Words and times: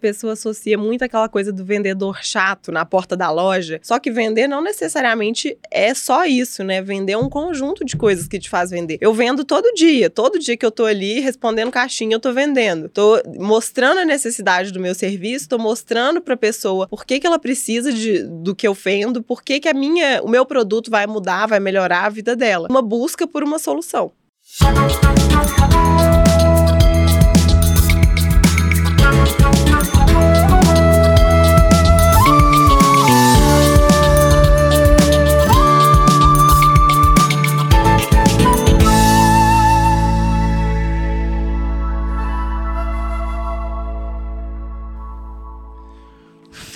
Pessoa 0.00 0.34
associa 0.34 0.78
muito 0.78 1.02
aquela 1.02 1.28
coisa 1.28 1.52
do 1.52 1.64
vendedor 1.64 2.20
chato 2.22 2.70
na 2.70 2.84
porta 2.84 3.16
da 3.16 3.32
loja. 3.32 3.80
Só 3.82 3.98
que 3.98 4.12
vender 4.12 4.46
não 4.46 4.62
necessariamente 4.62 5.58
é 5.72 5.92
só 5.92 6.24
isso, 6.24 6.62
né? 6.62 6.80
Vender 6.80 7.14
é 7.14 7.18
um 7.18 7.28
conjunto 7.28 7.84
de 7.84 7.96
coisas 7.96 8.28
que 8.28 8.38
te 8.38 8.48
faz 8.48 8.70
vender. 8.70 8.98
Eu 9.00 9.12
vendo 9.12 9.44
todo 9.44 9.74
dia. 9.74 10.08
Todo 10.08 10.38
dia 10.38 10.56
que 10.56 10.64
eu 10.64 10.70
tô 10.70 10.84
ali 10.84 11.18
respondendo 11.18 11.72
caixinha, 11.72 12.14
eu 12.14 12.20
tô 12.20 12.32
vendendo. 12.32 12.88
Tô 12.88 13.20
mostrando 13.40 13.98
a 13.98 14.04
necessidade 14.04 14.70
do 14.70 14.78
meu 14.78 14.94
serviço, 14.94 15.48
tô 15.48 15.58
mostrando 15.58 16.20
pra 16.20 16.36
pessoa 16.36 16.86
por 16.86 17.04
que, 17.04 17.18
que 17.18 17.26
ela 17.26 17.38
precisa 17.38 17.92
de, 17.92 18.22
do 18.22 18.54
que 18.54 18.68
eu 18.68 18.74
vendo, 18.74 19.20
por 19.20 19.42
que, 19.42 19.58
que 19.58 19.68
a 19.68 19.74
minha, 19.74 20.22
o 20.22 20.28
meu 20.28 20.46
produto 20.46 20.92
vai 20.92 21.08
mudar, 21.08 21.46
vai 21.46 21.58
melhorar 21.58 22.04
a 22.04 22.08
vida 22.08 22.36
dela. 22.36 22.68
Uma 22.70 22.82
busca 22.82 23.26
por 23.26 23.42
uma 23.42 23.58
solução. 23.58 24.12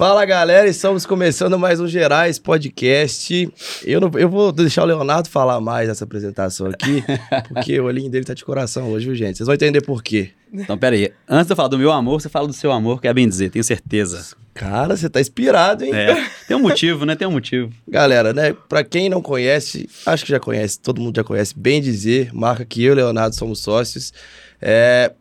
Fala 0.03 0.25
galera, 0.25 0.69
estamos 0.69 1.07
começando 1.07 1.57
mais 1.57 1.79
um 1.79 1.87
Gerais 1.87 2.37
Podcast. 2.37 3.49
Eu, 3.85 4.01
não, 4.01 4.11
eu 4.19 4.29
vou 4.29 4.51
deixar 4.51 4.83
o 4.83 4.85
Leonardo 4.85 5.29
falar 5.29 5.61
mais 5.61 5.87
nessa 5.87 6.03
apresentação 6.03 6.67
aqui, 6.67 7.05
porque 7.49 7.79
o 7.79 7.85
olhinho 7.85 8.11
dele 8.11 8.25
tá 8.25 8.35
de 8.35 8.45
coração 8.45 8.91
hoje, 8.91 9.07
viu, 9.07 9.15
gente? 9.15 9.37
Vocês 9.37 9.47
vão 9.47 9.55
entender 9.55 9.81
por 9.81 10.03
quê. 10.03 10.31
Então, 10.53 10.77
pera 10.77 10.97
aí. 10.97 11.13
Antes 11.29 11.47
de 11.47 11.53
eu 11.53 11.57
falar 11.57 11.69
do 11.69 11.79
meu 11.79 11.93
amor, 11.93 12.21
você 12.21 12.29
fala 12.29 12.49
do 12.49 12.53
seu 12.53 12.73
amor, 12.73 13.01
que 13.01 13.07
é 13.07 13.15
bem 13.15 13.29
dizer, 13.29 13.51
tenho 13.51 13.63
certeza. 13.63 14.37
Cara, 14.55 14.97
você 14.97 15.09
tá 15.09 15.21
inspirado, 15.21 15.85
hein? 15.85 15.95
É, 15.95 16.29
tem 16.49 16.57
um 16.57 16.63
motivo, 16.63 17.07
né? 17.07 17.15
Tem 17.15 17.29
um 17.29 17.33
motivo. 17.33 17.73
Galera, 17.87 18.33
né? 18.33 18.57
Pra 18.69 18.83
quem 18.83 19.09
não 19.09 19.23
conhece, 19.23 19.89
acho 20.05 20.25
que 20.25 20.33
já 20.33 20.41
conhece, 20.41 20.81
todo 20.81 21.01
mundo 21.01 21.15
já 21.15 21.23
conhece, 21.23 21.55
bem 21.57 21.81
dizer, 21.81 22.35
marca 22.35 22.65
que 22.65 22.83
eu 22.83 22.89
e 22.89 22.91
o 22.91 22.97
Leonardo 22.97 23.37
somos 23.37 23.61
sócios. 23.61 24.13
É, 24.61 25.13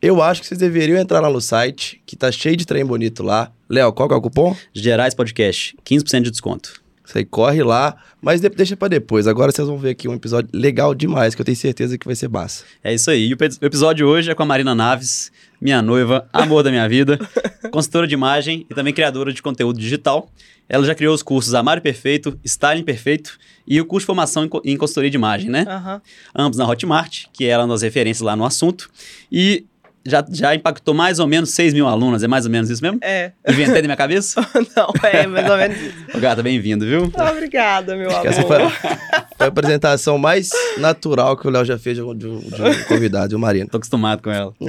eu 0.00 0.22
acho 0.22 0.40
que 0.40 0.46
vocês 0.46 0.58
deveriam 0.58 0.96
entrar 0.98 1.20
lá 1.20 1.28
no 1.28 1.42
site, 1.42 2.00
que 2.06 2.16
tá 2.16 2.32
cheio 2.32 2.56
de 2.56 2.64
trem 2.64 2.86
bonito 2.86 3.22
lá. 3.22 3.52
Léo, 3.70 3.92
qual 3.92 4.08
que 4.08 4.14
é 4.14 4.18
o 4.18 4.20
cupom? 4.20 4.56
Gerais 4.74 5.14
Podcast, 5.14 5.76
15% 5.84 6.22
de 6.22 6.30
desconto. 6.32 6.80
Você 7.04 7.18
aí 7.18 7.24
corre 7.24 7.62
lá, 7.62 7.96
mas 8.20 8.40
de- 8.40 8.48
deixa 8.48 8.76
pra 8.76 8.86
depois. 8.88 9.26
Agora 9.26 9.50
vocês 9.50 9.66
vão 9.66 9.78
ver 9.78 9.90
aqui 9.90 10.06
um 10.08 10.14
episódio 10.14 10.48
legal 10.52 10.94
demais, 10.94 11.34
que 11.34 11.40
eu 11.40 11.44
tenho 11.44 11.56
certeza 11.56 11.96
que 11.98 12.06
vai 12.06 12.14
ser 12.14 12.28
massa. 12.28 12.64
É 12.84 12.92
isso 12.94 13.10
aí. 13.10 13.26
E 13.28 13.34
o 13.34 13.38
episódio 13.66 14.06
hoje 14.06 14.30
é 14.30 14.34
com 14.34 14.42
a 14.42 14.46
Marina 14.46 14.74
Naves, 14.74 15.32
minha 15.60 15.80
noiva, 15.82 16.28
amor 16.32 16.62
da 16.62 16.70
minha 16.70 16.88
vida, 16.88 17.18
consultora 17.72 18.06
de 18.06 18.14
imagem 18.14 18.66
e 18.70 18.74
também 18.74 18.92
criadora 18.92 19.32
de 19.32 19.42
conteúdo 19.42 19.78
digital. 19.78 20.30
Ela 20.68 20.84
já 20.84 20.94
criou 20.94 21.12
os 21.12 21.22
cursos 21.22 21.52
Amário 21.52 21.82
Perfeito, 21.82 22.38
Styling 22.44 22.84
Perfeito 22.84 23.38
e 23.66 23.80
o 23.80 23.84
curso 23.84 24.04
de 24.04 24.06
formação 24.06 24.44
em 24.44 24.48
co- 24.48 24.62
em 24.64 24.76
consultoria 24.76 25.10
de 25.10 25.16
imagem, 25.16 25.50
né? 25.50 25.64
Aham. 25.68 26.00
ambos 26.32 26.58
na 26.58 26.68
Hotmart, 26.68 27.24
que 27.32 27.44
era 27.44 27.62
uma 27.64 27.74
das 27.74 27.82
referências 27.82 28.20
lá 28.24 28.36
no 28.36 28.44
assunto. 28.44 28.88
E 29.32 29.64
já, 30.06 30.24
já 30.30 30.54
impactou 30.54 30.94
mais 30.94 31.18
ou 31.18 31.26
menos 31.26 31.50
6 31.50 31.74
mil 31.74 31.86
alunas, 31.86 32.22
é 32.22 32.28
mais 32.28 32.44
ou 32.44 32.50
menos 32.50 32.70
isso 32.70 32.82
mesmo? 32.82 32.98
É. 33.02 33.32
Inventei 33.48 33.82
da 33.82 33.88
minha 33.88 33.96
cabeça? 33.96 34.40
Não, 34.76 34.92
é 35.02 35.26
mais 35.26 35.50
ou 35.50 35.56
menos 35.56 35.76
isso. 35.80 35.94
Ô, 36.14 36.18
gata, 36.18 36.42
bem-vindo, 36.42 36.84
viu? 36.86 37.12
Obrigada, 37.30 37.96
meu 37.96 38.10
amor. 38.10 38.26
essa 38.26 38.42
foi, 38.42 38.58
foi 39.40 39.46
a 39.46 39.48
apresentação 39.48 40.18
mais 40.18 40.50
natural 40.76 41.34
que 41.34 41.46
o 41.48 41.50
Léo 41.50 41.64
já 41.64 41.78
fez 41.78 41.96
de 41.96 42.02
um, 42.02 42.14
de 42.14 42.26
um- 42.26 42.40
de 42.40 42.62
um 42.62 42.84
convidado, 42.84 43.30
viu, 43.30 43.38
Marina? 43.38 43.66
Tô 43.70 43.78
acostumado 43.78 44.22
com 44.22 44.30
ela. 44.30 44.52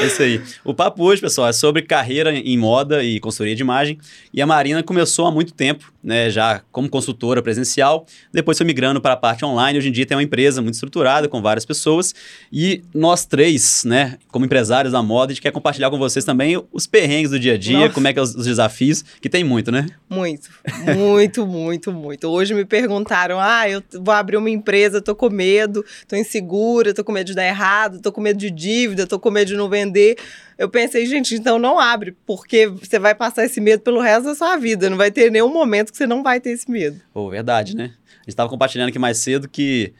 é 0.00 0.06
isso 0.06 0.22
aí. 0.22 0.40
O 0.64 0.72
papo 0.72 1.04
hoje, 1.04 1.20
pessoal, 1.20 1.46
é 1.48 1.52
sobre 1.52 1.82
carreira 1.82 2.32
em 2.34 2.56
moda 2.56 3.04
e 3.04 3.20
consultoria 3.20 3.54
de 3.54 3.60
imagem. 3.62 3.98
E 4.32 4.40
a 4.40 4.46
Marina 4.46 4.82
começou 4.82 5.26
há 5.26 5.30
muito 5.30 5.52
tempo, 5.52 5.92
né, 6.02 6.30
já 6.30 6.62
como 6.72 6.88
consultora 6.88 7.42
presencial, 7.42 8.06
depois 8.32 8.56
foi 8.56 8.66
migrando 8.66 9.00
para 9.02 9.12
a 9.12 9.16
parte 9.16 9.44
online. 9.44 9.78
Hoje 9.78 9.88
em 9.88 9.92
dia 9.92 10.06
tem 10.06 10.16
uma 10.16 10.22
empresa 10.22 10.62
muito 10.62 10.74
estruturada, 10.74 11.28
com 11.28 11.42
várias 11.42 11.66
pessoas. 11.66 12.14
E 12.50 12.82
nós 12.94 13.26
três, 13.26 13.84
né, 13.84 14.16
como 14.28 14.46
empresários 14.46 14.92
da 14.92 15.02
moda, 15.02 15.32
a 15.32 15.34
gente 15.34 15.42
quer 15.42 15.50
compartilhar 15.50 15.90
com 15.90 15.98
vocês 15.98 16.24
também 16.24 16.62
os 16.72 16.86
perrengues 16.86 17.30
do 17.32 17.38
dia 17.38 17.52
a 17.54 17.58
dia, 17.58 17.80
Nossa. 17.80 17.92
como 17.92 18.08
é 18.08 18.12
que 18.14 18.18
é 18.18 18.22
os, 18.22 18.34
os 18.34 18.46
desafios, 18.46 19.04
que 19.20 19.28
tem 19.28 19.44
muito, 19.44 19.70
né? 19.70 19.86
Muito, 20.08 20.48
muito, 20.96 21.46
muito, 21.46 21.92
muito. 21.92 22.28
Hoje 22.28 22.54
me 22.54 22.64
perguntaram: 22.64 23.25
ah, 23.34 23.68
eu 23.68 23.82
vou 23.94 24.14
abrir 24.14 24.36
uma 24.36 24.50
empresa, 24.50 25.02
tô 25.02 25.14
com 25.14 25.28
medo, 25.28 25.84
tô 26.06 26.16
insegura, 26.16 26.94
tô 26.94 27.02
com 27.02 27.12
medo 27.12 27.26
de 27.26 27.34
dar 27.34 27.46
errado, 27.46 28.00
tô 28.00 28.12
com 28.12 28.20
medo 28.20 28.38
de 28.38 28.50
dívida, 28.50 29.06
tô 29.06 29.18
com 29.18 29.30
medo 29.30 29.48
de 29.48 29.56
não 29.56 29.68
vender. 29.68 30.16
Eu 30.56 30.68
pensei, 30.68 31.04
gente, 31.06 31.34
então 31.34 31.58
não 31.58 31.78
abre, 31.78 32.16
porque 32.24 32.66
você 32.66 32.98
vai 32.98 33.14
passar 33.14 33.44
esse 33.44 33.60
medo 33.60 33.82
pelo 33.82 34.00
resto 34.00 34.24
da 34.24 34.34
sua 34.34 34.56
vida. 34.56 34.88
Não 34.88 34.96
vai 34.96 35.10
ter 35.10 35.30
nenhum 35.30 35.52
momento 35.52 35.90
que 35.90 35.98
você 35.98 36.06
não 36.06 36.22
vai 36.22 36.40
ter 36.40 36.50
esse 36.50 36.70
medo. 36.70 37.00
Pô, 37.12 37.28
verdade, 37.28 37.76
né? 37.76 37.84
A 37.84 38.20
gente 38.20 38.28
estava 38.28 38.48
compartilhando 38.48 38.88
aqui 38.88 38.98
mais 38.98 39.18
cedo 39.18 39.48
que 39.48 39.92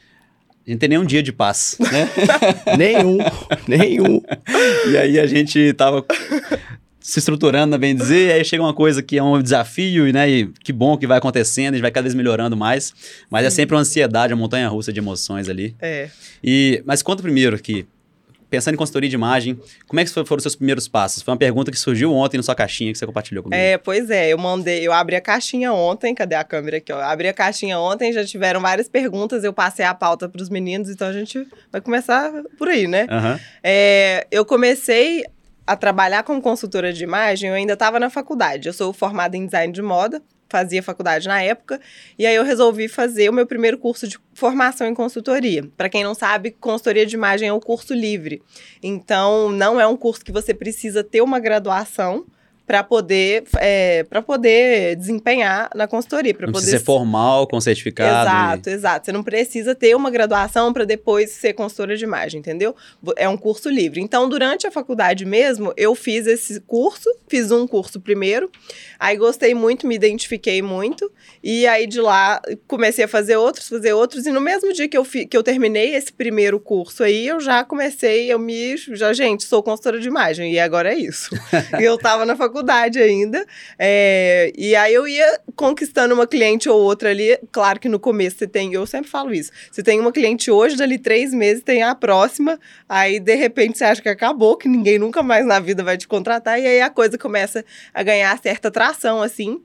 a 0.66 0.70
gente 0.70 0.74
não 0.74 0.78
tem 0.78 0.88
nenhum 0.88 1.04
dia 1.04 1.22
de 1.22 1.32
paz, 1.32 1.76
né? 1.78 2.10
Nenhum, 2.76 3.18
nenhum. 3.68 4.20
E 4.90 4.96
aí 4.96 5.20
a 5.20 5.26
gente 5.26 5.72
tava 5.74 6.04
se 7.06 7.20
estruturando, 7.20 7.78
bem 7.78 7.94
dizer, 7.94 8.30
e 8.30 8.32
aí 8.32 8.44
chega 8.44 8.60
uma 8.60 8.74
coisa 8.74 9.00
que 9.00 9.16
é 9.16 9.22
um 9.22 9.40
desafio, 9.40 10.12
né? 10.12 10.28
E 10.28 10.46
que 10.64 10.72
bom 10.72 10.96
que 10.96 11.06
vai 11.06 11.18
acontecendo, 11.18 11.74
a 11.74 11.76
gente 11.76 11.82
vai 11.82 11.92
cada 11.92 12.02
vez 12.02 12.16
melhorando 12.16 12.56
mais. 12.56 12.92
Mas 13.30 13.46
é 13.46 13.50
sempre 13.50 13.76
uma 13.76 13.82
ansiedade, 13.82 14.34
uma 14.34 14.40
montanha 14.40 14.68
russa 14.68 14.92
de 14.92 14.98
emoções 14.98 15.48
ali. 15.48 15.76
É. 15.80 16.10
E, 16.42 16.82
mas 16.84 17.04
conta 17.04 17.22
primeiro 17.22 17.54
aqui, 17.54 17.86
pensando 18.50 18.74
em 18.74 18.76
consultoria 18.76 19.08
de 19.08 19.14
imagem, 19.14 19.56
como 19.86 20.00
é 20.00 20.04
que 20.04 20.10
foram 20.10 20.36
os 20.36 20.42
seus 20.42 20.56
primeiros 20.56 20.88
passos? 20.88 21.22
Foi 21.22 21.30
uma 21.30 21.38
pergunta 21.38 21.70
que 21.70 21.78
surgiu 21.78 22.12
ontem 22.12 22.38
na 22.38 22.42
sua 22.42 22.56
caixinha 22.56 22.90
que 22.90 22.98
você 22.98 23.06
compartilhou 23.06 23.44
comigo. 23.44 23.62
É, 23.62 23.78
pois 23.78 24.10
é, 24.10 24.32
eu 24.32 24.38
mandei, 24.38 24.84
eu 24.84 24.92
abri 24.92 25.14
a 25.14 25.20
caixinha 25.20 25.72
ontem, 25.72 26.12
cadê 26.12 26.34
a 26.34 26.42
câmera 26.42 26.78
aqui, 26.78 26.92
ó? 26.92 26.96
Eu 26.96 27.04
abri 27.04 27.28
a 27.28 27.32
caixinha 27.32 27.78
ontem, 27.78 28.12
já 28.12 28.24
tiveram 28.24 28.60
várias 28.60 28.88
perguntas, 28.88 29.44
eu 29.44 29.52
passei 29.52 29.84
a 29.84 29.94
pauta 29.94 30.28
para 30.28 30.42
os 30.42 30.48
meninos, 30.48 30.90
então 30.90 31.06
a 31.06 31.12
gente 31.12 31.46
vai 31.70 31.80
começar 31.80 32.32
por 32.58 32.66
aí, 32.66 32.88
né? 32.88 33.06
Aham. 33.08 33.38
É, 33.62 34.26
eu 34.32 34.44
comecei 34.44 35.24
a 35.66 35.76
trabalhar 35.76 36.22
como 36.22 36.40
consultora 36.40 36.92
de 36.92 37.02
imagem, 37.02 37.48
eu 37.48 37.54
ainda 37.54 37.72
estava 37.72 37.98
na 37.98 38.08
faculdade. 38.08 38.68
Eu 38.68 38.72
sou 38.72 38.92
formada 38.92 39.36
em 39.36 39.46
design 39.46 39.72
de 39.72 39.82
moda, 39.82 40.22
fazia 40.48 40.82
faculdade 40.82 41.26
na 41.26 41.42
época, 41.42 41.80
e 42.18 42.24
aí 42.24 42.34
eu 42.34 42.44
resolvi 42.44 42.86
fazer 42.88 43.28
o 43.28 43.32
meu 43.32 43.46
primeiro 43.46 43.76
curso 43.76 44.06
de 44.06 44.18
formação 44.32 44.86
em 44.86 44.94
consultoria. 44.94 45.68
Para 45.76 45.88
quem 45.88 46.04
não 46.04 46.14
sabe, 46.14 46.52
consultoria 46.52 47.04
de 47.04 47.16
imagem 47.16 47.48
é 47.48 47.52
um 47.52 47.60
curso 47.60 47.92
livre. 47.92 48.42
Então, 48.82 49.50
não 49.50 49.80
é 49.80 49.86
um 49.86 49.96
curso 49.96 50.24
que 50.24 50.32
você 50.32 50.54
precisa 50.54 51.02
ter 51.02 51.20
uma 51.20 51.40
graduação 51.40 52.24
para 52.66 52.82
poder 52.82 53.44
é, 53.58 54.02
para 54.04 54.20
poder 54.20 54.96
desempenhar 54.96 55.70
na 55.74 55.86
consultoria, 55.86 56.34
para 56.34 56.46
Não 56.46 56.52
poder 56.52 56.62
precisa 56.64 56.78
ser 56.78 56.84
formal, 56.84 57.46
com 57.46 57.60
certificado. 57.60 58.28
Exato, 58.28 58.70
exato. 58.70 59.06
Você 59.06 59.12
não 59.12 59.22
precisa 59.22 59.74
ter 59.74 59.94
uma 59.94 60.10
graduação 60.10 60.72
para 60.72 60.84
depois 60.84 61.30
ser 61.30 61.52
consultora 61.52 61.96
de 61.96 62.02
imagem, 62.04 62.40
entendeu? 62.40 62.74
É 63.16 63.28
um 63.28 63.36
curso 63.36 63.70
livre. 63.70 64.00
Então, 64.00 64.28
durante 64.28 64.66
a 64.66 64.70
faculdade 64.70 65.24
mesmo, 65.24 65.72
eu 65.76 65.94
fiz 65.94 66.26
esse 66.26 66.60
curso, 66.60 67.08
fiz 67.28 67.52
um 67.52 67.66
curso 67.68 68.00
primeiro, 68.00 68.50
aí 68.98 69.16
gostei 69.16 69.54
muito, 69.54 69.86
me 69.86 69.94
identifiquei 69.94 70.60
muito, 70.60 71.10
e 71.44 71.66
aí 71.68 71.86
de 71.86 72.00
lá 72.00 72.42
comecei 72.66 73.04
a 73.04 73.08
fazer 73.08 73.36
outros, 73.36 73.68
fazer 73.68 73.92
outros, 73.92 74.26
e 74.26 74.32
no 74.32 74.40
mesmo 74.40 74.72
dia 74.72 74.88
que 74.88 74.98
eu, 74.98 75.04
fi- 75.04 75.26
que 75.26 75.36
eu 75.36 75.42
terminei 75.42 75.94
esse 75.94 76.12
primeiro 76.12 76.58
curso 76.58 77.04
aí, 77.04 77.28
eu 77.28 77.38
já 77.38 77.62
comecei, 77.62 78.32
eu 78.32 78.38
me. 78.40 78.76
Já, 78.76 79.12
gente, 79.12 79.44
sou 79.44 79.62
consultora 79.62 80.00
de 80.00 80.08
imagem, 80.08 80.52
e 80.52 80.58
agora 80.58 80.92
é 80.92 80.98
isso. 80.98 81.30
e 81.78 81.84
eu 81.84 81.96
tava 81.96 82.26
na 82.26 82.34
faculdade 82.34 82.55
ainda. 83.02 83.44
É, 83.78 84.52
e 84.56 84.74
aí 84.74 84.92
eu 84.92 85.06
ia 85.06 85.40
conquistando 85.54 86.14
uma 86.14 86.26
cliente 86.26 86.68
ou 86.68 86.80
outra 86.80 87.10
ali. 87.10 87.38
Claro 87.50 87.80
que 87.80 87.88
no 87.88 87.98
começo 87.98 88.38
você 88.38 88.46
tem, 88.46 88.72
eu 88.72 88.86
sempre 88.86 89.10
falo 89.10 89.32
isso. 89.32 89.50
Você 89.70 89.82
tem 89.82 90.00
uma 90.00 90.12
cliente 90.12 90.50
hoje, 90.50 90.76
dali 90.76 90.98
três 90.98 91.32
meses 91.32 91.62
tem 91.62 91.82
a 91.82 91.94
próxima. 91.94 92.58
Aí 92.88 93.18
de 93.18 93.34
repente 93.34 93.78
você 93.78 93.84
acha 93.84 94.02
que 94.02 94.08
acabou, 94.08 94.56
que 94.56 94.68
ninguém 94.68 94.98
nunca 94.98 95.22
mais 95.22 95.44
na 95.44 95.58
vida 95.60 95.82
vai 95.82 95.96
te 95.96 96.06
contratar. 96.06 96.60
E 96.60 96.66
aí 96.66 96.80
a 96.80 96.90
coisa 96.90 97.18
começa 97.18 97.64
a 97.92 98.02
ganhar 98.02 98.38
certa 98.38 98.70
tração, 98.70 99.22
assim. 99.22 99.60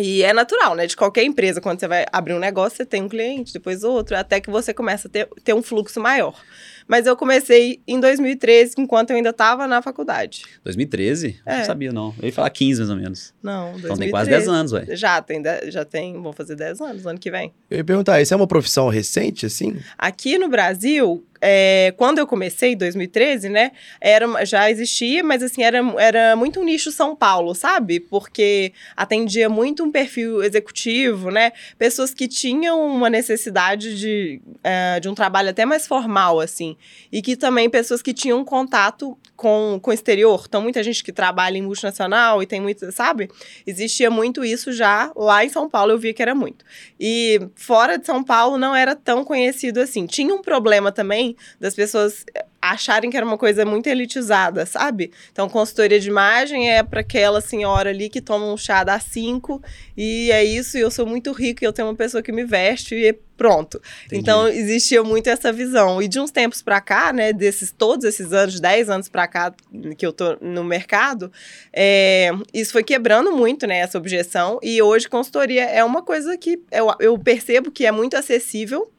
E 0.00 0.22
é 0.22 0.32
natural, 0.32 0.76
né? 0.76 0.86
De 0.86 0.96
qualquer 0.96 1.24
empresa, 1.24 1.60
quando 1.60 1.80
você 1.80 1.88
vai 1.88 2.06
abrir 2.12 2.32
um 2.32 2.38
negócio, 2.38 2.76
você 2.76 2.86
tem 2.86 3.02
um 3.02 3.08
cliente, 3.08 3.52
depois 3.52 3.82
outro, 3.82 4.16
até 4.16 4.40
que 4.40 4.48
você 4.48 4.72
começa 4.72 5.08
a 5.08 5.10
ter, 5.10 5.28
ter 5.42 5.52
um 5.54 5.62
fluxo 5.62 5.98
maior. 6.00 6.40
Mas 6.88 7.06
eu 7.06 7.14
comecei 7.14 7.80
em 7.86 8.00
2013, 8.00 8.76
enquanto 8.78 9.10
eu 9.10 9.16
ainda 9.16 9.28
estava 9.28 9.66
na 9.66 9.82
faculdade. 9.82 10.42
2013? 10.64 11.38
É. 11.44 11.58
Não 11.58 11.64
sabia, 11.64 11.92
não. 11.92 12.14
Eu 12.18 12.26
ia 12.26 12.32
falar 12.32 12.48
15, 12.48 12.80
mais 12.80 12.90
ou 12.90 12.96
menos. 12.96 13.34
Não, 13.42 13.72
2013. 13.72 13.84
Então 13.84 13.96
tem 13.98 14.10
quase 14.10 14.30
10 14.30 14.48
anos, 14.48 14.72
ué. 14.72 14.86
Já 14.96 15.20
tem, 15.20 15.42
já 15.68 15.84
tem, 15.84 16.20
vão 16.20 16.32
fazer 16.32 16.56
10 16.56 16.80
anos 16.80 17.06
ano 17.06 17.18
que 17.18 17.30
vem. 17.30 17.52
Eu 17.70 17.76
ia 17.76 17.84
perguntar, 17.84 18.20
isso 18.22 18.32
é 18.32 18.36
uma 18.36 18.46
profissão 18.46 18.88
recente, 18.88 19.44
assim? 19.44 19.76
Aqui 19.98 20.38
no 20.38 20.48
Brasil, 20.48 21.24
é, 21.40 21.92
quando 21.96 22.18
eu 22.18 22.26
comecei, 22.26 22.72
em 22.72 22.76
2013, 22.76 23.48
né, 23.48 23.72
era, 24.00 24.44
já 24.44 24.70
existia, 24.70 25.22
mas 25.22 25.42
assim, 25.42 25.62
era, 25.62 25.78
era 25.98 26.36
muito 26.36 26.60
um 26.60 26.64
nicho 26.64 26.90
São 26.90 27.14
Paulo, 27.14 27.54
sabe? 27.54 28.00
Porque 28.00 28.72
atendia 28.96 29.48
muito 29.48 29.84
um 29.84 29.90
perfil 29.90 30.42
executivo, 30.42 31.30
né? 31.30 31.52
Pessoas 31.78 32.12
que 32.12 32.26
tinham 32.26 32.84
uma 32.86 33.08
necessidade 33.08 33.98
de, 33.98 34.40
é, 34.62 35.00
de 35.00 35.08
um 35.08 35.14
trabalho 35.14 35.50
até 35.50 35.64
mais 35.64 35.86
formal, 35.86 36.40
assim. 36.40 36.76
E 37.12 37.22
que 37.22 37.36
também 37.36 37.70
pessoas 37.70 38.02
que 38.02 38.12
tinham 38.12 38.44
contato 38.44 39.16
com, 39.38 39.78
com 39.80 39.92
o 39.92 39.94
exterior. 39.94 40.44
Então, 40.48 40.60
muita 40.60 40.82
gente 40.82 41.02
que 41.04 41.12
trabalha 41.12 41.56
em 41.56 41.62
multinacional 41.62 42.42
e 42.42 42.46
tem 42.46 42.60
muito, 42.60 42.90
sabe? 42.90 43.30
Existia 43.64 44.10
muito 44.10 44.44
isso 44.44 44.72
já 44.72 45.12
lá 45.14 45.44
em 45.44 45.48
São 45.48 45.70
Paulo, 45.70 45.92
eu 45.92 45.98
via 45.98 46.12
que 46.12 46.20
era 46.20 46.34
muito. 46.34 46.64
E 46.98 47.40
fora 47.54 47.96
de 47.96 48.04
São 48.04 48.24
Paulo 48.24 48.58
não 48.58 48.74
era 48.74 48.96
tão 48.96 49.24
conhecido 49.24 49.78
assim. 49.78 50.06
Tinha 50.06 50.34
um 50.34 50.42
problema 50.42 50.90
também 50.90 51.36
das 51.60 51.72
pessoas 51.72 52.26
acharem 52.60 53.10
que 53.10 53.16
era 53.16 53.24
uma 53.24 53.38
coisa 53.38 53.64
muito 53.64 53.86
elitizada, 53.86 54.66
sabe? 54.66 55.12
Então, 55.32 55.48
consultoria 55.48 55.98
de 56.00 56.08
imagem 56.08 56.70
é 56.70 56.82
para 56.82 57.00
aquela 57.00 57.40
senhora 57.40 57.90
ali 57.90 58.08
que 58.08 58.20
toma 58.20 58.46
um 58.46 58.56
chá 58.56 58.82
das 58.82 59.04
cinco 59.04 59.62
e 59.96 60.30
é 60.30 60.44
isso, 60.44 60.76
e 60.76 60.80
eu 60.80 60.90
sou 60.90 61.06
muito 61.06 61.32
rico 61.32 61.62
e 61.62 61.66
eu 61.66 61.72
tenho 61.72 61.88
uma 61.88 61.94
pessoa 61.94 62.22
que 62.22 62.32
me 62.32 62.44
veste 62.44 62.94
e 62.94 63.12
pronto. 63.38 63.80
Entendi. 64.06 64.20
Então, 64.20 64.48
existia 64.48 65.02
muito 65.04 65.28
essa 65.28 65.52
visão. 65.52 66.02
E 66.02 66.08
de 66.08 66.18
uns 66.18 66.32
tempos 66.32 66.60
para 66.60 66.80
cá, 66.80 67.12
né, 67.12 67.32
desses 67.32 67.70
todos 67.70 68.04
esses 68.04 68.32
anos, 68.32 68.58
10 68.58 68.90
anos 68.90 69.08
para 69.08 69.28
cá 69.28 69.54
que 69.96 70.04
eu 70.04 70.12
tô 70.12 70.36
no 70.40 70.64
mercado, 70.64 71.30
é, 71.72 72.30
isso 72.52 72.72
foi 72.72 72.82
quebrando 72.82 73.30
muito, 73.30 73.66
né, 73.66 73.78
essa 73.78 73.96
objeção. 73.96 74.58
E 74.60 74.82
hoje, 74.82 75.08
consultoria 75.08 75.64
é 75.64 75.84
uma 75.84 76.02
coisa 76.02 76.36
que 76.36 76.60
eu, 76.72 76.92
eu 76.98 77.16
percebo 77.16 77.70
que 77.70 77.86
é 77.86 77.92
muito 77.92 78.16
acessível 78.16 78.90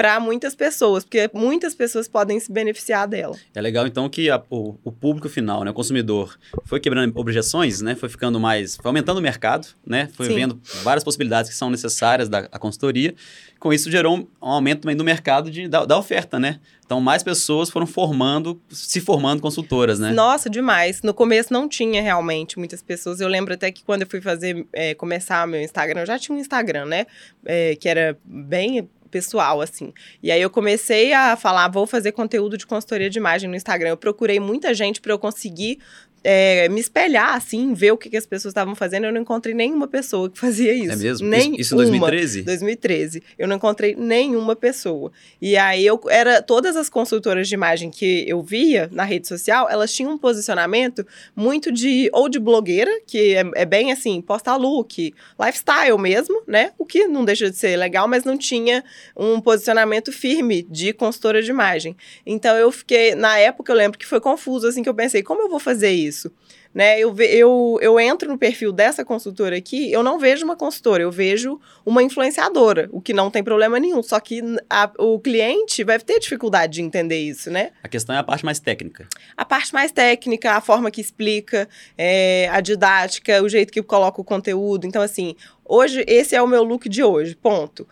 para 0.00 0.18
muitas 0.18 0.54
pessoas, 0.54 1.04
porque 1.04 1.28
muitas 1.34 1.74
pessoas 1.74 2.08
podem 2.08 2.40
se 2.40 2.50
beneficiar 2.50 3.06
dela. 3.06 3.36
É 3.54 3.60
legal, 3.60 3.86
então, 3.86 4.08
que 4.08 4.30
a, 4.30 4.42
o, 4.48 4.74
o, 4.82 4.90
público 4.90 5.28
final, 5.28 5.62
né, 5.62 5.70
o 5.70 5.74
consumidor, 5.74 6.38
foi 6.64 6.80
quebrando 6.80 7.12
objeções, 7.18 7.82
né, 7.82 7.94
foi 7.94 8.08
ficando 8.08 8.40
mais, 8.40 8.76
foi 8.76 8.88
aumentando 8.88 9.18
o 9.18 9.22
mercado, 9.22 9.68
né, 9.86 10.08
foi 10.14 10.28
Sim. 10.28 10.36
vendo 10.36 10.60
várias 10.82 11.04
possibilidades 11.04 11.50
que 11.50 11.56
são 11.56 11.68
necessárias 11.68 12.30
da 12.30 12.48
consultoria. 12.58 13.14
Com 13.58 13.74
isso, 13.74 13.90
gerou 13.90 14.16
um, 14.16 14.20
um 14.40 14.48
aumento 14.48 14.80
também 14.80 14.96
do 14.96 15.04
mercado 15.04 15.50
de, 15.50 15.68
da, 15.68 15.84
da 15.84 15.98
oferta, 15.98 16.38
né? 16.38 16.60
Então, 16.86 16.98
mais 16.98 17.22
pessoas 17.22 17.68
foram 17.68 17.86
formando, 17.86 18.58
se 18.70 19.02
formando 19.02 19.42
consultoras, 19.42 20.00
né? 20.00 20.12
Nossa, 20.12 20.48
demais. 20.48 21.02
No 21.02 21.12
começo 21.12 21.52
não 21.52 21.68
tinha 21.68 22.00
realmente 22.00 22.58
muitas 22.58 22.82
pessoas. 22.82 23.20
Eu 23.20 23.28
lembro 23.28 23.52
até 23.52 23.70
que 23.70 23.84
quando 23.84 24.00
eu 24.00 24.08
fui 24.08 24.22
fazer, 24.22 24.66
é, 24.72 24.94
começar 24.94 25.46
meu 25.46 25.60
Instagram, 25.60 26.00
eu 26.00 26.06
já 26.06 26.18
tinha 26.18 26.34
um 26.34 26.40
Instagram, 26.40 26.86
né? 26.86 27.06
É, 27.44 27.76
que 27.76 27.86
era 27.86 28.18
bem 28.24 28.88
pessoal, 29.10 29.60
assim. 29.60 29.92
E 30.22 30.30
aí 30.30 30.40
eu 30.40 30.50
comecei 30.50 31.12
a 31.12 31.36
falar, 31.36 31.68
vou 31.68 31.86
fazer 31.86 32.12
conteúdo 32.12 32.56
de 32.56 32.66
consultoria 32.66 33.10
de 33.10 33.18
imagem 33.18 33.48
no 33.48 33.56
Instagram. 33.56 33.90
Eu 33.90 33.96
procurei 33.96 34.38
muita 34.38 34.72
gente 34.72 35.00
para 35.00 35.12
eu 35.12 35.18
conseguir 35.18 35.78
é, 36.22 36.68
me 36.68 36.80
espelhar, 36.80 37.34
assim, 37.34 37.72
ver 37.72 37.92
o 37.92 37.96
que, 37.96 38.10
que 38.10 38.16
as 38.16 38.26
pessoas 38.26 38.52
estavam 38.52 38.74
fazendo, 38.74 39.06
eu 39.06 39.12
não 39.12 39.20
encontrei 39.20 39.54
nenhuma 39.54 39.88
pessoa 39.88 40.28
que 40.28 40.38
fazia 40.38 40.72
isso. 40.72 40.92
É 40.92 40.96
mesmo? 40.96 41.28
Nem 41.28 41.52
isso, 41.52 41.60
isso 41.60 41.74
em 41.74 41.78
2013? 41.78 42.42
2013. 42.42 43.22
Eu 43.38 43.48
não 43.48 43.56
encontrei 43.56 43.94
nenhuma 43.96 44.54
pessoa. 44.54 45.10
E 45.40 45.56
aí 45.56 45.84
eu 45.84 46.00
era. 46.08 46.42
Todas 46.42 46.76
as 46.76 46.88
consultoras 46.88 47.48
de 47.48 47.54
imagem 47.54 47.90
que 47.90 48.24
eu 48.28 48.42
via 48.42 48.88
na 48.92 49.04
rede 49.04 49.26
social, 49.28 49.68
elas 49.70 49.92
tinham 49.92 50.12
um 50.12 50.18
posicionamento 50.18 51.06
muito 51.34 51.72
de. 51.72 52.10
ou 52.12 52.28
de 52.28 52.38
blogueira, 52.38 52.90
que 53.06 53.34
é, 53.34 53.44
é 53.54 53.64
bem 53.64 53.92
assim, 53.92 54.20
posta 54.20 54.54
look, 54.56 55.14
lifestyle 55.38 55.98
mesmo, 55.98 56.42
né? 56.46 56.72
O 56.78 56.84
que 56.84 57.06
não 57.06 57.24
deixa 57.24 57.50
de 57.50 57.56
ser 57.56 57.76
legal, 57.76 58.06
mas 58.06 58.24
não 58.24 58.36
tinha 58.36 58.84
um 59.16 59.40
posicionamento 59.40 60.12
firme 60.12 60.62
de 60.68 60.92
consultora 60.92 61.42
de 61.42 61.50
imagem. 61.50 61.96
Então 62.26 62.54
eu 62.56 62.70
fiquei. 62.70 63.14
Na 63.14 63.38
época 63.38 63.72
eu 63.72 63.76
lembro 63.76 63.98
que 63.98 64.06
foi 64.06 64.20
confuso, 64.20 64.66
assim, 64.66 64.82
que 64.82 64.88
eu 64.88 64.94
pensei, 64.94 65.22
como 65.22 65.42
eu 65.42 65.48
vou 65.48 65.58
fazer 65.58 65.90
isso? 65.90 66.09
Isso. 66.10 66.30
Né, 66.72 67.00
eu, 67.00 67.12
eu, 67.18 67.78
eu 67.82 67.98
entro 67.98 68.28
no 68.28 68.38
perfil 68.38 68.70
dessa 68.70 69.04
consultora 69.04 69.56
aqui, 69.56 69.90
eu 69.90 70.04
não 70.04 70.20
vejo 70.20 70.44
uma 70.44 70.54
consultora, 70.54 71.02
eu 71.02 71.10
vejo 71.10 71.60
uma 71.84 72.00
influenciadora, 72.00 72.88
o 72.92 73.00
que 73.00 73.12
não 73.12 73.28
tem 73.28 73.42
problema 73.42 73.80
nenhum. 73.80 74.00
Só 74.04 74.20
que 74.20 74.40
a, 74.68 74.88
o 74.96 75.18
cliente 75.18 75.82
vai 75.82 75.98
ter 75.98 76.20
dificuldade 76.20 76.74
de 76.74 76.82
entender 76.82 77.18
isso, 77.18 77.50
né? 77.50 77.72
A 77.82 77.88
questão 77.88 78.14
é 78.14 78.18
a 78.18 78.22
parte 78.22 78.44
mais 78.44 78.60
técnica. 78.60 79.08
A 79.36 79.44
parte 79.44 79.74
mais 79.74 79.90
técnica, 79.90 80.52
a 80.52 80.60
forma 80.60 80.92
que 80.92 81.00
explica, 81.00 81.68
é, 81.98 82.48
a 82.52 82.60
didática, 82.60 83.42
o 83.42 83.48
jeito 83.48 83.72
que 83.72 83.82
coloca 83.82 84.20
o 84.20 84.24
conteúdo. 84.24 84.86
Então, 84.86 85.02
assim, 85.02 85.34
hoje, 85.64 86.04
esse 86.06 86.36
é 86.36 86.42
o 86.42 86.46
meu 86.46 86.62
look 86.62 86.88
de 86.88 87.02
hoje, 87.02 87.34
ponto 87.34 87.84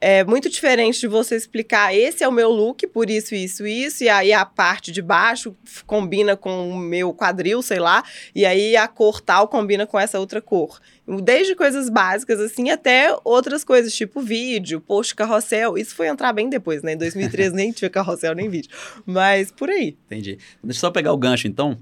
é 0.00 0.24
muito 0.24 0.48
diferente 0.48 1.00
de 1.00 1.08
você 1.08 1.36
explicar 1.36 1.94
esse 1.94 2.22
é 2.22 2.28
o 2.28 2.32
meu 2.32 2.50
look, 2.50 2.86
por 2.86 3.10
isso, 3.10 3.34
isso, 3.34 3.66
isso, 3.66 4.04
e 4.04 4.08
aí 4.08 4.32
a 4.32 4.44
parte 4.44 4.92
de 4.92 5.02
baixo 5.02 5.56
combina 5.86 6.36
com 6.36 6.70
o 6.70 6.76
meu 6.76 7.12
quadril, 7.12 7.62
sei 7.62 7.78
lá, 7.78 8.04
e 8.34 8.44
aí 8.46 8.76
a 8.76 8.86
cor 8.86 9.20
tal 9.20 9.48
combina 9.48 9.86
com 9.86 9.98
essa 9.98 10.18
outra 10.18 10.40
cor. 10.40 10.80
Desde 11.22 11.54
coisas 11.54 11.88
básicas, 11.88 12.38
assim, 12.38 12.70
até 12.70 13.16
outras 13.24 13.64
coisas, 13.64 13.94
tipo 13.94 14.20
vídeo, 14.20 14.80
post 14.80 15.14
carrossel. 15.14 15.78
Isso 15.78 15.94
foi 15.94 16.06
entrar 16.06 16.32
bem 16.34 16.50
depois, 16.50 16.82
né? 16.82 16.92
Em 16.92 16.98
2013 16.98 17.54
nem 17.54 17.72
tinha 17.72 17.88
carrossel 17.88 18.34
nem 18.34 18.50
vídeo. 18.50 18.70
Mas 19.06 19.50
por 19.50 19.70
aí. 19.70 19.96
Entendi. 20.06 20.38
Deixa 20.62 20.78
eu 20.78 20.80
só 20.80 20.90
pegar 20.90 21.12
o 21.12 21.16
gancho, 21.16 21.48
então. 21.48 21.78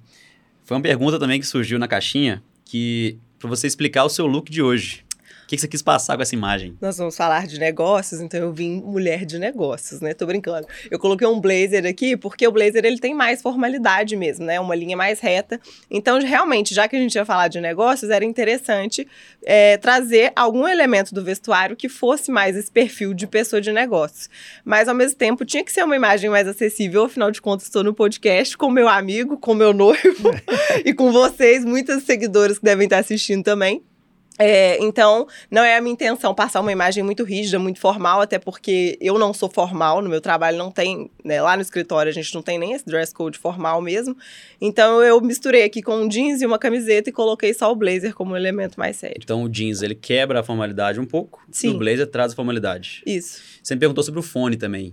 Foi 0.64 0.76
uma 0.76 0.82
pergunta 0.82 1.18
também 1.18 1.40
que 1.40 1.46
surgiu 1.46 1.78
na 1.78 1.88
caixinha, 1.88 2.42
que 2.64 3.18
para 3.38 3.48
você 3.48 3.66
explicar 3.66 4.04
o 4.04 4.08
seu 4.08 4.26
look 4.26 4.50
de 4.50 4.62
hoje. 4.62 5.05
O 5.46 5.48
que 5.48 5.56
você 5.56 5.68
quis 5.68 5.80
passar 5.80 6.16
com 6.16 6.22
essa 6.22 6.34
imagem? 6.34 6.76
Nós 6.80 6.98
vamos 6.98 7.16
falar 7.16 7.46
de 7.46 7.60
negócios, 7.60 8.20
então 8.20 8.40
eu 8.40 8.52
vim 8.52 8.82
mulher 8.82 9.24
de 9.24 9.38
negócios, 9.38 10.00
né? 10.00 10.12
Tô 10.12 10.26
brincando. 10.26 10.66
Eu 10.90 10.98
coloquei 10.98 11.24
um 11.24 11.40
blazer 11.40 11.86
aqui 11.86 12.16
porque 12.16 12.48
o 12.48 12.50
blazer 12.50 12.84
ele 12.84 12.98
tem 12.98 13.14
mais 13.14 13.42
formalidade 13.42 14.16
mesmo, 14.16 14.44
né? 14.44 14.58
Uma 14.58 14.74
linha 14.74 14.96
mais 14.96 15.20
reta. 15.20 15.60
Então, 15.88 16.18
realmente, 16.18 16.74
já 16.74 16.88
que 16.88 16.96
a 16.96 16.98
gente 16.98 17.14
ia 17.14 17.24
falar 17.24 17.46
de 17.46 17.60
negócios, 17.60 18.10
era 18.10 18.24
interessante 18.24 19.06
é, 19.44 19.76
trazer 19.76 20.32
algum 20.34 20.66
elemento 20.66 21.14
do 21.14 21.22
vestuário 21.22 21.76
que 21.76 21.88
fosse 21.88 22.32
mais 22.32 22.56
esse 22.56 22.70
perfil 22.70 23.14
de 23.14 23.28
pessoa 23.28 23.62
de 23.62 23.72
negócios. 23.72 24.28
Mas, 24.64 24.88
ao 24.88 24.96
mesmo 24.96 25.16
tempo, 25.16 25.44
tinha 25.44 25.64
que 25.64 25.70
ser 25.70 25.84
uma 25.84 25.94
imagem 25.94 26.28
mais 26.28 26.48
acessível. 26.48 27.04
Afinal 27.04 27.30
de 27.30 27.40
contas, 27.40 27.66
estou 27.66 27.84
no 27.84 27.94
podcast 27.94 28.56
com 28.56 28.68
meu 28.68 28.88
amigo, 28.88 29.38
com 29.38 29.54
meu 29.54 29.72
noivo 29.72 30.32
e 30.84 30.92
com 30.92 31.12
vocês, 31.12 31.64
muitos 31.64 32.02
seguidores 32.02 32.58
que 32.58 32.64
devem 32.64 32.86
estar 32.86 32.98
assistindo 32.98 33.44
também. 33.44 33.80
É, 34.38 34.82
então, 34.82 35.26
não 35.50 35.62
é 35.62 35.76
a 35.76 35.80
minha 35.80 35.92
intenção 35.92 36.34
passar 36.34 36.60
uma 36.60 36.72
imagem 36.72 37.02
muito 37.02 37.24
rígida, 37.24 37.58
muito 37.58 37.80
formal, 37.80 38.20
até 38.20 38.38
porque 38.38 38.98
eu 39.00 39.18
não 39.18 39.32
sou 39.32 39.48
formal, 39.48 40.02
no 40.02 40.10
meu 40.10 40.20
trabalho 40.20 40.58
não 40.58 40.70
tem, 40.70 41.10
né, 41.24 41.40
lá 41.40 41.56
no 41.56 41.62
escritório 41.62 42.10
a 42.10 42.12
gente 42.12 42.34
não 42.34 42.42
tem 42.42 42.58
nem 42.58 42.72
esse 42.72 42.84
dress 42.84 43.14
code 43.14 43.38
formal 43.38 43.80
mesmo. 43.80 44.16
Então, 44.60 45.02
eu 45.02 45.20
misturei 45.20 45.64
aqui 45.64 45.82
com 45.82 45.96
um 45.96 46.08
jeans 46.08 46.42
e 46.42 46.46
uma 46.46 46.58
camiseta 46.58 47.08
e 47.08 47.12
coloquei 47.12 47.54
só 47.54 47.72
o 47.72 47.76
blazer 47.76 48.14
como 48.14 48.32
um 48.32 48.36
elemento 48.36 48.78
mais 48.78 48.96
sério. 48.96 49.20
Então, 49.22 49.42
o 49.42 49.48
jeans, 49.48 49.80
ele 49.82 49.94
quebra 49.94 50.40
a 50.40 50.42
formalidade 50.42 51.00
um 51.00 51.06
pouco, 51.06 51.42
Sim. 51.50 51.68
e 51.68 51.70
o 51.74 51.78
blazer 51.78 52.06
traz 52.06 52.32
a 52.32 52.36
formalidade. 52.36 53.02
Isso. 53.06 53.40
Você 53.62 53.74
me 53.74 53.80
perguntou 53.80 54.04
sobre 54.04 54.20
o 54.20 54.22
fone 54.22 54.56
também. 54.56 54.88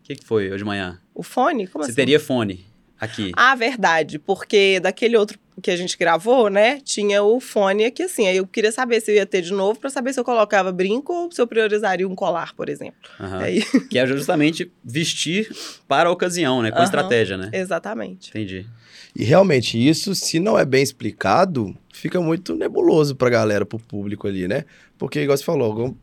O 0.00 0.02
que, 0.02 0.16
que 0.16 0.24
foi 0.24 0.48
hoje 0.48 0.58
de 0.58 0.64
manhã? 0.64 0.98
O 1.14 1.22
fone? 1.22 1.66
Como 1.66 1.84
Você 1.84 1.90
assim? 1.90 1.96
teria 1.96 2.18
fone 2.18 2.66
aqui. 2.98 3.30
Ah, 3.36 3.54
verdade, 3.54 4.18
porque 4.18 4.80
daquele 4.80 5.16
outro 5.16 5.38
que 5.62 5.70
a 5.70 5.76
gente 5.76 5.96
gravou, 5.96 6.48
né, 6.48 6.80
tinha 6.80 7.22
o 7.22 7.40
fone 7.40 7.84
aqui 7.84 8.02
assim. 8.02 8.26
Aí 8.26 8.36
eu 8.36 8.46
queria 8.46 8.72
saber 8.72 9.00
se 9.00 9.10
eu 9.10 9.16
ia 9.16 9.26
ter 9.26 9.42
de 9.42 9.52
novo 9.52 9.78
para 9.78 9.90
saber 9.90 10.12
se 10.12 10.20
eu 10.20 10.24
colocava 10.24 10.70
brinco 10.72 11.12
ou 11.12 11.32
se 11.32 11.40
eu 11.40 11.46
priorizaria 11.46 12.06
um 12.06 12.14
colar, 12.14 12.54
por 12.54 12.68
exemplo. 12.68 12.98
Uhum. 13.18 13.38
Aí... 13.38 13.62
Que 13.88 13.98
é 13.98 14.06
justamente 14.06 14.70
vestir 14.84 15.50
para 15.86 16.08
a 16.08 16.12
ocasião, 16.12 16.62
né, 16.62 16.70
com 16.70 16.78
uhum. 16.78 16.84
estratégia, 16.84 17.36
né? 17.36 17.50
Exatamente. 17.52 18.30
Entendi. 18.30 18.66
E 19.14 19.24
realmente 19.24 19.76
isso, 19.76 20.14
se 20.14 20.38
não 20.38 20.58
é 20.58 20.64
bem 20.64 20.82
explicado, 20.82 21.76
fica 21.92 22.20
muito 22.20 22.54
nebuloso 22.54 23.16
para 23.16 23.28
a 23.28 23.30
galera, 23.30 23.66
para 23.66 23.76
o 23.76 23.80
público 23.80 24.28
ali, 24.28 24.46
né? 24.46 24.64
Porque, 24.96 25.20
igual 25.20 25.36
você 25.36 25.44
falou, 25.44 25.96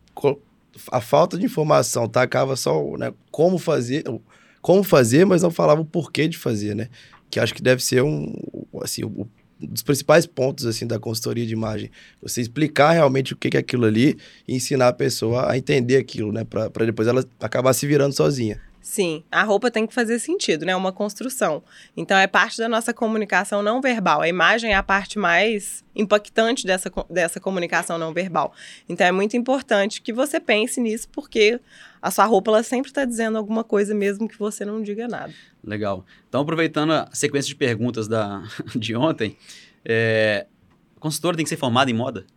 a 0.91 1.01
falta 1.01 1.37
de 1.37 1.45
informação 1.45 2.07
tacava 2.07 2.55
só 2.55 2.97
né, 2.97 3.13
como 3.31 3.57
fazer, 3.57 4.03
como 4.61 4.83
fazer, 4.83 5.25
mas 5.25 5.43
não 5.43 5.51
falava 5.51 5.81
o 5.81 5.85
porquê 5.85 6.27
de 6.27 6.37
fazer, 6.37 6.75
né? 6.75 6.89
Que 7.29 7.39
acho 7.39 7.53
que 7.53 7.61
deve 7.61 7.83
ser 7.83 8.03
um, 8.03 8.33
assim, 8.81 9.03
o 9.03 9.21
um 9.21 9.27
dos 9.59 9.83
principais 9.83 10.25
pontos 10.25 10.65
assim 10.65 10.85
da 10.85 10.99
consultoria 10.99 11.45
de 11.45 11.53
imagem. 11.53 11.89
Você 12.21 12.41
explicar 12.41 12.91
realmente 12.91 13.33
o 13.33 13.37
que 13.37 13.55
é 13.55 13.59
aquilo 13.59 13.85
ali 13.85 14.17
e 14.47 14.55
ensinar 14.55 14.89
a 14.89 14.93
pessoa 14.93 15.51
a 15.51 15.57
entender 15.57 15.97
aquilo, 15.97 16.31
né? 16.31 16.43
Para 16.43 16.85
depois 16.85 17.07
ela 17.07 17.23
acabar 17.39 17.73
se 17.73 17.87
virando 17.87 18.13
sozinha. 18.13 18.59
Sim, 18.85 19.23
a 19.31 19.41
roupa 19.41 19.71
tem 19.71 19.87
que 19.87 19.95
fazer 19.95 20.19
sentido, 20.19 20.63
né? 20.63 20.75
Uma 20.75 20.91
construção. 20.91 21.63
Então 21.97 22.15
é 22.15 22.27
parte 22.27 22.59
da 22.59 22.69
nossa 22.69 22.93
comunicação 22.93 23.63
não 23.63 23.81
verbal. 23.81 24.21
A 24.21 24.27
imagem 24.27 24.73
é 24.73 24.75
a 24.75 24.83
parte 24.83 25.17
mais 25.17 25.83
impactante 25.95 26.67
dessa, 26.67 26.91
dessa 27.09 27.39
comunicação 27.39 27.97
não 27.97 28.13
verbal. 28.13 28.53
Então 28.87 29.07
é 29.07 29.11
muito 29.11 29.35
importante 29.35 30.03
que 30.03 30.13
você 30.13 30.39
pense 30.39 30.79
nisso, 30.79 31.09
porque 31.11 31.59
a 32.05 32.11
sua 32.11 32.25
roupa 32.25 32.51
ela 32.51 32.61
sempre 32.61 32.91
está 32.91 33.03
dizendo 33.03 33.35
alguma 33.35 33.63
coisa, 33.63 33.95
mesmo 33.95 34.27
que 34.27 34.37
você 34.37 34.63
não 34.63 34.79
diga 34.79 35.07
nada. 35.07 35.33
Legal. 35.63 36.05
Então, 36.29 36.41
aproveitando 36.41 36.91
a 36.91 37.09
sequência 37.11 37.49
de 37.49 37.55
perguntas 37.55 38.07
da, 38.07 38.43
de 38.77 38.95
ontem, 38.95 39.35
é, 39.83 40.45
consultora 40.99 41.35
tem 41.35 41.43
que 41.43 41.49
ser 41.49 41.57
formada 41.57 41.89
em 41.89 41.95
moda? 41.95 42.27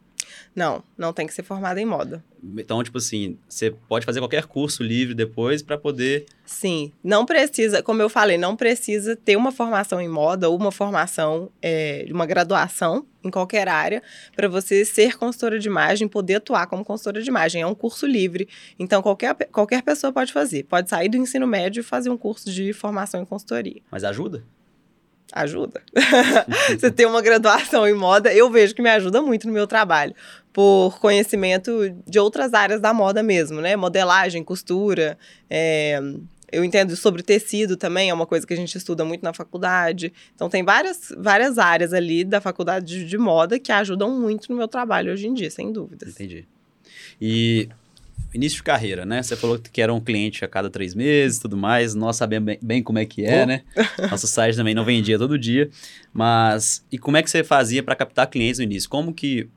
Não, 0.54 0.82
não 0.96 1.12
tem 1.12 1.26
que 1.26 1.34
ser 1.34 1.42
formada 1.42 1.80
em 1.80 1.86
moda. 1.86 2.24
Então, 2.56 2.82
tipo 2.82 2.98
assim, 2.98 3.36
você 3.48 3.70
pode 3.70 4.06
fazer 4.06 4.20
qualquer 4.20 4.46
curso 4.46 4.82
livre 4.82 5.14
depois 5.14 5.62
para 5.62 5.76
poder. 5.76 6.26
Sim, 6.44 6.92
não 7.02 7.26
precisa, 7.26 7.82
como 7.82 8.00
eu 8.00 8.08
falei, 8.08 8.38
não 8.38 8.56
precisa 8.56 9.16
ter 9.16 9.36
uma 9.36 9.52
formação 9.52 10.00
em 10.00 10.08
moda 10.08 10.48
ou 10.48 10.56
uma 10.56 10.70
formação, 10.70 11.50
é, 11.60 12.06
uma 12.10 12.26
graduação 12.26 13.06
em 13.24 13.30
qualquer 13.30 13.68
área 13.68 14.02
para 14.34 14.48
você 14.48 14.84
ser 14.84 15.18
consultora 15.18 15.58
de 15.58 15.68
imagem, 15.68 16.08
poder 16.08 16.36
atuar 16.36 16.66
como 16.66 16.84
consultora 16.84 17.20
de 17.20 17.28
imagem. 17.28 17.62
É 17.62 17.66
um 17.66 17.74
curso 17.74 18.06
livre, 18.06 18.48
então 18.78 19.02
qualquer, 19.02 19.34
qualquer 19.52 19.82
pessoa 19.82 20.12
pode 20.12 20.32
fazer. 20.32 20.64
Pode 20.64 20.88
sair 20.88 21.08
do 21.08 21.16
ensino 21.16 21.46
médio 21.46 21.80
e 21.80 21.84
fazer 21.84 22.10
um 22.10 22.16
curso 22.16 22.50
de 22.50 22.72
formação 22.72 23.20
em 23.20 23.24
consultoria. 23.24 23.82
Mas 23.90 24.04
ajuda? 24.04 24.44
Ajuda. 25.32 25.82
você 26.78 26.90
ter 26.90 27.06
uma 27.06 27.20
graduação 27.20 27.86
em 27.86 27.94
moda, 27.94 28.32
eu 28.32 28.50
vejo 28.50 28.74
que 28.74 28.82
me 28.82 28.90
ajuda 28.90 29.20
muito 29.20 29.46
no 29.46 29.52
meu 29.52 29.66
trabalho. 29.66 30.14
Por 30.52 30.98
conhecimento 30.98 31.94
de 32.06 32.18
outras 32.18 32.54
áreas 32.54 32.80
da 32.80 32.92
moda 32.94 33.22
mesmo, 33.22 33.60
né? 33.60 33.76
Modelagem, 33.76 34.42
costura, 34.42 35.18
é, 35.48 36.00
eu 36.50 36.64
entendo 36.64 36.96
sobre 36.96 37.22
tecido 37.22 37.76
também, 37.76 38.10
é 38.10 38.14
uma 38.14 38.26
coisa 38.26 38.46
que 38.46 38.54
a 38.54 38.56
gente 38.56 38.74
estuda 38.74 39.04
muito 39.04 39.22
na 39.22 39.34
faculdade. 39.34 40.12
Então, 40.34 40.48
tem 40.48 40.64
várias, 40.64 41.12
várias 41.16 41.58
áreas 41.58 41.92
ali 41.92 42.24
da 42.24 42.40
faculdade 42.40 42.86
de, 42.86 43.04
de 43.04 43.18
moda 43.18 43.58
que 43.58 43.70
ajudam 43.70 44.18
muito 44.18 44.50
no 44.50 44.56
meu 44.56 44.66
trabalho 44.66 45.12
hoje 45.12 45.26
em 45.26 45.34
dia, 45.34 45.50
sem 45.50 45.70
dúvidas. 45.70 46.14
Entendi. 46.14 46.46
E 47.20 47.68
início 48.38 48.56
de 48.56 48.62
carreira, 48.62 49.04
né? 49.04 49.22
Você 49.22 49.36
falou 49.36 49.58
que 49.58 49.82
era 49.82 49.92
um 49.92 50.00
cliente 50.00 50.44
a 50.44 50.48
cada 50.48 50.70
três 50.70 50.94
meses 50.94 51.38
tudo 51.38 51.56
mais. 51.56 51.94
Nós 51.94 52.16
sabemos 52.16 52.46
bem, 52.46 52.58
bem 52.62 52.82
como 52.82 52.98
é 52.98 53.04
que 53.04 53.24
é, 53.24 53.42
oh. 53.42 53.46
né? 53.46 53.62
Nosso 54.10 54.26
site 54.26 54.56
também 54.56 54.74
não 54.74 54.84
vendia 54.84 55.18
todo 55.18 55.38
dia. 55.38 55.68
Mas, 56.12 56.84
e 56.90 56.98
como 56.98 57.16
é 57.16 57.22
que 57.22 57.30
você 57.30 57.42
fazia 57.44 57.82
para 57.82 57.94
captar 57.96 58.28
clientes 58.28 58.58
no 58.58 58.64
início? 58.64 58.88
Como 58.88 59.12
que 59.12 59.48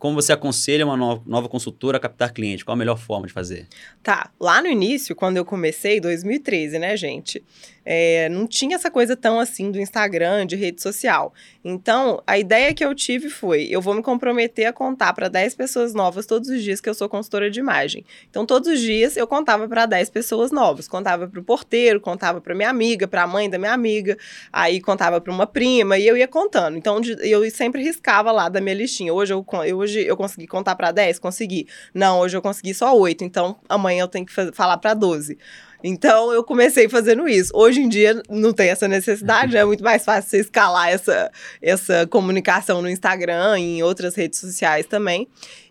como 0.00 0.14
você 0.14 0.32
aconselha 0.32 0.86
uma 0.86 0.96
nova, 0.96 1.22
nova 1.26 1.46
consultora 1.46 1.98
a 1.98 2.00
captar 2.00 2.32
cliente? 2.32 2.64
Qual 2.64 2.72
a 2.72 2.76
melhor 2.76 2.96
forma 2.96 3.26
de 3.26 3.34
fazer? 3.34 3.68
Tá, 4.02 4.30
lá 4.40 4.62
no 4.62 4.66
início, 4.66 5.14
quando 5.14 5.36
eu 5.36 5.44
comecei, 5.44 6.00
2013, 6.00 6.78
né, 6.78 6.96
gente? 6.96 7.44
É, 7.84 8.28
não 8.28 8.46
tinha 8.46 8.76
essa 8.76 8.90
coisa 8.90 9.16
tão 9.16 9.40
assim 9.40 9.70
do 9.70 9.80
Instagram, 9.80 10.46
de 10.46 10.54
rede 10.54 10.82
social. 10.82 11.32
Então, 11.64 12.22
a 12.26 12.38
ideia 12.38 12.72
que 12.74 12.84
eu 12.84 12.94
tive 12.94 13.28
foi: 13.28 13.66
eu 13.70 13.80
vou 13.80 13.94
me 13.94 14.02
comprometer 14.02 14.66
a 14.66 14.72
contar 14.72 15.12
para 15.12 15.28
10 15.28 15.54
pessoas 15.54 15.94
novas 15.94 16.26
todos 16.26 16.48
os 16.50 16.62
dias 16.62 16.80
que 16.80 16.88
eu 16.88 16.94
sou 16.94 17.08
consultora 17.08 17.50
de 17.50 17.58
imagem. 17.58 18.04
Então, 18.28 18.44
todos 18.46 18.68
os 18.70 18.80
dias 18.80 19.16
eu 19.16 19.26
contava 19.26 19.66
para 19.66 19.86
10 19.86 20.10
pessoas 20.10 20.52
novas. 20.52 20.86
Contava 20.86 21.26
para 21.26 21.40
o 21.40 21.42
porteiro, 21.42 22.00
contava 22.00 22.40
para 22.40 22.54
minha 22.54 22.70
amiga, 22.70 23.08
para 23.08 23.22
a 23.22 23.26
mãe 23.26 23.48
da 23.48 23.58
minha 23.58 23.72
amiga, 23.72 24.16
aí 24.52 24.80
contava 24.80 25.20
para 25.20 25.32
uma 25.32 25.46
prima 25.46 25.98
e 25.98 26.06
eu 26.06 26.16
ia 26.16 26.28
contando. 26.28 26.76
Então, 26.76 27.00
eu 27.22 27.50
sempre 27.50 27.82
riscava 27.82 28.30
lá 28.30 28.48
da 28.48 28.60
minha 28.60 28.74
listinha. 28.74 29.12
Hoje 29.12 29.32
eu, 29.32 29.44
hoje 29.90 30.06
eu 30.06 30.16
consegui 30.16 30.46
contar 30.46 30.76
para 30.76 30.92
10? 30.92 31.18
Consegui. 31.18 31.66
Não, 31.92 32.20
hoje 32.20 32.36
eu 32.36 32.42
consegui 32.42 32.72
só 32.72 32.96
8. 32.96 33.24
Então, 33.24 33.56
amanhã 33.68 34.02
eu 34.02 34.08
tenho 34.08 34.24
que 34.24 34.32
falar 34.52 34.78
para 34.78 34.94
12. 34.94 35.36
Então 35.82 36.30
eu 36.30 36.44
comecei 36.44 36.88
fazendo 36.88 37.26
isso. 37.26 37.50
Hoje 37.54 37.80
em 37.80 37.88
dia 37.88 38.22
não 38.28 38.52
tem 38.52 38.68
essa 38.68 38.86
necessidade, 38.86 39.54
né? 39.54 39.60
é 39.60 39.64
muito 39.64 39.82
mais 39.82 40.04
fácil 40.04 40.30
você 40.30 40.40
escalar 40.40 40.90
essa, 40.90 41.30
essa 41.60 42.06
comunicação 42.06 42.82
no 42.82 42.88
Instagram 42.88 43.58
e 43.58 43.78
em 43.78 43.82
outras 43.82 44.14
redes 44.14 44.38
sociais 44.38 44.86
também. 44.86 45.26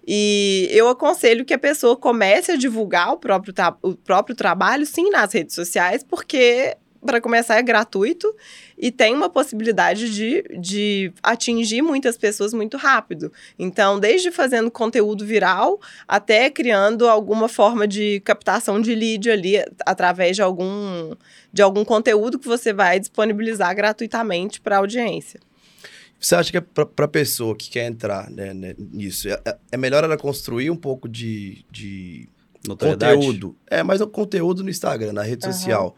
E 0.08 0.68
eu 0.72 0.90
aconselho 0.90 1.46
que 1.46 1.54
a 1.54 1.60
pessoa 1.60 1.96
comece 1.96 2.52
a 2.52 2.58
divulgar 2.58 3.14
o 3.14 3.18
próprio, 3.18 3.54
o 3.84 3.94
próprio 3.96 4.36
trabalho, 4.36 4.84
sim, 4.84 5.12
nas 5.12 5.32
redes 5.32 5.54
sociais, 5.54 6.04
porque 6.04 6.76
para 7.06 7.22
começar, 7.22 7.58
é 7.58 7.64
gratuito 7.64 8.34
e 8.78 8.92
tem 8.92 9.14
uma 9.14 9.30
possibilidade 9.30 10.14
de, 10.14 10.44
de 10.60 11.14
atingir 11.24 11.82
muitas 11.82 12.18
pessoas 12.18 12.54
muito 12.54 12.78
rápido. 12.78 13.32
Então, 13.58 14.00
desde 14.00 14.32
fazendo 14.32 14.70
conteúdo 14.70 15.26
viral 15.26 15.80
até 16.08 16.50
criando 16.50 17.08
alguma 17.08 17.48
forma 17.48 17.88
de 17.88 18.20
captação 18.22 18.82
de 18.82 18.94
lead 18.94 19.30
ali 19.30 19.56
através 19.86 20.36
de 20.36 20.42
algum, 20.42 21.16
de 21.52 21.62
algum 21.62 21.86
conteúdo 21.86 22.38
que 22.38 22.48
você 22.48 22.74
vai 22.74 23.00
disponibilizar 23.00 23.74
gratuitamente 23.76 24.60
para 24.60 24.76
a 24.76 24.80
audiência. 24.80 25.40
Você 26.20 26.36
acha 26.36 26.52
que 26.52 26.58
é 26.58 26.62
para 26.62 27.06
a 27.06 27.08
pessoa 27.08 27.56
que 27.56 27.70
quer 27.70 27.88
entrar 27.88 28.30
né, 28.30 28.54
né, 28.54 28.76
nisso, 28.78 29.30
é, 29.30 29.58
é, 29.72 29.78
melhor 29.78 30.04
ela 30.04 30.18
construir 30.18 30.70
um 30.70 30.76
pouco 30.76 31.08
de, 31.08 31.64
de 31.72 32.28
conteúdo? 32.78 33.56
É, 33.68 33.82
mas 33.84 34.02
o 34.02 34.08
conteúdo 34.08 34.62
no 34.62 34.70
Instagram, 34.70 35.14
na 35.14 35.24
rede 35.24 35.46
uhum. 35.46 35.54
social 35.54 35.96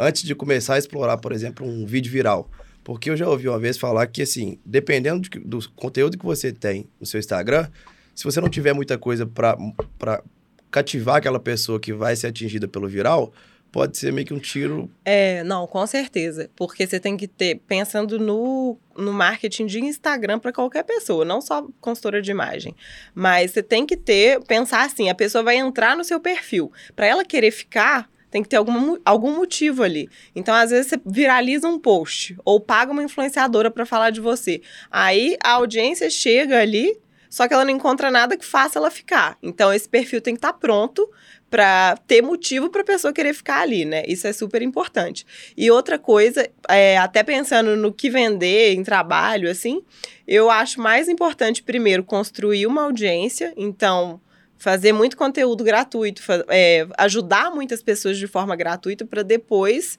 antes 0.00 0.22
de 0.22 0.34
começar 0.34 0.74
a 0.74 0.78
explorar, 0.78 1.18
por 1.18 1.32
exemplo, 1.32 1.66
um 1.66 1.86
vídeo 1.86 2.10
viral. 2.10 2.50
Porque 2.82 3.10
eu 3.10 3.16
já 3.16 3.28
ouvi 3.28 3.48
uma 3.48 3.58
vez 3.58 3.76
falar 3.76 4.06
que, 4.06 4.22
assim, 4.22 4.58
dependendo 4.64 5.28
de, 5.28 5.38
do 5.40 5.70
conteúdo 5.72 6.18
que 6.18 6.24
você 6.24 6.50
tem 6.50 6.88
no 6.98 7.06
seu 7.06 7.20
Instagram, 7.20 7.68
se 8.14 8.24
você 8.24 8.40
não 8.40 8.48
tiver 8.48 8.72
muita 8.72 8.96
coisa 8.96 9.26
para 9.26 10.22
cativar 10.70 11.16
aquela 11.16 11.38
pessoa 11.38 11.78
que 11.78 11.92
vai 11.92 12.16
ser 12.16 12.28
atingida 12.28 12.66
pelo 12.66 12.88
viral, 12.88 13.32
pode 13.70 13.98
ser 13.98 14.12
meio 14.12 14.26
que 14.26 14.34
um 14.34 14.38
tiro. 14.38 14.90
É, 15.04 15.44
não, 15.44 15.66
com 15.66 15.86
certeza. 15.86 16.50
Porque 16.56 16.86
você 16.86 16.98
tem 16.98 17.16
que 17.16 17.28
ter, 17.28 17.60
pensando 17.66 18.18
no, 18.18 18.78
no 18.96 19.12
marketing 19.12 19.66
de 19.66 19.80
Instagram 19.80 20.38
para 20.38 20.52
qualquer 20.52 20.84
pessoa, 20.84 21.24
não 21.24 21.40
só 21.40 21.66
consultora 21.80 22.22
de 22.22 22.30
imagem. 22.30 22.74
Mas 23.14 23.52
você 23.52 23.62
tem 23.62 23.86
que 23.86 23.96
ter, 23.96 24.40
pensar 24.44 24.84
assim: 24.84 25.08
a 25.10 25.14
pessoa 25.14 25.44
vai 25.44 25.56
entrar 25.56 25.96
no 25.96 26.04
seu 26.04 26.18
perfil. 26.18 26.72
Para 26.96 27.06
ela 27.06 27.24
querer 27.24 27.50
ficar 27.50 28.08
tem 28.30 28.42
que 28.42 28.48
ter 28.48 28.56
algum, 28.56 28.96
algum 29.04 29.34
motivo 29.36 29.82
ali. 29.82 30.08
Então, 30.34 30.54
às 30.54 30.70
vezes, 30.70 30.88
você 30.88 31.00
viraliza 31.04 31.68
um 31.68 31.78
post 31.78 32.36
ou 32.44 32.60
paga 32.60 32.92
uma 32.92 33.02
influenciadora 33.02 33.70
para 33.70 33.84
falar 33.84 34.10
de 34.10 34.20
você. 34.20 34.62
Aí 34.90 35.36
a 35.42 35.52
audiência 35.52 36.08
chega 36.08 36.60
ali, 36.60 36.96
só 37.28 37.46
que 37.46 37.54
ela 37.54 37.64
não 37.64 37.72
encontra 37.72 38.10
nada 38.10 38.36
que 38.36 38.44
faça 38.44 38.78
ela 38.78 38.90
ficar. 38.90 39.36
Então, 39.42 39.72
esse 39.72 39.88
perfil 39.88 40.20
tem 40.20 40.34
que 40.34 40.38
estar 40.38 40.52
tá 40.52 40.58
pronto 40.58 41.08
para 41.50 41.96
ter 42.06 42.22
motivo 42.22 42.70
para 42.70 42.82
a 42.82 42.84
pessoa 42.84 43.12
querer 43.12 43.34
ficar 43.34 43.60
ali, 43.60 43.84
né? 43.84 44.04
Isso 44.06 44.26
é 44.26 44.32
super 44.32 44.62
importante. 44.62 45.26
E 45.56 45.68
outra 45.70 45.98
coisa, 45.98 46.48
é, 46.68 46.96
até 46.96 47.24
pensando 47.24 47.76
no 47.76 47.92
que 47.92 48.08
vender 48.08 48.72
em 48.74 48.84
trabalho, 48.84 49.50
assim, 49.50 49.82
eu 50.26 50.48
acho 50.48 50.80
mais 50.80 51.08
importante 51.08 51.62
primeiro 51.62 52.04
construir 52.04 52.66
uma 52.66 52.84
audiência. 52.84 53.52
Então, 53.56 54.20
fazer 54.60 54.92
muito 54.92 55.16
conteúdo 55.16 55.64
gratuito, 55.64 56.22
é, 56.48 56.86
ajudar 56.98 57.50
muitas 57.50 57.82
pessoas 57.82 58.18
de 58.18 58.26
forma 58.26 58.54
gratuita 58.54 59.06
para 59.06 59.22
depois 59.22 59.98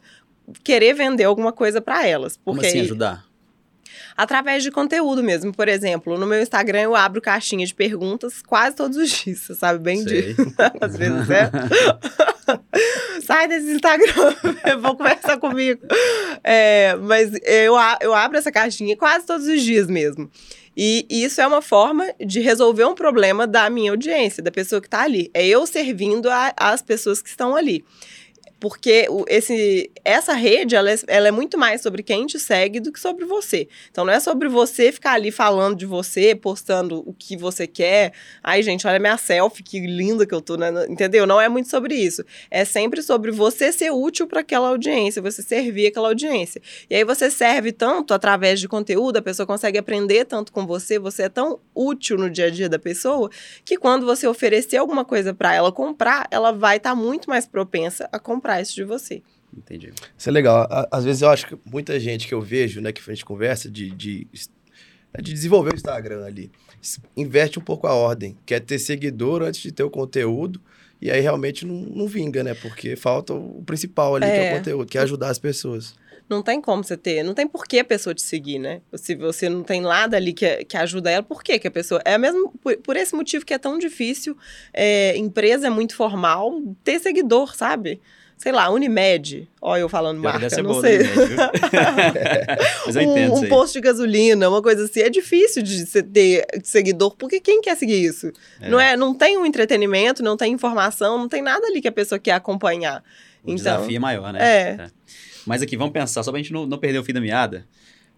querer 0.63 0.93
vender 0.93 1.23
alguma 1.23 1.51
coisa 1.51 1.81
para 1.81 2.07
elas. 2.07 2.37
Porque 2.37 2.59
Como 2.59 2.69
assim 2.69 2.81
ajudar? 2.81 3.25
Através 4.15 4.61
de 4.61 4.69
conteúdo 4.69 5.23
mesmo. 5.23 5.51
Por 5.51 5.67
exemplo, 5.67 6.15
no 6.15 6.27
meu 6.27 6.39
Instagram 6.39 6.81
eu 6.81 6.95
abro 6.95 7.19
caixinha 7.19 7.65
de 7.65 7.73
perguntas 7.73 8.43
quase 8.43 8.75
todos 8.75 8.97
os 8.97 9.09
dias, 9.09 9.39
você 9.39 9.55
sabe 9.55 9.79
bem 9.79 10.05
disso. 10.05 10.39
Às 10.79 10.95
vezes 10.95 11.29
é. 11.29 11.49
Sai 13.25 13.47
desse 13.47 13.71
Instagram, 13.73 14.35
vou 14.79 14.95
conversar 14.95 15.39
comigo. 15.39 15.81
É, 16.43 16.95
mas 17.01 17.31
eu, 17.43 17.73
eu 17.99 18.13
abro 18.13 18.37
essa 18.37 18.51
caixinha 18.51 18.95
quase 18.95 19.25
todos 19.25 19.47
os 19.47 19.61
dias 19.63 19.87
mesmo. 19.87 20.29
E 20.75 21.05
isso 21.09 21.41
é 21.41 21.47
uma 21.47 21.61
forma 21.61 22.05
de 22.19 22.39
resolver 22.39 22.85
um 22.85 22.95
problema 22.95 23.45
da 23.45 23.69
minha 23.69 23.91
audiência, 23.91 24.41
da 24.41 24.51
pessoa 24.51 24.79
que 24.79 24.87
está 24.87 25.01
ali. 25.03 25.29
É 25.33 25.45
eu 25.45 25.67
servindo 25.67 26.29
às 26.55 26.81
pessoas 26.81 27.21
que 27.21 27.29
estão 27.29 27.55
ali 27.55 27.83
porque 28.61 29.07
esse, 29.27 29.91
essa 30.05 30.33
rede 30.33 30.75
ela 30.75 30.91
é, 30.91 30.95
ela 31.07 31.27
é, 31.27 31.31
muito 31.31 31.57
mais 31.57 31.81
sobre 31.81 32.03
quem 32.03 32.27
te 32.27 32.37
segue 32.37 32.79
do 32.79 32.91
que 32.91 32.99
sobre 32.99 33.25
você. 33.25 33.67
Então 33.89 34.05
não 34.05 34.13
é 34.13 34.19
sobre 34.19 34.47
você 34.47 34.91
ficar 34.91 35.13
ali 35.13 35.31
falando 35.31 35.75
de 35.75 35.87
você, 35.87 36.35
postando 36.35 37.01
o 37.03 37.11
que 37.11 37.35
você 37.35 37.65
quer. 37.65 38.13
Ai, 38.43 38.61
gente, 38.61 38.85
olha 38.85 38.99
minha 38.99 39.17
selfie, 39.17 39.63
que 39.63 39.79
linda 39.79 40.27
que 40.27 40.35
eu 40.35 40.41
tô, 40.41 40.57
né? 40.57 40.69
entendeu? 40.87 41.25
Não 41.25 41.41
é 41.41 41.49
muito 41.49 41.69
sobre 41.69 41.95
isso. 41.95 42.23
É 42.51 42.63
sempre 42.63 43.01
sobre 43.01 43.31
você 43.31 43.71
ser 43.71 43.89
útil 43.89 44.27
para 44.27 44.41
aquela 44.41 44.67
audiência, 44.67 45.23
você 45.23 45.41
servir 45.41 45.87
aquela 45.87 46.09
audiência. 46.09 46.61
E 46.87 46.93
aí 46.93 47.03
você 47.03 47.31
serve 47.31 47.71
tanto 47.71 48.13
através 48.13 48.59
de 48.59 48.67
conteúdo, 48.67 49.17
a 49.17 49.23
pessoa 49.23 49.47
consegue 49.47 49.79
aprender 49.79 50.25
tanto 50.25 50.51
com 50.51 50.67
você, 50.67 50.99
você 50.99 51.23
é 51.23 51.29
tão 51.29 51.59
útil 51.73 52.15
no 52.15 52.29
dia 52.29 52.45
a 52.45 52.49
dia 52.51 52.69
da 52.69 52.77
pessoa, 52.77 53.27
que 53.65 53.75
quando 53.75 54.05
você 54.05 54.27
oferecer 54.27 54.77
alguma 54.77 55.03
coisa 55.03 55.33
para 55.33 55.51
ela 55.51 55.71
comprar, 55.71 56.27
ela 56.29 56.51
vai 56.51 56.77
estar 56.77 56.91
tá 56.91 56.95
muito 56.95 57.27
mais 57.27 57.47
propensa 57.47 58.07
a 58.11 58.19
comprar 58.19 58.50
isso 58.59 58.75
de 58.75 58.83
você. 58.83 59.21
Entendi. 59.55 59.93
Isso 60.17 60.29
é 60.29 60.31
legal. 60.31 60.67
Às 60.91 61.03
vezes 61.03 61.21
eu 61.21 61.29
acho 61.29 61.47
que 61.47 61.57
muita 61.65 61.99
gente 61.99 62.27
que 62.27 62.33
eu 62.33 62.41
vejo, 62.41 62.81
né, 62.81 62.91
que 62.91 63.01
a 63.05 63.13
gente 63.13 63.25
conversa 63.25 63.69
de, 63.69 63.91
de, 63.91 64.27
né, 65.13 65.21
de 65.21 65.33
desenvolver 65.33 65.73
o 65.73 65.75
Instagram 65.75 66.25
ali, 66.25 66.51
inverte 67.15 67.59
um 67.59 67.61
pouco 67.61 67.85
a 67.87 67.93
ordem. 67.93 68.37
Quer 68.45 68.61
ter 68.61 68.79
seguidor 68.79 69.43
antes 69.43 69.61
de 69.61 69.71
ter 69.71 69.83
o 69.83 69.89
conteúdo. 69.89 70.61
E 71.01 71.09
aí 71.09 71.19
realmente 71.19 71.65
não, 71.65 71.75
não 71.75 72.07
vinga, 72.07 72.43
né? 72.43 72.53
Porque 72.53 72.95
falta 72.95 73.33
o 73.33 73.63
principal 73.65 74.15
ali, 74.15 74.25
é. 74.25 74.29
que 74.29 74.37
é 74.37 74.41
o 74.41 74.45
é. 74.45 74.57
conteúdo, 74.57 74.85
que 74.85 74.97
é 74.97 75.01
ajudar 75.01 75.29
as 75.29 75.39
pessoas. 75.39 75.95
Não 76.29 76.41
tem 76.41 76.61
como 76.61 76.81
você 76.81 76.95
ter, 76.95 77.23
não 77.23 77.33
tem 77.33 77.45
por 77.45 77.65
que 77.65 77.79
a 77.79 77.83
pessoa 77.83 78.13
te 78.13 78.21
seguir, 78.21 78.57
né? 78.57 78.81
Se 78.93 79.15
você 79.15 79.49
não 79.49 79.63
tem 79.63 79.81
nada 79.81 80.15
ali 80.15 80.31
que, 80.31 80.63
que 80.63 80.77
ajuda 80.77 81.11
ela, 81.11 81.23
por 81.23 81.43
que, 81.43 81.59
que 81.59 81.67
a 81.67 81.71
pessoa. 81.71 82.01
É 82.05 82.17
mesmo 82.17 82.53
por, 82.61 82.77
por 82.77 82.95
esse 82.95 83.13
motivo 83.13 83.43
que 83.43 83.53
é 83.53 83.57
tão 83.57 83.77
difícil, 83.77 84.37
é, 84.71 85.17
empresa 85.17 85.67
é 85.67 85.69
muito 85.69 85.93
formal, 85.93 86.61
ter 86.85 86.99
seguidor, 86.99 87.53
sabe? 87.53 87.99
Sei 88.41 88.51
lá, 88.51 88.71
Unimed. 88.71 89.47
Olha 89.61 89.81
eu 89.81 89.89
falando 89.89 90.17
eu 90.17 90.23
marca, 90.23 90.49
não 90.63 90.71
boa, 90.71 90.81
sei. 90.81 90.97
Unimed, 90.97 91.35
Mas 92.87 92.95
eu 92.95 93.01
entendo 93.03 93.33
um, 93.33 93.37
um 93.37 93.47
posto 93.47 93.73
de 93.73 93.81
gasolina, 93.81 94.49
uma 94.49 94.63
coisa 94.63 94.85
assim. 94.85 95.01
É 95.01 95.11
difícil 95.11 95.61
de 95.61 95.85
você 95.85 96.01
ter 96.01 96.47
seguidor, 96.63 97.15
porque 97.15 97.39
quem 97.39 97.61
quer 97.61 97.77
seguir 97.77 98.03
isso? 98.03 98.31
É. 98.59 98.67
Não, 98.67 98.79
é, 98.79 98.97
não 98.97 99.13
tem 99.13 99.37
um 99.37 99.45
entretenimento, 99.45 100.23
não 100.23 100.35
tem 100.35 100.51
informação, 100.51 101.19
não 101.19 101.29
tem 101.29 101.43
nada 101.43 101.67
ali 101.67 101.81
que 101.81 101.87
a 101.87 101.91
pessoa 101.91 102.17
quer 102.17 102.31
acompanhar. 102.31 103.03
O 103.43 103.51
então, 103.51 103.55
desafio 103.55 103.95
é 103.95 103.99
maior, 103.99 104.33
né? 104.33 104.39
É. 104.41 104.81
é. 104.81 104.91
Mas 105.45 105.61
aqui, 105.61 105.77
vamos 105.77 105.93
pensar, 105.93 106.23
só 106.23 106.31
pra 106.31 106.39
gente 106.39 106.51
não, 106.51 106.65
não 106.65 106.79
perder 106.79 106.97
o 106.97 107.03
fim 107.03 107.13
da 107.13 107.21
meada. 107.21 107.67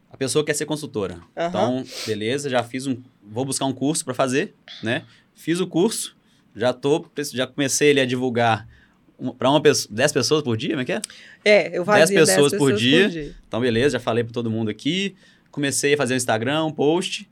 A 0.09 0.15
pessoa 0.15 0.45
quer 0.45 0.53
ser 0.53 0.65
consultora. 0.65 1.15
Uhum. 1.15 1.47
Então, 1.47 1.85
beleza, 2.07 2.49
já 2.49 2.63
fiz 2.63 2.87
um... 2.87 2.95
Vou 3.21 3.43
buscar 3.43 3.65
um 3.65 3.73
curso 3.73 4.05
para 4.05 4.13
fazer, 4.13 4.53
né? 4.81 5.03
Fiz 5.35 5.59
o 5.59 5.67
curso, 5.67 6.15
já 6.55 6.71
tô... 6.71 7.05
Já 7.33 7.45
comecei 7.45 7.89
ele 7.89 7.99
a 7.99 8.05
divulgar 8.05 8.65
para 9.37 9.49
uma 9.49 9.61
pessoa, 9.61 9.93
10 9.93 10.11
pessoas 10.11 10.43
por 10.43 10.57
dia, 10.57 10.71
como 10.71 10.81
é 10.81 10.85
que 10.85 10.91
é? 10.91 11.01
É, 11.45 11.77
eu 11.77 11.85
fazia 11.85 12.07
10 12.07 12.27
pessoas, 12.27 12.51
10 12.51 12.61
por, 12.61 12.67
pessoas 12.67 12.81
dia. 12.81 13.03
por 13.03 13.11
dia. 13.11 13.35
Então, 13.47 13.61
beleza, 13.61 13.93
já 13.93 13.99
falei 13.99 14.23
para 14.23 14.33
todo 14.33 14.49
mundo 14.49 14.69
aqui. 14.69 15.15
Comecei 15.51 15.93
a 15.93 15.97
fazer 15.97 16.13
o 16.13 16.17
Instagram, 16.17 16.65
um 16.65 16.71
post. 16.71 17.29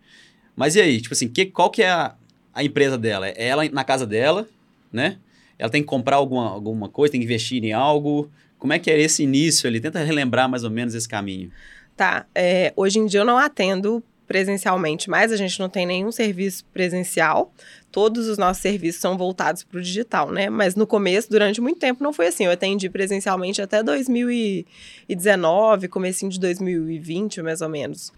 Mas 0.56 0.76
e 0.76 0.82
aí, 0.82 1.02
tipo 1.02 1.14
assim, 1.14 1.28
que, 1.28 1.46
qual 1.46 1.70
que 1.70 1.82
é 1.82 1.90
a, 1.90 2.16
a 2.54 2.64
empresa 2.64 2.98
dela? 2.98 3.28
É 3.28 3.48
ela 3.48 3.68
na 3.70 3.84
casa 3.84 4.06
dela, 4.06 4.48
né? 4.92 5.18
Ela 5.58 5.70
tem 5.70 5.82
que 5.82 5.88
comprar 5.88 6.18
alguma, 6.18 6.50
alguma 6.50 6.90
coisa, 6.90 7.12
tem 7.12 7.22
que 7.22 7.26
investir 7.26 7.64
em 7.64 7.74
algo. 7.74 8.32
Como 8.58 8.74
é 8.74 8.80
que 8.80 8.90
é 8.92 9.00
esse 9.00 9.24
início 9.24 9.68
ali? 9.68 9.80
Tenta 9.80 10.04
relembrar 10.04 10.50
mais 10.50 10.64
ou 10.64 10.70
menos 10.70 10.94
esse 10.94 11.08
caminho. 11.08 11.52
Tá, 11.96 12.26
é, 12.34 12.74
hoje 12.76 13.00
em 13.00 13.06
dia 13.06 13.20
eu 13.20 13.26
não 13.26 13.38
atendo 13.38 14.04
presencialmente 14.32 15.10
mais, 15.10 15.30
a 15.30 15.36
gente 15.36 15.60
não 15.60 15.68
tem 15.68 15.86
nenhum 15.86 16.10
serviço 16.10 16.64
presencial. 16.74 17.54
Todos 17.92 18.30
os 18.30 18.38
nossos 18.38 18.62
serviços 18.62 19.02
são 19.02 19.18
voltados 19.18 19.62
para 19.66 19.78
o 19.78 19.82
digital, 19.82 20.32
né? 20.32 20.50
Mas 20.50 20.74
no 20.74 20.88
começo, 20.88 21.30
durante 21.30 21.60
muito 21.60 21.80
tempo, 21.80 22.02
não 22.02 22.14
foi 22.14 22.28
assim. 22.28 22.46
Eu 22.46 22.52
atendi 22.52 22.90
presencialmente 22.90 23.62
até 23.62 23.84
2019, 23.84 25.90
comecinho 25.90 26.32
de 26.32 26.40
2020, 26.40 27.42
mais 27.42 27.60
ou 27.62 27.68
menos. 27.68 28.14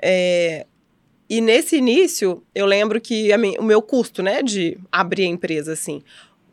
É, 0.00 0.66
e 1.28 1.40
nesse 1.40 1.78
início, 1.78 2.44
eu 2.54 2.64
lembro 2.66 3.00
que 3.00 3.32
a 3.32 3.38
mi- 3.38 3.56
o 3.58 3.64
meu 3.64 3.82
custo, 3.82 4.22
né, 4.22 4.44
de 4.44 4.78
abrir 4.92 5.24
a 5.24 5.28
empresa, 5.28 5.72
assim, 5.72 6.00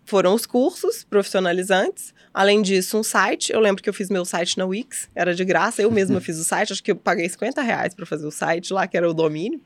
foram 0.05 0.33
os 0.33 0.45
cursos 0.45 1.03
profissionalizantes. 1.03 2.13
Além 2.33 2.61
disso, 2.61 2.97
um 2.97 3.03
site. 3.03 3.53
Eu 3.53 3.59
lembro 3.59 3.81
que 3.81 3.89
eu 3.89 3.93
fiz 3.93 4.09
meu 4.09 4.25
site 4.25 4.57
na 4.57 4.65
Wix, 4.65 5.09
era 5.13 5.33
de 5.35 5.45
graça. 5.45 5.81
Eu 5.81 5.91
mesma 5.91 6.19
fiz 6.21 6.37
o 6.37 6.43
site, 6.43 6.73
acho 6.73 6.83
que 6.83 6.91
eu 6.91 6.95
paguei 6.95 7.29
50 7.29 7.61
reais 7.61 7.93
para 7.93 8.05
fazer 8.05 8.25
o 8.25 8.31
site 8.31 8.73
lá, 8.73 8.87
que 8.87 8.97
era 8.97 9.09
o 9.09 9.13
domínio. 9.13 9.61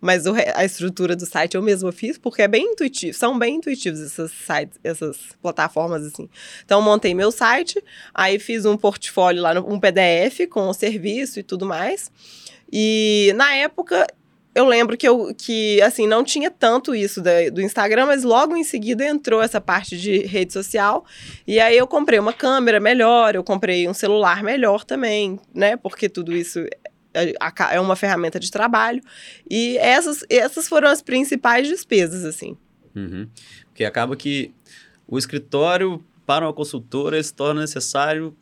Mas 0.00 0.26
o 0.26 0.34
a 0.54 0.64
estrutura 0.64 1.14
do 1.16 1.26
site 1.26 1.56
eu 1.56 1.62
mesma 1.62 1.92
fiz, 1.92 2.16
porque 2.16 2.42
é 2.42 2.48
bem 2.48 2.72
intuitivo. 2.72 3.16
São 3.16 3.38
bem 3.38 3.56
intuitivos 3.56 4.00
esses 4.00 4.30
sites, 4.30 4.78
essas 4.82 5.18
plataformas, 5.40 6.06
assim. 6.06 6.28
Então, 6.64 6.80
eu 6.80 6.84
montei 6.84 7.14
meu 7.14 7.30
site, 7.30 7.82
aí 8.14 8.38
fiz 8.38 8.64
um 8.64 8.76
portfólio 8.76 9.42
lá, 9.42 9.52
um 9.60 9.78
PDF 9.78 10.48
com 10.48 10.68
o 10.68 10.74
serviço 10.74 11.40
e 11.40 11.42
tudo 11.42 11.66
mais. 11.66 12.10
E 12.72 13.32
na 13.36 13.54
época 13.54 14.06
eu 14.54 14.66
lembro 14.66 14.96
que 14.96 15.08
eu 15.08 15.34
que 15.34 15.80
assim 15.82 16.06
não 16.06 16.22
tinha 16.22 16.50
tanto 16.50 16.94
isso 16.94 17.20
da- 17.22 17.48
do 17.50 17.60
Instagram, 17.62 18.06
mas 18.06 18.22
logo 18.22 18.56
em 18.56 18.64
seguida 18.64 19.04
entrou 19.04 19.40
essa 19.42 19.60
parte 19.60 19.96
de 19.98 20.18
rede 20.18 20.52
social. 20.52 21.04
E 21.46 21.58
aí 21.58 21.76
eu 21.76 21.86
comprei 21.86 22.18
uma 22.18 22.32
câmera 22.32 22.78
melhor, 22.78 23.34
eu 23.34 23.42
comprei 23.42 23.88
um 23.88 23.94
celular 23.94 24.42
melhor 24.42 24.84
também, 24.84 25.40
né? 25.54 25.76
Porque 25.76 26.08
tudo 26.08 26.34
isso 26.34 26.60
é, 27.14 27.34
aca- 27.40 27.72
é 27.72 27.80
uma 27.80 27.96
ferramenta 27.96 28.38
de 28.40 28.50
trabalho. 28.50 29.02
E 29.50 29.76
essas, 29.78 30.24
essas 30.30 30.68
foram 30.68 30.88
as 30.88 31.00
principais 31.02 31.66
despesas, 31.68 32.24
assim. 32.24 32.56
Uhum. 32.94 33.28
Porque 33.68 33.84
acaba 33.84 34.14
que 34.16 34.52
o 35.08 35.18
escritório 35.18 36.02
para 36.26 36.46
uma 36.46 36.52
consultora 36.52 37.22
se 37.22 37.32
torna 37.34 37.62
necessário 37.62 38.34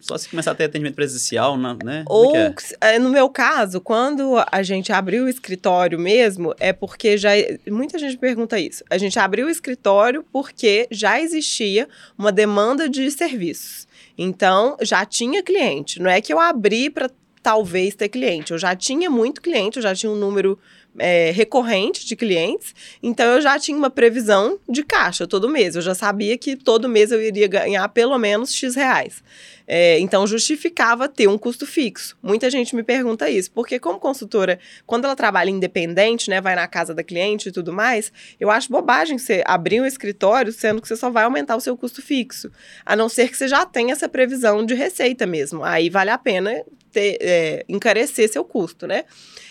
só 0.00 0.16
se 0.18 0.28
começar 0.28 0.52
a 0.52 0.54
ter 0.54 0.64
atendimento 0.64 0.94
presencial, 0.94 1.56
né? 1.56 2.04
Como 2.04 2.28
Ou, 2.28 2.36
é 2.36 2.54
eh, 2.80 2.98
no 2.98 3.10
meu 3.10 3.28
caso, 3.28 3.80
quando 3.80 4.34
a 4.50 4.62
gente 4.62 4.92
abriu 4.92 5.24
o 5.24 5.28
escritório 5.28 5.98
mesmo, 5.98 6.54
é 6.58 6.72
porque 6.72 7.16
já. 7.16 7.30
Muita 7.66 7.98
gente 7.98 8.16
pergunta 8.16 8.58
isso. 8.58 8.84
A 8.90 8.98
gente 8.98 9.18
abriu 9.18 9.46
o 9.46 9.50
escritório 9.50 10.24
porque 10.32 10.86
já 10.90 11.20
existia 11.20 11.88
uma 12.16 12.30
demanda 12.30 12.88
de 12.88 13.10
serviços. 13.10 13.86
Então, 14.18 14.76
já 14.80 15.04
tinha 15.04 15.42
cliente. 15.42 16.00
Não 16.00 16.10
é 16.10 16.20
que 16.20 16.32
eu 16.32 16.40
abri 16.40 16.88
para 16.90 17.10
talvez 17.42 17.94
ter 17.94 18.08
cliente. 18.08 18.52
Eu 18.52 18.58
já 18.58 18.74
tinha 18.74 19.08
muito 19.08 19.40
cliente, 19.40 19.76
eu 19.76 19.82
já 19.82 19.94
tinha 19.94 20.10
um 20.10 20.16
número 20.16 20.58
eh, 20.98 21.30
recorrente 21.30 22.06
de 22.06 22.16
clientes, 22.16 22.74
então 23.02 23.26
eu 23.26 23.40
já 23.40 23.58
tinha 23.58 23.76
uma 23.76 23.90
previsão 23.90 24.58
de 24.68 24.82
caixa 24.82 25.26
todo 25.26 25.48
mês. 25.48 25.76
Eu 25.76 25.82
já 25.82 25.94
sabia 25.94 26.36
que 26.36 26.56
todo 26.56 26.88
mês 26.88 27.12
eu 27.12 27.22
iria 27.22 27.46
ganhar 27.46 27.88
pelo 27.90 28.18
menos 28.18 28.52
X 28.52 28.74
reais. 28.74 29.22
É, 29.66 29.98
então, 29.98 30.26
justificava 30.26 31.08
ter 31.08 31.28
um 31.28 31.36
custo 31.36 31.66
fixo. 31.66 32.16
Muita 32.22 32.48
gente 32.48 32.76
me 32.76 32.82
pergunta 32.82 33.28
isso, 33.28 33.50
porque 33.50 33.78
como 33.78 33.98
consultora, 33.98 34.58
quando 34.86 35.04
ela 35.04 35.16
trabalha 35.16 35.50
independente, 35.50 36.30
né, 36.30 36.40
vai 36.40 36.54
na 36.54 36.68
casa 36.68 36.94
da 36.94 37.02
cliente 37.02 37.48
e 37.48 37.52
tudo 37.52 37.72
mais, 37.72 38.12
eu 38.38 38.50
acho 38.50 38.70
bobagem 38.70 39.18
você 39.18 39.42
abrir 39.44 39.80
um 39.80 39.86
escritório 39.86 40.52
sendo 40.52 40.80
que 40.80 40.88
você 40.88 40.96
só 40.96 41.10
vai 41.10 41.24
aumentar 41.24 41.56
o 41.56 41.60
seu 41.60 41.76
custo 41.76 42.00
fixo, 42.00 42.50
a 42.84 42.94
não 42.94 43.08
ser 43.08 43.28
que 43.28 43.36
você 43.36 43.48
já 43.48 43.66
tenha 43.66 43.92
essa 43.92 44.08
previsão 44.08 44.64
de 44.64 44.74
receita 44.74 45.26
mesmo. 45.26 45.64
Aí 45.64 45.90
vale 45.90 46.10
a 46.10 46.18
pena 46.18 46.62
ter, 46.96 47.18
é, 47.20 47.64
encarecer 47.68 48.26
seu 48.26 48.42
custo, 48.42 48.86
né? 48.86 49.04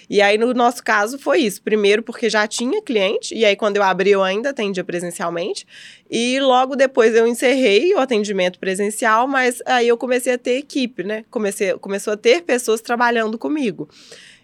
E 0.10 0.20
aí, 0.22 0.38
no 0.38 0.52
nosso 0.54 0.84
caso, 0.84 1.20
foi 1.20 1.40
isso. 1.42 1.62
Primeiro, 1.62 2.02
porque 2.02 2.28
já 2.28 2.48
tinha 2.48 2.82
cliente, 2.82 3.36
e 3.36 3.46
aí, 3.46 3.56
quando 3.56 3.78
eu 3.78 3.84
abri, 3.84 4.10
eu 4.12 4.24
ainda 4.24 4.50
atendia 4.50 4.84
presencialmente. 4.84 5.66
E 6.10 6.40
logo 6.40 6.76
depois 6.76 7.14
eu 7.16 7.28
encerrei 7.28 7.94
o 7.94 8.00
atendimento 8.00 8.58
presencial, 8.60 9.28
mas 9.28 9.62
aí 9.66 9.88
eu 9.88 9.98
comecei 9.98 10.34
a 10.34 10.38
ter 10.38 10.58
equipe, 10.58 11.04
né? 11.04 11.24
Comecei, 11.30 11.74
começou 11.74 12.14
a 12.14 12.18
ter 12.18 12.42
pessoas 12.42 12.82
trabalhando 12.82 13.38
comigo. 13.38 13.88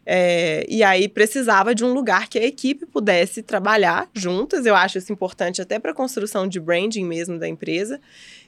É, 0.03 0.65
e 0.67 0.81
aí 0.83 1.07
precisava 1.07 1.75
de 1.75 1.85
um 1.85 1.93
lugar 1.93 2.27
que 2.27 2.39
a 2.39 2.43
equipe 2.43 2.85
pudesse 2.85 3.43
trabalhar 3.43 4.09
juntas. 4.13 4.65
Eu 4.65 4.75
acho 4.75 4.97
isso 4.97 5.13
importante 5.13 5.61
até 5.61 5.77
para 5.77 5.91
a 5.91 5.95
construção 5.95 6.47
de 6.47 6.59
branding 6.59 7.05
mesmo 7.05 7.37
da 7.37 7.47
empresa. 7.47 8.01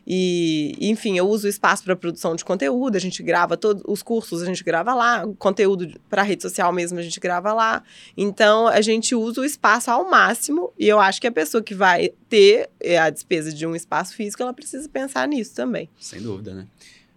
E, 0.05 0.75
enfim, 0.81 1.17
eu 1.17 1.27
uso 1.27 1.47
o 1.47 1.49
espaço 1.49 1.83
para 1.83 1.95
produção 1.95 2.35
de 2.35 2.43
conteúdo, 2.43 2.95
a 2.95 2.99
gente 2.99 3.23
grava 3.23 3.55
todos 3.55 3.81
os 3.87 4.03
cursos, 4.03 4.41
a 4.41 4.45
gente 4.45 4.63
grava 4.63 4.93
lá, 4.93 5.25
conteúdo 5.39 5.99
para 6.09 6.21
rede 6.23 6.41
social 6.41 6.71
mesmo 6.73 6.99
a 6.99 7.01
gente 7.01 7.19
grava 7.19 7.53
lá. 7.53 7.83
Então, 8.17 8.67
a 8.67 8.81
gente 8.81 9.15
usa 9.15 9.41
o 9.41 9.45
espaço 9.45 9.89
ao 9.89 10.09
máximo 10.09 10.73
e 10.77 10.87
eu 10.87 10.99
acho 10.99 11.21
que 11.21 11.27
a 11.27 11.31
pessoa 11.31 11.63
que 11.63 11.73
vai 11.73 12.09
ter 12.29 12.69
eh, 12.81 12.97
a 12.97 13.09
despesa 13.09 13.53
de 13.53 13.65
um 13.65 13.75
espaço 13.75 14.13
físico, 14.15 14.43
ela 14.43 14.53
precisa 14.53 14.87
pensar 14.89 15.27
nisso 15.27 15.55
também. 15.55 15.89
Sem 15.99 16.21
dúvida, 16.21 16.53
né? 16.53 16.67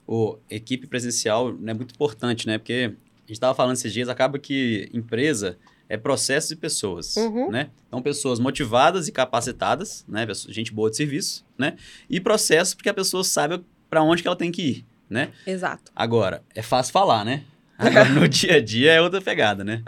O 0.06 0.38
equipe 0.48 0.86
presencial 0.86 1.48
é 1.66 1.74
muito 1.74 1.94
importante, 1.94 2.46
né? 2.46 2.58
Porque 2.58 2.92
a 2.92 3.20
gente 3.20 3.32
estava 3.32 3.54
falando 3.54 3.74
esses 3.74 3.92
dias, 3.92 4.08
acaba 4.08 4.38
que 4.38 4.88
empresa 4.94 5.58
é 5.88 5.96
processo 5.96 6.48
de 6.48 6.56
pessoas, 6.56 7.16
Uhum. 7.16 7.50
né? 7.50 7.70
Então, 7.86 8.02
pessoas 8.02 8.38
motivadas 8.38 9.08
e 9.08 9.12
capacitadas, 9.12 10.04
né? 10.08 10.26
Gente 10.48 10.72
boa 10.72 10.90
de 10.90 10.96
serviço, 10.96 11.44
né? 11.56 11.76
E 12.10 12.20
processos 12.20 12.74
porque 12.74 12.88
a 12.88 12.94
pessoa 12.94 13.22
sabe 13.22 13.64
para 13.88 14.02
onde 14.02 14.22
que 14.22 14.28
ela 14.28 14.36
tem 14.36 14.50
que 14.50 14.62
ir, 14.62 14.86
né? 15.08 15.30
Exato. 15.46 15.92
Agora, 15.94 16.42
é 16.54 16.62
fácil 16.62 16.92
falar, 16.92 17.24
né? 17.24 17.44
Agora, 17.78 18.08
no 18.08 18.26
dia 18.28 18.56
a 18.56 18.60
dia 18.60 18.92
é 18.92 19.00
outra 19.00 19.20
pegada, 19.20 19.62
né? 19.62 19.82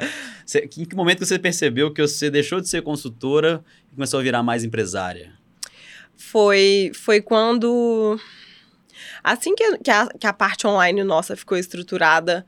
Você, 0.44 0.68
em 0.76 0.84
que 0.84 0.94
momento 0.94 1.18
que 1.18 1.26
você 1.26 1.38
percebeu 1.38 1.92
que 1.92 2.00
você 2.00 2.30
deixou 2.30 2.61
de 2.61 2.68
ser 2.68 2.82
consultora 2.82 3.64
e 3.90 3.94
começou 3.94 4.20
a 4.20 4.22
virar 4.22 4.42
mais 4.42 4.62
empresária? 4.64 5.32
Foi, 6.16 6.90
foi 6.94 7.20
quando. 7.20 8.18
Assim 9.22 9.54
que, 9.54 9.78
que, 9.78 9.90
a, 9.90 10.06
que 10.06 10.26
a 10.26 10.32
parte 10.32 10.66
online 10.66 11.02
nossa 11.04 11.37
ficou 11.37 11.56
estruturada 11.58 12.46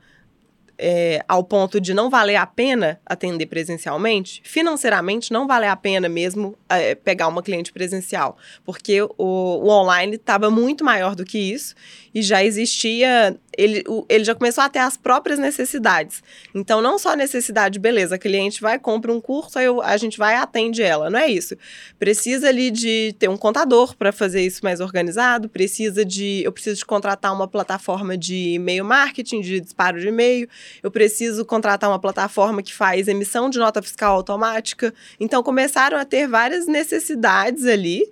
é, 0.83 1.23
ao 1.27 1.43
ponto 1.43 1.79
de 1.79 1.93
não 1.93 2.09
valer 2.09 2.37
a 2.37 2.45
pena 2.47 2.99
atender 3.05 3.45
presencialmente, 3.45 4.41
financeiramente 4.43 5.31
não 5.31 5.45
vale 5.45 5.67
a 5.67 5.75
pena 5.75 6.09
mesmo 6.09 6.57
é, 6.67 6.95
pegar 6.95 7.27
uma 7.27 7.43
cliente 7.43 7.71
presencial, 7.71 8.35
porque 8.65 9.01
o, 9.03 9.09
o 9.17 9.69
online 9.69 10.15
estava 10.15 10.49
muito 10.49 10.83
maior 10.83 11.15
do 11.15 11.23
que 11.23 11.37
isso 11.37 11.75
e 12.13 12.21
já 12.21 12.43
existia, 12.43 13.37
ele, 13.57 13.83
o- 13.87 14.05
ele 14.09 14.23
já 14.25 14.35
começou 14.35 14.63
a 14.63 14.67
ter 14.69 14.79
as 14.79 14.97
próprias 14.97 15.39
necessidades. 15.39 16.21
Então, 16.53 16.81
não 16.81 16.97
só 16.99 17.15
necessidade, 17.15 17.79
beleza, 17.79 18.15
a 18.15 18.17
cliente 18.17 18.59
vai, 18.59 18.77
compra 18.79 19.13
um 19.13 19.21
curso, 19.21 19.57
aí 19.59 19.65
eu- 19.65 19.81
a 19.81 19.95
gente 19.97 20.17
vai 20.17 20.33
e 20.35 20.37
atende 20.37 20.81
ela, 20.81 21.09
não 21.09 21.19
é 21.19 21.27
isso. 21.27 21.55
Precisa 21.99 22.49
ali 22.49 22.71
de 22.71 23.15
ter 23.19 23.29
um 23.29 23.37
contador 23.37 23.95
para 23.95 24.11
fazer 24.11 24.41
isso 24.41 24.59
mais 24.63 24.79
organizado, 24.81 25.47
precisa 25.47 26.03
de, 26.03 26.41
eu 26.43 26.51
preciso 26.51 26.77
de 26.77 26.85
contratar 26.85 27.33
uma 27.33 27.47
plataforma 27.47 28.17
de 28.17 28.53
e-mail 28.55 28.83
marketing, 28.83 29.39
de 29.41 29.61
disparo 29.61 29.99
de 29.99 30.07
e-mail, 30.07 30.49
eu 30.81 30.91
preciso 30.91 31.45
contratar 31.45 31.89
uma 31.89 31.99
plataforma 31.99 32.61
que 32.61 32.73
faz 32.73 33.07
emissão 33.07 33.49
de 33.49 33.59
nota 33.59 33.81
fiscal 33.81 34.15
automática. 34.15 34.93
Então, 35.19 35.43
começaram 35.43 35.97
a 35.97 36.05
ter 36.05 36.27
várias 36.27 36.67
necessidades 36.67 37.65
ali 37.65 38.11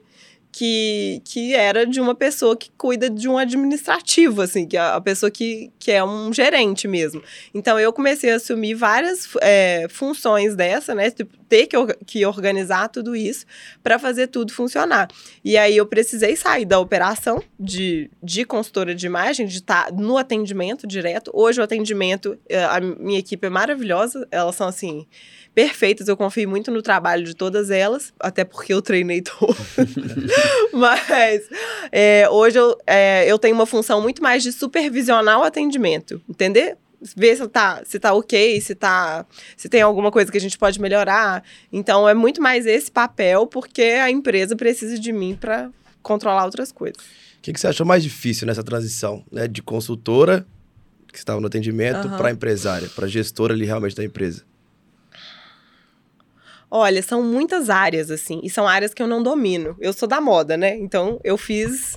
que, 0.59 1.21
que 1.23 1.55
era 1.55 1.85
de 1.85 2.01
uma 2.01 2.13
pessoa 2.13 2.53
que 2.53 2.69
cuida 2.77 3.09
de 3.09 3.29
um 3.29 3.37
administrativo, 3.37 4.41
assim, 4.41 4.67
que 4.67 4.75
é 4.75 4.81
a 4.81 4.99
pessoa 4.99 5.31
que, 5.31 5.71
que 5.79 5.89
é 5.89 6.03
um 6.03 6.33
gerente 6.33 6.85
mesmo. 6.85 7.23
Então, 7.53 7.79
eu 7.79 7.93
comecei 7.93 8.29
a 8.33 8.35
assumir 8.35 8.73
várias 8.73 9.29
é, 9.39 9.87
funções 9.89 10.57
dessa, 10.57 10.93
né? 10.93 11.11
Tipo, 11.11 11.33
ter 11.47 11.65
que, 11.65 11.77
que 12.05 12.25
organizar 12.25 12.89
tudo 12.89 13.15
isso 13.15 13.45
para 13.81 13.97
fazer 13.97 14.27
tudo 14.27 14.51
funcionar. 14.51 15.07
E 15.45 15.57
aí, 15.57 15.77
eu 15.77 15.85
precisei 15.85 16.35
sair 16.35 16.65
da 16.65 16.77
operação 16.77 17.41
de, 17.57 18.11
de 18.21 18.43
consultora 18.43 18.93
de 18.93 19.05
imagem, 19.05 19.47
de 19.47 19.59
estar 19.59 19.93
no 19.93 20.17
atendimento 20.17 20.85
direto. 20.85 21.31
Hoje, 21.33 21.61
o 21.61 21.63
atendimento, 21.63 22.37
eh, 22.49 22.65
a 22.65 22.81
minha 22.81 23.19
equipe 23.19 23.47
é 23.47 23.49
maravilhosa, 23.49 24.27
elas 24.29 24.55
são, 24.55 24.67
assim, 24.67 25.07
perfeitas. 25.59 26.07
Eu 26.07 26.15
confio 26.15 26.49
muito 26.49 26.71
no 26.71 26.81
trabalho 26.81 27.25
de 27.25 27.35
todas 27.35 27.69
elas, 27.69 28.13
até 28.17 28.45
porque 28.45 28.73
eu 28.73 28.81
treinei 28.81 29.21
todas. 29.39 29.57
Mas 30.71 31.49
é, 31.91 32.29
hoje 32.29 32.57
eu, 32.57 32.77
é, 32.87 33.29
eu 33.29 33.37
tenho 33.37 33.53
uma 33.55 33.65
função 33.65 34.01
muito 34.01 34.23
mais 34.23 34.41
de 34.41 34.53
supervisionar 34.53 35.37
o 35.37 35.43
atendimento, 35.43 36.21
entender? 36.29 36.77
Ver 37.15 37.35
se 37.35 37.47
tá, 37.49 37.81
se 37.85 37.99
tá 37.99 38.13
ok, 38.13 38.61
se, 38.61 38.73
tá, 38.73 39.25
se 39.57 39.67
tem 39.67 39.81
alguma 39.81 40.11
coisa 40.11 40.31
que 40.31 40.37
a 40.37 40.41
gente 40.41 40.57
pode 40.57 40.79
melhorar. 40.79 41.43
Então, 41.73 42.07
é 42.07 42.13
muito 42.13 42.41
mais 42.41 42.65
esse 42.65 42.89
papel, 42.89 43.45
porque 43.45 43.81
a 43.81 44.09
empresa 44.09 44.55
precisa 44.55 44.97
de 44.97 45.11
mim 45.11 45.37
para 45.39 45.69
controlar 46.01 46.45
outras 46.45 46.71
coisas. 46.71 47.01
O 47.37 47.41
que, 47.41 47.51
que 47.51 47.59
você 47.59 47.67
achou 47.67 47.85
mais 47.85 48.01
difícil 48.01 48.47
nessa 48.47 48.63
transição, 48.63 49.25
né? 49.29 49.45
De 49.47 49.61
consultora, 49.61 50.45
que 51.11 51.17
estava 51.17 51.41
no 51.41 51.47
atendimento, 51.47 52.07
Aham. 52.07 52.17
para 52.17 52.31
empresária, 52.31 52.89
para 52.89 53.07
gestora 53.07 53.53
ali 53.53 53.65
realmente 53.65 53.95
da 53.95 54.03
empresa? 54.03 54.43
Olha, 56.71 57.01
são 57.01 57.23
muitas 57.23 57.69
áreas, 57.69 58.11
assim, 58.11 58.39
e 58.43 58.49
são 58.49 58.67
áreas 58.67 58.93
que 58.93 59.01
eu 59.01 59.07
não 59.07 59.23
domino. 59.23 59.75
Eu 59.79 59.91
sou 59.91 60.07
da 60.07 60.21
moda, 60.21 60.55
né? 60.55 60.77
Então, 60.77 61.19
eu 61.23 61.37
fiz. 61.37 61.95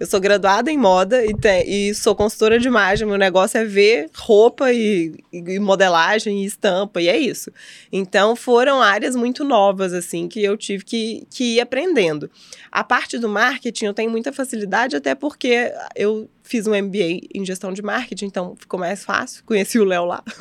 Eu 0.00 0.06
sou 0.06 0.18
graduada 0.18 0.68
em 0.70 0.76
moda 0.78 1.24
e, 1.24 1.32
te- 1.32 1.64
e 1.64 1.94
sou 1.94 2.14
consultora 2.16 2.58
de 2.58 2.66
imagem. 2.66 3.06
Meu 3.06 3.16
negócio 3.18 3.58
é 3.58 3.64
ver 3.64 4.08
roupa 4.16 4.72
e, 4.72 5.14
e 5.32 5.58
modelagem 5.60 6.42
e 6.42 6.46
estampa, 6.46 7.00
e 7.00 7.08
é 7.08 7.16
isso. 7.16 7.52
Então, 7.92 8.34
foram 8.34 8.80
áreas 8.82 9.14
muito 9.14 9.44
novas, 9.44 9.92
assim, 9.92 10.26
que 10.28 10.42
eu 10.42 10.56
tive 10.56 10.84
que, 10.84 11.26
que 11.30 11.56
ir 11.56 11.60
aprendendo. 11.60 12.28
A 12.70 12.82
parte 12.82 13.16
do 13.18 13.28
marketing 13.28 13.84
eu 13.86 13.94
tenho 13.94 14.10
muita 14.10 14.32
facilidade, 14.32 14.96
até 14.96 15.14
porque 15.14 15.72
eu 15.94 16.28
fiz 16.52 16.66
um 16.66 16.74
MBA 16.74 17.28
em 17.34 17.42
gestão 17.46 17.72
de 17.72 17.80
marketing, 17.80 18.26
então 18.26 18.54
ficou 18.58 18.78
mais 18.78 19.02
fácil. 19.02 19.42
Conheci 19.46 19.78
o 19.78 19.84
Léo 19.84 20.04
lá. 20.04 20.22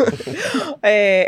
É, 0.83 1.27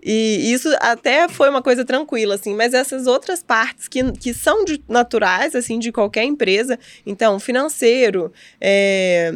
e 0.00 0.52
isso 0.52 0.68
até 0.78 1.28
foi 1.28 1.50
uma 1.50 1.60
coisa 1.60 1.84
tranquila, 1.84 2.36
assim, 2.36 2.54
mas 2.54 2.74
essas 2.74 3.08
outras 3.08 3.42
partes 3.42 3.88
que, 3.88 4.12
que 4.12 4.32
são 4.32 4.64
de- 4.64 4.80
naturais, 4.88 5.56
assim, 5.56 5.80
de 5.80 5.90
qualquer 5.90 6.22
empresa, 6.22 6.78
então, 7.04 7.40
financeiro, 7.40 8.32
é, 8.60 9.34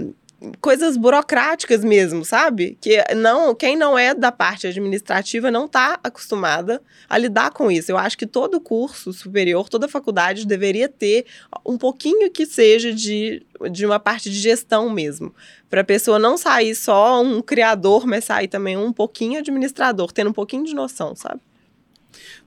coisas 0.60 0.96
burocráticas 0.96 1.84
mesmo, 1.84 2.24
sabe? 2.24 2.78
Que 2.80 3.02
não, 3.14 3.54
quem 3.54 3.76
não 3.76 3.98
é 3.98 4.14
da 4.14 4.32
parte 4.32 4.66
administrativa 4.66 5.50
não 5.50 5.66
está 5.66 6.00
acostumada 6.02 6.82
a 7.08 7.18
lidar 7.18 7.50
com 7.50 7.70
isso. 7.70 7.92
Eu 7.92 7.98
acho 7.98 8.16
que 8.16 8.26
todo 8.26 8.60
curso 8.60 9.12
superior, 9.12 9.68
toda 9.68 9.86
faculdade 9.88 10.46
deveria 10.46 10.88
ter 10.88 11.26
um 11.64 11.76
pouquinho 11.76 12.30
que 12.30 12.46
seja 12.46 12.92
de, 12.92 13.44
de 13.70 13.84
uma 13.84 14.00
parte 14.00 14.30
de 14.30 14.38
gestão 14.38 14.88
mesmo. 14.88 15.34
Para 15.68 15.82
a 15.82 15.84
pessoa 15.84 16.18
não 16.18 16.38
sair 16.38 16.74
só 16.74 17.22
um 17.22 17.42
criador, 17.42 18.06
mas 18.06 18.24
sair 18.24 18.48
também 18.48 18.76
um 18.76 18.92
pouquinho 18.92 19.38
administrador, 19.38 20.10
tendo 20.10 20.30
um 20.30 20.34
pouquinho 20.34 20.64
de 20.64 20.74
noção, 20.74 21.14
sabe? 21.14 21.40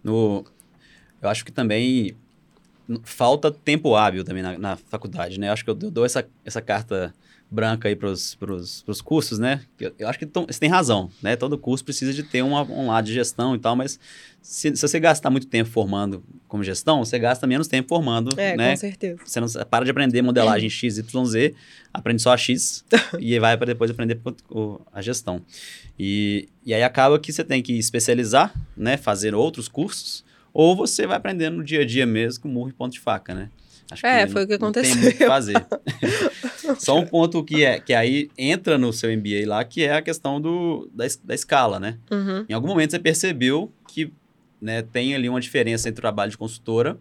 No, 0.04 0.44
eu 1.22 1.30
acho 1.30 1.46
que 1.46 1.52
também 1.52 2.16
falta 3.04 3.52
tempo 3.52 3.96
hábil 3.96 4.24
também 4.24 4.44
na, 4.44 4.58
na 4.58 4.76
faculdade, 4.76 5.40
né? 5.40 5.48
Eu 5.48 5.54
acho 5.54 5.64
que 5.64 5.70
eu, 5.70 5.78
eu 5.82 5.92
dou 5.92 6.06
essa, 6.06 6.28
essa 6.44 6.62
carta 6.62 7.14
branca 7.54 7.88
aí 7.88 7.96
para 7.96 8.10
os 8.10 9.02
cursos, 9.04 9.38
né? 9.40 9.62
Eu, 9.80 9.94
eu 10.00 10.08
acho 10.10 10.18
que 10.18 10.26
tão- 10.26 10.46
você 10.46 10.60
tem 10.60 10.70
razão, 10.70 11.12
né? 11.22 11.36
Todo 11.36 11.58
curso 11.58 11.84
precisa 11.84 12.12
de 12.14 12.24
ter 12.24 12.42
uma, 12.42 12.64
um 12.64 12.88
lado 12.88 13.06
de 13.06 13.14
gestão 13.14 13.56
e 13.56 13.60
tal, 13.60 13.76
mas 13.76 14.00
se, 14.42 14.76
se 14.76 14.82
você 14.82 15.00
gastar 15.00 15.30
muito 15.30 15.48
tempo 15.48 15.70
formando 15.70 16.24
como 16.48 16.64
gestão, 16.64 17.06
você 17.06 17.18
gasta 17.20 17.46
menos 17.48 17.68
tempo 17.68 17.88
formando, 17.90 18.38
É, 18.40 18.58
né? 18.58 18.72
com 18.72 18.78
certeza. 18.78 19.20
Você 19.24 19.40
não 19.40 19.48
para 19.70 19.86
de 19.86 19.92
aprender 19.92 20.22
modelagem 20.22 20.70
X, 20.70 20.98
Y, 20.98 21.26
Z, 21.26 21.54
aprende 21.94 22.22
só 22.22 22.34
a 22.34 22.38
X 22.38 22.84
e 23.20 23.38
vai 23.40 23.56
para 23.56 23.68
depois 23.68 23.92
aprender 23.92 24.20
a 24.92 25.02
gestão. 25.02 25.42
E, 25.98 26.50
e 26.66 26.74
aí 26.74 26.84
acaba 26.84 27.20
que 27.20 27.32
você 27.32 27.44
tem 27.44 27.62
que 27.62 27.74
especializar, 27.74 28.54
né? 28.76 28.98
Fazer 28.98 29.36
outros 29.36 29.68
cursos, 29.68 30.24
ou 30.52 30.76
você 30.76 31.06
vai 31.08 31.18
aprendendo 31.18 31.58
no 31.58 31.64
dia 31.64 31.82
a 31.82 31.86
dia 31.86 32.06
mesmo 32.06 32.44
com 32.44 32.48
murro 32.50 32.70
e 32.70 32.74
ponto 32.74 32.94
de 32.94 33.00
faca, 33.00 33.34
né? 33.34 33.50
Acho 33.92 34.06
É, 34.08 34.26
não- 34.26 34.32
foi 34.32 34.44
o 34.44 34.48
que 34.48 34.58
não 34.58 34.72
Tem 34.72 34.82
aconteceu. 34.84 35.02
muito 35.02 35.18
que 35.18 35.26
fazer. 35.28 35.66
Só 36.80 36.98
um 36.98 37.06
ponto 37.06 37.44
que, 37.44 37.64
é, 37.64 37.80
que 37.80 37.94
aí 37.94 38.30
entra 38.38 38.78
no 38.78 38.92
seu 38.94 39.12
MBA 39.16 39.46
lá, 39.48 39.64
que 39.64 39.84
é 39.84 39.94
a 39.96 40.02
questão 40.02 40.40
do, 40.42 40.90
da, 40.94 41.06
da 41.24 41.36
escala, 41.36 41.80
né? 41.80 41.98
Uhum. 42.12 42.46
Em 42.50 42.54
algum 42.54 42.68
momento 42.68 42.92
você 42.92 43.00
percebeu 43.00 43.72
que 43.88 44.12
né, 44.62 44.82
tem 44.82 45.14
ali 45.14 45.28
uma 45.30 45.42
diferença 45.42 45.90
entre 45.90 46.00
o 46.00 46.02
trabalho 46.02 46.32
de 46.32 46.38
consultora, 46.38 46.98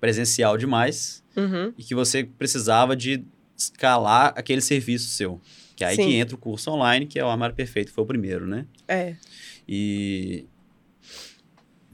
presencial 0.00 0.56
demais, 0.56 1.22
Uhum. 1.36 1.72
e 1.76 1.82
que 1.82 1.94
você 1.94 2.24
precisava 2.24 2.94
de 2.96 3.24
escalar 3.56 4.32
aquele 4.36 4.60
serviço 4.60 5.08
seu. 5.08 5.40
Que 5.76 5.82
é 5.84 5.88
aí 5.88 5.96
Sim. 5.96 6.06
que 6.06 6.14
entra 6.14 6.34
o 6.36 6.38
curso 6.38 6.70
online, 6.70 7.06
que 7.06 7.18
é 7.18 7.24
o 7.24 7.28
Armário 7.28 7.54
Perfeito, 7.54 7.88
que 7.88 7.92
foi 7.94 8.04
o 8.04 8.06
primeiro, 8.06 8.46
né? 8.46 8.64
É. 8.86 9.16
E. 9.68 10.46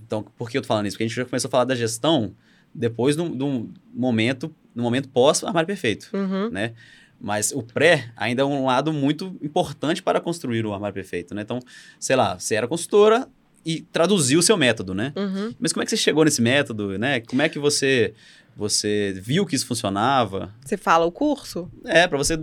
Então, 0.06 0.22
por 0.36 0.50
que 0.50 0.58
eu 0.58 0.62
tô 0.62 0.68
falando 0.68 0.86
isso? 0.86 0.94
Porque 0.94 1.04
a 1.04 1.06
gente 1.08 1.16
já 1.16 1.24
começou 1.24 1.48
a 1.48 1.50
falar 1.50 1.64
da 1.64 1.74
gestão 1.74 2.34
depois 2.74 3.16
de 3.16 3.22
um- 3.22 3.72
momento, 3.92 4.54
no 4.74 4.82
momento 4.82 5.08
pós-Armário 5.08 5.66
Perfeito, 5.66 6.08
Uhum. 6.12 6.50
né? 6.50 6.72
Mas 7.20 7.52
o 7.52 7.62
pré 7.62 8.10
ainda 8.16 8.42
é 8.42 8.44
um 8.44 8.64
lado 8.66 8.92
muito 8.92 9.36
importante 9.42 10.02
para 10.02 10.20
construir 10.20 10.64
o 10.64 10.72
Armário 10.72 10.94
Perfeito, 10.94 11.34
né? 11.34 11.42
Então, 11.42 11.60
sei 11.98 12.16
lá, 12.16 12.38
você 12.38 12.54
era 12.54 12.66
consultora 12.66 13.28
e 13.66 13.82
traduziu 13.92 14.38
o 14.38 14.42
seu 14.42 14.56
método, 14.56 14.94
né? 14.94 15.12
Uhum. 15.16 15.54
Mas 15.60 15.72
como 15.72 15.82
é 15.82 15.84
que 15.84 15.90
você 15.90 15.96
chegou 15.98 16.24
nesse 16.24 16.40
método, 16.40 16.98
né? 16.98 17.20
Como 17.20 17.42
é 17.42 17.48
que 17.48 17.58
você 17.58 18.14
você 18.56 19.12
viu 19.22 19.46
que 19.46 19.54
isso 19.54 19.66
funcionava? 19.66 20.52
Você 20.64 20.76
fala 20.76 21.06
o 21.06 21.12
curso? 21.12 21.70
É, 21.84 22.06
para 22.06 22.18
você 22.18 22.38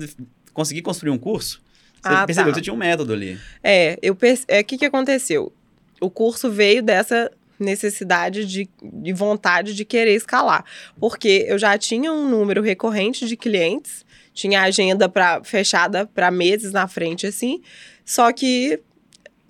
conseguir 0.53 0.81
construir 0.81 1.11
um 1.11 1.17
curso, 1.17 1.61
você 2.01 2.13
Ah, 2.13 2.25
percebeu 2.25 2.51
tá. 2.51 2.53
que 2.53 2.59
você 2.59 2.63
tinha 2.63 2.73
um 2.73 2.77
método 2.77 3.13
ali. 3.13 3.37
É, 3.63 3.97
eu 4.01 4.17
é, 4.47 4.61
o 4.61 4.63
que, 4.65 4.77
que 4.77 4.85
aconteceu? 4.85 5.51
O 5.99 6.09
curso 6.09 6.49
veio 6.49 6.81
dessa 6.81 7.31
necessidade 7.59 8.45
de, 8.45 8.69
de 8.81 9.13
vontade 9.13 9.73
de 9.73 9.85
querer 9.85 10.15
escalar, 10.15 10.63
porque 10.99 11.45
eu 11.47 11.57
já 11.57 11.77
tinha 11.77 12.11
um 12.11 12.29
número 12.29 12.61
recorrente 12.61 13.27
de 13.27 13.35
clientes, 13.35 14.05
tinha 14.33 14.61
agenda 14.61 15.09
para 15.09 15.43
fechada 15.43 16.05
para 16.05 16.29
meses 16.29 16.71
na 16.71 16.87
frente 16.87 17.25
assim, 17.25 17.61
só 18.05 18.31
que 18.31 18.79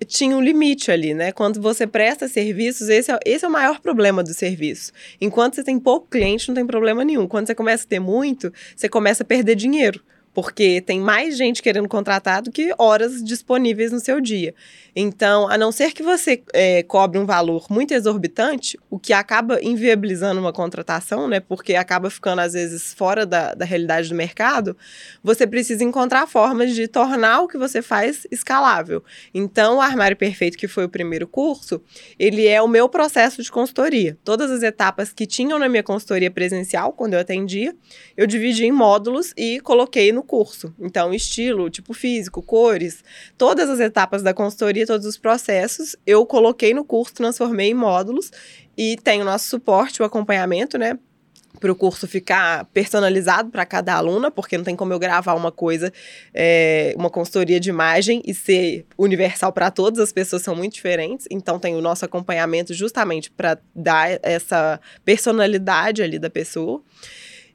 tinha 0.06 0.36
um 0.36 0.40
limite 0.40 0.90
ali, 0.90 1.12
né? 1.12 1.32
Quando 1.32 1.60
você 1.60 1.86
presta 1.86 2.28
serviços, 2.28 2.88
esse 2.88 3.10
é, 3.10 3.18
esse 3.24 3.44
é 3.44 3.48
o 3.48 3.50
maior 3.50 3.80
problema 3.80 4.22
do 4.22 4.32
serviço. 4.32 4.92
Enquanto 5.20 5.56
você 5.56 5.64
tem 5.64 5.78
pouco 5.78 6.06
cliente, 6.08 6.48
não 6.48 6.54
tem 6.54 6.66
problema 6.66 7.04
nenhum. 7.04 7.26
Quando 7.26 7.46
você 7.46 7.54
começa 7.54 7.84
a 7.84 7.88
ter 7.88 8.00
muito, 8.00 8.52
você 8.76 8.88
começa 8.88 9.22
a 9.22 9.26
perder 9.26 9.56
dinheiro. 9.56 10.02
Porque 10.38 10.80
tem 10.80 11.00
mais 11.00 11.36
gente 11.36 11.60
querendo 11.60 11.88
contratar 11.88 12.40
do 12.42 12.52
que 12.52 12.72
horas 12.78 13.24
disponíveis 13.24 13.90
no 13.90 13.98
seu 13.98 14.20
dia. 14.20 14.54
Então, 14.94 15.48
a 15.48 15.58
não 15.58 15.72
ser 15.72 15.92
que 15.92 16.00
você 16.00 16.42
é, 16.52 16.82
cobre 16.84 17.18
um 17.18 17.26
valor 17.26 17.66
muito 17.68 17.92
exorbitante, 17.92 18.78
o 18.88 19.00
que 19.00 19.12
acaba 19.12 19.60
inviabilizando 19.60 20.40
uma 20.40 20.52
contratação, 20.52 21.26
né? 21.26 21.40
Porque 21.40 21.74
acaba 21.74 22.08
ficando, 22.08 22.40
às 22.40 22.52
vezes, 22.52 22.94
fora 22.94 23.26
da, 23.26 23.52
da 23.52 23.64
realidade 23.64 24.08
do 24.08 24.14
mercado, 24.14 24.76
você 25.22 25.44
precisa 25.44 25.82
encontrar 25.82 26.28
formas 26.28 26.72
de 26.72 26.86
tornar 26.86 27.40
o 27.40 27.48
que 27.48 27.58
você 27.58 27.82
faz 27.82 28.24
escalável. 28.30 29.02
Então, 29.34 29.78
o 29.78 29.80
Armário 29.80 30.16
Perfeito, 30.16 30.56
que 30.56 30.68
foi 30.68 30.84
o 30.84 30.88
primeiro 30.88 31.26
curso, 31.26 31.82
ele 32.16 32.46
é 32.46 32.62
o 32.62 32.68
meu 32.68 32.88
processo 32.88 33.42
de 33.42 33.50
consultoria. 33.50 34.16
Todas 34.22 34.52
as 34.52 34.62
etapas 34.62 35.12
que 35.12 35.26
tinham 35.26 35.58
na 35.58 35.68
minha 35.68 35.82
consultoria 35.82 36.30
presencial, 36.30 36.92
quando 36.92 37.14
eu 37.14 37.20
atendia, 37.20 37.74
eu 38.16 38.24
dividi 38.24 38.66
em 38.66 38.72
módulos 38.72 39.32
e 39.36 39.58
coloquei 39.60 40.12
no 40.12 40.27
curso. 40.28 40.72
Então, 40.78 41.12
estilo, 41.12 41.70
tipo 41.70 41.94
físico, 41.94 42.42
cores, 42.42 43.02
todas 43.36 43.68
as 43.70 43.80
etapas 43.80 44.22
da 44.22 44.34
consultoria, 44.34 44.86
todos 44.86 45.06
os 45.06 45.16
processos, 45.16 45.96
eu 46.06 46.24
coloquei 46.26 46.74
no 46.74 46.84
curso, 46.84 47.14
transformei 47.14 47.70
em 47.70 47.74
módulos 47.74 48.30
e 48.76 48.96
tem 49.02 49.22
o 49.22 49.24
nosso 49.24 49.48
suporte, 49.48 50.02
o 50.02 50.04
acompanhamento, 50.04 50.76
né? 50.76 50.98
Para 51.58 51.72
o 51.72 51.74
curso 51.74 52.06
ficar 52.06 52.66
personalizado 52.66 53.50
para 53.50 53.66
cada 53.66 53.94
aluna, 53.94 54.30
porque 54.30 54.56
não 54.56 54.64
tem 54.64 54.76
como 54.76 54.92
eu 54.92 54.98
gravar 54.98 55.34
uma 55.34 55.50
coisa, 55.50 55.92
é, 56.32 56.94
uma 56.96 57.10
consultoria 57.10 57.58
de 57.58 57.70
imagem 57.70 58.22
e 58.24 58.32
ser 58.32 58.86
universal 58.96 59.52
para 59.52 59.70
todas, 59.70 59.98
as 59.98 60.12
pessoas 60.12 60.42
são 60.42 60.54
muito 60.54 60.74
diferentes. 60.74 61.26
Então, 61.30 61.58
tem 61.58 61.74
o 61.74 61.80
nosso 61.80 62.04
acompanhamento 62.04 62.72
justamente 62.74 63.30
para 63.30 63.58
dar 63.74 64.20
essa 64.22 64.78
personalidade 65.04 66.02
ali 66.02 66.18
da 66.18 66.30
pessoa. 66.30 66.80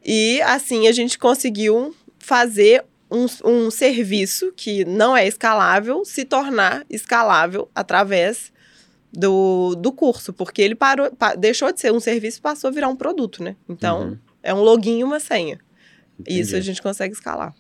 E 0.06 0.42
assim 0.42 0.88
a 0.88 0.92
gente 0.92 1.18
conseguiu 1.18 1.96
fazer 2.24 2.84
um, 3.12 3.26
um 3.46 3.70
serviço 3.70 4.52
que 4.56 4.84
não 4.86 5.16
é 5.16 5.28
escalável 5.28 6.04
se 6.06 6.26
tornar 6.26 6.84
escalável 6.90 7.70
através 7.76 8.52
do, 9.12 9.76
do 9.76 9.92
curso, 9.92 10.34
porque 10.34 10.62
ele 10.62 10.74
parou, 10.76 11.12
pa- 11.12 11.36
deixou 11.36 11.72
de 11.72 11.80
ser 11.80 11.92
um 11.94 12.00
serviço 12.00 12.40
e 12.40 12.42
passou 12.42 12.70
a 12.70 12.72
virar 12.72 12.88
um 12.88 12.96
produto, 12.96 13.44
né? 13.44 13.56
Então, 13.70 14.02
Uhum. 14.10 14.18
é 14.42 14.54
um 14.54 14.62
login 14.62 15.00
e 15.00 15.04
uma 15.04 15.20
senha. 15.20 15.60
Entendi. 16.20 16.40
Isso 16.40 16.56
a 16.56 16.60
gente 16.62 16.82
consegue 16.82 17.14
escalar. 17.14 17.54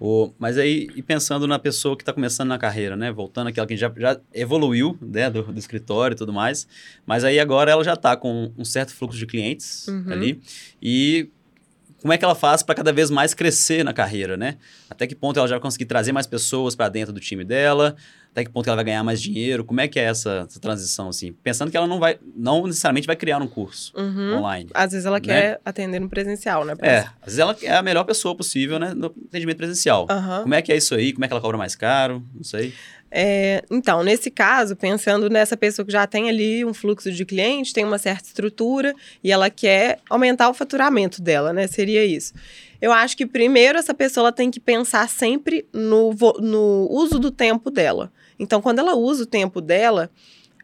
O, 0.00 0.32
mas 0.38 0.56
aí, 0.58 0.88
e 0.96 1.02
pensando 1.02 1.46
na 1.46 1.58
pessoa 1.58 1.96
que 1.96 2.02
está 2.02 2.12
começando 2.12 2.48
na 2.48 2.58
carreira, 2.58 2.96
né? 2.96 3.12
Voltando 3.12 3.48
àquela 3.48 3.66
que 3.66 3.76
já, 3.76 3.92
já 3.96 4.18
evoluiu, 4.34 4.98
né? 5.00 5.28
Do, 5.30 5.42
do 5.44 5.58
escritório 5.58 6.14
e 6.14 6.16
tudo 6.18 6.32
mais. 6.32 6.66
Mas 7.06 7.22
aí 7.22 7.38
agora 7.38 7.70
ela 7.70 7.84
já 7.84 7.92
está 7.94 8.16
com 8.16 8.50
um 8.56 8.64
certo 8.64 8.94
fluxo 8.94 9.18
de 9.18 9.26
clientes 9.26 9.86
Uhum. 9.88 10.06
ali. 10.10 10.40
E 10.82 11.28
como 12.00 12.12
é 12.12 12.18
que 12.18 12.24
ela 12.24 12.34
faz 12.34 12.62
para 12.62 12.74
cada 12.74 12.92
vez 12.92 13.10
mais 13.10 13.34
crescer 13.34 13.84
na 13.84 13.92
carreira, 13.92 14.36
né? 14.36 14.56
Até 14.88 15.06
que 15.06 15.14
ponto 15.14 15.38
ela 15.38 15.48
já 15.48 15.54
vai 15.56 15.60
conseguir 15.62 15.86
trazer 15.86 16.12
mais 16.12 16.26
pessoas 16.26 16.74
para 16.76 16.88
dentro 16.88 17.12
do 17.12 17.20
time 17.20 17.44
dela? 17.44 17.96
Até 18.30 18.44
que 18.44 18.50
ponto 18.50 18.68
ela 18.68 18.76
vai 18.76 18.84
ganhar 18.84 19.02
mais 19.02 19.20
dinheiro? 19.20 19.64
Como 19.64 19.80
é 19.80 19.88
que 19.88 19.98
é 19.98 20.04
essa, 20.04 20.46
essa 20.48 20.60
transição, 20.60 21.08
assim? 21.08 21.32
Pensando 21.32 21.70
que 21.70 21.76
ela 21.76 21.86
não 21.88 21.98
vai, 21.98 22.18
não 22.36 22.66
necessariamente 22.66 23.06
vai 23.06 23.16
criar 23.16 23.38
um 23.42 23.48
curso 23.48 23.92
Uhum. 23.96 24.36
online. 24.38 24.70
Às 24.74 24.92
vezes 24.92 25.06
ela 25.06 25.16
Né? 25.16 25.20
quer 25.24 25.60
atender 25.64 25.98
no 25.98 26.08
presencial, 26.08 26.64
né? 26.64 26.74
É, 26.80 26.98
às 26.98 27.24
vezes 27.24 27.38
ela 27.38 27.56
é 27.62 27.74
a 27.76 27.82
melhor 27.82 28.04
pessoa 28.04 28.36
possível, 28.36 28.78
né, 28.78 28.92
no 28.94 29.06
atendimento 29.06 29.56
presencial. 29.56 30.06
Aham. 30.10 30.42
Como 30.42 30.54
é 30.54 30.62
que 30.62 30.70
é 30.70 30.76
isso 30.76 30.94
aí? 30.94 31.12
Como 31.12 31.24
é 31.24 31.28
que 31.28 31.32
ela 31.34 31.40
cobra 31.40 31.56
mais 31.58 31.74
caro? 31.74 32.22
Não 32.34 32.44
sei. 32.44 32.72
É, 33.10 33.64
então, 33.70 34.02
nesse 34.02 34.30
caso, 34.30 34.76
pensando 34.76 35.30
nessa 35.30 35.56
pessoa 35.56 35.84
que 35.84 35.92
já 35.92 36.06
tem 36.06 36.28
ali 36.28 36.64
um 36.64 36.74
fluxo 36.74 37.10
de 37.10 37.24
cliente, 37.24 37.72
tem 37.72 37.84
uma 37.84 37.98
certa 37.98 38.26
estrutura 38.26 38.94
e 39.24 39.32
ela 39.32 39.48
quer 39.48 39.98
aumentar 40.10 40.48
o 40.48 40.54
faturamento 40.54 41.22
dela, 41.22 41.52
né? 41.52 41.66
Seria 41.66 42.04
isso. 42.04 42.34
Eu 42.80 42.92
acho 42.92 43.16
que 43.16 43.26
primeiro 43.26 43.78
essa 43.78 43.94
pessoa 43.94 44.30
tem 44.30 44.50
que 44.50 44.60
pensar 44.60 45.08
sempre 45.08 45.66
no, 45.72 46.14
no 46.40 46.86
uso 46.90 47.18
do 47.18 47.30
tempo 47.30 47.70
dela. 47.70 48.12
Então, 48.38 48.60
quando 48.60 48.78
ela 48.78 48.94
usa 48.94 49.24
o 49.24 49.26
tempo 49.26 49.60
dela 49.60 50.10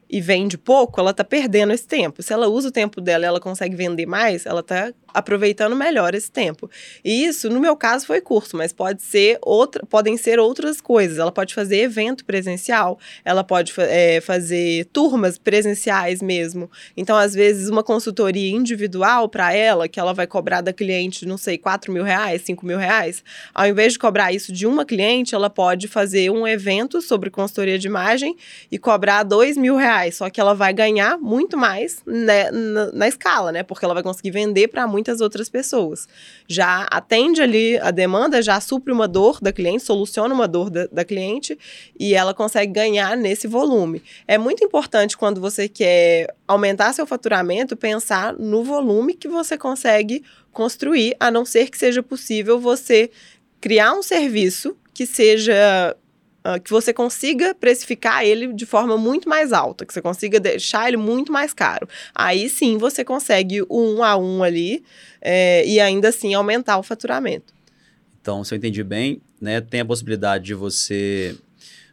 e 0.09 0.21
vende 0.21 0.57
pouco, 0.57 1.01
ela 1.01 1.13
tá 1.13 1.25
perdendo 1.25 1.73
esse 1.73 1.87
tempo. 1.87 2.23
Se 2.23 2.33
ela 2.33 2.47
usa 2.47 2.69
o 2.69 2.73
tempo 2.73 3.01
dela 3.01 3.27
ela 3.27 3.41
consegue 3.41 3.75
vender 3.75 4.07
mais, 4.07 4.47
ela 4.47 4.63
tá 4.63 4.93
aproveitando 5.15 5.77
melhor 5.77 6.15
esse 6.15 6.31
tempo. 6.31 6.69
E 7.05 7.25
isso, 7.25 7.49
no 7.49 7.61
meu 7.61 7.77
caso, 7.77 8.07
foi 8.07 8.21
curso, 8.21 8.57
mas 8.57 8.73
pode 8.73 9.03
ser 9.03 9.39
outra, 9.41 9.87
podem 9.87 10.17
ser 10.17 10.41
outras 10.41 10.81
coisas. 10.81 11.19
Ela 11.19 11.31
pode 11.31 11.55
fazer 11.55 11.79
evento 11.79 12.25
presencial, 12.25 12.99
ela 13.25 13.45
pode 13.45 13.73
é, 13.79 14.21
fazer 14.21 14.87
turmas 14.87 15.39
presenciais 15.39 16.21
mesmo. 16.21 16.69
Então, 16.97 17.17
às 17.17 17.33
vezes, 17.33 17.69
uma 17.69 17.85
consultoria 17.85 18.51
individual 18.51 19.29
para 19.29 19.55
ela, 19.55 19.89
que 19.89 20.01
ela 20.01 20.13
vai 20.13 20.27
cobrar 20.27 20.61
da 20.61 20.73
cliente, 20.73 21.25
não 21.25 21.39
sei, 21.39 21.57
4 21.57 21.93
mil 21.93 22.03
reais, 22.03 22.43
5 22.43 22.67
mil 22.67 22.79
reais, 22.79 23.23
ao 23.55 23.67
invés 23.67 23.93
de 23.93 23.99
cobrar 23.99 24.33
isso 24.33 24.53
de 24.53 24.67
uma 24.67 24.85
cliente, 24.85 25.35
ela 25.35 25.49
pode 25.49 25.87
fazer 25.87 26.31
um 26.31 26.47
evento 26.47 27.01
sobre 27.01 27.31
consultoria 27.31 27.79
de 27.79 27.87
imagem 27.87 28.37
e 28.71 28.79
cobrar 28.79 29.23
2 29.23 29.57
mil 29.57 29.77
reais. 29.77 30.17
Só 30.17 30.29
que 30.29 30.41
ela 30.41 30.55
vai 30.55 30.73
ganhar 30.73 31.19
muito 31.19 31.57
mais 31.57 32.03
né, 32.05 32.51
na, 32.51 32.93
na 32.93 33.09
escala, 33.09 33.53
né? 33.53 33.63
Porque 33.63 33.85
ela 33.85 33.95
vai 33.95 34.03
conseguir 34.03 34.31
vender 34.31 34.69
para 34.69 34.87
muitas 35.05 35.21
outras 35.21 35.51
pessoas. 35.51 36.09
Já 36.49 36.85
atende 36.91 37.43
ali 37.43 37.77
a 37.79 37.91
demanda, 37.91 38.41
já 38.41 38.59
supre 38.59 38.91
uma 38.91 39.07
dor 39.07 39.39
da 39.41 39.53
cliente, 39.53 39.83
soluciona 39.85 40.35
uma 40.35 40.49
dor 40.49 40.71
da, 40.71 40.87
da 40.87 41.05
cliente 41.05 41.59
e 42.01 42.15
ela 42.15 42.33
consegue 42.33 42.73
ganhar 42.73 43.15
nesse 43.17 43.47
volume. 43.47 44.03
É 44.27 44.39
muito 44.39 44.65
importante 44.65 45.17
quando 45.17 45.41
você 45.41 45.69
quer 45.69 46.35
aumentar 46.49 46.95
seu 46.95 47.07
faturamento, 47.07 47.77
pensar 47.77 48.33
no 48.33 48.65
volume 48.65 49.13
que 49.13 49.29
você 49.29 49.59
consegue 49.59 50.25
construir, 50.51 51.15
a 51.21 51.31
não 51.31 51.45
ser 51.45 51.69
que 51.69 51.77
seja 51.77 52.03
possível 52.03 52.59
você 52.59 53.11
criar 53.61 53.93
um 53.93 54.03
serviço 54.03 54.75
que 54.95 55.05
seja 55.05 55.95
ah, 56.45 56.59
que 56.59 56.71
você 56.71 56.93
consiga 56.93 57.55
precificar 57.55 58.23
ele 58.23 58.53
de 58.53 58.67
forma 58.67 58.99
muito 58.99 59.29
mais 59.29 59.51
alta, 59.51 59.87
que 59.87 59.95
você 59.95 60.03
consiga 60.03 60.39
deixar 60.39 60.89
ele 60.89 60.99
muito 60.99 61.33
mais 61.33 61.55
caro. 61.55 61.89
Aí 62.15 62.51
sim 62.51 62.77
você 62.77 63.03
consegue 63.03 63.63
o 63.63 63.67
um 63.71 64.05
a 64.05 64.15
um 64.15 64.43
ali 64.43 64.85
é, 65.23 65.67
e 65.67 65.81
ainda 65.81 66.11
assim 66.11 66.35
aumentar 66.35 66.77
o 66.77 66.83
faturamento. 66.83 67.55
Então, 68.21 68.45
se 68.45 68.53
eu 68.53 68.59
entendi 68.59 68.85
bem, 68.85 69.23
né, 69.41 69.63
tem 69.63 69.81
a 69.81 69.85
possibilidade 69.87 70.45
de 70.45 70.55
você 70.55 71.35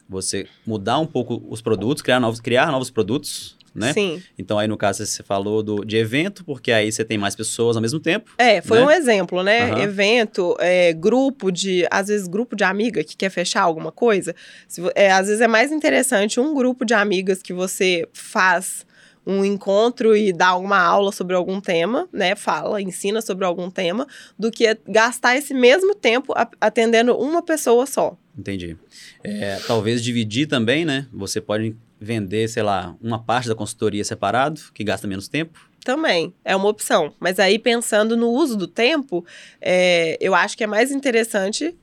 você 0.08 0.46
mudar 0.68 1.00
um 1.00 1.08
pouco 1.08 1.42
os 1.50 1.62
produtos, 1.62 2.04
criar 2.04 2.20
novos, 2.20 2.42
criar 2.42 2.70
novos 2.70 2.90
produtos, 2.92 3.58
né? 3.74 3.94
Sim. 3.94 4.22
Então, 4.38 4.60
aí 4.60 4.68
no 4.68 4.78
caso 4.78 5.06
você 5.06 5.24
falou 5.24 5.64
do, 5.64 5.84
de 5.86 5.98
evento, 5.98 6.44
porque 6.44 6.72
aí 6.72 6.92
você 6.92 7.04
tem 7.06 7.18
mais 7.18 7.36
pessoas 7.36 7.76
ao 7.76 7.82
mesmo 7.82 8.00
tempo. 8.00 8.32
É, 8.38 8.62
foi 8.62 8.80
Né? 8.80 8.86
um 8.86 8.92
exemplo, 8.92 9.44
né? 9.44 9.72
Aham. 9.72 9.82
Evento, 9.82 10.56
é, 10.60 10.94
grupo 10.94 11.52
de, 11.52 11.86
às 11.90 12.08
vezes, 12.08 12.28
grupo 12.28 12.56
de 12.56 12.64
amiga 12.64 13.04
que 13.04 13.16
quer 13.16 13.30
fechar 13.30 13.62
alguma 13.62 13.92
coisa. 13.92 14.36
Se 14.68 14.82
é, 14.96 15.12
às 15.12 15.28
vezes 15.28 15.42
é 15.42 15.48
mais 15.48 15.72
interessante 15.72 16.40
um 16.40 16.54
grupo 16.54 16.84
de 16.86 16.94
amigas 16.94 17.42
que 17.42 17.54
você 17.54 18.08
faz 18.14 18.86
um 19.26 19.46
encontro 19.46 20.18
e 20.18 20.34
dá 20.34 20.56
uma 20.56 20.80
aula 20.80 21.12
sobre 21.12 21.36
algum 21.36 21.62
tema, 21.62 22.10
né? 22.12 22.36
Fala, 22.36 22.82
ensina 22.82 23.22
sobre 23.22 23.46
algum 23.46 23.70
tema, 23.70 24.08
do 24.38 24.50
que 24.50 24.76
gastar 24.88 25.38
esse 25.38 25.54
mesmo 25.54 25.94
tempo 25.94 26.34
atendendo 26.60 27.16
uma 27.16 27.44
pessoa 27.44 27.86
só. 27.86 28.18
Entendi. 28.36 28.76
É, 29.24 29.60
talvez 29.68 30.04
dividir 30.04 30.48
também, 30.48 30.86
né? 30.86 31.06
Você 31.14 31.40
pode 31.40 31.76
vender, 32.02 32.48
sei 32.48 32.64
lá, 32.64 32.96
uma 33.00 33.20
parte 33.20 33.48
da 33.48 33.54
consultoria 33.54 34.04
separado, 34.04 34.60
que 34.74 34.84
gasta 34.84 35.08
menos 35.08 35.28
tempo. 35.28 35.70
Também 35.84 36.34
é 36.44 36.56
uma 36.56 36.68
opção. 36.68 37.14
Mas 37.20 37.40
aí, 37.40 37.60
pensando 37.60 38.18
no 38.18 38.30
uso 38.30 38.58
do 38.58 38.68
tempo, 38.68 39.24
é, 39.62 40.18
eu 40.20 40.34
acho 40.34 40.58
que 40.58 40.64
é 40.64 40.68
mais 40.68 40.92
interessante 40.92 41.76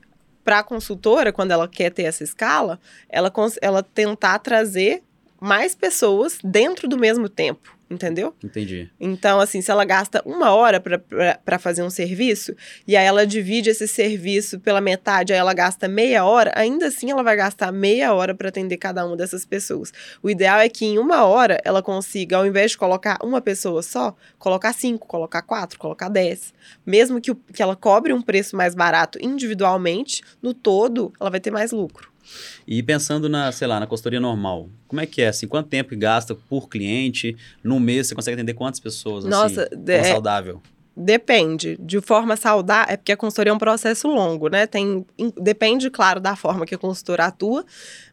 para 0.43 0.59
a 0.59 0.63
consultora, 0.63 1.31
quando 1.31 1.51
ela 1.51 1.67
quer 1.67 1.91
ter 1.91 2.03
essa 2.03 2.23
escala, 2.23 2.79
ela, 3.07 3.31
ela 3.61 3.83
tentar 3.83 4.39
trazer 4.39 5.03
mais 5.39 5.73
pessoas 5.73 6.37
dentro 6.43 6.87
do 6.87 6.97
mesmo 6.97 7.29
tempo, 7.29 7.77
entendeu? 7.89 8.33
Entendi. 8.43 8.89
Então, 8.99 9.39
assim, 9.39 9.61
se 9.61 9.71
ela 9.71 9.83
gasta 9.83 10.21
uma 10.25 10.51
hora 10.53 10.79
para 10.79 11.59
fazer 11.59 11.81
um 11.81 11.89
serviço, 11.89 12.55
e 12.87 12.95
aí 12.95 13.05
ela 13.05 13.25
divide 13.25 13.69
esse 13.69 13.87
serviço 13.87 14.59
pela 14.59 14.79
metade, 14.79 15.33
aí 15.33 15.39
ela 15.39 15.53
gasta 15.53 15.87
meia 15.87 16.23
hora, 16.23 16.51
ainda 16.55 16.87
assim 16.87 17.09
ela 17.09 17.23
vai 17.23 17.35
gastar 17.35 17.71
meia 17.71 18.13
hora 18.13 18.35
para 18.35 18.49
atender 18.49 18.77
cada 18.77 19.05
uma 19.05 19.17
dessas 19.17 19.45
pessoas. 19.45 19.91
O 20.21 20.29
ideal 20.29 20.59
é 20.59 20.69
que 20.69 20.85
em 20.85 20.99
uma 20.99 21.25
hora 21.25 21.59
ela 21.65 21.81
consiga, 21.81 22.37
ao 22.37 22.45
invés 22.45 22.71
de 22.71 22.77
colocar 22.77 23.17
uma 23.23 23.41
pessoa 23.41 23.81
só, 23.81 24.15
colocar 24.37 24.73
cinco, 24.73 25.07
colocar 25.07 25.41
quatro, 25.41 25.79
colocar 25.79 26.09
dez. 26.09 26.53
Mesmo 26.85 27.19
que, 27.19 27.33
que 27.33 27.61
ela 27.61 27.75
cobre 27.75 28.13
um 28.13 28.21
preço 28.21 28.55
mais 28.55 28.75
barato 28.75 29.17
individualmente, 29.21 30.21
no 30.41 30.53
todo 30.53 31.11
ela 31.19 31.29
vai 31.29 31.39
ter 31.39 31.51
mais 31.51 31.71
lucro. 31.71 32.09
E 32.67 32.81
pensando 32.83 33.27
na, 33.27 33.51
sei 33.51 33.67
lá, 33.67 33.79
na 33.79 33.87
consultoria 33.87 34.19
normal, 34.19 34.69
como 34.87 35.01
é 35.01 35.05
que 35.05 35.21
é 35.21 35.27
assim? 35.29 35.47
Quanto 35.47 35.69
tempo 35.69 35.89
que 35.89 35.95
gasta 35.95 36.35
por 36.35 36.69
cliente? 36.69 37.35
No 37.63 37.79
mês 37.79 38.07
você 38.07 38.15
consegue 38.15 38.35
atender 38.35 38.53
quantas 38.53 38.79
pessoas? 38.79 39.25
Nossa, 39.25 39.63
assim, 39.63 39.85
forma 39.85 40.03
saudável. 40.03 40.61
Depende. 41.01 41.77
De 41.79 42.01
forma 42.01 42.35
saudável, 42.35 42.93
é 42.93 42.97
porque 42.97 43.13
a 43.13 43.17
consultoria 43.17 43.51
é 43.51 43.53
um 43.53 43.57
processo 43.57 44.05
longo, 44.09 44.49
né? 44.49 44.67
Tem, 44.67 45.05
depende, 45.41 45.89
claro, 45.89 46.19
da 46.19 46.35
forma 46.35 46.65
que 46.65 46.75
a 46.75 46.77
consultora 46.77 47.27
atua, 47.27 47.65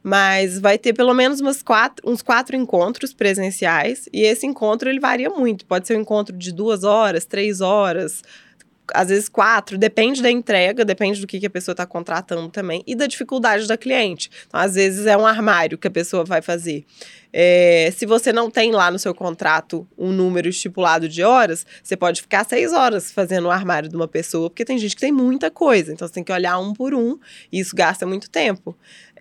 mas 0.04 0.60
vai 0.60 0.78
ter 0.78 0.92
pelo 0.92 1.12
menos 1.12 1.40
umas 1.40 1.64
quatro, 1.64 2.08
uns 2.08 2.22
quatro 2.22 2.54
encontros 2.54 3.12
presenciais, 3.12 4.08
e 4.12 4.22
esse 4.22 4.46
encontro 4.46 4.88
ele 4.88 5.00
varia 5.00 5.28
muito. 5.28 5.66
Pode 5.66 5.88
ser 5.88 5.96
um 5.96 6.02
encontro 6.02 6.36
de 6.36 6.52
duas 6.52 6.84
horas, 6.84 7.24
três 7.24 7.60
horas, 7.60 8.22
às 8.94 9.08
vezes 9.08 9.28
quatro, 9.28 9.78
depende 9.78 10.22
da 10.22 10.30
entrega, 10.30 10.84
depende 10.84 11.20
do 11.20 11.26
que, 11.26 11.40
que 11.40 11.46
a 11.46 11.50
pessoa 11.50 11.72
está 11.72 11.86
contratando 11.86 12.48
também 12.48 12.82
e 12.86 12.94
da 12.94 13.06
dificuldade 13.06 13.66
da 13.66 13.76
cliente. 13.76 14.30
Então, 14.46 14.60
às 14.60 14.74
vezes 14.74 15.06
é 15.06 15.16
um 15.16 15.26
armário 15.26 15.78
que 15.78 15.86
a 15.86 15.90
pessoa 15.90 16.24
vai 16.24 16.42
fazer. 16.42 16.84
É, 17.32 17.92
se 17.94 18.06
você 18.06 18.32
não 18.32 18.50
tem 18.50 18.72
lá 18.72 18.90
no 18.90 18.98
seu 18.98 19.14
contrato 19.14 19.86
um 19.98 20.10
número 20.10 20.48
estipulado 20.48 21.08
de 21.08 21.22
horas, 21.22 21.66
você 21.82 21.96
pode 21.96 22.22
ficar 22.22 22.44
seis 22.44 22.72
horas 22.72 23.10
fazendo 23.10 23.46
o 23.46 23.50
armário 23.50 23.88
de 23.88 23.96
uma 23.96 24.08
pessoa, 24.08 24.48
porque 24.48 24.64
tem 24.64 24.78
gente 24.78 24.94
que 24.94 25.00
tem 25.00 25.12
muita 25.12 25.50
coisa, 25.50 25.92
então 25.92 26.08
você 26.08 26.14
tem 26.14 26.24
que 26.24 26.32
olhar 26.32 26.58
um 26.58 26.72
por 26.72 26.94
um, 26.94 27.18
e 27.52 27.60
isso 27.60 27.76
gasta 27.76 28.06
muito 28.06 28.30
tempo. 28.30 28.74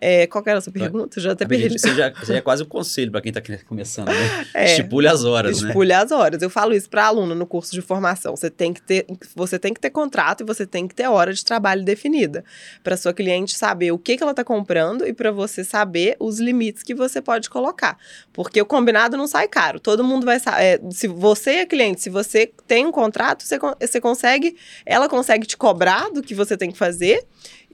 É, 0.07 0.27
qual 0.27 0.43
que 0.43 0.51
era 0.51 0.59
a 0.59 0.61
sua 0.61 0.71
pergunta? 0.71 1.17
Eu 1.17 1.23
já 1.23 1.31
até 1.31 1.47
perdi. 1.47 1.77
Isso 1.77 1.91
já, 1.95 2.13
é 2.29 2.39
quase 2.39 2.61
um 2.61 2.67
conselho 2.67 3.09
para 3.09 3.21
quem 3.21 3.31
está 3.31 3.41
começando, 3.65 4.09
né? 4.09 4.45
É. 4.53 4.65
Estipule 4.65 5.07
as 5.07 5.23
horas, 5.23 5.59
né? 5.59 5.69
Estipule 5.69 5.91
as 5.91 6.11
horas. 6.11 6.43
Eu 6.43 6.49
falo 6.51 6.75
isso 6.75 6.87
para 6.87 7.07
aluno 7.07 7.33
no 7.33 7.47
curso 7.47 7.71
de 7.71 7.81
formação. 7.81 8.35
Você 8.35 8.51
tem 8.51 8.71
que 8.71 8.83
ter, 8.83 9.07
você 9.35 9.57
tem 9.57 9.73
que 9.73 9.79
ter 9.79 9.89
contrato 9.89 10.41
e 10.41 10.45
você 10.45 10.63
tem 10.63 10.87
que 10.87 10.93
ter 10.93 11.07
hora 11.07 11.33
de 11.33 11.43
trabalho 11.43 11.83
definida 11.83 12.45
para 12.83 12.95
sua 12.95 13.15
cliente 13.15 13.57
saber 13.57 13.91
o 13.93 13.97
que, 13.97 14.15
que 14.15 14.21
ela 14.21 14.31
está 14.31 14.43
comprando 14.43 15.07
e 15.07 15.11
para 15.11 15.31
você 15.31 15.63
saber 15.63 16.15
os 16.19 16.39
limites 16.39 16.83
que 16.83 16.93
você 16.93 17.19
pode 17.19 17.49
colocar, 17.49 17.97
porque 18.31 18.61
o 18.61 18.65
combinado 18.65 19.17
não 19.17 19.25
sai 19.25 19.47
caro. 19.47 19.79
Todo 19.79 20.03
mundo 20.03 20.23
vai 20.23 20.39
saber. 20.39 20.81
se 20.91 21.07
você 21.07 21.51
é 21.61 21.65
cliente, 21.65 22.01
se 22.01 22.11
você 22.11 22.51
tem 22.67 22.85
um 22.85 22.91
contrato, 22.91 23.43
você, 23.43 23.57
você 23.81 23.99
consegue, 23.99 24.55
ela 24.85 25.09
consegue 25.09 25.47
te 25.47 25.57
cobrar 25.57 26.11
do 26.11 26.21
que 26.21 26.35
você 26.35 26.55
tem 26.55 26.69
que 26.69 26.77
fazer 26.77 27.25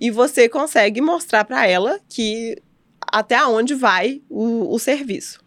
e 0.02 0.10
você 0.10 0.50
consegue 0.50 1.00
mostrar 1.00 1.46
para 1.46 1.68
ela 1.68 2.00
que 2.10 2.58
até 3.00 3.46
onde 3.46 3.76
vai 3.76 4.24
o, 4.28 4.74
o 4.74 4.80
serviço. 4.80 5.40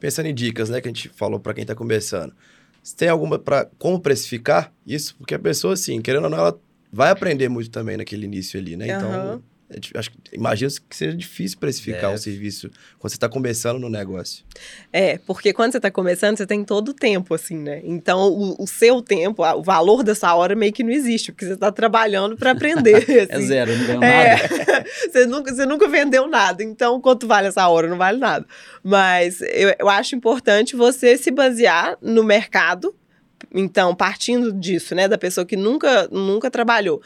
Pensando 0.00 0.26
em 0.26 0.34
dicas, 0.34 0.70
né, 0.70 0.80
que 0.80 0.88
a 0.88 0.90
gente 0.90 1.10
falou 1.10 1.38
pra 1.38 1.52
quem 1.52 1.66
tá 1.66 1.74
começando. 1.74 2.34
Você 2.82 2.96
tem 2.96 3.08
alguma 3.10 3.38
para 3.38 3.66
como 3.78 4.00
precificar 4.00 4.72
isso? 4.86 5.14
Porque 5.16 5.34
a 5.34 5.38
pessoa, 5.38 5.74
assim, 5.74 6.00
querendo 6.00 6.24
ou 6.24 6.30
não, 6.30 6.38
ela 6.38 6.58
vai 6.90 7.10
aprender 7.10 7.50
muito 7.50 7.70
também 7.70 7.98
naquele 7.98 8.24
início 8.24 8.58
ali, 8.58 8.76
né? 8.78 8.88
Então, 8.88 9.12
Aham. 9.12 9.42
É 9.70 9.98
acho 9.98 10.10
imagino 10.32 10.70
que 10.88 10.96
seja 10.96 11.14
difícil 11.14 11.58
precificar 11.58 12.06
um 12.06 12.14
Deve. 12.14 12.22
serviço 12.22 12.70
quando 12.98 13.12
você 13.12 13.18
tá 13.18 13.28
começando 13.28 13.78
no 13.78 13.90
negócio. 13.90 14.42
É, 14.90 15.18
porque 15.18 15.52
quando 15.52 15.72
você 15.72 15.80
tá 15.80 15.90
começando, 15.90 16.38
você 16.38 16.46
tem 16.46 16.64
todo 16.64 16.88
o 16.88 16.94
tempo, 16.94 17.34
assim, 17.34 17.56
né? 17.56 17.82
Então, 17.84 18.28
o, 18.28 18.62
o 18.62 18.66
seu 18.66 19.02
tempo, 19.02 19.44
o 19.44 19.62
valor 19.62 20.02
da 20.02 20.14
sua 20.14 20.34
hora 20.34 20.54
meio 20.54 20.72
que 20.72 20.82
não 20.82 20.90
existe, 20.90 21.32
porque 21.32 21.44
você 21.44 21.56
tá 21.56 21.70
trabalhando 21.70 22.36
para 22.36 22.52
aprender. 22.52 23.06
É 23.18 23.34
assim. 23.34 23.46
zero, 23.46 23.76
não 23.76 23.86
ganho 23.86 24.04
É, 24.04 24.36
nada. 24.36 24.84
você, 25.10 25.26
nunca, 25.26 25.54
você 25.54 25.66
nunca 25.66 25.88
vendeu 25.88 26.28
nada, 26.28 26.62
então 26.62 27.00
quanto 27.00 27.26
vale 27.26 27.48
essa 27.48 27.66
hora? 27.68 27.88
Não 27.88 27.98
vale 27.98 28.18
nada. 28.18 28.46
Mas 28.82 29.40
eu, 29.40 29.74
eu 29.78 29.88
acho 29.88 30.14
importante 30.14 30.76
você 30.76 31.16
se 31.16 31.30
basear 31.30 31.98
no 32.00 32.22
mercado. 32.22 32.94
Então, 33.52 33.94
partindo 33.94 34.52
disso, 34.52 34.94
né, 34.94 35.08
da 35.08 35.16
pessoa 35.16 35.44
que 35.44 35.56
nunca, 35.56 36.06
nunca 36.10 36.50
trabalhou, 36.50 37.00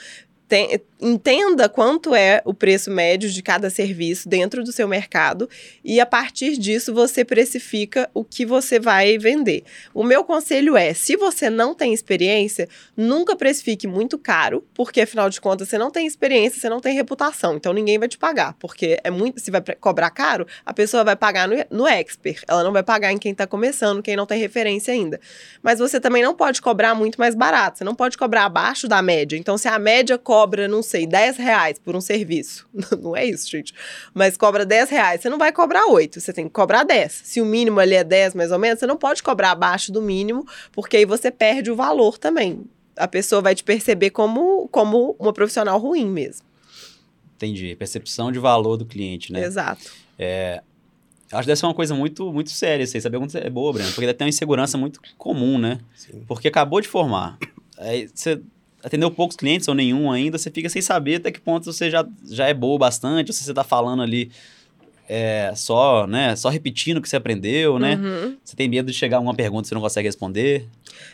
entenda 1.01 1.69
quanto 1.69 2.15
é 2.15 2.41
o 2.45 2.55
preço 2.55 2.91
médio 2.91 3.29
de 3.29 3.43
cada 3.43 3.69
serviço 3.69 4.29
dentro 4.29 4.62
do 4.62 4.71
seu 4.71 4.87
mercado 4.87 5.49
e 5.85 6.01
a 6.01 6.07
partir 6.07 6.57
disso 6.57 6.95
você 6.95 7.25
precifica 7.25 8.09
o 8.15 8.25
que 8.25 8.47
você 8.47 8.79
vai 8.79 9.19
vender. 9.19 9.65
O 9.93 10.05
meu 10.05 10.23
conselho 10.23 10.77
é, 10.77 10.95
se 10.95 11.17
você 11.17 11.51
não 11.51 11.75
tem 11.75 11.93
experiência, 11.93 12.69
nunca 12.97 13.35
precifique 13.35 13.87
muito 13.87 14.17
caro, 14.17 14.65
porque 14.73 15.01
afinal 15.01 15.29
de 15.29 15.41
contas 15.41 15.69
você 15.69 15.77
não 15.77 15.91
tem 15.91 16.07
experiência, 16.07 16.61
você 16.61 16.69
não 16.69 16.81
tem 16.81 16.95
reputação, 16.95 17.57
então 17.57 17.73
ninguém 17.73 17.99
vai 17.99 18.09
te 18.09 18.17
pagar, 18.17 18.55
porque 18.55 18.99
é 19.03 19.11
muito, 19.11 19.41
se 19.41 19.51
vai 19.51 19.61
cobrar 19.81 20.11
caro, 20.11 20.47
a 20.65 20.73
pessoa 20.73 21.03
vai 21.03 21.17
pagar 21.17 21.49
no, 21.49 21.57
no 21.71 21.87
expert, 21.88 22.45
ela 22.47 22.62
não 22.62 22.73
vai 22.73 22.83
pagar 22.83 23.12
em 23.12 23.19
quem 23.19 23.33
está 23.33 23.47
começando, 23.47 24.03
quem 24.03 24.17
não 24.17 24.27
tem 24.27 24.38
referência 24.38 24.95
ainda. 24.95 25.21
Mas 25.62 25.79
você 25.79 25.99
também 25.99 26.23
não 26.23 26.35
pode 26.35 26.62
cobrar 26.62 26.95
muito 26.95 27.19
mais 27.19 27.35
barato, 27.35 27.79
você 27.79 27.85
não 27.85 27.95
pode 27.95 28.17
cobrar 28.17 28.45
abaixo 28.45 28.87
da 28.87 29.03
média. 29.03 29.37
Então, 29.37 29.59
se 29.59 29.67
a 29.67 29.79
média 29.79 30.17
cobra, 30.17 30.41
não 30.68 30.83
sei, 30.83 31.07
10 31.07 31.37
reais 31.37 31.78
por 31.78 31.96
um 31.96 32.00
serviço, 32.00 32.68
não 33.00 33.16
é 33.16 33.24
isso, 33.24 33.50
gente, 33.50 33.72
mas 34.12 34.37
cobra 34.37 34.64
10 34.64 34.90
reais, 34.90 35.20
você 35.20 35.28
não 35.28 35.38
vai 35.38 35.52
cobrar 35.52 35.87
8, 35.87 36.20
você 36.20 36.33
tem 36.33 36.44
que 36.44 36.50
cobrar 36.50 36.85
10. 36.85 37.12
Se 37.24 37.40
o 37.40 37.44
mínimo 37.44 37.81
ali 37.81 37.94
é 37.94 38.05
10, 38.05 38.35
mais 38.35 38.52
ou 38.52 38.59
menos, 38.59 38.78
você 38.78 38.87
não 38.87 38.96
pode 38.96 39.22
cobrar 39.22 39.52
abaixo 39.52 39.92
do 39.92 40.02
mínimo, 40.02 40.46
porque 40.72 40.96
aí 40.96 41.05
você 41.05 41.31
perde 41.31 41.70
o 41.70 41.76
valor 41.76 42.18
também. 42.18 42.64
A 42.96 43.09
pessoa 43.09 43.40
vai 43.40 43.55
te 43.55 43.64
perceber 43.64 44.11
como, 44.11 44.68
como 44.68 45.16
uma 45.18 45.33
profissional 45.33 45.78
ruim 45.78 46.07
mesmo. 46.07 46.44
Entendi. 47.37 47.74
Percepção 47.74 48.31
de 48.31 48.38
valor 48.38 48.76
do 48.76 48.85
cliente, 48.85 49.33
né? 49.33 49.42
Exato. 49.42 49.90
Acho 51.33 51.42
que 51.42 51.46
deve 51.46 51.57
ser 51.57 51.66
uma 51.66 51.74
coisa 51.74 51.94
muito, 51.94 52.31
muito 52.31 52.50
séria 52.50 52.85
isso 52.85 52.94
aí. 52.94 53.00
Saber 53.00 53.18
quanto 53.18 53.38
é 53.38 53.48
boa, 53.48 53.72
Breno. 53.72 53.88
Porque 53.88 54.02
deve 54.02 54.14
ter 54.14 54.24
uma 54.24 54.28
insegurança 54.28 54.76
muito 54.76 55.00
comum, 55.16 55.59
né? 55.59 55.81
Sim. 55.94 56.22
Porque 56.28 56.48
acabou 56.48 56.81
de 56.81 56.88
formar. 56.88 57.38
Aí 57.78 58.09
você 58.14 58.40
atendeu 58.85 59.11
poucos 59.11 59.37
clientes 59.37 59.68
ou 59.68 59.75
nenhum 59.75 60.11
ainda, 60.11 60.38
você 60.38 60.51
fica 60.51 60.68
sem 60.68 60.83
saber 60.83 61.16
até 61.16 61.31
que 61.31 61.40
ponto 61.40 61.71
você 61.71 61.90
já, 61.90 62.07
já 62.25 62.47
é 62.47 62.55
boa 62.55 62.79
bastante, 62.79 63.31
ou 63.31 63.33
se 63.33 63.45
você 63.45 63.55
tá 63.55 63.64
falando 63.64 64.03
ali 64.03 64.31
é, 65.09 65.53
só, 65.55 66.07
né? 66.07 66.35
Só 66.37 66.49
repetindo 66.49 66.97
o 66.97 67.03
que 67.03 67.09
você 67.09 67.16
aprendeu, 67.16 67.79
né? 67.79 67.97
Uhum. 67.97 68.37
Você 68.42 68.57
tem 68.57 68.68
medo 68.68 68.90
de 68.90 68.97
chegar 68.97 69.21
uma 69.21 69.35
pergunta 69.35 69.66
e 69.66 69.68
você 69.68 69.75
não 69.75 69.83
consegue 69.83 70.09
responder. 70.09 70.66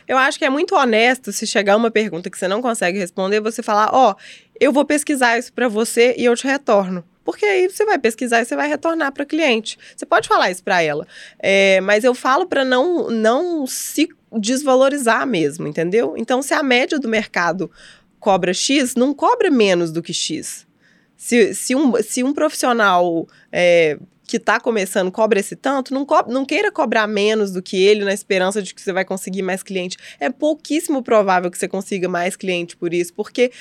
Eu 0.07 0.17
acho 0.17 0.37
que 0.37 0.45
é 0.45 0.49
muito 0.49 0.75
honesto 0.75 1.31
se 1.31 1.45
chegar 1.45 1.75
uma 1.75 1.91
pergunta 1.91 2.29
que 2.29 2.37
você 2.37 2.47
não 2.47 2.61
consegue 2.61 2.97
responder, 2.97 3.39
você 3.39 3.61
falar, 3.61 3.89
ó, 3.91 4.15
eu 4.59 4.71
vou 4.71 4.85
pesquisar 4.85 5.37
isso 5.37 5.51
para 5.51 5.67
você 5.67 6.15
e 6.17 6.25
eu 6.25 6.35
te 6.35 6.47
retorno. 6.47 7.03
Porque 7.23 7.45
aí 7.45 7.69
você 7.69 7.85
vai 7.85 7.99
pesquisar 7.99 8.41
e 8.41 8.45
você 8.45 8.55
vai 8.55 8.67
retornar 8.67 9.11
para 9.11 9.25
cliente. 9.25 9.77
Você 9.95 10.05
pode 10.05 10.27
falar 10.27 10.49
isso 10.49 10.63
para 10.63 10.81
ela, 10.81 11.05
É, 11.37 11.81
mas 11.81 12.03
eu 12.03 12.15
falo 12.15 12.47
para 12.47 12.65
não 12.65 13.09
não 13.09 13.67
se 13.67 14.09
desvalorizar 14.37 15.25
mesmo, 15.25 15.67
entendeu? 15.67 16.15
Então, 16.17 16.41
se 16.41 16.53
a 16.53 16.61
média 16.61 16.99
do 16.99 17.07
mercado 17.07 17.71
cobra 18.19 18.53
X, 18.53 18.95
não 18.95 19.13
cobra 19.13 19.49
menos 19.49 19.91
do 19.91 20.01
que 20.01 20.13
X. 20.13 20.67
Se, 21.15 21.53
se, 21.53 21.75
um, 21.75 21.93
se 22.01 22.23
um 22.23 22.33
profissional 22.33 23.27
é, 23.51 23.97
que 24.29 24.37
está 24.37 24.59
começando 24.59 25.11
cobra 25.11 25.39
esse 25.39 25.55
tanto, 25.55 25.93
não, 25.93 26.05
co 26.05 26.23
não 26.27 26.45
queira 26.45 26.71
cobrar 26.71 27.07
menos 27.07 27.51
do 27.51 27.63
que 27.63 27.83
ele 27.83 28.05
na 28.05 28.13
esperança 28.13 28.61
de 28.61 28.73
que 28.75 28.81
você 28.81 28.93
vai 28.93 29.03
conseguir 29.03 29.41
mais 29.41 29.63
cliente. 29.63 29.97
É 30.19 30.29
pouquíssimo 30.29 31.01
provável 31.01 31.49
que 31.49 31.57
você 31.57 31.67
consiga 31.67 32.07
mais 32.07 32.35
cliente 32.35 32.77
por 32.77 32.93
isso, 32.93 33.13
porque 33.13 33.51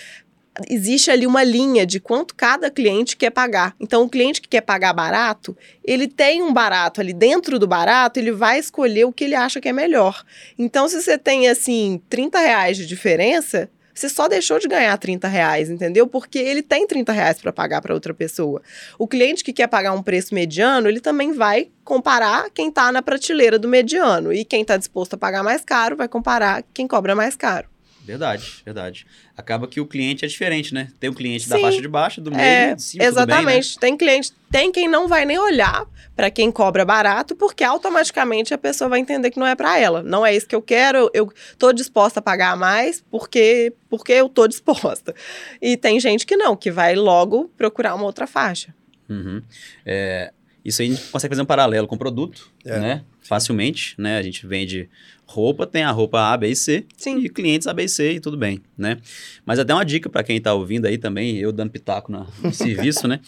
existe 0.69 1.11
ali 1.11 1.27
uma 1.27 1.45
linha 1.45 1.87
de 1.87 2.01
quanto 2.01 2.35
cada 2.35 2.71
cliente 2.71 3.17
quer 3.17 3.31
pagar. 3.31 3.75
Então, 3.79 4.03
o 4.03 4.09
cliente 4.09 4.41
que 4.41 4.49
quer 4.49 4.63
pagar 4.63 4.93
barato, 4.93 5.57
ele 5.85 6.09
tem 6.09 6.43
um 6.43 6.53
barato 6.53 7.01
ali 7.01 7.13
dentro 7.13 7.59
do 7.59 7.67
barato, 7.67 8.19
ele 8.19 8.33
vai 8.33 8.59
escolher 8.59 9.05
o 9.05 9.13
que 9.13 9.25
ele 9.25 9.35
acha 9.35 9.61
que 9.61 9.69
é 9.69 9.73
melhor. 9.73 10.25
Então, 10.59 10.89
se 10.89 11.01
você 11.01 11.19
tem, 11.19 11.49
assim, 11.49 12.01
30 12.09 12.39
reais 12.39 12.77
de 12.77 12.87
diferença, 12.87 13.71
você 13.99 14.09
só 14.09 14.29
deixou 14.29 14.61
de 14.61 14.69
ganhar 14.69 14.97
30 14.97 15.27
reais, 15.27 15.69
entendeu? 15.69 16.07
Porque 16.07 16.39
ele 16.39 16.63
tem 16.63 16.87
30 16.87 17.13
reais 17.13 17.41
para 17.41 17.53
pagar 17.53 17.83
para 17.83 17.93
outra 17.93 18.15
pessoa. 18.15 18.63
O 18.97 19.09
cliente 19.09 19.43
que 19.43 19.53
quer 19.53 19.67
pagar 19.67 19.93
um 19.93 20.03
preço 20.03 20.35
mediano, 20.35 20.89
ele 20.89 21.01
também 21.01 21.33
vai 21.33 21.69
comparar 21.85 22.49
quem 22.51 22.69
está 22.69 22.93
na 22.93 23.03
prateleira 23.03 23.59
do 23.59 23.67
mediano. 23.67 24.33
E 24.33 24.45
quem 24.45 24.63
está 24.63 24.77
disposto 24.77 25.15
a 25.15 25.19
pagar 25.19 25.43
mais 25.43 25.65
caro 25.65 25.97
vai 25.97 26.07
comparar 26.07 26.63
quem 26.73 26.87
cobra 26.87 27.17
mais 27.17 27.35
caro. 27.35 27.69
Verdade, 28.09 28.63
verdade. 28.65 29.07
Acaba 29.37 29.69
que 29.69 29.81
o 29.81 29.87
cliente 29.87 30.25
é 30.25 30.29
diferente, 30.29 30.73
né? 30.73 30.89
Tem 30.99 31.11
o 31.11 31.15
cliente 31.15 31.47
da 31.47 31.57
Sim. 31.57 31.63
faixa 31.63 31.83
de 31.83 31.89
baixo, 31.89 32.21
do 32.23 32.31
meio, 32.31 32.41
É, 32.43 32.75
de 32.75 32.83
cima, 32.83 33.05
tudo 33.05 33.15
bem, 33.15 33.27
né? 33.27 33.33
exatamente. 33.35 33.79
Tem 33.79 33.97
cliente, 33.99 34.33
tem 34.51 34.73
quem 34.73 34.89
não 34.89 35.07
vai 35.07 35.27
nem 35.27 35.39
olhar 35.39 35.87
para 36.17 36.31
quem 36.31 36.51
cobra 36.51 36.87
barato, 36.87 37.37
porque 37.37 37.63
automaticamente 37.63 38.55
a 38.55 38.59
pessoa 38.59 38.89
vai 38.89 38.99
entender 38.99 39.31
que 39.31 39.39
não 39.39 39.47
é 39.47 39.55
para 39.55 39.79
ela. 39.79 40.03
Não 40.03 40.25
é 40.25 40.35
isso 40.35 40.49
que 40.49 40.55
eu 40.55 40.63
quero, 40.63 41.11
eu 41.13 41.31
tô 41.59 41.71
disposta 41.71 42.19
a 42.21 42.23
pagar 42.23 42.57
mais 42.57 43.05
porque 43.11 43.75
porque 43.91 44.13
eu 44.13 44.29
tô 44.31 44.49
disposta. 44.49 45.15
E 45.61 45.77
tem 45.77 46.01
gente 46.01 46.25
que 46.25 46.35
não, 46.37 46.57
que 46.57 46.71
vai 46.71 46.95
logo 46.97 47.51
procurar 47.59 47.95
uma 47.95 48.05
outra 48.05 48.27
faixa. 48.27 48.75
Uhum. 49.07 49.43
É, 49.85 50.33
isso 50.65 50.81
aí 50.81 50.89
a 50.89 50.95
gente 50.95 51.07
consegue 51.11 51.33
fazer 51.33 51.43
um 51.43 51.47
paralelo 51.47 51.87
com 51.87 51.95
o 51.95 51.99
produto, 51.99 52.51
É. 52.65 52.79
né? 52.79 53.05
Facilmente, 53.21 53.95
né? 53.99 54.17
A 54.17 54.23
gente 54.23 54.47
vende 54.47 54.89
roupa, 55.29 55.67
tem 55.67 55.83
a 55.83 55.91
roupa 55.91 56.33
A, 56.33 56.37
B 56.37 56.49
e 56.49 56.57
C, 56.57 56.87
Sim. 56.97 57.19
e 57.19 57.29
clientes 57.29 57.67
A, 57.69 57.75
B 57.75 57.85
e 57.85 57.89
C, 57.89 58.13
e 58.15 58.21
tudo 58.21 58.37
bem, 58.37 58.61
né? 58.77 58.97
Mas 59.45 59.59
até 59.59 59.73
uma 59.75 59.85
dica 59.85 60.09
para 60.09 60.25
quem 60.25 60.39
está 60.39 60.55
ouvindo 60.55 60.87
aí 60.87 60.97
também, 60.99 61.37
eu 61.37 61.53
dando 61.53 61.71
pitaco 61.71 62.11
na- 62.11 62.27
no 62.43 62.53
serviço, 62.53 63.07
né? 63.07 63.21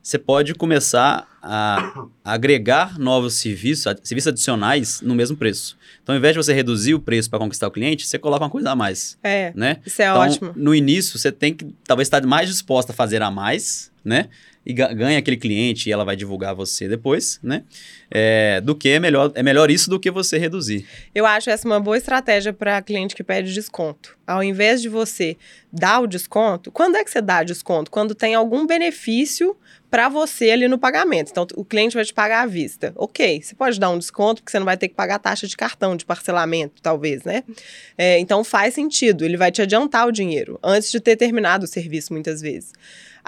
Você 0.00 0.16
pode 0.18 0.54
começar 0.54 1.26
a 1.42 2.06
agregar 2.24 2.98
novos 2.98 3.34
serviços, 3.34 3.84
serviços 4.02 4.28
adicionais 4.28 5.00
no 5.02 5.14
mesmo 5.14 5.36
preço. 5.36 5.76
Então, 6.02 6.14
ao 6.14 6.18
invés 6.18 6.32
de 6.34 6.42
você 6.42 6.52
reduzir 6.54 6.94
o 6.94 7.00
preço 7.00 7.28
para 7.28 7.38
conquistar 7.38 7.66
o 7.66 7.70
cliente, 7.70 8.06
você 8.06 8.18
coloca 8.18 8.44
uma 8.44 8.50
coisa 8.50 8.70
a 8.70 8.76
mais, 8.76 9.18
É, 9.22 9.52
né? 9.54 9.78
isso 9.84 10.00
é 10.00 10.06
então, 10.08 10.22
ótimo. 10.22 10.52
no 10.56 10.74
início, 10.74 11.18
você 11.18 11.30
tem 11.30 11.52
que 11.52 11.66
talvez 11.86 12.06
estar 12.06 12.24
mais 12.24 12.48
disposta 12.48 12.92
a 12.92 12.94
fazer 12.94 13.20
a 13.20 13.30
mais, 13.30 13.90
né? 14.04 14.28
E 14.68 14.74
ga- 14.74 14.92
ganha 14.92 15.18
aquele 15.18 15.38
cliente 15.38 15.88
e 15.88 15.92
ela 15.92 16.04
vai 16.04 16.14
divulgar 16.14 16.54
você 16.54 16.86
depois, 16.86 17.40
né? 17.42 17.64
É, 18.10 18.60
do 18.60 18.74
que 18.74 18.90
é 18.90 19.00
melhor, 19.00 19.32
é 19.34 19.42
melhor 19.42 19.70
isso 19.70 19.88
do 19.88 19.98
que 19.98 20.10
você 20.10 20.36
reduzir. 20.36 20.86
Eu 21.14 21.24
acho 21.24 21.48
essa 21.48 21.66
uma 21.66 21.80
boa 21.80 21.96
estratégia 21.96 22.52
para 22.52 22.82
cliente 22.82 23.16
que 23.16 23.24
pede 23.24 23.54
desconto. 23.54 24.18
Ao 24.26 24.42
invés 24.44 24.82
de 24.82 24.90
você 24.90 25.38
dar 25.72 26.00
o 26.00 26.06
desconto, 26.06 26.70
quando 26.70 26.96
é 26.96 27.04
que 27.04 27.10
você 27.10 27.22
dá 27.22 27.42
desconto? 27.42 27.90
Quando 27.90 28.14
tem 28.14 28.34
algum 28.34 28.66
benefício 28.66 29.56
para 29.90 30.08
você 30.10 30.50
ali 30.50 30.68
no 30.68 30.76
pagamento. 30.78 31.30
Então, 31.30 31.46
o 31.56 31.64
cliente 31.64 31.94
vai 31.94 32.04
te 32.04 32.12
pagar 32.12 32.42
à 32.42 32.46
vista. 32.46 32.92
Ok, 32.94 33.40
você 33.42 33.54
pode 33.54 33.80
dar 33.80 33.88
um 33.88 33.98
desconto 33.98 34.42
porque 34.42 34.50
você 34.50 34.58
não 34.58 34.66
vai 34.66 34.76
ter 34.76 34.88
que 34.88 34.94
pagar 34.94 35.18
taxa 35.18 35.46
de 35.46 35.56
cartão, 35.56 35.96
de 35.96 36.04
parcelamento, 36.04 36.82
talvez, 36.82 37.24
né? 37.24 37.42
É, 37.96 38.18
então, 38.18 38.44
faz 38.44 38.74
sentido. 38.74 39.24
Ele 39.24 39.38
vai 39.38 39.50
te 39.50 39.62
adiantar 39.62 40.06
o 40.06 40.12
dinheiro 40.12 40.58
antes 40.62 40.90
de 40.90 41.00
ter 41.00 41.16
terminado 41.16 41.64
o 41.64 41.66
serviço, 41.66 42.12
muitas 42.12 42.42
vezes. 42.42 42.72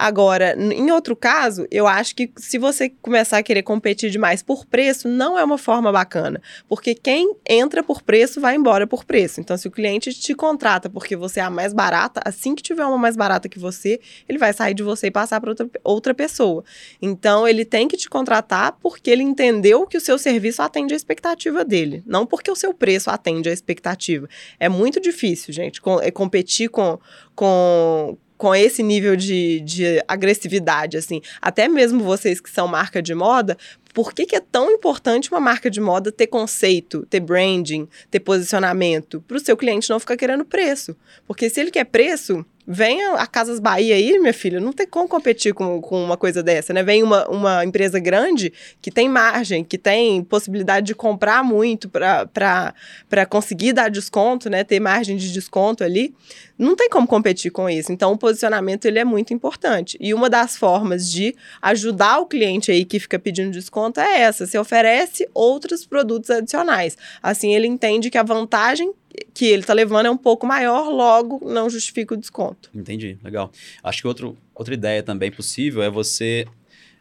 Agora, 0.03 0.57
em 0.59 0.91
outro 0.91 1.15
caso, 1.15 1.67
eu 1.71 1.87
acho 1.87 2.17
que 2.17 2.33
se 2.39 2.57
você 2.57 2.89
começar 2.89 3.37
a 3.37 3.43
querer 3.43 3.63
competir 3.63 4.11
demais 4.11 4.43
por 4.43 4.65
preço, 4.65 5.07
não 5.07 5.39
é 5.39 5.45
uma 5.45 5.59
forma 5.59 5.93
bacana. 5.93 6.41
Porque 6.67 6.95
quem 6.95 7.35
entra 7.47 7.83
por 7.83 8.01
preço 8.01 8.41
vai 8.41 8.55
embora 8.57 8.87
por 8.87 9.05
preço. 9.05 9.43
Então, 9.43 9.59
se 9.59 9.69
o 9.69 9.71
cliente 9.71 10.15
te 10.15 10.35
contrata 10.35 10.89
porque 10.89 11.15
você 11.15 11.41
é 11.41 11.43
a 11.43 11.51
mais 11.51 11.75
barata, 11.75 12.23
assim 12.25 12.55
que 12.55 12.63
tiver 12.63 12.87
uma 12.87 12.97
mais 12.97 13.15
barata 13.15 13.47
que 13.47 13.59
você, 13.59 14.01
ele 14.27 14.39
vai 14.39 14.55
sair 14.55 14.73
de 14.73 14.83
você 14.83 15.09
e 15.09 15.11
passar 15.11 15.39
para 15.39 15.51
outra, 15.51 15.71
outra 15.85 16.15
pessoa. 16.15 16.65
Então, 17.03 17.47
ele 17.47 17.67
tem 17.67 17.87
que 17.87 17.99
te 17.99 18.09
contratar 18.09 18.79
porque 18.81 19.11
ele 19.11 19.23
entendeu 19.23 19.87
que 19.87 19.99
o 19.99 20.01
seu 20.01 20.17
serviço 20.17 20.63
atende 20.63 20.95
a 20.95 20.97
expectativa 20.97 21.63
dele, 21.63 22.03
não 22.07 22.25
porque 22.25 22.51
o 22.51 22.57
seu 22.57 22.73
preço 22.73 23.11
atende 23.11 23.51
a 23.51 23.53
expectativa. 23.53 24.27
É 24.59 24.67
muito 24.67 24.99
difícil, 24.99 25.53
gente, 25.53 25.79
com- 25.79 26.01
é 26.01 26.11
competir 26.11 26.71
com. 26.71 26.99
com 27.35 28.17
com 28.41 28.55
esse 28.55 28.83
nível 28.83 29.17
de, 29.17 29.61
de 29.61 30.03
agressividade, 30.09 30.97
assim. 30.97 31.21
Até 31.43 31.69
mesmo 31.69 32.03
vocês 32.03 32.41
que 32.41 32.49
são 32.49 32.67
marca 32.67 33.03
de 33.03 33.15
moda, 33.15 33.55
por 33.93 34.15
que, 34.15 34.25
que 34.25 34.35
é 34.35 34.41
tão 34.41 34.71
importante 34.71 35.31
uma 35.31 35.39
marca 35.39 35.71
de 35.71 35.79
moda 35.79 36.11
ter 36.11 36.27
conceito, 36.27 37.05
ter 37.11 37.21
branding, 37.21 37.87
ter 38.11 38.21
posicionamento? 38.21 39.21
Para 39.29 39.37
o 39.37 39.41
seu 39.41 39.59
cliente 39.59 39.91
não 39.91 40.01
ficar 40.01 40.17
querendo 40.17 40.43
preço. 40.43 40.97
Porque 41.27 41.51
se 41.51 41.61
ele 41.61 41.71
quer 41.71 41.85
preço, 41.85 42.43
venha 42.67 43.15
a 43.15 43.27
Casas 43.27 43.59
Bahia 43.59 43.95
aí, 43.95 44.19
minha 44.19 44.33
filha, 44.33 44.61
não 44.61 44.73
tem 44.73 44.87
como 44.87 45.09
competir 45.09 45.53
com, 45.55 45.81
com 45.81 46.03
uma 46.03 46.17
coisa 46.17 46.43
dessa, 46.43 46.73
né? 46.73 46.83
Vem 46.83 47.03
uma, 47.03 47.29
uma 47.29 47.65
empresa 47.65 47.99
grande 47.99 48.53
que 48.81 48.91
tem 48.91 49.09
margem, 49.09 49.65
que 49.65 49.79
tem 49.79 50.23
possibilidade 50.23 50.87
de 50.87 50.95
comprar 50.95 51.43
muito 51.43 51.89
para 51.89 53.27
conseguir 53.29 53.73
dar 53.73 53.91
desconto, 53.91 54.49
né? 54.49 54.63
Ter 54.65 54.81
margem 54.81 55.17
de 55.17 55.33
desconto 55.33 55.83
ali. 55.83 56.15
Não 56.59 56.77
tem 56.77 56.91
como 56.91 57.07
competir 57.07 57.51
com 57.51 57.69
isso. 57.71 57.91
Então, 57.91 58.13
o 58.13 58.19
posicionamento 58.19 58.85
ele 58.85 58.99
é 58.99 59.05
muito 59.05 59.33
importante. 59.33 59.97
E 59.99 60.13
uma 60.13 60.29
das 60.29 60.57
formas 60.57 61.11
de 61.11 61.35
ajudar 61.63 62.19
o 62.19 62.27
cliente 62.27 62.71
aí 62.71 62.85
que 62.85 63.01
fica 63.01 63.19
pedindo 63.19 63.51
desconto 63.51 63.99
é 63.99 64.21
essa: 64.21 64.47
você 64.47 64.59
oferece 64.59 65.29
outros 65.33 65.87
produtos 65.87 66.31
adicionais. 66.31 66.97
Assim, 67.23 67.55
ele 67.55 67.67
entende 67.67 68.11
que 68.11 68.19
a 68.19 68.23
vantagem 68.23 68.93
que 69.35 69.47
ele 69.47 69.63
está 69.63 69.73
levando 69.73 70.07
é 70.07 70.11
um 70.11 70.17
pouco 70.17 70.47
maior, 70.47 70.89
logo 70.89 71.41
não 71.49 71.69
justifica 71.69 72.15
o 72.15 72.17
desconto. 72.17 72.71
Entendi, 72.75 73.19
legal. 73.23 73.51
Acho 73.83 74.03
que 74.03 74.09
outro, 74.09 74.37
outra 74.55 74.75
ideia 74.75 75.03
também 75.03 75.31
possível 75.31 75.83
é 75.83 75.91
você 75.91 76.47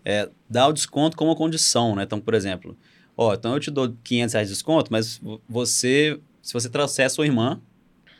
é, 0.03 0.29
dar 0.49 0.67
o 0.67 0.73
desconto 0.73 1.15
como 1.17 1.35
condição, 1.35 1.95
né? 1.95 2.03
Então, 2.03 2.19
por 2.19 2.33
exemplo, 2.33 2.75
ó, 3.15 3.33
então 3.33 3.53
eu 3.53 3.59
te 3.59 3.69
dou 3.69 3.93
500 4.03 4.33
reais 4.33 4.47
de 4.47 4.53
desconto, 4.53 4.91
mas 4.91 5.17
vo- 5.17 5.41
você, 5.47 6.19
se 6.41 6.53
você 6.53 6.69
trouxer 6.69 7.05
a 7.05 7.09
sua 7.09 7.25
irmã, 7.25 7.61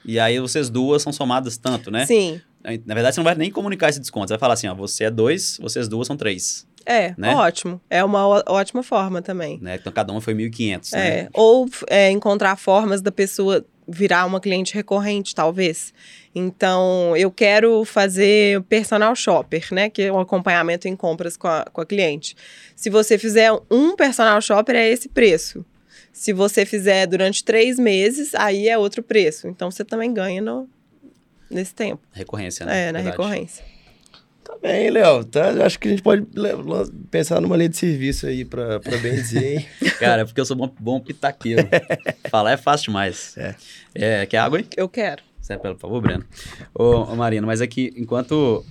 e 0.06 0.20
aí 0.20 0.40
vocês 0.40 0.70
duas 0.70 1.02
são 1.02 1.12
somadas 1.12 1.58
tanto, 1.58 1.90
né? 1.92 2.06
Sim, 2.06 2.42
Na 2.86 2.94
verdade, 2.94 3.16
você 3.16 3.20
não 3.20 3.26
vai 3.26 3.36
nem 3.36 3.50
comunicar 3.52 3.90
esse 3.90 4.00
desconto. 4.00 4.28
Você 4.28 4.34
vai 4.34 4.40
falar 4.40 4.54
assim, 4.54 4.68
ó, 4.68 4.76
você 4.76 5.06
é 5.06 5.12
dois, 5.12 5.58
vocês 5.62 5.88
duas 5.88 6.06
são 6.08 6.16
três. 6.18 6.68
É, 6.86 7.14
Né? 7.18 7.36
ótimo. 7.36 7.80
É 7.90 8.04
uma 8.04 8.26
ótima 8.48 8.82
forma 8.84 9.22
também. 9.22 9.60
Né? 9.62 9.76
Então, 9.76 9.92
cada 9.92 10.12
uma 10.12 10.22
foi 10.22 10.34
1.500, 10.34 10.94
É, 10.94 11.24
né? 11.24 11.30
ou 11.34 11.68
é, 11.88 12.10
encontrar 12.12 12.56
formas 12.56 13.02
da 13.02 13.12
pessoa 13.12 13.66
virar 13.92 14.26
uma 14.26 14.40
cliente 14.40 14.74
recorrente, 14.76 15.34
talvez. 15.34 15.92
Então, 16.36 17.18
eu 17.18 17.32
quero 17.32 17.84
fazer 17.84 18.62
personal 18.64 19.16
shopper, 19.16 19.68
né? 19.72 19.90
Que 19.90 20.04
é 20.04 20.14
um 20.14 20.20
acompanhamento 20.20 20.88
em 20.88 20.96
compras 20.96 21.36
com 21.36 21.48
a, 21.48 21.66
com 21.74 21.82
a 21.82 21.86
cliente. 21.86 22.36
Se 22.76 22.90
você 22.90 23.18
fizer 23.18 23.52
um 23.70 23.96
personal 23.96 24.40
shopper, 24.42 24.76
é 24.76 24.88
esse 24.88 25.10
preço. 25.10 25.66
Se 26.14 26.32
você 26.32 26.66
fizer 26.68 27.08
durante 27.08 27.44
três 27.44 27.80
meses, 27.80 28.36
aí 28.36 28.68
é 28.70 28.78
outro 28.78 29.02
preço. 29.02 29.48
Então, 29.48 29.72
você 29.72 29.84
também 29.84 30.14
ganha 30.14 30.40
no, 30.42 30.70
nesse 31.50 31.74
tempo. 31.74 32.02
Recorrência, 32.12 32.66
né? 32.68 32.90
É, 32.90 32.92
na 32.92 33.00
Verdade. 33.02 33.18
recorrência. 33.18 33.66
Bem, 34.62 34.90
Léo. 34.90 35.24
Tá, 35.24 35.66
acho 35.66 35.80
que 35.80 35.88
a 35.88 35.92
gente 35.92 36.04
pode 36.04 36.26
pensar 37.10 37.40
numa 37.40 37.56
linha 37.56 37.70
de 37.70 37.78
serviço 37.78 38.28
aí 38.28 38.44
pra, 38.44 38.80
pra 38.80 38.98
benzer, 38.98 39.44
hein? 39.44 39.66
Cara, 40.00 40.22
é 40.24 40.26
porque 40.26 40.40
eu 40.40 40.46
sou 40.46 40.56
bom, 40.56 40.70
bom 40.80 41.00
pitaqueiro. 41.00 41.68
Falar 42.30 42.52
é 42.52 42.58
fácil 42.58 42.88
demais. 42.88 43.38
É. 43.38 43.56
É, 43.96 44.26
quer 44.26 44.38
água, 44.38 44.60
hein? 44.60 44.66
Eu 44.76 44.90
quero. 44.90 45.24
Serve 45.42 45.62
por 45.62 45.80
favor, 45.80 46.02
Breno. 46.02 46.26
Ô, 46.76 47.04
ô, 47.04 47.16
Marina, 47.16 47.48
mas 47.48 47.62
é 47.62 47.68
que 47.68 47.94
enquanto 47.96 48.64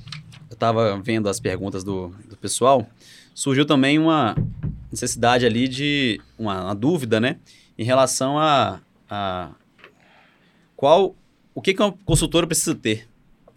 eu 0.50 0.56
tava 0.56 1.00
vendo 1.00 1.28
as 1.28 1.40
perguntas 1.40 1.82
do, 1.82 2.08
do 2.28 2.36
pessoal, 2.36 2.86
surgiu 3.34 3.64
também 3.64 3.98
uma 3.98 4.36
necessidade 4.90 5.44
ali 5.44 5.66
de 5.66 6.20
uma, 6.38 6.64
uma 6.64 6.74
dúvida, 6.74 7.18
né? 7.18 7.36
Em 7.76 7.84
relação 7.84 8.38
a, 8.38 8.80
a 9.08 9.50
qual 10.76 11.16
o 11.54 11.60
que, 11.60 11.74
que 11.74 11.82
uma 11.82 11.92
consultora 12.04 12.46
precisa 12.46 12.74
ter? 12.74 13.08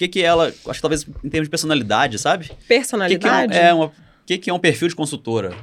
O 0.02 0.04
que, 0.04 0.08
que 0.08 0.24
ela, 0.24 0.48
acho 0.48 0.74
que 0.74 0.82
talvez 0.82 1.06
em 1.24 1.30
termos 1.30 1.46
de 1.48 1.52
personalidade, 1.52 2.18
sabe? 2.18 2.46
O 2.46 2.48
que, 2.48 2.56
que 2.56 2.74
é, 2.74 2.76
um, 2.76 2.80
Personalidade. 2.80 3.56
é 3.56 3.72
uma, 3.72 3.86
o 3.86 3.92
que, 4.26 4.38
que 4.40 4.50
é 4.50 4.54
um 4.54 4.58
perfil 4.58 4.88
de 4.88 4.96
consultora? 4.96 5.56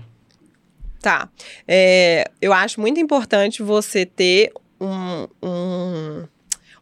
Tá. 1.00 1.28
É, 1.66 2.24
eu 2.40 2.52
acho 2.52 2.80
muito 2.80 3.00
importante 3.00 3.64
você 3.64 4.06
ter 4.06 4.52
um, 4.80 5.26
um, 5.42 6.24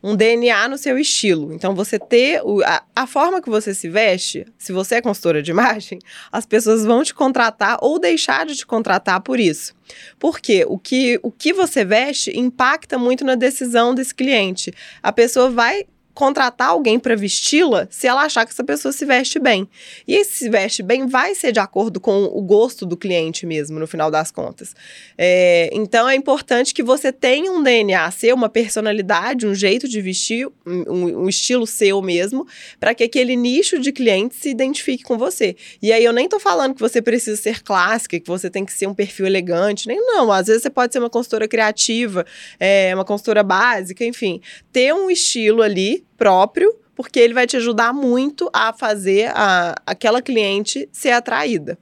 um 0.03 0.15
DNA 0.17 0.69
no 0.69 0.77
seu 0.77 0.99
estilo. 0.99 1.51
Então, 1.53 1.75
você 1.75 1.99
ter 1.99 2.43
o- 2.45 2.63
a, 2.63 2.83
a 2.95 3.07
forma 3.07 3.41
que 3.41 3.49
você 3.49 3.73
se 3.73 3.89
veste, 3.89 4.45
se 4.59 4.71
você 4.71 4.97
é 4.97 5.01
consultora 5.01 5.43
de 5.43 5.51
imagem, 5.51 5.99
as 6.31 6.45
pessoas 6.45 6.85
vão 6.85 7.03
te 7.03 7.15
contratar 7.15 7.79
ou 7.81 7.99
deixar 7.99 8.45
de 8.45 8.55
te 8.55 8.67
contratar 8.67 9.21
por 9.23 9.41
isso. 9.41 9.75
Porque 10.19 10.67
o 10.69 10.79
que, 10.79 11.19
o 11.23 11.31
que 11.33 11.55
você 11.55 11.87
veste 11.87 12.39
impacta 12.39 12.99
muito 12.99 13.25
na 13.25 13.35
decisão 13.35 13.95
desse 13.95 14.15
cliente. 14.15 14.75
A 15.03 15.11
pessoa 15.11 15.49
vai 15.49 15.87
contratar 16.17 16.71
alguém 16.71 16.99
para 16.99 17.15
vesti-la 17.15 17.87
se 17.91 18.07
ela 18.07 18.23
achar 18.23 18.47
que 18.47 18.51
essa 18.51 18.65
pessoa 18.65 18.91
se 18.91 19.05
veste 19.05 19.39
bem. 19.39 19.69
E 20.09 20.15
esse 20.15 20.33
se 20.33 20.49
veste 20.49 20.83
bem 20.83 21.07
vai 21.07 21.35
ser 21.35 21.53
de 21.53 21.61
acordo 21.61 22.01
com 22.01 22.25
o 22.25 22.41
gosto 22.41 22.87
do 22.87 22.97
cliente 22.97 23.45
mesmo, 23.45 23.79
no 23.79 23.87
final 23.87 24.11
das 24.11 24.31
contas. 24.31 24.75
É, 25.19 25.69
então 25.75 26.09
é 26.09 26.15
importante 26.15 26.73
que 26.73 26.83
você 26.83 27.13
tenha 27.13 27.53
um 27.53 27.63
DNA 27.63 28.11
seu, 28.13 28.35
uma 28.35 28.49
personalidade, 28.49 29.47
um 29.47 29.55
jeito 29.55 29.87
de 29.87 30.01
vestir, 30.01 30.49
um, 30.67 31.25
um 31.25 31.29
estilo 31.29 31.67
seu 31.67 32.01
mesmo, 32.01 32.47
para 32.81 32.95
que 32.95 33.05
aquele 33.05 33.37
nicho 33.37 33.79
de 33.79 33.93
clientes 33.93 34.39
se 34.41 34.49
identifique 34.49 35.05
com 35.05 35.19
você. 35.19 35.55
E 35.83 35.93
aí 35.93 36.03
eu 36.03 36.15
nem 36.15 36.27
tô 36.27 36.41
falando 36.41 36.75
que 36.75 36.81
você 36.81 37.03
precisa 37.03 37.37
ser 37.37 37.63
clássica, 37.63 38.19
que 38.19 38.27
você 38.27 38.49
tem 38.49 38.65
que 38.65 38.73
ser 38.73 38.87
um 38.87 38.95
perfil 38.95 39.27
elegante, 39.27 39.87
nem 39.87 39.99
não. 39.99 40.33
Às 40.33 40.47
vezes 40.47 40.63
você 40.63 40.71
pode 40.71 40.95
ser 40.95 40.99
uma 40.99 41.11
consultora 41.11 41.47
criativa, 41.47 42.25
é, 42.59 42.95
uma 42.95 43.05
consultora 43.05 43.43
básica, 43.43 44.03
enfim. 44.03 44.41
Ter 44.73 44.95
um 44.95 45.11
estilo 45.11 45.61
ali 45.61 46.06
próprio, 46.17 46.75
porque 46.95 47.19
ele 47.19 47.35
vai 47.35 47.47
te 47.47 47.57
ajudar 47.57 47.93
muito 47.93 48.51
a 48.53 48.73
fazer 48.73 49.31
a, 49.35 49.75
aquela 49.87 50.23
cliente 50.23 50.89
ser 50.91 51.11
atraída. 51.11 51.79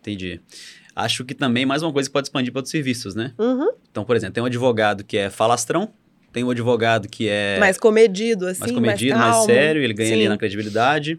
Entendi. 0.00 0.40
Acho 0.94 1.24
que 1.24 1.34
também 1.34 1.64
mais 1.64 1.82
uma 1.82 1.92
coisa 1.92 2.08
que 2.08 2.12
pode 2.12 2.26
expandir 2.26 2.52
para 2.52 2.60
outros 2.60 2.70
serviços, 2.70 3.14
né? 3.14 3.32
Uhum. 3.38 3.70
Então, 3.90 4.04
por 4.04 4.16
exemplo, 4.16 4.34
tem 4.34 4.42
um 4.42 4.46
advogado 4.46 5.04
que 5.04 5.16
é 5.16 5.30
falastrão, 5.30 5.90
tem 6.32 6.44
um 6.44 6.50
advogado 6.50 7.08
que 7.08 7.28
é 7.28 7.58
mais 7.58 7.78
comedido, 7.78 8.46
assim, 8.46 8.60
mais 8.60 8.72
comedido, 8.72 9.18
mais, 9.18 9.32
calmo. 9.32 9.46
sério, 9.46 9.82
ele 9.82 9.94
ganha 9.94 10.12
ali 10.12 10.22
Sim. 10.22 10.28
na 10.28 10.36
credibilidade. 10.36 11.18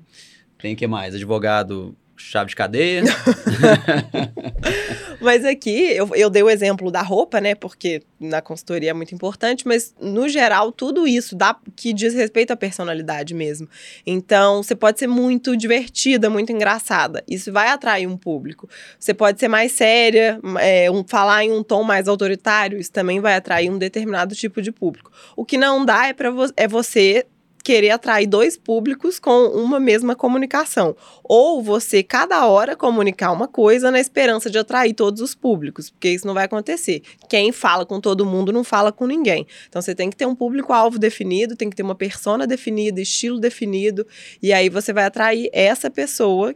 Tem 0.57 0.73
o 0.73 0.77
que 0.77 0.87
mais? 0.87 1.15
Advogado 1.15 1.95
chave 2.21 2.49
de 2.49 2.55
cadeia. 2.55 3.03
Mas 5.21 5.45
aqui, 5.45 5.93
eu, 5.93 6.09
eu 6.15 6.29
dei 6.31 6.41
o 6.41 6.49
exemplo 6.49 6.89
da 6.89 7.01
roupa, 7.01 7.39
né? 7.39 7.53
Porque 7.53 8.01
na 8.19 8.41
consultoria 8.41 8.89
é 8.89 8.93
muito 8.93 9.13
importante, 9.13 9.67
mas 9.67 9.93
no 10.01 10.27
geral, 10.27 10.71
tudo 10.71 11.07
isso 11.07 11.35
dá 11.35 11.55
que 11.75 11.93
diz 11.93 12.13
respeito 12.13 12.51
à 12.51 12.55
personalidade 12.55 13.33
mesmo. 13.33 13.69
Então, 14.05 14.63
você 14.63 14.75
pode 14.75 14.97
ser 14.97 15.07
muito 15.07 15.55
divertida, 15.55 16.29
muito 16.29 16.51
engraçada. 16.51 17.23
Isso 17.27 17.51
vai 17.51 17.69
atrair 17.69 18.07
um 18.07 18.17
público. 18.17 18.67
Você 18.99 19.13
pode 19.13 19.39
ser 19.39 19.47
mais 19.47 19.71
séria, 19.71 20.39
é, 20.59 20.89
um, 20.89 21.03
falar 21.07 21.43
em 21.43 21.51
um 21.51 21.61
tom 21.61 21.83
mais 21.83 22.07
autoritário, 22.07 22.79
isso 22.79 22.91
também 22.91 23.19
vai 23.19 23.35
atrair 23.35 23.69
um 23.69 23.77
determinado 23.77 24.35
tipo 24.35 24.61
de 24.61 24.71
público. 24.71 25.11
O 25.35 25.45
que 25.45 25.57
não 25.57 25.85
dá 25.85 26.07
é, 26.07 26.13
vo 26.13 26.51
é 26.57 26.67
você 26.67 27.27
querer 27.61 27.91
atrair 27.91 28.27
dois 28.27 28.57
públicos 28.57 29.19
com 29.19 29.47
uma 29.47 29.79
mesma 29.79 30.15
comunicação. 30.15 30.95
Ou 31.23 31.61
você, 31.61 32.03
cada 32.03 32.45
hora, 32.45 32.75
comunicar 32.75 33.31
uma 33.31 33.47
coisa 33.47 33.91
na 33.91 33.99
esperança 33.99 34.49
de 34.49 34.57
atrair 34.57 34.93
todos 34.93 35.21
os 35.21 35.35
públicos, 35.35 35.89
porque 35.89 36.09
isso 36.09 36.27
não 36.27 36.33
vai 36.33 36.45
acontecer. 36.45 37.01
Quem 37.29 37.51
fala 37.51 37.85
com 37.85 37.99
todo 37.99 38.25
mundo 38.25 38.51
não 38.51 38.63
fala 38.63 38.91
com 38.91 39.05
ninguém. 39.05 39.45
Então 39.69 39.81
você 39.81 39.93
tem 39.93 40.09
que 40.09 40.15
ter 40.15 40.25
um 40.25 40.35
público-alvo 40.35 40.97
definido, 40.97 41.55
tem 41.55 41.69
que 41.69 41.75
ter 41.75 41.83
uma 41.83 41.95
persona 41.95 42.47
definida, 42.47 42.99
estilo 43.01 43.39
definido, 43.39 44.05
e 44.41 44.51
aí 44.51 44.69
você 44.69 44.91
vai 44.91 45.05
atrair 45.05 45.49
essa 45.53 45.89
pessoa 45.89 46.55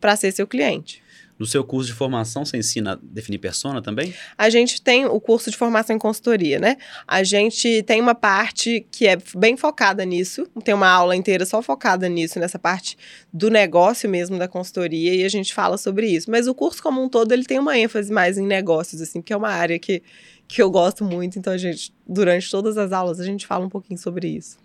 para 0.00 0.16
ser 0.16 0.32
seu 0.32 0.46
cliente. 0.46 1.02
No 1.40 1.46
seu 1.46 1.64
curso 1.64 1.86
de 1.86 1.94
formação, 1.94 2.44
você 2.44 2.58
ensina 2.58 2.92
a 2.92 2.98
definir 3.02 3.38
persona 3.38 3.80
também? 3.80 4.12
A 4.36 4.50
gente 4.50 4.82
tem 4.82 5.06
o 5.06 5.18
curso 5.18 5.50
de 5.50 5.56
formação 5.56 5.96
em 5.96 5.98
consultoria, 5.98 6.58
né? 6.60 6.76
A 7.08 7.24
gente 7.24 7.82
tem 7.84 7.98
uma 7.98 8.14
parte 8.14 8.86
que 8.92 9.06
é 9.06 9.16
bem 9.34 9.56
focada 9.56 10.04
nisso, 10.04 10.46
tem 10.62 10.74
uma 10.74 10.90
aula 10.90 11.16
inteira 11.16 11.46
só 11.46 11.62
focada 11.62 12.06
nisso, 12.10 12.38
nessa 12.38 12.58
parte 12.58 12.94
do 13.32 13.48
negócio 13.48 14.06
mesmo 14.06 14.38
da 14.38 14.46
consultoria, 14.46 15.14
e 15.14 15.24
a 15.24 15.30
gente 15.30 15.54
fala 15.54 15.78
sobre 15.78 16.08
isso. 16.08 16.30
Mas 16.30 16.46
o 16.46 16.54
curso 16.54 16.82
como 16.82 17.02
um 17.02 17.08
todo, 17.08 17.32
ele 17.32 17.46
tem 17.46 17.58
uma 17.58 17.78
ênfase 17.78 18.12
mais 18.12 18.36
em 18.36 18.46
negócios, 18.46 19.00
assim, 19.00 19.22
porque 19.22 19.32
é 19.32 19.36
uma 19.36 19.48
área 19.48 19.78
que, 19.78 20.02
que 20.46 20.60
eu 20.60 20.70
gosto 20.70 21.06
muito, 21.06 21.38
então 21.38 21.54
a 21.54 21.58
gente, 21.58 21.90
durante 22.06 22.50
todas 22.50 22.76
as 22.76 22.92
aulas, 22.92 23.18
a 23.18 23.24
gente 23.24 23.46
fala 23.46 23.64
um 23.64 23.70
pouquinho 23.70 23.98
sobre 23.98 24.28
isso. 24.28 24.58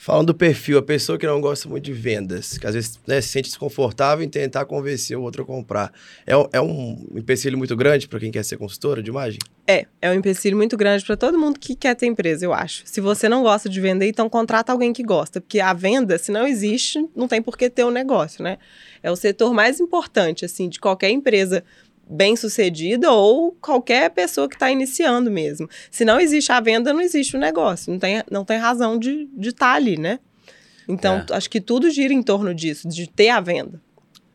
Falando 0.00 0.28
do 0.28 0.34
perfil, 0.34 0.78
a 0.78 0.82
pessoa 0.82 1.18
que 1.18 1.26
não 1.26 1.40
gosta 1.40 1.68
muito 1.68 1.84
de 1.84 1.92
vendas, 1.92 2.56
que 2.56 2.64
às 2.66 2.72
vezes 2.74 3.00
né, 3.04 3.20
se 3.20 3.28
sente 3.30 3.48
desconfortável 3.48 4.24
em 4.24 4.28
tentar 4.28 4.64
convencer 4.64 5.18
o 5.18 5.22
outro 5.22 5.42
a 5.42 5.44
comprar. 5.44 5.92
É, 6.24 6.36
um- 6.36 6.48
é 6.52 6.60
um 6.60 7.04
empecilho 7.16 7.58
muito 7.58 7.74
grande 7.76 8.06
para 8.06 8.20
quem 8.20 8.30
quer 8.30 8.44
ser 8.44 8.56
consultora 8.58 9.02
de 9.02 9.10
imagem? 9.10 9.40
É, 9.66 9.86
é 10.00 10.08
um 10.10 10.14
empecilho 10.14 10.56
muito 10.56 10.76
grande 10.76 11.04
para 11.04 11.16
todo 11.16 11.36
mundo 11.36 11.58
que 11.58 11.74
quer 11.74 11.96
ter 11.96 12.06
empresa, 12.06 12.44
eu 12.44 12.52
acho. 12.54 12.82
Se 12.86 13.00
você 13.00 13.28
não 13.28 13.42
gosta 13.42 13.68
de 13.68 13.80
vender, 13.80 14.06
então 14.06 14.28
contrata 14.30 14.70
alguém 14.72 14.92
que 14.92 15.02
gosta, 15.02 15.40
porque 15.40 15.58
a 15.58 15.72
venda, 15.72 16.16
se 16.16 16.30
não 16.30 16.46
existe, 16.46 17.04
não 17.14 17.26
tem 17.26 17.42
por 17.42 17.58
que 17.58 17.68
ter 17.68 17.84
um 17.84 17.90
negócio, 17.90 18.42
né? 18.42 18.56
É 19.02 19.10
o 19.10 19.16
setor 19.16 19.52
mais 19.52 19.80
importante, 19.80 20.44
assim, 20.44 20.68
de 20.68 20.78
qualquer 20.78 21.10
empresa 21.10 21.64
bem 22.08 22.36
sucedida 22.36 23.10
ou 23.12 23.52
qualquer 23.60 24.10
pessoa 24.10 24.48
que 24.48 24.54
está 24.56 24.70
iniciando 24.70 25.30
mesmo. 25.30 25.68
Se 25.90 26.04
não 26.04 26.18
existe 26.18 26.50
a 26.52 26.60
venda, 26.60 26.92
não 26.92 27.00
existe 27.00 27.36
o 27.36 27.40
negócio, 27.40 27.92
não 27.92 27.98
tem, 27.98 28.22
não 28.30 28.44
tem 28.44 28.58
razão 28.58 28.98
de 28.98 29.28
estar 29.40 29.74
ali, 29.74 29.98
né? 29.98 30.18
Então, 30.88 31.24
É. 31.30 31.34
acho 31.34 31.50
que 31.50 31.60
tudo 31.60 31.90
gira 31.90 32.14
em 32.14 32.22
torno 32.22 32.54
disso, 32.54 32.88
de 32.88 33.06
ter 33.08 33.28
a 33.28 33.40
venda. 33.40 33.80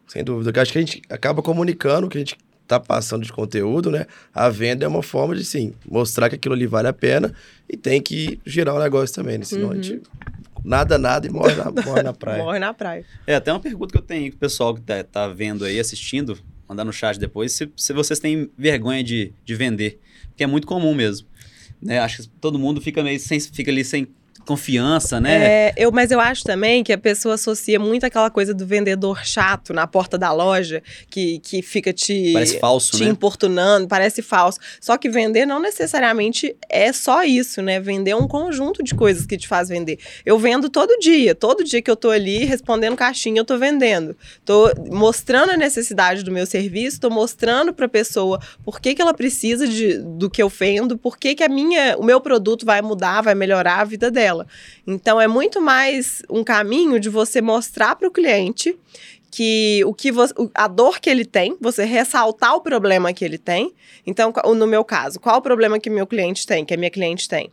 Sem 0.07 0.23
dúvida. 0.23 0.51
Eu 0.55 0.61
acho 0.61 0.71
que 0.71 0.77
a 0.77 0.81
gente 0.81 1.01
acaba 1.09 1.41
comunicando 1.41 2.05
o 2.05 2.09
que 2.09 2.17
a 2.17 2.21
gente 2.21 2.37
está 2.61 2.79
passando 2.79 3.23
de 3.23 3.33
conteúdo, 3.33 3.89
né? 3.89 4.05
A 4.33 4.49
venda 4.49 4.85
é 4.85 4.87
uma 4.87 5.01
forma 5.01 5.35
de, 5.35 5.43
sim, 5.43 5.73
mostrar 5.89 6.29
que 6.29 6.35
aquilo 6.35 6.53
ali 6.53 6.67
vale 6.67 6.87
a 6.87 6.93
pena 6.93 7.33
e 7.67 7.75
tem 7.75 7.99
que 8.01 8.39
girar 8.45 8.75
o 8.75 8.79
negócio 8.79 9.15
também, 9.15 9.37
né? 9.39 9.45
Senão 9.45 9.71
a 9.71 9.75
gente 9.75 10.01
nada, 10.63 10.97
nada 10.97 11.25
e 11.27 11.29
morre 11.31 11.55
na, 11.55 11.71
morre 11.71 12.03
na 12.03 12.13
praia. 12.13 12.37
Morre 12.43 12.59
na 12.59 12.73
praia. 12.73 13.03
É, 13.25 13.35
até 13.35 13.51
uma 13.51 13.59
pergunta 13.59 13.91
que 13.91 13.97
eu 13.97 14.01
tenho 14.03 14.29
pro 14.31 14.39
pessoal 14.39 14.73
que 14.75 14.81
tá, 14.81 15.03
tá 15.03 15.27
vendo 15.27 15.65
aí, 15.65 15.79
assistindo, 15.79 16.37
mandar 16.67 16.85
no 16.85 16.93
chat 16.93 17.19
depois, 17.19 17.51
se, 17.51 17.69
se 17.75 17.93
vocês 17.93 18.19
têm 18.19 18.49
vergonha 18.57 19.03
de, 19.03 19.33
de 19.43 19.55
vender. 19.55 19.99
Porque 20.29 20.43
é 20.43 20.47
muito 20.47 20.65
comum 20.67 20.93
mesmo. 20.93 21.27
Né? 21.81 21.99
Acho 21.99 22.23
que 22.23 22.29
todo 22.39 22.57
mundo 22.57 22.79
fica 22.81 23.03
meio 23.03 23.19
sem, 23.19 23.39
fica 23.39 23.69
ali 23.69 23.83
sem 23.83 24.07
confiança, 24.45 25.19
né? 25.19 25.45
É, 25.69 25.73
eu, 25.77 25.91
mas 25.91 26.11
eu 26.11 26.19
acho 26.19 26.43
também 26.43 26.83
que 26.83 26.91
a 26.93 26.97
pessoa 26.97 27.35
associa 27.35 27.79
muito 27.79 28.05
aquela 28.05 28.29
coisa 28.29 28.53
do 28.53 28.65
vendedor 28.65 29.25
chato 29.25 29.73
na 29.73 29.87
porta 29.87 30.17
da 30.17 30.31
loja, 30.31 30.81
que, 31.09 31.39
que 31.39 31.61
fica 31.61 31.93
te, 31.93 32.33
Parece 32.33 32.59
falso, 32.59 32.97
te 32.97 33.03
né? 33.03 33.09
importunando, 33.09 33.87
parece 33.87 34.21
falso. 34.21 34.59
Só 34.81 34.97
que 34.97 35.09
vender 35.09 35.45
não 35.45 35.59
necessariamente 35.59 36.55
é 36.69 36.91
só 36.91 37.23
isso, 37.23 37.61
né? 37.61 37.79
Vender 37.79 38.11
é 38.11 38.15
um 38.15 38.27
conjunto 38.27 38.83
de 38.83 38.93
coisas 38.95 39.25
que 39.25 39.37
te 39.37 39.47
faz 39.47 39.69
vender. 39.69 39.99
Eu 40.25 40.37
vendo 40.37 40.69
todo 40.69 40.97
dia, 40.99 41.33
todo 41.33 41.63
dia 41.63 41.81
que 41.81 41.89
eu 41.89 41.95
tô 41.95 42.09
ali 42.09 42.45
respondendo 42.45 42.95
caixinha, 42.95 43.39
eu 43.39 43.45
tô 43.45 43.57
vendendo. 43.57 44.15
Tô 44.43 44.71
mostrando 44.91 45.51
a 45.51 45.57
necessidade 45.57 46.23
do 46.23 46.31
meu 46.31 46.45
serviço, 46.45 46.99
tô 46.99 47.09
mostrando 47.09 47.73
pra 47.73 47.87
pessoa 47.87 48.39
por 48.63 48.79
que, 48.79 48.95
que 48.95 49.01
ela 49.01 49.13
precisa 49.13 49.67
de, 49.67 49.97
do 49.99 50.29
que 50.29 50.41
eu 50.41 50.49
vendo, 50.49 50.97
por 50.97 51.17
que, 51.17 51.35
que 51.35 51.43
a 51.43 51.49
minha, 51.49 51.95
o 51.97 52.03
meu 52.03 52.19
produto 52.19 52.65
vai 52.65 52.81
mudar, 52.81 53.21
vai 53.21 53.35
melhorar 53.35 53.79
a 53.79 53.83
vida 53.83 54.09
dela. 54.09 54.32
Dela. 54.33 54.47
Então 54.85 55.21
é 55.21 55.27
muito 55.27 55.61
mais 55.61 56.23
um 56.29 56.43
caminho 56.43 56.99
de 56.99 57.09
você 57.09 57.41
mostrar 57.41 57.95
para 57.95 58.07
o 58.07 58.11
cliente 58.11 58.75
que 59.31 59.83
o 59.85 59.93
que 59.93 60.11
você, 60.11 60.33
a 60.53 60.67
dor 60.67 60.99
que 60.99 61.09
ele 61.09 61.25
tem, 61.25 61.57
você 61.59 61.83
ressaltar 61.83 62.55
o 62.55 62.61
problema 62.61 63.13
que 63.13 63.23
ele 63.23 63.37
tem. 63.37 63.73
Então, 64.05 64.31
no 64.55 64.67
meu 64.67 64.83
caso, 64.83 65.19
qual 65.19 65.37
o 65.37 65.41
problema 65.41 65.79
que 65.79 65.89
meu 65.89 66.05
cliente 66.05 66.45
tem, 66.45 66.63
que 66.63 66.73
a 66.73 66.77
minha 66.77 66.91
cliente 66.91 67.27
tem? 67.27 67.51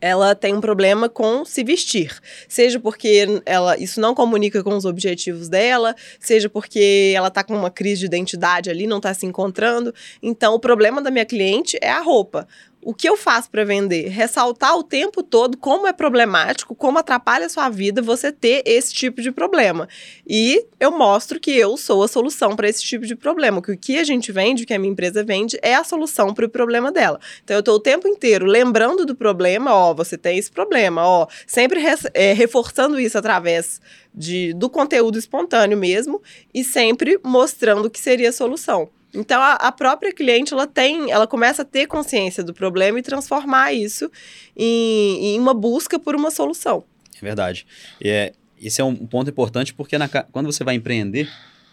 ela 0.00 0.34
tem 0.34 0.54
um 0.54 0.60
problema 0.60 1.08
com 1.08 1.44
se 1.44 1.62
vestir. 1.62 2.18
Seja 2.48 2.80
porque 2.80 3.42
ela 3.44 3.76
isso 3.78 4.00
não 4.00 4.14
comunica 4.14 4.64
com 4.64 4.74
os 4.74 4.84
objetivos 4.84 5.48
dela, 5.48 5.94
seja 6.18 6.48
porque 6.48 7.12
ela 7.14 7.28
está 7.28 7.44
com 7.44 7.54
uma 7.54 7.70
crise 7.70 8.00
de 8.00 8.06
identidade 8.06 8.70
ali, 8.70 8.86
não 8.86 8.96
está 8.96 9.12
se 9.12 9.26
encontrando. 9.26 9.94
Então, 10.22 10.54
o 10.54 10.60
problema 10.60 11.02
da 11.02 11.10
minha 11.10 11.26
cliente 11.26 11.78
é 11.82 11.90
a 11.90 12.00
roupa 12.00 12.48
o 12.82 12.94
que 12.94 13.08
eu 13.08 13.16
faço 13.16 13.50
para 13.50 13.64
vender? 13.64 14.08
Ressaltar 14.08 14.76
o 14.76 14.82
tempo 14.82 15.22
todo 15.22 15.56
como 15.56 15.86
é 15.86 15.92
problemático, 15.92 16.74
como 16.74 16.98
atrapalha 16.98 17.46
a 17.46 17.48
sua 17.48 17.68
vida 17.68 18.00
você 18.00 18.32
ter 18.32 18.62
esse 18.64 18.92
tipo 18.92 19.20
de 19.20 19.30
problema. 19.30 19.88
E 20.26 20.64
eu 20.78 20.90
mostro 20.90 21.38
que 21.38 21.50
eu 21.50 21.76
sou 21.76 22.02
a 22.02 22.08
solução 22.08 22.56
para 22.56 22.68
esse 22.68 22.82
tipo 22.82 23.06
de 23.06 23.14
problema. 23.14 23.60
Que 23.60 23.72
o 23.72 23.78
que 23.78 23.98
a 23.98 24.04
gente 24.04 24.32
vende, 24.32 24.64
o 24.64 24.66
que 24.66 24.72
a 24.72 24.78
minha 24.78 24.92
empresa 24.92 25.22
vende, 25.22 25.58
é 25.62 25.74
a 25.74 25.84
solução 25.84 26.32
para 26.32 26.46
o 26.46 26.48
problema 26.48 26.90
dela. 26.90 27.20
Então 27.44 27.56
eu 27.56 27.60
estou 27.60 27.74
o 27.74 27.80
tempo 27.80 28.08
inteiro 28.08 28.46
lembrando 28.46 29.04
do 29.04 29.14
problema, 29.14 29.74
ó, 29.74 29.92
você 29.92 30.16
tem 30.16 30.38
esse 30.38 30.50
problema, 30.50 31.06
ó, 31.06 31.26
sempre 31.46 31.82
é, 32.14 32.32
reforçando 32.32 32.98
isso 32.98 33.18
através 33.18 33.80
de, 34.14 34.54
do 34.54 34.70
conteúdo 34.70 35.18
espontâneo 35.18 35.76
mesmo 35.76 36.22
e 36.52 36.64
sempre 36.64 37.20
mostrando 37.22 37.90
que 37.90 38.00
seria 38.00 38.30
a 38.30 38.32
solução. 38.32 38.88
Então 39.14 39.40
a, 39.40 39.54
a, 39.54 39.72
própria 39.72 40.12
cliente 40.12 40.52
ela 40.52 40.66
tem, 40.66 41.10
ela 41.10 41.26
começa 41.26 41.62
a 41.62 41.64
ter 41.64 41.86
consciência 41.86 42.44
do 42.44 42.54
problema 42.54 42.98
e 42.98 43.02
transformar 43.02 43.72
isso 43.72 44.10
em, 44.56 45.34
em 45.34 45.38
uma 45.40 45.52
busca 45.52 45.98
por 45.98 46.14
uma 46.14 46.30
solução. 46.30 46.84
É 47.20 47.24
verdade. 47.24 47.66
E 48.00 48.08
é, 48.08 48.32
esse 48.60 48.80
é 48.80 48.84
um 48.84 48.94
ponto 48.94 49.30
importante 49.30 49.74
porque 49.74 49.98
na, 49.98 50.08
quando 50.08 50.46
você 50.46 50.62
vai 50.62 50.74
empreender, 50.74 51.28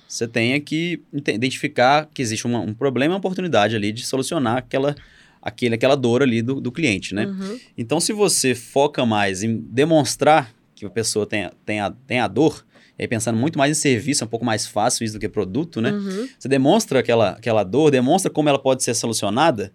você 0.08 0.28
tem 0.28 0.60
que 0.62 1.02
identificar 1.14 2.10
que 2.14 2.22
existe 2.22 2.46
uma, 2.46 2.60
um 2.60 2.74
problema 2.74 3.14
e 3.14 3.16
uma 3.16 3.20
oportunidade 3.20 3.76
ali 3.76 3.92
de 3.92 4.06
solucionar 4.06 4.58
aquela, 4.58 4.96
aquele, 5.42 5.76
aquela 5.76 5.96
dor 5.96 6.24
ali 6.24 6.42
do, 6.42 6.62
do 6.62 6.72
cliente, 6.72 7.14
né? 7.14 7.26
Uhum. 7.26 7.60
Então, 7.78 8.00
se 8.00 8.14
você 8.14 8.56
foca 8.56 9.06
mais 9.06 9.44
em 9.44 9.58
demonstrar 9.58 10.54
que 10.74 10.86
a 10.86 10.90
pessoa 10.90 11.26
tem, 11.26 11.50
tem, 11.66 11.80
a, 11.82 11.92
tem 11.92 12.20
a 12.20 12.28
dor, 12.28 12.66
e 12.98 13.04
aí 13.04 13.08
pensando 13.08 13.38
muito 13.38 13.58
mais 13.58 13.78
em 13.78 13.80
serviço, 13.80 14.24
é 14.24 14.26
um 14.26 14.30
pouco 14.30 14.46
mais 14.46 14.66
fácil 14.66 15.04
isso 15.04 15.14
do 15.14 15.20
que 15.20 15.30
produto, 15.30 15.82
né? 15.82 15.92
Uhum. 15.92 16.28
Você 16.38 16.48
demonstra 16.48 17.00
aquela, 17.00 17.32
aquela 17.32 17.64
dor, 17.64 17.92
demonstra 17.92 18.32
como 18.32 18.50
ela 18.50 18.60
pode 18.60 18.84
ser 18.84 18.94
solucionada, 18.94 19.72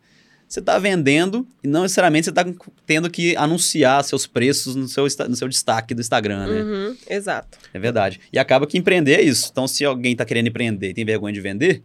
você 0.52 0.60
está 0.60 0.78
vendendo 0.78 1.46
e 1.64 1.68
não 1.68 1.82
necessariamente 1.82 2.24
você 2.24 2.30
está 2.30 2.44
tendo 2.84 3.08
que 3.08 3.34
anunciar 3.36 4.04
seus 4.04 4.26
preços 4.26 4.74
no 4.74 4.86
seu, 4.86 5.04
no 5.04 5.34
seu 5.34 5.48
destaque 5.48 5.94
do 5.94 6.02
Instagram, 6.02 6.46
né? 6.46 6.62
Uhum, 6.62 6.96
exato. 7.08 7.56
É 7.72 7.78
verdade. 7.78 8.20
E 8.30 8.38
acaba 8.38 8.66
que 8.66 8.76
empreender 8.76 9.14
é 9.14 9.22
isso. 9.22 9.48
Então, 9.50 9.66
se 9.66 9.82
alguém 9.82 10.12
está 10.12 10.26
querendo 10.26 10.48
empreender 10.48 10.90
e 10.90 10.94
tem 10.94 11.06
vergonha 11.06 11.32
de 11.32 11.40
vender, 11.40 11.82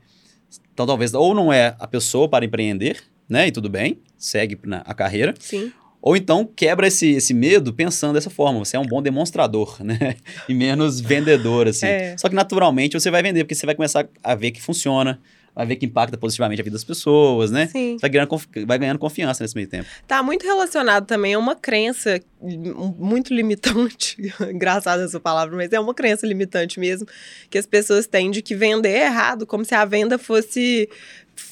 então 0.73 0.85
talvez 0.85 1.13
ou 1.13 1.33
não 1.33 1.53
é 1.53 1.77
a 1.79 1.87
pessoa 1.87 2.27
para 2.27 2.43
empreender, 2.43 3.01
né? 3.29 3.47
E 3.47 3.51
tudo 3.51 3.69
bem, 3.69 3.99
segue 4.17 4.59
na, 4.65 4.79
a 4.79 4.93
carreira. 4.93 5.33
Sim. 5.39 5.71
Ou 6.01 6.15
então 6.15 6.45
quebra 6.45 6.87
esse, 6.87 7.11
esse 7.11 7.33
medo 7.33 7.73
pensando 7.73 8.13
dessa 8.13 8.29
forma. 8.29 8.59
Você 8.59 8.77
é 8.77 8.79
um 8.79 8.85
bom 8.85 9.01
demonstrador, 9.01 9.77
né? 9.83 10.15
E 10.47 10.53
menos 10.53 10.99
vendedor, 10.99 11.67
assim. 11.67 11.87
É. 11.87 12.15
Só 12.17 12.29
que 12.29 12.35
naturalmente 12.35 12.99
você 12.99 13.11
vai 13.11 13.21
vender, 13.21 13.43
porque 13.43 13.55
você 13.55 13.65
vai 13.65 13.75
começar 13.75 14.07
a 14.23 14.35
ver 14.35 14.51
que 14.51 14.61
funciona, 14.61 15.19
vai 15.57 15.65
ver 15.65 15.75
que 15.75 15.87
impacta 15.87 16.15
positivamente 16.17 16.61
a 16.61 16.63
vida 16.63 16.75
das 16.75 16.83
pessoas, 16.83 17.49
né? 17.49 17.67
Sim. 17.67 17.97
Você 17.97 18.01
vai 18.01 18.09
ganhando, 18.11 18.41
vai 18.67 18.77
ganhando 18.77 18.99
confiança 18.99 19.43
nesse 19.43 19.55
meio 19.55 19.67
tempo. 19.67 19.89
Tá 20.07 20.21
muito 20.21 20.45
relacionado 20.45 21.07
também 21.07 21.33
a 21.33 21.39
uma 21.39 21.55
crença 21.55 22.21
muito 22.39 23.33
limitante, 23.33 24.17
engraçada 24.53 25.03
essa 25.03 25.19
palavra, 25.19 25.55
mas 25.55 25.73
é 25.73 25.79
uma 25.79 25.95
crença 25.95 26.27
limitante 26.27 26.79
mesmo, 26.79 27.07
que 27.49 27.57
as 27.57 27.65
pessoas 27.65 28.05
têm 28.05 28.29
de 28.29 28.43
que 28.43 28.55
vender 28.55 28.89
é 28.89 29.05
errado, 29.05 29.47
como 29.47 29.65
se 29.65 29.73
a 29.73 29.83
venda 29.83 30.19
fosse 30.19 30.87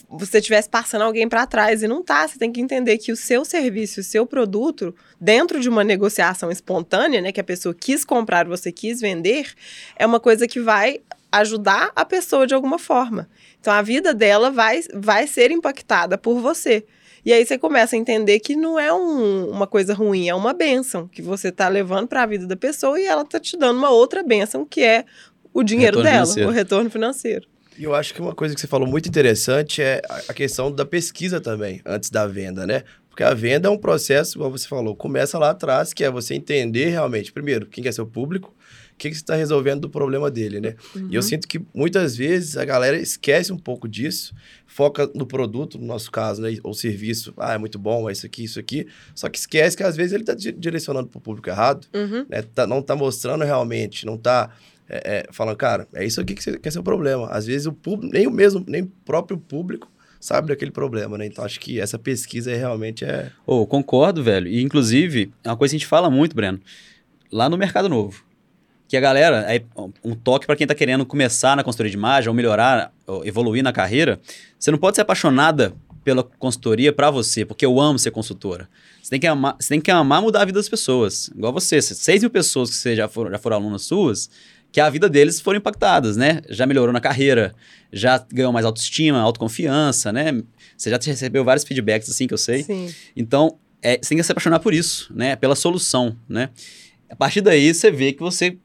você 0.09 0.37
estivesse 0.37 0.69
passando 0.69 1.03
alguém 1.03 1.27
para 1.27 1.45
trás 1.45 1.83
e 1.83 1.87
não 1.87 2.03
tá. 2.03 2.27
Você 2.27 2.37
tem 2.37 2.51
que 2.51 2.61
entender 2.61 2.97
que 2.97 3.11
o 3.11 3.15
seu 3.15 3.43
serviço, 3.43 3.99
o 3.99 4.03
seu 4.03 4.25
produto, 4.25 4.95
dentro 5.19 5.59
de 5.59 5.69
uma 5.69 5.83
negociação 5.83 6.51
espontânea, 6.51 7.21
né, 7.21 7.31
que 7.31 7.41
a 7.41 7.43
pessoa 7.43 7.73
quis 7.73 8.05
comprar, 8.05 8.47
você 8.47 8.71
quis 8.71 9.01
vender, 9.01 9.53
é 9.95 10.05
uma 10.05 10.19
coisa 10.19 10.47
que 10.47 10.59
vai 10.59 11.01
ajudar 11.31 11.91
a 11.95 12.05
pessoa 12.05 12.47
de 12.47 12.53
alguma 12.53 12.79
forma. 12.79 13.29
Então 13.59 13.73
a 13.73 13.81
vida 13.81 14.13
dela 14.13 14.49
vai, 14.51 14.81
vai 14.93 15.27
ser 15.27 15.51
impactada 15.51 16.17
por 16.17 16.39
você. 16.39 16.85
E 17.25 17.33
aí 17.33 17.43
você 17.43 17.57
começa 17.57 17.95
a 17.95 17.99
entender 17.99 18.39
que 18.39 18.55
não 18.55 18.79
é 18.79 18.93
um, 18.93 19.49
uma 19.49 19.65
coisa 19.65 19.95
ruim, 19.95 20.29
é 20.29 20.35
uma 20.35 20.53
benção 20.53 21.07
que 21.07 21.23
você 21.23 21.47
está 21.47 21.67
levando 21.67 22.07
para 22.07 22.21
a 22.21 22.25
vida 22.25 22.45
da 22.45 22.55
pessoa 22.55 22.99
e 22.99 23.05
ela 23.05 23.23
está 23.23 23.39
te 23.39 23.57
dando 23.57 23.77
uma 23.77 23.89
outra 23.89 24.21
benção 24.21 24.63
que 24.63 24.83
é 24.83 25.05
o 25.51 25.63
dinheiro 25.63 25.97
retorno 25.97 26.11
dela, 26.11 26.25
financeiro. 26.25 26.49
o 26.49 26.53
retorno 26.53 26.89
financeiro. 26.91 27.54
E 27.78 27.84
eu 27.84 27.93
acho 27.93 28.13
que 28.13 28.21
uma 28.21 28.34
coisa 28.34 28.55
que 28.55 28.61
você 28.61 28.67
falou 28.67 28.88
muito 28.88 29.07
interessante 29.07 29.82
é 29.82 30.01
a 30.28 30.34
questão 30.34 30.71
da 30.71 30.86
pesquisa 30.86 31.41
também, 31.41 31.82
antes 31.86 32.09
da 32.09 32.26
venda, 32.26 32.65
né? 32.65 32.84
Porque 33.09 33.23
a 33.23 33.34
venda 33.34 33.69
é 33.69 33.71
um 33.71 33.78
processo, 33.78 34.38
como 34.38 34.57
você 34.57 34.67
falou, 34.67 34.93
começa 34.93 35.39
lá 35.39 35.51
atrás, 35.51 35.93
que 35.93 36.03
é 36.03 36.11
você 36.11 36.34
entender 36.34 36.89
realmente, 36.89 37.32
primeiro, 37.32 37.65
quem 37.65 37.88
é 37.88 37.91
seu 37.91 38.05
público, 38.05 38.53
o 38.95 38.97
que, 38.97 39.09
que 39.09 39.15
você 39.15 39.21
está 39.21 39.36
resolvendo 39.36 39.82
do 39.82 39.89
problema 39.89 40.32
dele, 40.32 40.61
né? 40.61 40.76
Uhum. 40.95 41.07
E 41.09 41.15
eu 41.15 41.21
uhum. 41.21 41.28
sinto 41.28 41.47
que 41.47 41.61
muitas 41.73 42.15
vezes 42.15 42.55
a 42.55 42.63
galera 42.63 42.97
esquece 42.97 43.51
um 43.51 43.57
pouco 43.57 43.89
disso, 43.89 44.34
foca 44.65 45.09
no 45.13 45.26
produto, 45.26 45.78
no 45.78 45.86
nosso 45.86 46.09
caso, 46.09 46.41
né? 46.41 46.57
Ou 46.63 46.73
serviço, 46.73 47.34
ah, 47.38 47.53
é 47.53 47.57
muito 47.57 47.78
bom, 47.78 48.09
é 48.09 48.13
isso 48.13 48.26
aqui, 48.26 48.45
isso 48.45 48.59
aqui. 48.59 48.88
Só 49.13 49.28
que 49.28 49.38
esquece 49.38 49.76
que 49.76 49.84
às 49.84 49.97
vezes 49.97 50.13
ele 50.13 50.23
está 50.23 50.34
direcionando 50.34 51.07
para 51.07 51.17
o 51.17 51.21
público 51.21 51.49
errado, 51.49 51.88
uhum. 51.93 52.26
né? 52.30 52.41
Tá, 52.41 52.65
não 52.65 52.80
está 52.80 52.95
mostrando 52.95 53.43
realmente, 53.43 54.05
não 54.05 54.15
está 54.15 54.49
é, 54.89 55.17
é, 55.17 55.27
falando, 55.31 55.57
cara, 55.57 55.88
é 55.93 56.05
isso 56.05 56.21
aqui 56.21 56.36
que, 56.36 56.43
você, 56.43 56.59
é 56.61 56.71
seu 56.71 56.83
problema. 56.83 57.27
Às 57.27 57.45
vezes 57.45 57.65
o 57.67 57.73
público, 57.73 58.13
nem 58.13 58.27
o 58.27 58.31
mesmo, 58.31 58.63
nem 58.67 58.83
o 58.83 58.91
próprio 59.03 59.38
público 59.38 59.91
sabe 60.19 60.47
daquele 60.47 60.71
problema, 60.71 61.17
né? 61.17 61.25
Então 61.25 61.45
acho 61.45 61.59
que 61.59 61.79
essa 61.79 61.99
pesquisa 61.99 62.55
realmente 62.55 63.05
é. 63.05 63.31
Oh, 63.45 63.65
concordo, 63.65 64.23
velho. 64.23 64.47
E 64.47 64.61
inclusive, 64.61 65.31
é 65.43 65.49
uma 65.49 65.57
coisa 65.57 65.71
que 65.71 65.75
a 65.75 65.79
gente 65.79 65.88
fala 65.88 66.09
muito, 66.09 66.36
Breno, 66.36 66.59
lá 67.31 67.49
no 67.49 67.57
Mercado 67.57 67.88
Novo. 67.88 68.23
Que 68.88 68.95
a 68.95 69.01
galera, 69.01 69.45
é 69.51 69.63
um 70.03 70.13
toque 70.13 70.45
para 70.45 70.55
quem 70.55 70.65
está 70.65 70.75
querendo 70.75 71.05
começar 71.05 71.55
na 71.55 71.63
consultoria 71.63 71.89
de 71.89 71.97
imagem, 71.97 72.29
ou 72.29 72.36
melhorar, 72.36 72.93
ou 73.07 73.25
evoluir 73.25 73.63
na 73.63 73.73
carreira, 73.73 74.19
você 74.59 74.69
não 74.69 74.77
pode 74.77 74.95
ser 74.95 75.01
apaixonada 75.01 75.73
pela 76.03 76.23
consultoria 76.23 76.93
para 76.93 77.09
você, 77.09 77.43
porque 77.43 77.65
eu 77.65 77.81
amo 77.81 77.97
ser 77.97 78.11
consultora. 78.11 78.69
Você 79.01 79.09
tem, 79.09 79.19
que 79.19 79.25
amar, 79.25 79.55
você 79.59 79.69
tem 79.69 79.81
que 79.81 79.89
amar 79.89 80.21
mudar 80.21 80.43
a 80.43 80.45
vida 80.45 80.59
das 80.59 80.69
pessoas. 80.69 81.29
Igual 81.36 81.51
você, 81.51 81.81
6 81.81 82.21
mil 82.21 82.29
pessoas 82.29 82.69
que 82.81 82.95
já 82.95 83.07
foram, 83.07 83.31
já 83.31 83.39
foram 83.39 83.57
alunas 83.57 83.81
suas, 83.81 84.29
que 84.76 84.82
a 84.82 84.89
vida 84.89 85.07
deles 85.07 85.39
foram 85.39 85.57
impactadas, 85.57 86.17
né? 86.17 86.41
Já 86.49 86.65
melhorou 86.65 86.91
na 86.91 86.99
carreira, 86.99 87.55
já 87.93 88.17
ganhou 88.30 88.51
mais 88.51 88.65
autoestima, 88.65 89.21
autoconfiança, 89.21 90.11
né? 90.11 90.34
Você 90.76 90.89
já 90.89 90.99
recebeu 91.01 91.45
vários 91.45 91.63
feedbacks 91.63 92.09
assim 92.09 92.28
que 92.28 92.34
eu 92.34 92.38
sei. 92.38 92.63
Sim. 92.63 92.93
Então, 93.15 93.57
é, 93.82 93.93
você 93.93 94.09
tem 94.09 94.17
que 94.17 94.23
se 94.26 94.34
apaixonar 94.34 94.59
por 94.59 94.73
isso, 94.73 95.13
né? 95.15 95.38
Pela 95.38 95.55
solução, 95.55 96.17
né? 96.28 96.49
A 97.09 97.15
partir 97.15 97.39
daí, 97.39 97.73
você 97.73 97.89
vê 97.89 98.11
que 98.11 98.19
você 98.19 98.57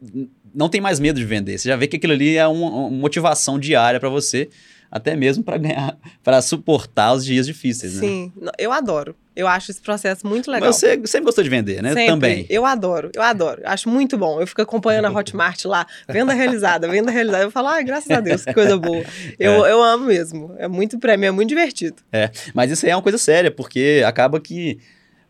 não 0.53 0.69
tem 0.69 0.81
mais 0.81 0.99
medo 0.99 1.21
de 1.21 1.25
vender. 1.25 1.57
Você 1.59 1.69
já 1.69 1.77
vê 1.77 1.87
que 1.87 1.97
aquilo 1.97 2.13
ali 2.13 2.37
é 2.37 2.45
uma, 2.45 2.69
uma 2.69 2.91
motivação 2.91 3.57
diária 3.57 4.01
para 4.01 4.09
você 4.09 4.49
até 4.91 5.15
mesmo 5.15 5.45
para 5.45 5.57
ganhar, 5.57 5.97
para 6.23 6.43
suportar 6.43 7.13
os 7.13 7.25
dias 7.25 7.47
difíceis, 7.47 7.95
né? 7.95 8.01
Sim, 8.01 8.33
eu 8.59 8.73
adoro. 8.73 9.15
Eu 9.35 9.47
acho 9.47 9.71
esse 9.71 9.81
processo 9.81 10.27
muito 10.27 10.51
legal. 10.51 10.69
Mas 10.69 10.77
você 10.77 11.01
sempre 11.07 11.27
gostou 11.27 11.43
de 11.43 11.49
vender, 11.49 11.81
né? 11.83 11.91
Sempre. 11.95 12.07
Também. 12.07 12.47
Eu 12.51 12.67
adoro, 12.67 13.11
eu 13.15 13.23
adoro. 13.23 13.63
Acho 13.65 13.89
muito 13.89 14.19
bom. 14.19 14.41
Eu 14.41 14.47
fico 14.47 14.61
acompanhando 14.61 15.07
a 15.07 15.11
Hotmart 15.11 15.65
lá, 15.65 15.87
venda 16.09 16.35
realizada, 16.35 16.89
venda 16.89 17.11
realizada. 17.11 17.45
Eu 17.45 17.51
falo, 17.51 17.69
ai, 17.69 17.85
graças 17.85 18.11
a 18.11 18.21
Deus, 18.21 18.45
que 18.45 18.53
coisa 18.53 18.77
boa. 18.77 19.03
Eu, 19.39 19.65
é. 19.65 19.71
eu 19.71 19.83
amo 19.83 20.05
mesmo. 20.07 20.55
É 20.59 20.69
muito 20.69 20.99
para 20.99 21.17
mim, 21.17 21.27
é 21.27 21.31
muito 21.31 21.49
divertido. 21.49 21.97
É, 22.13 22.31
mas 22.53 22.71
isso 22.71 22.85
aí 22.85 22.93
é 22.93 22.97
uma 22.97 23.03
coisa 23.03 23.17
séria, 23.17 23.51
porque 23.51 24.03
acaba 24.05 24.41
que 24.41 24.79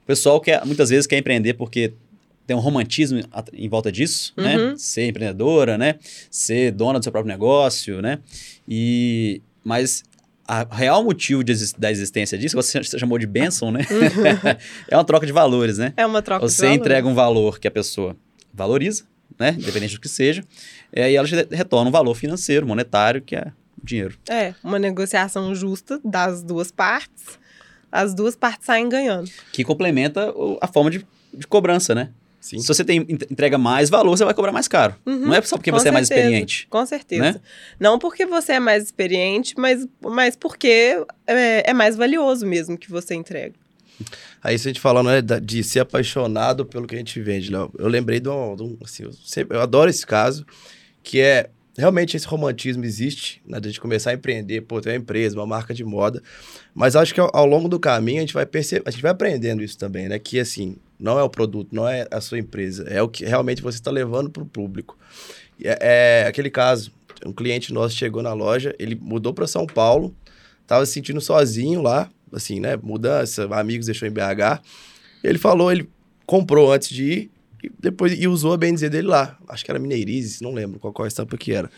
o 0.03 0.07
pessoal 0.07 0.41
quer, 0.41 0.65
muitas 0.65 0.91
vezes 0.91 1.07
quer 1.07 1.19
empreender 1.19 1.55
porque 1.55 1.93
tem 2.51 2.57
um 2.57 2.61
romantismo 2.61 3.21
em 3.53 3.69
volta 3.69 3.93
disso, 3.93 4.33
né? 4.37 4.57
uhum. 4.57 4.71
né? 4.71 4.75
Ser 4.77 5.07
empreendedora, 5.07 5.79
né? 5.79 5.95
Ser 6.29 6.73
dona 6.73 6.99
do 6.99 7.03
seu 7.05 7.13
próprio 7.13 7.31
negócio, 7.31 8.03
né? 8.03 8.19
E 8.69 9.41
mas 9.65 10.05
a 10.47 10.67
real 10.69 11.05
motivo 11.05 11.45
de, 11.45 11.55
da 11.79 11.93
existência 11.93 12.37
disso, 12.37 12.57
você 12.57 12.83
chamou 12.83 13.19
de 13.19 13.27
bênção, 13.27 13.71
né? 13.71 13.87
Uhum. 13.89 14.59
é 14.89 14.97
uma 14.97 15.05
troca 15.05 15.25
de 15.25 15.33
valores, 15.33 15.79
né? 15.79 15.93
É 15.97 16.05
uma 16.05 16.21
troca 16.21 16.41
você 16.41 16.55
de 16.55 16.61
valores. 16.63 16.79
Você 16.79 16.81
entrega 16.81 17.07
um 17.07 17.15
valor 17.15 17.61
que 17.61 17.69
a 17.69 17.71
pessoa 17.71 18.17
valoriza, 18.53 19.05
né? 19.39 19.57
Independente 19.57 19.95
do 19.95 20.01
que 20.01 20.09
seja. 20.09 20.43
E 20.93 21.01
aí 21.01 21.15
ela 21.15 21.29
retorna 21.53 21.89
um 21.89 21.93
valor 21.93 22.15
financeiro, 22.15 22.67
monetário, 22.67 23.23
que 23.23 23.37
é 23.37 23.53
o 23.81 23.87
dinheiro. 23.87 24.19
É, 24.29 24.53
uma 24.65 24.79
negociação 24.79 25.55
justa 25.55 26.01
das 26.05 26.43
duas 26.43 26.73
partes. 26.73 27.39
As 27.93 28.13
duas 28.13 28.35
partes 28.35 28.67
saem 28.67 28.89
ganhando. 28.89 29.31
Que 29.53 29.63
complementa 29.63 30.35
a 30.61 30.67
forma 30.67 30.91
de, 30.91 31.07
de 31.33 31.47
cobrança, 31.47 31.95
né? 31.95 32.11
Sim. 32.41 32.59
Se 32.59 32.67
você 32.67 32.83
tem, 32.83 33.01
entrega 33.01 33.59
mais 33.59 33.91
valor, 33.91 34.17
você 34.17 34.25
vai 34.25 34.33
cobrar 34.33 34.51
mais 34.51 34.67
caro. 34.67 34.97
Uhum, 35.05 35.27
não 35.27 35.35
é 35.35 35.43
só 35.43 35.57
porque 35.57 35.71
você 35.71 35.85
certeza, 35.85 35.89
é 35.89 35.93
mais 35.93 36.11
experiente. 36.11 36.67
Com 36.69 36.87
certeza. 36.87 37.23
Né? 37.23 37.41
Não 37.79 37.99
porque 37.99 38.25
você 38.25 38.53
é 38.53 38.61
mais 38.61 38.85
experiente, 38.85 39.55
mas, 39.59 39.87
mas 40.01 40.37
porque 40.37 41.05
é, 41.27 41.71
é 41.71 41.75
mais 41.75 41.97
valioso 41.97 42.47
mesmo 42.47 42.79
que 42.79 42.91
você 42.91 43.15
entrega. 43.15 43.55
Aí, 44.43 44.59
se 44.59 44.67
a 44.67 44.71
gente 44.71 44.81
falando 44.81 45.09
né, 45.09 45.21
de 45.21 45.63
ser 45.63 45.81
apaixonado 45.81 46.65
pelo 46.65 46.87
que 46.87 46.95
a 46.95 46.99
gente 46.99 47.21
vende, 47.21 47.51
Léo, 47.51 47.71
eu 47.79 47.89
lembrei 47.89 48.19
de 48.19 48.31
um. 48.31 48.57
De 48.57 48.63
um 48.63 48.79
assim, 48.83 49.03
eu, 49.03 49.13
sempre, 49.13 49.57
eu 49.57 49.61
adoro 49.61 49.91
esse 49.91 50.07
caso, 50.07 50.47
que 51.03 51.21
é 51.21 51.51
realmente 51.77 52.17
esse 52.17 52.27
romantismo 52.27 52.85
existe, 52.85 53.43
né, 53.47 53.61
de 53.61 53.69
a 53.69 53.71
gente 53.71 53.81
começar 53.81 54.11
a 54.11 54.15
empreender, 54.15 54.63
pô, 54.63 54.81
tem 54.81 54.93
uma 54.93 54.99
empresa, 54.99 55.37
uma 55.37 55.47
marca 55.47 55.73
de 55.73 55.85
moda, 55.85 56.23
mas 56.75 56.97
acho 56.97 57.15
que 57.15 57.21
ao, 57.21 57.31
ao 57.33 57.47
longo 57.47 57.69
do 57.69 57.79
caminho 57.79 58.19
a 58.19 58.21
gente 58.21 58.35
vai 58.35 58.45
perceber, 58.45 58.83
a 58.87 58.91
gente 58.91 59.01
vai 59.01 59.11
aprendendo 59.11 59.63
isso 59.63 59.79
também, 59.79 60.09
né, 60.09 60.19
que 60.19 60.39
assim, 60.39 60.77
não 61.01 61.19
é 61.19 61.23
o 61.23 61.31
produto, 61.31 61.75
não 61.75 61.89
é 61.89 62.07
a 62.11 62.21
sua 62.21 62.39
empresa, 62.39 62.85
é 62.89 63.03
o 63.03 63.09
que 63.09 63.25
realmente 63.25 63.63
você 63.63 63.79
está 63.79 63.91
levando 63.91 64.31
para 64.31 64.43
o 64.43 64.47
público. 64.47 64.99
É, 65.63 66.23
é, 66.23 66.27
aquele 66.29 66.51
caso, 66.51 66.93
um 67.25 67.33
cliente 67.33 67.73
nosso 67.73 67.97
chegou 67.97 68.23
na 68.23 68.33
loja, 68.33 68.75
ele 68.79 68.95
mudou 68.95 69.33
para 69.33 69.47
São 69.47 69.67
Paulo, 69.67 70.15
estava 70.63 70.85
se 70.85 70.93
sentindo 70.93 71.21
sozinho 71.21 71.83
lá, 71.83 72.11
assim, 72.33 72.61
né, 72.61 72.77
mudança, 72.77 73.49
amigos 73.53 73.87
deixou 73.87 74.07
em 74.07 74.13
BH, 74.13 74.63
ele 75.25 75.39
falou, 75.39 75.73
ele 75.73 75.89
comprou 76.27 76.73
antes 76.73 76.91
de 76.91 77.05
ir, 77.05 77.31
e 77.63 77.71
depois 77.79 78.19
e 78.19 78.27
usou 78.27 78.53
a 78.53 78.57
Bendizer 78.57 78.89
dele 78.89 79.09
lá. 79.09 79.37
Acho 79.49 79.65
que 79.65 79.71
era 79.71 79.79
Mineirizes, 79.79 80.41
não 80.41 80.53
lembro 80.53 80.79
qual, 80.79 80.93
qual 80.93 81.07
estampa 81.07 81.37
que 81.37 81.53
era. 81.53 81.71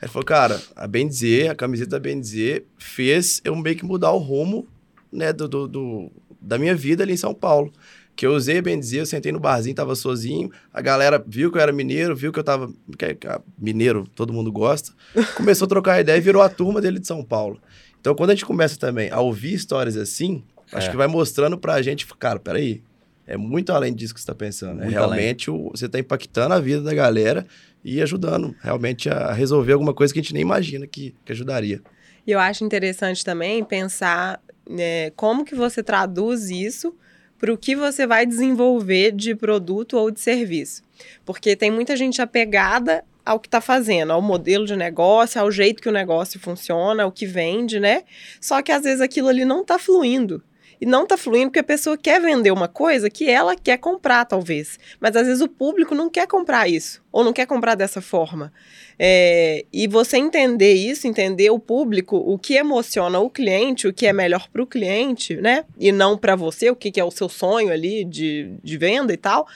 Ele 0.00 0.10
falou, 0.10 0.24
cara, 0.24 0.60
a 0.76 0.86
Bendizer, 0.86 1.50
a 1.50 1.54
camiseta 1.54 1.90
da 1.90 2.00
Bendizer 2.00 2.64
fez 2.76 3.40
eu 3.44 3.54
meio 3.54 3.76
que 3.76 3.84
mudar 3.84 4.12
o 4.12 4.18
rumo, 4.18 4.66
né, 5.12 5.32
do, 5.32 5.48
do, 5.48 5.68
do, 5.68 6.12
da 6.40 6.58
minha 6.58 6.74
vida 6.74 7.02
ali 7.02 7.12
em 7.12 7.16
São 7.16 7.34
Paulo. 7.34 7.72
Que 8.18 8.26
eu 8.26 8.32
usei 8.32 8.58
a 8.58 8.62
Bendizer, 8.62 9.02
eu 9.02 9.06
sentei 9.06 9.30
no 9.30 9.38
barzinho, 9.38 9.76
tava 9.76 9.94
sozinho, 9.94 10.50
a 10.74 10.82
galera 10.82 11.24
viu 11.24 11.52
que 11.52 11.56
eu 11.56 11.62
era 11.62 11.70
mineiro, 11.70 12.16
viu 12.16 12.32
que 12.32 12.38
eu 12.40 12.42
tava... 12.42 12.68
Que, 12.98 13.14
que, 13.14 13.28
mineiro, 13.56 14.08
todo 14.12 14.32
mundo 14.32 14.50
gosta. 14.50 14.90
Começou 15.36 15.66
a 15.66 15.68
trocar 15.68 16.00
ideia 16.00 16.16
e 16.16 16.20
virou 16.20 16.42
a 16.42 16.48
turma 16.48 16.80
dele 16.80 16.98
de 16.98 17.06
São 17.06 17.22
Paulo. 17.22 17.62
Então, 18.00 18.16
quando 18.16 18.30
a 18.30 18.34
gente 18.34 18.44
começa 18.44 18.76
também 18.76 19.08
a 19.08 19.20
ouvir 19.20 19.54
histórias 19.54 19.96
assim, 19.96 20.42
é. 20.72 20.78
acho 20.78 20.90
que 20.90 20.96
vai 20.96 21.06
mostrando 21.06 21.56
pra 21.56 21.80
gente, 21.80 22.04
cara, 22.18 22.40
peraí, 22.40 22.82
é 23.24 23.36
muito 23.36 23.72
além 23.72 23.94
disso 23.94 24.12
que 24.12 24.18
você 24.18 24.24
está 24.24 24.34
pensando. 24.34 24.82
é 24.82 24.88
realmente 24.88 25.48
o, 25.48 25.70
você 25.70 25.86
está 25.86 26.00
impactando 26.00 26.54
a 26.54 26.58
vida 26.58 26.82
da 26.82 26.92
galera 26.92 27.46
e 27.84 28.02
ajudando 28.02 28.52
realmente 28.60 29.08
a 29.08 29.32
resolver 29.32 29.74
alguma 29.74 29.94
coisa 29.94 30.12
que 30.12 30.18
a 30.18 30.22
gente 30.24 30.34
nem 30.34 30.42
imagina 30.42 30.88
que, 30.88 31.14
que 31.24 31.30
ajudaria. 31.30 31.80
E 32.26 32.32
eu 32.32 32.40
acho 32.40 32.64
interessante 32.64 33.24
também 33.24 33.62
pensar 33.62 34.42
né, 34.68 35.10
como 35.10 35.44
que 35.44 35.54
você 35.54 35.84
traduz 35.84 36.50
isso 36.50 36.92
para 37.38 37.52
o 37.52 37.58
que 37.58 37.76
você 37.76 38.06
vai 38.06 38.26
desenvolver 38.26 39.12
de 39.12 39.34
produto 39.34 39.96
ou 39.96 40.10
de 40.10 40.20
serviço. 40.20 40.82
Porque 41.24 41.54
tem 41.54 41.70
muita 41.70 41.96
gente 41.96 42.20
apegada 42.20 43.04
ao 43.24 43.38
que 43.38 43.46
está 43.46 43.60
fazendo, 43.60 44.12
ao 44.12 44.22
modelo 44.22 44.66
de 44.66 44.74
negócio, 44.74 45.40
ao 45.40 45.50
jeito 45.50 45.82
que 45.82 45.88
o 45.88 45.92
negócio 45.92 46.40
funciona, 46.40 47.02
ao 47.02 47.12
que 47.12 47.26
vende, 47.26 47.78
né? 47.78 48.04
Só 48.40 48.62
que 48.62 48.72
às 48.72 48.82
vezes 48.82 49.00
aquilo 49.00 49.28
ali 49.28 49.44
não 49.44 49.60
está 49.60 49.78
fluindo 49.78 50.42
e 50.80 50.86
não 50.86 51.02
está 51.02 51.16
fluindo 51.16 51.46
porque 51.46 51.58
a 51.58 51.64
pessoa 51.64 51.96
quer 51.96 52.20
vender 52.20 52.50
uma 52.50 52.68
coisa 52.68 53.10
que 53.10 53.28
ela 53.28 53.56
quer 53.56 53.78
comprar, 53.78 54.24
talvez. 54.24 54.78
Mas 55.00 55.16
às 55.16 55.26
vezes 55.26 55.42
o 55.42 55.48
público 55.48 55.94
não 55.94 56.08
quer 56.08 56.26
comprar 56.26 56.68
isso, 56.68 57.02
ou 57.10 57.24
não 57.24 57.32
quer 57.32 57.46
comprar 57.46 57.74
dessa 57.74 58.00
forma. 58.00 58.52
É, 58.98 59.64
e 59.72 59.86
você 59.86 60.16
entender 60.16 60.74
isso, 60.74 61.06
entender 61.06 61.50
o 61.50 61.58
público, 61.58 62.16
o 62.16 62.38
que 62.38 62.54
emociona 62.54 63.18
o 63.18 63.30
cliente, 63.30 63.86
o 63.86 63.92
que 63.92 64.06
é 64.06 64.12
melhor 64.12 64.48
para 64.52 64.62
o 64.62 64.66
cliente, 64.66 65.36
né? 65.36 65.64
E 65.78 65.92
não 65.92 66.16
para 66.16 66.36
você, 66.36 66.70
o 66.70 66.76
que, 66.76 66.90
que 66.90 67.00
é 67.00 67.04
o 67.04 67.10
seu 67.10 67.28
sonho 67.28 67.72
ali 67.72 68.04
de, 68.04 68.52
de 68.62 68.76
venda 68.76 69.12
e 69.12 69.16
tal 69.16 69.46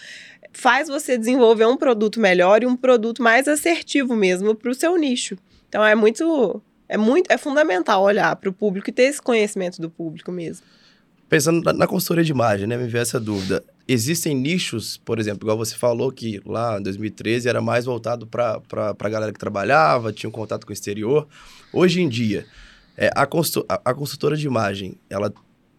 faz 0.52 0.88
você 0.88 1.16
desenvolver 1.16 1.64
um 1.66 1.76
produto 1.76 2.20
melhor 2.20 2.62
e 2.62 2.66
um 2.66 2.76
produto 2.76 3.22
mais 3.22 3.48
assertivo 3.48 4.14
mesmo 4.14 4.54
para 4.54 4.70
o 4.70 4.74
seu 4.74 4.96
nicho. 4.96 5.36
Então 5.68 5.84
é 5.84 5.94
muito, 5.94 6.62
é 6.88 6.96
muito, 6.98 7.30
é 7.30 7.38
fundamental 7.38 8.02
olhar 8.02 8.36
para 8.36 8.50
o 8.50 8.52
público 8.52 8.90
e 8.90 8.92
ter 8.92 9.04
esse 9.04 9.20
conhecimento 9.20 9.80
do 9.80 9.88
público 9.88 10.30
mesmo. 10.30 10.66
Pensando 11.32 11.62
na, 11.64 11.72
na 11.72 11.86
consultoria 11.86 12.22
de 12.22 12.30
imagem, 12.30 12.66
né? 12.66 12.76
Me 12.76 12.86
veio 12.86 13.00
essa 13.00 13.18
dúvida. 13.18 13.64
Existem 13.88 14.34
nichos, 14.34 14.98
por 14.98 15.18
exemplo, 15.18 15.46
igual 15.46 15.56
você 15.56 15.74
falou 15.74 16.12
que 16.12 16.42
lá 16.44 16.78
em 16.78 16.82
2013 16.82 17.48
era 17.48 17.62
mais 17.62 17.86
voltado 17.86 18.26
para 18.26 18.60
a 18.98 19.08
galera 19.08 19.32
que 19.32 19.38
trabalhava, 19.38 20.12
tinha 20.12 20.28
um 20.28 20.32
contato 20.32 20.66
com 20.66 20.72
o 20.72 20.74
exterior. 20.74 21.26
Hoje 21.72 22.02
em 22.02 22.08
dia, 22.10 22.44
é, 22.98 23.08
a, 23.16 23.22
a, 23.22 23.80
a 23.82 23.94
consultora 23.94 24.36
de 24.36 24.46
imagem, 24.46 24.98
ela 25.08 25.32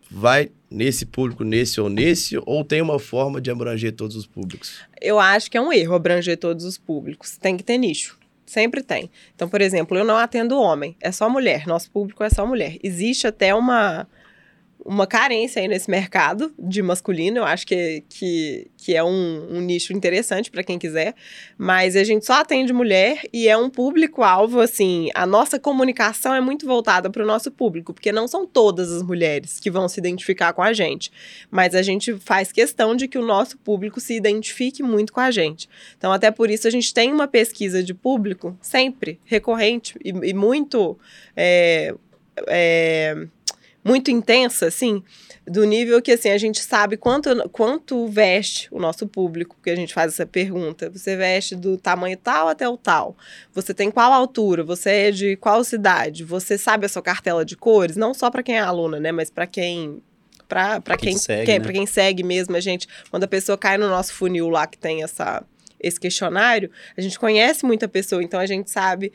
vai 0.09 0.49
nesse 0.71 1.05
público, 1.05 1.43
nesse 1.43 1.79
ou 1.79 1.87
nesse, 1.87 2.35
ou 2.47 2.65
tem 2.65 2.81
uma 2.81 2.97
forma 2.97 3.39
de 3.39 3.51
abranger 3.51 3.93
todos 3.93 4.15
os 4.15 4.25
públicos? 4.25 4.79
Eu 4.99 5.19
acho 5.19 5.51
que 5.51 5.57
é 5.57 5.61
um 5.61 5.71
erro 5.71 5.93
abranger 5.93 6.35
todos 6.35 6.65
os 6.65 6.79
públicos. 6.79 7.37
Tem 7.37 7.55
que 7.55 7.63
ter 7.63 7.77
nicho. 7.77 8.17
Sempre 8.43 8.81
tem. 8.81 9.07
Então, 9.35 9.47
por 9.47 9.61
exemplo, 9.61 9.95
eu 9.95 10.03
não 10.03 10.17
atendo 10.17 10.57
homem, 10.57 10.97
é 10.99 11.11
só 11.11 11.29
mulher. 11.29 11.67
Nosso 11.67 11.91
público 11.91 12.23
é 12.23 12.29
só 12.31 12.43
mulher. 12.43 12.79
Existe 12.81 13.27
até 13.27 13.53
uma 13.53 14.07
uma 14.85 15.07
carência 15.07 15.61
aí 15.61 15.67
nesse 15.67 15.89
mercado 15.89 16.53
de 16.59 16.81
masculino. 16.81 17.37
Eu 17.37 17.45
acho 17.45 17.65
que, 17.65 18.03
que, 18.09 18.67
que 18.77 18.95
é 18.95 19.03
um, 19.03 19.47
um 19.49 19.61
nicho 19.61 19.93
interessante 19.93 20.51
para 20.51 20.63
quem 20.63 20.77
quiser. 20.77 21.15
Mas 21.57 21.95
a 21.95 22.03
gente 22.03 22.25
só 22.25 22.33
atende 22.33 22.73
mulher 22.73 23.21
e 23.31 23.47
é 23.47 23.57
um 23.57 23.69
público-alvo, 23.69 24.59
assim. 24.59 25.09
A 25.15 25.25
nossa 25.25 25.57
comunicação 25.59 26.35
é 26.35 26.41
muito 26.41 26.65
voltada 26.65 27.09
para 27.09 27.23
o 27.23 27.25
nosso 27.25 27.49
público, 27.49 27.93
porque 27.93 28.11
não 28.11 28.27
são 28.27 28.45
todas 28.45 28.91
as 28.91 29.01
mulheres 29.01 29.59
que 29.59 29.71
vão 29.71 29.87
se 29.87 29.99
identificar 29.99 30.53
com 30.53 30.61
a 30.61 30.73
gente. 30.73 31.11
Mas 31.49 31.73
a 31.75 31.81
gente 31.81 32.13
faz 32.19 32.51
questão 32.51 32.95
de 32.95 33.07
que 33.07 33.17
o 33.17 33.25
nosso 33.25 33.57
público 33.57 33.99
se 33.99 34.13
identifique 34.13 34.83
muito 34.83 35.13
com 35.13 35.21
a 35.21 35.31
gente. 35.31 35.69
Então, 35.97 36.11
até 36.11 36.29
por 36.29 36.49
isso, 36.49 36.67
a 36.67 36.71
gente 36.71 36.93
tem 36.93 37.13
uma 37.13 37.27
pesquisa 37.27 37.81
de 37.81 37.93
público 37.93 38.57
sempre 38.61 39.19
recorrente 39.23 39.97
e, 40.03 40.09
e 40.09 40.33
muito. 40.33 40.97
É, 41.35 41.95
é, 42.47 43.27
muito 43.83 44.09
intensa, 44.09 44.67
assim, 44.67 45.03
do 45.45 45.63
nível 45.65 46.01
que, 46.01 46.11
assim, 46.11 46.29
a 46.29 46.37
gente 46.37 46.61
sabe 46.61 46.95
quanto, 46.95 47.49
quanto 47.49 48.07
veste 48.07 48.67
o 48.71 48.79
nosso 48.79 49.05
público, 49.05 49.55
porque 49.55 49.69
a 49.69 49.75
gente 49.75 49.93
faz 49.93 50.13
essa 50.13 50.25
pergunta. 50.25 50.89
Você 50.89 51.15
veste 51.15 51.55
do 51.55 51.77
tamanho 51.77 52.17
tal 52.17 52.47
até 52.47 52.67
o 52.67 52.77
tal. 52.77 53.17
Você 53.53 53.73
tem 53.73 53.91
qual 53.91 54.13
altura? 54.13 54.63
Você 54.63 54.89
é 54.89 55.11
de 55.11 55.35
qual 55.35 55.63
cidade? 55.63 56.23
Você 56.23 56.57
sabe 56.57 56.85
a 56.85 56.89
sua 56.89 57.01
cartela 57.01 57.43
de 57.43 57.57
cores? 57.57 57.97
Não 57.97 58.13
só 58.13 58.31
para 58.31 58.41
quem 58.41 58.55
é 58.55 58.61
aluna, 58.61 58.99
né? 58.99 59.11
Mas 59.11 59.29
para 59.29 59.45
quem 59.45 60.01
para 60.47 60.79
quem, 60.97 61.09
quem, 61.09 61.17
segue, 61.17 61.45
quem, 61.45 61.59
né? 61.59 61.71
quem 61.71 61.85
segue 61.87 62.21
mesmo 62.21 62.55
a 62.55 62.59
gente, 62.59 62.87
quando 63.09 63.23
a 63.23 63.27
pessoa 63.27 63.57
cai 63.57 63.75
no 63.75 63.89
nosso 63.89 64.13
funil 64.13 64.49
lá 64.49 64.67
que 64.67 64.77
tem 64.77 65.01
essa 65.03 65.43
esse 65.83 65.99
questionário, 65.99 66.71
a 66.97 67.01
gente 67.01 67.19
conhece 67.19 67.65
muita 67.65 67.89
pessoa, 67.89 68.23
então 68.23 68.39
a 68.39 68.45
gente 68.45 68.71
sabe 68.71 69.11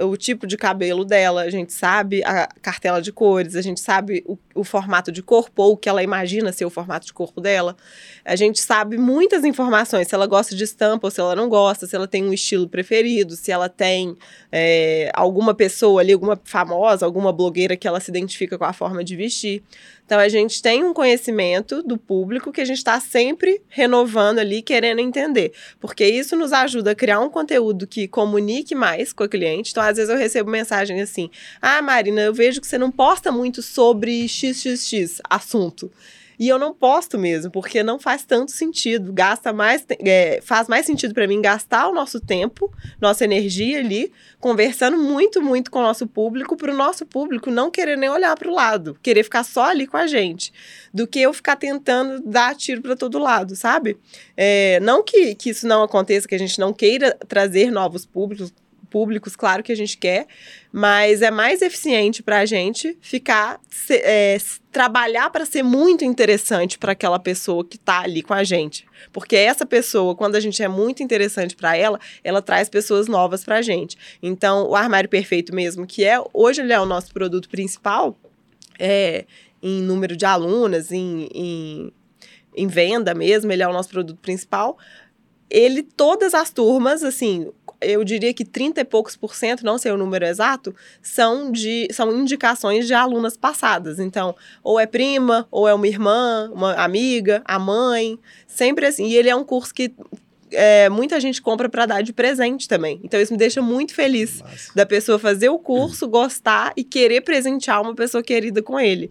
o 0.00 0.16
tipo 0.16 0.46
de 0.46 0.56
cabelo 0.56 1.04
dela, 1.04 1.42
a 1.42 1.50
gente 1.50 1.72
sabe 1.72 2.24
a 2.24 2.48
cartela 2.62 3.02
de 3.02 3.12
cores, 3.12 3.54
a 3.54 3.60
gente 3.60 3.80
sabe 3.80 4.24
o, 4.26 4.38
o, 4.54 4.64
formato 4.64 5.12
de 5.12 5.22
corpo 5.22 5.62
ou 5.62 5.72
o 5.72 5.76
que 5.76 5.88
ela 5.88 6.02
imagina 6.02 6.50
ser 6.52 6.64
o 6.64 6.70
formato 6.70 7.06
de 7.06 7.12
corpo 7.12 7.40
dela. 7.40 7.76
A 8.24 8.34
gente 8.34 8.60
sabe 8.60 8.96
muitas 8.96 9.44
informações, 9.44 10.08
se 10.08 10.14
ela 10.14 10.26
gosta 10.26 10.56
de 10.56 10.64
estampa 10.64 11.06
ou 11.06 11.10
se 11.10 11.20
ela 11.20 11.36
não 11.36 11.48
gosta, 11.48 11.86
se 11.86 11.94
ela 11.94 12.08
tem 12.08 12.24
um 12.24 12.32
estilo 12.32 12.68
preferido, 12.68 13.36
se 13.36 13.52
ela 13.52 13.68
tem 13.68 14.16
é, 14.50 15.10
alguma 15.14 15.54
pessoa 15.54 16.00
ali, 16.00 16.12
alguma 16.12 16.40
famosa, 16.42 17.04
alguma 17.04 17.32
blogueira 17.32 17.76
que 17.76 17.86
ela 17.86 18.00
se 18.00 18.10
identifica 18.10 18.56
com 18.56 18.64
a 18.64 18.72
forma 18.72 19.04
de 19.04 19.14
vestir. 19.14 19.62
Então 20.04 20.18
a 20.18 20.28
gente 20.28 20.60
tem 20.60 20.84
um 20.84 20.92
conhecimento 20.92 21.82
do 21.82 21.96
público 21.96 22.52
que 22.52 22.60
a 22.60 22.64
gente 22.64 22.78
está 22.78 23.00
sempre 23.00 23.62
renovando 23.68 24.38
ali, 24.38 24.60
querendo 24.60 25.00
entender. 25.00 25.52
Porque 25.80 26.04
isso 26.04 26.36
nos 26.36 26.52
ajuda 26.52 26.90
a 26.90 26.94
criar 26.94 27.20
um 27.20 27.30
conteúdo 27.30 27.86
que 27.86 28.06
comunique 28.06 28.74
mais 28.74 29.12
com 29.12 29.24
a 29.24 29.28
cliente. 29.28 29.70
Então, 29.70 29.82
às 29.82 29.96
vezes, 29.96 30.10
eu 30.10 30.18
recebo 30.18 30.50
mensagem 30.50 31.00
assim: 31.00 31.30
Ah, 31.60 31.80
Marina, 31.80 32.20
eu 32.20 32.34
vejo 32.34 32.60
que 32.60 32.66
você 32.66 32.76
não 32.76 32.90
posta 32.90 33.32
muito 33.32 33.62
sobre 33.62 34.28
XXX 34.28 35.20
assunto. 35.28 35.90
E 36.42 36.48
eu 36.48 36.58
não 36.58 36.74
posto 36.74 37.20
mesmo, 37.20 37.52
porque 37.52 37.84
não 37.84 38.00
faz 38.00 38.24
tanto 38.24 38.50
sentido. 38.50 39.12
Gasta 39.12 39.52
mais, 39.52 39.86
é, 40.00 40.40
faz 40.42 40.66
mais 40.66 40.84
sentido 40.84 41.14
para 41.14 41.28
mim 41.28 41.40
gastar 41.40 41.86
o 41.86 41.94
nosso 41.94 42.18
tempo, 42.18 42.68
nossa 43.00 43.22
energia 43.22 43.78
ali, 43.78 44.10
conversando 44.40 44.98
muito, 44.98 45.40
muito 45.40 45.70
com 45.70 45.78
o 45.78 45.82
nosso 45.82 46.04
público, 46.04 46.56
para 46.56 46.72
o 46.72 46.76
nosso 46.76 47.06
público 47.06 47.48
não 47.48 47.70
querer 47.70 47.96
nem 47.96 48.10
olhar 48.10 48.36
para 48.36 48.50
o 48.50 48.52
lado, 48.52 48.98
querer 49.00 49.22
ficar 49.22 49.44
só 49.44 49.66
ali 49.66 49.86
com 49.86 49.96
a 49.96 50.08
gente, 50.08 50.52
do 50.92 51.06
que 51.06 51.20
eu 51.20 51.32
ficar 51.32 51.54
tentando 51.54 52.20
dar 52.26 52.56
tiro 52.56 52.82
para 52.82 52.96
todo 52.96 53.20
lado, 53.20 53.54
sabe? 53.54 53.96
É, 54.36 54.80
não 54.80 55.00
que, 55.04 55.36
que 55.36 55.50
isso 55.50 55.64
não 55.68 55.84
aconteça, 55.84 56.26
que 56.26 56.34
a 56.34 56.38
gente 56.38 56.58
não 56.58 56.72
queira 56.72 57.16
trazer 57.28 57.70
novos 57.70 58.04
públicos, 58.04 58.52
públicos, 58.92 59.34
claro 59.34 59.62
que 59.62 59.72
a 59.72 59.74
gente 59.74 59.96
quer, 59.96 60.26
mas 60.70 61.22
é 61.22 61.30
mais 61.30 61.62
eficiente 61.62 62.22
para 62.22 62.40
a 62.40 62.44
gente 62.44 62.96
ficar, 63.00 63.58
se, 63.70 63.94
é, 63.94 64.36
trabalhar 64.70 65.30
para 65.30 65.46
ser 65.46 65.62
muito 65.62 66.04
interessante 66.04 66.78
para 66.78 66.92
aquela 66.92 67.18
pessoa 67.18 67.64
que 67.64 67.76
está 67.76 68.00
ali 68.02 68.22
com 68.22 68.34
a 68.34 68.44
gente. 68.44 68.86
Porque 69.10 69.34
essa 69.34 69.64
pessoa, 69.64 70.14
quando 70.14 70.36
a 70.36 70.40
gente 70.40 70.62
é 70.62 70.68
muito 70.68 71.02
interessante 71.02 71.56
para 71.56 71.74
ela, 71.74 71.98
ela 72.22 72.42
traz 72.42 72.68
pessoas 72.68 73.08
novas 73.08 73.42
para 73.42 73.56
a 73.56 73.62
gente. 73.62 73.96
Então, 74.22 74.68
o 74.68 74.76
armário 74.76 75.08
perfeito 75.08 75.54
mesmo, 75.54 75.86
que 75.86 76.04
é 76.04 76.22
hoje 76.34 76.60
ele 76.60 76.74
é 76.74 76.80
o 76.80 76.86
nosso 76.86 77.12
produto 77.14 77.48
principal, 77.48 78.16
é, 78.78 79.24
em 79.62 79.80
número 79.80 80.14
de 80.14 80.26
alunas, 80.26 80.92
em, 80.92 81.28
em, 81.34 81.92
em 82.54 82.66
venda 82.66 83.14
mesmo, 83.14 83.50
ele 83.50 83.62
é 83.62 83.68
o 83.68 83.72
nosso 83.72 83.88
produto 83.88 84.18
principal 84.20 84.76
ele, 85.52 85.82
todas 85.82 86.32
as 86.32 86.50
turmas, 86.50 87.04
assim, 87.04 87.52
eu 87.78 88.02
diria 88.02 88.32
que 88.32 88.42
30 88.42 88.80
e 88.80 88.84
poucos 88.84 89.16
por 89.16 89.34
cento, 89.34 89.66
não 89.66 89.76
sei 89.76 89.92
o 89.92 89.98
número 89.98 90.24
exato, 90.24 90.74
são, 91.02 91.52
de, 91.52 91.88
são 91.92 92.10
indicações 92.16 92.86
de 92.86 92.94
alunas 92.94 93.36
passadas. 93.36 93.98
Então, 93.98 94.34
ou 94.64 94.80
é 94.80 94.86
prima, 94.86 95.46
ou 95.50 95.68
é 95.68 95.74
uma 95.74 95.86
irmã, 95.86 96.50
uma 96.54 96.72
amiga, 96.72 97.42
a 97.44 97.58
mãe, 97.58 98.18
sempre 98.46 98.86
assim. 98.86 99.06
E 99.08 99.14
ele 99.14 99.28
é 99.28 99.36
um 99.36 99.44
curso 99.44 99.74
que 99.74 99.94
é, 100.52 100.88
muita 100.88 101.20
gente 101.20 101.42
compra 101.42 101.68
para 101.68 101.84
dar 101.84 102.02
de 102.02 102.14
presente 102.14 102.66
também. 102.66 102.98
Então, 103.04 103.20
isso 103.20 103.32
me 103.32 103.38
deixa 103.38 103.60
muito 103.60 103.94
feliz 103.94 104.40
Massa. 104.40 104.72
da 104.74 104.86
pessoa 104.86 105.18
fazer 105.18 105.50
o 105.50 105.58
curso, 105.58 106.08
gostar 106.08 106.72
e 106.74 106.82
querer 106.82 107.20
presentear 107.20 107.82
uma 107.82 107.94
pessoa 107.94 108.22
querida 108.22 108.62
com 108.62 108.80
ele. 108.80 109.10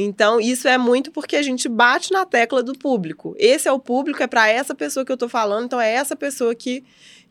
Então, 0.00 0.40
isso 0.40 0.68
é 0.68 0.78
muito 0.78 1.10
porque 1.10 1.34
a 1.34 1.42
gente 1.42 1.68
bate 1.68 2.12
na 2.12 2.24
tecla 2.24 2.62
do 2.62 2.72
público. 2.72 3.34
Esse 3.38 3.66
é 3.68 3.72
o 3.72 3.80
público, 3.80 4.22
é 4.22 4.26
para 4.28 4.48
essa 4.48 4.74
pessoa 4.74 5.04
que 5.04 5.10
eu 5.10 5.16
tô 5.16 5.28
falando, 5.28 5.64
então 5.64 5.80
é 5.80 5.92
essa 5.92 6.14
pessoa 6.14 6.54
que, 6.54 6.84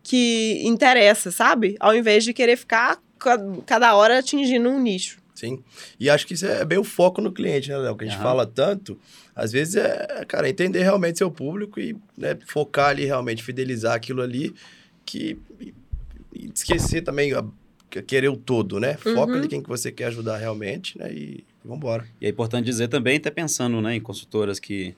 que 0.04 0.62
interessa, 0.66 1.32
sabe? 1.32 1.76
Ao 1.80 1.96
invés 1.96 2.24
de 2.26 2.34
querer 2.34 2.58
ficar 2.58 3.02
ca- 3.18 3.40
cada 3.66 3.96
hora 3.96 4.20
atingindo 4.20 4.70
um 4.70 4.80
nicho. 4.82 5.18
Sim. 5.34 5.64
E 6.00 6.10
acho 6.10 6.26
que 6.28 6.34
isso 6.34 6.46
é 6.48 6.66
bem 6.66 6.78
o 6.80 6.84
foco 6.84 7.22
no 7.22 7.32
cliente, 7.32 7.70
né, 7.70 7.78
Léo? 7.78 7.96
Que 7.96 8.04
a 8.06 8.08
gente 8.08 8.16
Aham. 8.18 8.24
fala 8.24 8.46
tanto. 8.46 9.00
Às 9.36 9.52
vezes 9.52 9.76
é, 9.76 10.26
cara, 10.28 10.50
entender 10.50 10.82
realmente 10.82 11.20
seu 11.20 11.30
público 11.32 11.80
e 11.80 11.96
né, 12.18 12.36
focar 12.48 12.90
ali, 12.90 13.06
realmente, 13.06 13.44
fidelizar 13.44 13.94
aquilo 13.96 14.22
ali, 14.22 14.54
que. 15.06 15.38
E, 15.60 15.74
esquecer 16.54 17.02
também, 17.02 17.34
a- 17.34 17.46
que- 17.90 18.02
querer 18.02 18.30
o 18.30 18.36
todo, 18.36 18.80
né? 18.80 18.96
Foca 18.98 19.32
Uhum. 19.34 19.38
ali 19.38 19.48
quem 19.48 19.62
que 19.62 19.70
você 19.70 19.92
quer 19.92 20.06
ajudar 20.06 20.38
realmente, 20.38 20.98
né? 20.98 21.12
E, 21.14 21.44
e 21.68 21.70
vambora. 21.70 22.08
E 22.20 22.26
é 22.26 22.30
importante 22.30 22.66
dizer 22.66 22.88
também, 22.88 23.18
até 23.18 23.30
pensando 23.30 23.82
né, 23.82 23.96
em 23.96 24.02
consultoras 24.02 24.60
que. 24.60 24.96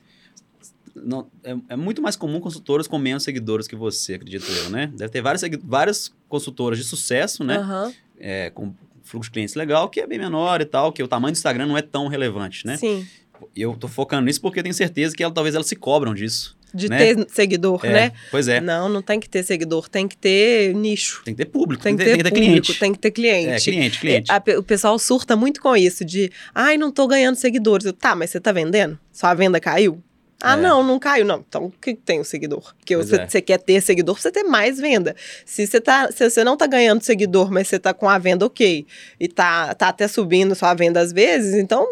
Não, 0.95 1.27
é, 1.43 1.55
é 1.69 1.75
muito 1.75 2.01
mais 2.01 2.15
comum 2.15 2.39
consultoras 2.39 2.87
com 2.87 2.97
menos 2.97 3.23
seguidores 3.23 3.67
que 3.67 3.75
você, 3.75 4.15
acredito 4.15 4.45
eu, 4.51 4.69
né? 4.69 4.91
Deve 4.95 5.09
ter 5.09 5.21
várias, 5.21 5.41
várias 5.63 6.13
consultoras 6.27 6.77
de 6.77 6.83
sucesso, 6.83 7.43
né? 7.43 7.57
Aham, 7.57 7.93
É, 8.19 8.49
com 8.49 8.73
fluxo 9.03 9.29
de 9.29 9.33
clientes 9.33 9.55
legal, 9.55 9.89
que 9.89 9.99
é 9.99 10.07
bem 10.07 10.19
menor 10.19 10.61
e 10.61 10.65
tal, 10.65 10.91
que 10.91 11.01
o 11.01 11.07
tamanho 11.07 11.33
do 11.33 11.37
Instagram 11.37 11.67
não 11.67 11.77
é 11.77 11.81
tão 11.81 12.07
relevante, 12.07 12.65
né? 12.65 12.77
Sim. 12.77 13.07
E 13.55 13.61
eu 13.61 13.75
tô 13.75 13.87
focando 13.87 14.25
nisso 14.25 14.41
porque 14.41 14.59
eu 14.59 14.63
tenho 14.63 14.75
certeza 14.75 15.15
que 15.15 15.23
ela, 15.23 15.33
talvez 15.33 15.55
elas 15.55 15.67
se 15.67 15.75
cobram 15.75 16.13
disso. 16.13 16.57
De 16.73 16.87
Né? 16.89 16.97
ter 16.97 17.27
seguidor, 17.29 17.81
É, 17.83 17.91
né? 17.91 18.11
Pois 18.31 18.47
é. 18.47 18.61
Não, 18.61 18.87
não 18.89 19.01
tem 19.01 19.19
que 19.19 19.27
ter 19.29 19.43
seguidor, 19.43 19.89
tem 19.89 20.07
que 20.07 20.15
ter 20.17 20.73
nicho. 20.75 21.21
Tem 21.25 21.33
que 21.33 21.43
ter 21.43 21.49
público, 21.49 21.81
Tem 21.83 21.95
que 21.97 22.03
tem, 22.03 22.13
ter, 22.13 22.17
que 22.17 22.23
ter 22.23 22.29
público, 22.29 22.51
cliente. 22.65 22.79
tem 22.79 22.93
que 22.93 22.99
ter 22.99 23.11
cliente. 23.11 23.49
É, 23.49 23.59
cliente, 23.59 23.99
cliente. 23.99 24.31
É, 24.31 24.35
a 24.35 24.59
o 24.59 24.63
pessoal 24.63 24.97
surta 24.99 25.35
muito 25.35 25.61
com 25.61 25.75
isso, 25.75 26.03
de 26.05 26.31
ai, 26.53 26.77
não 26.77 26.91
tô 26.91 27.07
ganhando 27.07 27.35
seguidores. 27.35 27.85
Eu, 27.85 27.93
tá, 27.93 28.15
mas 28.15 28.29
você 28.29 28.39
tá 28.39 28.51
vendendo? 28.51 28.97
Sua 29.11 29.33
venda 29.33 29.59
caiu? 29.59 30.01
Ah, 30.41 30.53
É. 30.53 30.57
não, 30.57 30.81
não 30.83 30.97
caiu, 30.99 31.25
não. 31.25 31.43
Então, 31.47 31.65
o 31.65 31.71
que 31.71 31.93
tem 31.93 32.19
o 32.19 32.23
seguidor? 32.23 32.73
Porque 32.77 32.95
Pois 32.95 33.09
você, 33.09 33.37
é. 33.37 33.41
quer 33.41 33.57
ter 33.57 33.81
seguidor 33.81 34.15
pra 34.15 34.21
você 34.21 34.31
ter 34.31 34.43
mais 34.43 34.79
venda. 34.79 35.15
Se 35.45 35.67
você, 35.67 35.81
tá, 35.81 36.09
se 36.11 36.29
você 36.29 36.43
não 36.43 36.55
tá 36.55 36.65
ganhando 36.65 37.01
seguidor, 37.03 37.51
mas 37.51 37.67
você 37.67 37.77
tá 37.77 37.93
com 37.93 38.07
a 38.09 38.17
venda 38.17 38.45
ok, 38.45 38.85
e 39.19 39.27
tá, 39.27 39.73
tá 39.73 39.89
até 39.89 40.07
subindo 40.07 40.55
sua 40.55 40.73
venda 40.73 40.99
às 41.01 41.11
vezes, 41.11 41.55
então, 41.55 41.87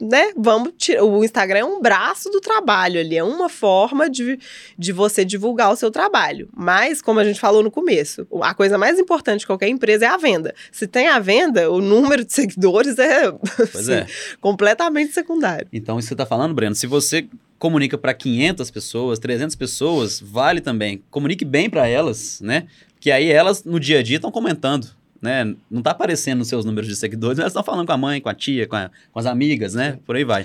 né, 0.00 0.32
vamos 0.36 0.72
tirar. 0.78 1.04
O 1.04 1.22
Instagram 1.24 1.58
é 1.60 1.64
um 1.64 1.80
braço 1.80 2.30
do 2.30 2.40
trabalho 2.40 2.98
ali, 3.00 3.16
é 3.18 3.24
uma 3.24 3.48
forma 3.48 4.08
de, 4.08 4.38
de 4.78 4.92
você 4.92 5.24
divulgar 5.24 5.70
o 5.72 5.76
seu 5.76 5.90
trabalho. 5.90 6.48
Mas, 6.56 7.02
como 7.02 7.20
a 7.20 7.24
gente 7.24 7.38
falou 7.40 7.62
no 7.62 7.70
começo, 7.70 8.26
a 8.42 8.54
coisa 8.54 8.78
mais 8.78 8.98
importante 8.98 9.40
de 9.40 9.46
qualquer 9.46 9.68
empresa 9.68 10.06
é 10.06 10.08
a 10.08 10.16
venda. 10.16 10.54
Se 10.72 10.86
tem 10.86 11.08
a 11.08 11.18
venda, 11.18 11.70
o 11.70 11.80
número 11.80 12.24
de 12.24 12.32
seguidores 12.34 12.98
é, 12.98 13.30
Pois 13.32 13.76
assim, 13.88 13.92
é. 13.92 14.06
completamente 14.40 15.12
secundário. 15.12 15.68
Então, 15.72 15.98
isso 15.98 16.06
que 16.06 16.08
você 16.08 16.14
está 16.14 16.26
falando, 16.26 16.54
Breno, 16.54 16.74
se 16.74 16.86
você 16.86 17.28
comunica 17.60 17.96
para 17.96 18.12
500 18.12 18.68
pessoas, 18.72 19.18
300 19.20 19.54
pessoas, 19.54 20.18
vale 20.20 20.60
também. 20.60 21.00
Comunique 21.10 21.44
bem 21.44 21.70
para 21.70 21.86
elas, 21.86 22.40
né? 22.40 22.66
Que 22.98 23.12
aí 23.12 23.30
elas, 23.30 23.62
no 23.62 23.78
dia 23.78 24.00
a 24.00 24.02
dia, 24.02 24.16
estão 24.16 24.32
comentando, 24.32 24.88
né? 25.22 25.54
Não 25.70 25.80
tá 25.82 25.92
aparecendo 25.92 26.38
nos 26.40 26.48
seus 26.48 26.64
números 26.64 26.88
de 26.88 26.96
seguidores, 26.96 27.36
mas 27.36 27.42
elas 27.44 27.52
estão 27.52 27.62
falando 27.62 27.86
com 27.86 27.92
a 27.92 27.96
mãe, 27.98 28.20
com 28.20 28.28
a 28.28 28.34
tia, 28.34 28.66
com, 28.66 28.74
a- 28.74 28.90
com 29.12 29.18
as 29.20 29.26
amigas, 29.26 29.74
né? 29.74 29.98
Por 30.04 30.16
aí 30.16 30.24
vai. 30.24 30.44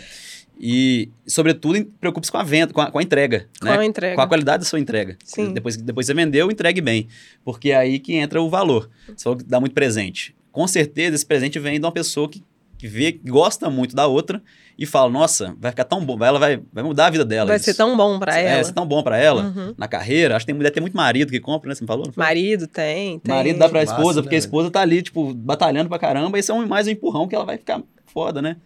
E, 0.60 1.10
sobretudo, 1.28 1.84
preocupe-se 2.00 2.32
com 2.32 2.38
a 2.38 2.44
venda, 2.44 2.72
com 2.74 2.80
a, 2.80 2.90
com 2.92 2.98
a 3.00 3.04
entrega, 3.04 3.48
Com 3.60 3.66
né? 3.66 3.78
a 3.78 3.86
entrega. 3.86 4.16
Com 4.16 4.22
a 4.22 4.28
qualidade 4.28 4.64
da 4.64 4.70
sua 4.70 4.80
entrega. 4.80 5.18
Sim. 5.24 5.54
Depois, 5.54 5.76
depois 5.76 6.06
você 6.06 6.14
vendeu, 6.14 6.50
entregue 6.50 6.80
bem. 6.80 7.08
Porque 7.44 7.72
é 7.72 7.76
aí 7.76 8.00
que 8.00 8.14
entra 8.14 8.42
o 8.42 8.50
valor. 8.50 8.90
Você 9.08 9.24
falou 9.24 9.38
que 9.38 9.44
dá 9.44 9.60
muito 9.60 9.74
presente. 9.74 10.34
Com 10.54 10.66
certeza, 10.68 11.16
esse 11.16 11.26
presente 11.26 11.60
vem 11.60 11.78
de 11.80 11.86
uma 11.86 11.92
pessoa 11.92 12.30
que, 12.30 12.42
que 12.78 12.88
vê, 12.88 13.12
que 13.14 13.30
gosta 13.30 13.70
muito 13.70 13.96
da 13.96 14.06
outra 14.08 14.42
e 14.78 14.86
fala, 14.86 15.10
nossa, 15.10 15.56
vai 15.60 15.72
ficar 15.72 15.86
tão 15.86 16.04
bom, 16.06 16.18
ela 16.24 16.38
vai, 16.38 16.62
vai 16.74 16.84
mudar 16.84 17.08
a 17.08 17.10
vida 17.10 17.24
dela. 17.24 17.48
Vai 17.48 17.56
isso. 17.56 17.66
ser 17.66 17.74
tão 17.74 17.96
bom 17.96 18.20
pra 18.20 18.38
É, 18.38 18.44
ela. 18.46 18.54
vai 18.56 18.64
ser 18.66 18.74
tão 18.74 18.86
bom 18.86 19.02
pra 19.02 19.18
ela, 19.18 19.44
Uhum. 19.44 19.74
na 19.78 19.88
carreira. 19.88 20.36
Acho 20.36 20.46
que 20.46 20.52
tem, 20.52 20.60
deve 20.60 20.72
ter 20.72 20.82
muito 20.82 20.98
marido 20.98 21.32
que 21.32 21.40
compra, 21.40 21.70
né? 21.70 21.76
Você 21.76 21.84
me 21.84 21.88
falou? 21.88 22.12
Marido 22.16 22.68
tem, 22.68 23.20
tem. 23.20 23.34
Marido 23.36 23.58
dá 23.60 23.70
pra 23.70 23.80
Massa, 23.82 23.94
esposa, 23.94 24.20
né, 24.20 24.24
porque 24.24 24.36
a 24.36 24.40
velho? 24.40 24.46
esposa 24.48 24.70
tá 24.70 24.82
ali, 24.82 25.02
tipo, 25.02 25.34
batalhando 25.34 25.88
pra 25.90 25.98
caramba, 25.98 26.38
e 26.38 26.42
isso 26.42 26.52
é 26.52 26.56
um- 26.56 26.68
mais 26.68 26.88
um 26.88 26.92
empurrão 26.92 27.28
que 27.28 27.36
ela 27.36 27.46
vai 27.46 27.58
ficar 27.58 27.82
foda, 28.06 28.42
né? 28.42 28.58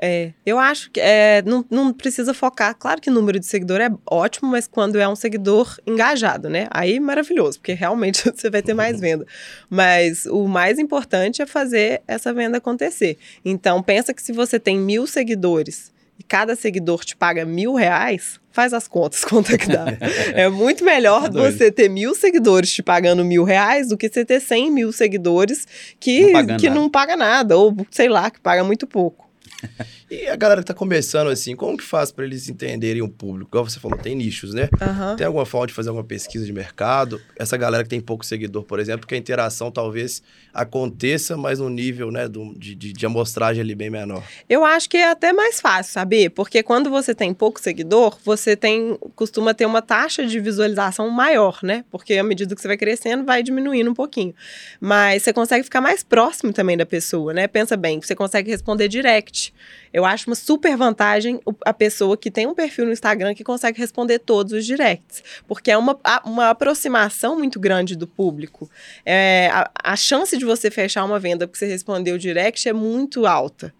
É, 0.00 0.32
eu 0.44 0.58
acho 0.58 0.90
que 0.90 1.00
é, 1.00 1.40
não, 1.46 1.64
não 1.70 1.92
precisa 1.92 2.34
focar. 2.34 2.74
Claro 2.76 3.00
que 3.00 3.08
o 3.08 3.12
número 3.12 3.38
de 3.38 3.46
seguidor 3.46 3.80
é 3.80 3.90
ótimo, 4.10 4.50
mas 4.50 4.66
quando 4.66 4.98
é 4.98 5.08
um 5.08 5.14
seguidor 5.16 5.76
engajado, 5.86 6.48
né? 6.50 6.66
Aí 6.70 6.98
maravilhoso, 6.98 7.58
porque 7.60 7.72
realmente 7.72 8.22
você 8.34 8.50
vai 8.50 8.60
ter 8.62 8.74
mais 8.74 9.00
venda. 9.00 9.24
Mas 9.70 10.26
o 10.26 10.46
mais 10.48 10.78
importante 10.78 11.40
é 11.42 11.46
fazer 11.46 12.02
essa 12.08 12.32
venda 12.32 12.58
acontecer. 12.58 13.16
Então, 13.44 13.82
pensa 13.82 14.12
que 14.12 14.22
se 14.22 14.32
você 14.32 14.58
tem 14.58 14.78
mil 14.78 15.06
seguidores 15.06 15.92
e 16.18 16.22
cada 16.22 16.54
seguidor 16.54 17.04
te 17.04 17.16
paga 17.16 17.44
mil 17.44 17.74
reais, 17.74 18.38
faz 18.52 18.72
as 18.72 18.86
contas, 18.86 19.24
quanto 19.24 19.52
é 19.52 19.58
que 19.58 19.66
dá. 19.68 19.86
É 20.32 20.48
muito 20.48 20.84
melhor 20.84 21.22
Tá 21.22 21.28
doido. 21.28 21.56
você 21.56 21.70
ter 21.72 21.88
mil 21.88 22.14
seguidores 22.14 22.72
te 22.72 22.82
pagando 22.82 23.24
mil 23.24 23.42
reais 23.42 23.88
do 23.88 23.96
que 23.96 24.08
você 24.08 24.24
ter 24.24 24.40
cem 24.40 24.70
mil 24.70 24.92
seguidores 24.92 25.66
que, 25.98 26.32
Não 26.32 26.46
que 26.56 26.68
nada. 26.68 26.80
não 26.80 26.88
paga 26.90 27.16
nada, 27.16 27.56
ou 27.56 27.76
sei 27.90 28.08
lá, 28.08 28.30
que 28.30 28.40
paga 28.40 28.62
muito 28.62 28.86
pouco. 28.86 29.23
E 30.10 30.28
a 30.28 30.36
galera 30.36 30.60
que 30.60 30.66
tá 30.66 30.74
começando 30.74 31.28
assim, 31.28 31.56
como 31.56 31.76
que 31.78 31.82
faz 31.82 32.12
para 32.12 32.24
eles 32.24 32.48
entenderem 32.48 33.00
o 33.02 33.08
público? 33.08 33.50
Igual 33.50 33.64
você 33.68 33.80
falou, 33.80 33.98
tem 33.98 34.14
nichos, 34.14 34.52
né? 34.54 34.68
Aham. 34.80 35.16
Tem 35.16 35.26
alguma 35.26 35.46
forma 35.46 35.66
de 35.66 35.72
fazer 35.72 35.88
alguma 35.88 36.04
pesquisa 36.04 36.44
de 36.44 36.52
mercado? 36.52 37.20
Essa 37.36 37.56
galera 37.56 37.82
que 37.82 37.88
tem 37.88 38.00
pouco 38.00 38.24
seguidor, 38.24 38.62
por 38.64 38.78
exemplo, 38.78 39.06
que 39.06 39.14
a 39.14 39.18
interação 39.18 39.70
talvez 39.72 40.22
aconteça, 40.52 41.36
mas 41.36 41.58
no 41.58 41.68
nível, 41.68 42.10
né, 42.10 42.28
do- 42.28 42.54
de, 42.56 42.74
de, 42.74 42.92
de 42.92 43.06
amostragem 43.06 43.62
ali 43.62 43.74
bem 43.74 43.90
menor. 43.90 44.22
Eu 44.48 44.64
acho 44.64 44.88
que 44.88 44.96
é 44.96 45.10
até 45.10 45.32
mais 45.32 45.60
fácil, 45.60 45.92
sabe? 45.94 46.28
Porque 46.30 46.62
quando 46.62 46.90
você 46.90 47.14
tem 47.14 47.32
pouco 47.34 47.60
seguidor, 47.60 48.16
você 48.24 48.54
tem 48.54 48.96
costuma 49.16 49.54
ter 49.54 49.66
uma 49.66 49.82
taxa 49.82 50.24
de 50.26 50.38
visualização 50.38 51.08
maior, 51.10 51.58
né? 51.62 51.84
Porque 51.90 52.14
à 52.14 52.22
medida 52.22 52.54
que 52.54 52.60
você 52.60 52.68
vai 52.68 52.76
crescendo, 52.76 53.24
vai 53.24 53.42
diminuindo 53.42 53.90
um 53.90 53.94
pouquinho. 53.94 54.34
Mas 54.80 55.22
você 55.22 55.32
consegue 55.32 55.64
ficar 55.64 55.80
mais 55.80 56.02
próximo 56.02 56.52
também 56.52 56.76
da 56.76 56.86
pessoa, 56.86 57.32
né? 57.32 57.48
Pensa 57.48 57.76
bem, 57.76 58.00
você 58.00 58.14
consegue 58.14 58.50
responder 58.50 58.86
direct. 58.86 59.53
Eu 59.92 60.04
acho 60.04 60.28
uma 60.28 60.34
super 60.34 60.76
vantagem 60.76 61.40
a 61.64 61.72
pessoa 61.72 62.16
que 62.16 62.30
tem 62.30 62.46
um 62.46 62.54
perfil 62.54 62.86
no 62.86 62.92
Instagram 62.92 63.34
que 63.34 63.44
consegue 63.44 63.78
responder 63.78 64.18
todos 64.18 64.52
os 64.52 64.64
directs. 64.64 65.22
Porque 65.46 65.70
é 65.70 65.78
uma, 65.78 65.98
uma 66.24 66.50
aproximação 66.50 67.38
muito 67.38 67.60
grande 67.60 67.94
do 67.96 68.06
público. 68.06 68.68
É, 69.04 69.48
a, 69.52 69.70
a 69.92 69.96
chance 69.96 70.36
de 70.36 70.44
você 70.44 70.70
fechar 70.70 71.04
uma 71.04 71.18
venda 71.18 71.46
porque 71.46 71.58
você 71.58 71.66
respondeu 71.66 72.18
direct 72.18 72.68
é 72.68 72.72
muito 72.72 73.26
alta. 73.26 73.72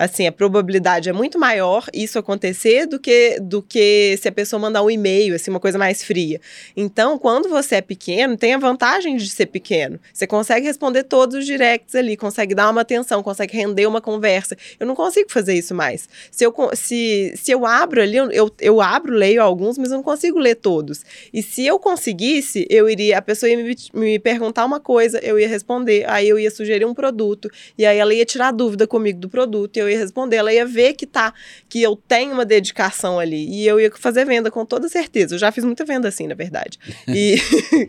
Assim, 0.00 0.26
a 0.26 0.32
probabilidade 0.32 1.10
é 1.10 1.12
muito 1.12 1.38
maior 1.38 1.84
isso 1.92 2.18
acontecer 2.18 2.86
do 2.86 2.98
que, 2.98 3.38
do 3.38 3.60
que 3.60 4.16
se 4.18 4.26
a 4.26 4.32
pessoa 4.32 4.58
mandar 4.58 4.82
um 4.82 4.90
e-mail, 4.90 5.34
assim, 5.34 5.50
uma 5.50 5.60
coisa 5.60 5.76
mais 5.76 6.02
fria. 6.02 6.40
Então, 6.74 7.18
quando 7.18 7.50
você 7.50 7.74
é 7.74 7.80
pequeno, 7.82 8.34
tem 8.34 8.54
a 8.54 8.58
vantagem 8.58 9.18
de 9.18 9.28
ser 9.28 9.44
pequeno. 9.44 10.00
Você 10.10 10.26
consegue 10.26 10.66
responder 10.66 11.02
todos 11.02 11.36
os 11.36 11.44
directs 11.44 11.94
ali, 11.94 12.16
consegue 12.16 12.54
dar 12.54 12.70
uma 12.70 12.80
atenção, 12.80 13.22
consegue 13.22 13.54
render 13.54 13.86
uma 13.86 14.00
conversa. 14.00 14.56
Eu 14.78 14.86
não 14.86 14.94
consigo 14.94 15.30
fazer 15.30 15.52
isso 15.52 15.74
mais. 15.74 16.08
Se 16.30 16.44
eu, 16.46 16.54
se, 16.72 17.34
se 17.36 17.52
eu 17.52 17.66
abro 17.66 18.00
ali, 18.00 18.16
eu, 18.16 18.50
eu 18.58 18.80
abro, 18.80 19.12
leio 19.12 19.42
alguns, 19.42 19.76
mas 19.76 19.90
eu 19.90 19.98
não 19.98 20.02
consigo 20.02 20.38
ler 20.38 20.54
todos. 20.54 21.04
E 21.30 21.42
se 21.42 21.66
eu 21.66 21.78
conseguisse, 21.78 22.66
eu 22.70 22.88
iria, 22.88 23.18
a 23.18 23.22
pessoa 23.22 23.50
ia 23.50 23.56
me, 23.58 23.76
me 23.92 24.18
perguntar 24.18 24.64
uma 24.64 24.80
coisa, 24.80 25.18
eu 25.18 25.38
ia 25.38 25.46
responder, 25.46 26.08
aí 26.08 26.26
eu 26.26 26.38
ia 26.38 26.50
sugerir 26.50 26.86
um 26.86 26.94
produto, 26.94 27.50
e 27.76 27.84
aí 27.84 27.98
ela 27.98 28.14
ia 28.14 28.24
tirar 28.24 28.50
dúvida 28.50 28.86
comigo 28.86 29.18
do 29.18 29.28
produto, 29.28 29.76
e 29.76 29.80
eu 29.80 29.89
ia 29.90 29.98
responder, 29.98 30.36
ela 30.36 30.52
ia 30.52 30.64
ver 30.66 30.94
que 30.94 31.06
tá, 31.06 31.32
que 31.68 31.82
eu 31.82 31.96
tenho 31.96 32.32
uma 32.32 32.44
dedicação 32.44 33.18
ali, 33.18 33.48
e 33.48 33.66
eu 33.66 33.78
ia 33.80 33.90
fazer 33.92 34.24
venda 34.24 34.50
com 34.50 34.64
toda 34.64 34.88
certeza. 34.88 35.34
Eu 35.34 35.38
já 35.38 35.50
fiz 35.52 35.64
muita 35.64 35.84
venda 35.84 36.08
assim, 36.08 36.26
na 36.26 36.34
verdade. 36.34 36.78
E 37.08 37.36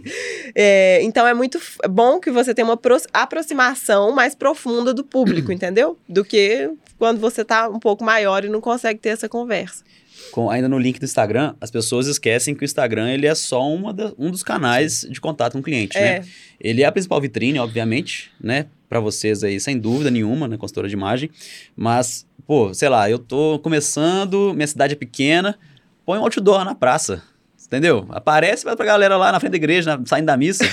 é, 0.56 1.00
então 1.04 1.28
é 1.28 1.34
muito 1.34 1.60
bom 1.90 2.20
que 2.20 2.32
você 2.32 2.54
tenha 2.54 2.66
uma 2.66 2.74
apro- 2.74 2.98
aproximação 3.14 4.12
mais 4.12 4.36
profunda 4.36 4.94
do 4.94 5.04
público, 5.04 5.52
entendeu? 5.54 5.98
Do 6.08 6.24
que 6.24 6.70
quando 6.98 7.20
você 7.20 7.44
tá 7.44 7.70
um 7.70 7.80
pouco 7.80 8.04
maior 8.04 8.44
e 8.46 8.50
não 8.50 8.62
consegue 8.62 9.00
ter 9.00 9.10
essa 9.10 9.30
conversa. 9.30 9.84
Com- 10.32 10.50
ainda 10.50 10.70
no 10.70 10.78
link 10.78 11.00
do 11.00 11.04
Instagram, 11.06 11.56
as 11.60 11.70
pessoas 11.72 12.08
esquecem 12.08 12.54
que 12.56 12.64
o 12.64 12.66
Instagram 12.66 13.10
ele 13.12 13.28
é 13.28 13.36
só 13.36 13.68
uma 13.68 13.94
da- 13.94 14.14
um 14.18 14.30
dos 14.32 14.44
canais 14.44 15.06
de 15.10 15.20
contato 15.20 15.54
com 15.54 15.60
o 15.60 15.64
cliente, 15.64 15.98
né? 16.00 16.08
É, 16.18 16.24
Ele 16.60 16.84
é 16.84 16.86
a 16.86 16.92
principal 16.92 17.20
vitrine, 17.20 17.58
obviamente, 17.60 18.32
né? 18.40 18.68
Pra 18.88 19.00
vocês 19.00 19.44
aí, 19.44 19.60
sem 19.60 19.78
dúvida 19.80 20.12
nenhuma, 20.12 20.48
né? 20.48 20.58
Consultora 20.58 20.88
de 20.88 20.94
imagem. 20.94 21.30
Mas, 21.76 22.26
pô, 22.46 22.74
sei 22.74 22.88
lá, 22.90 23.10
eu 23.10 23.18
tô 23.18 23.58
começando, 23.60 24.54
minha 24.54 24.68
cidade 24.68 24.94
é 24.94 24.96
pequena, 24.96 25.58
põe 26.06 26.20
um 26.20 26.22
outdoor 26.24 26.64
na 26.64 26.76
praça. 26.76 27.24
Entendeu? 27.72 28.06
Aparece, 28.10 28.66
vai 28.66 28.76
pra 28.76 28.86
galera 28.86 29.16
lá 29.16 29.32
na 29.32 29.40
frente 29.40 29.52
da 29.52 29.56
igreja, 29.56 29.96
na- 29.98 30.06
saindo 30.06 30.26
da 30.26 30.36
missa. 30.36 30.66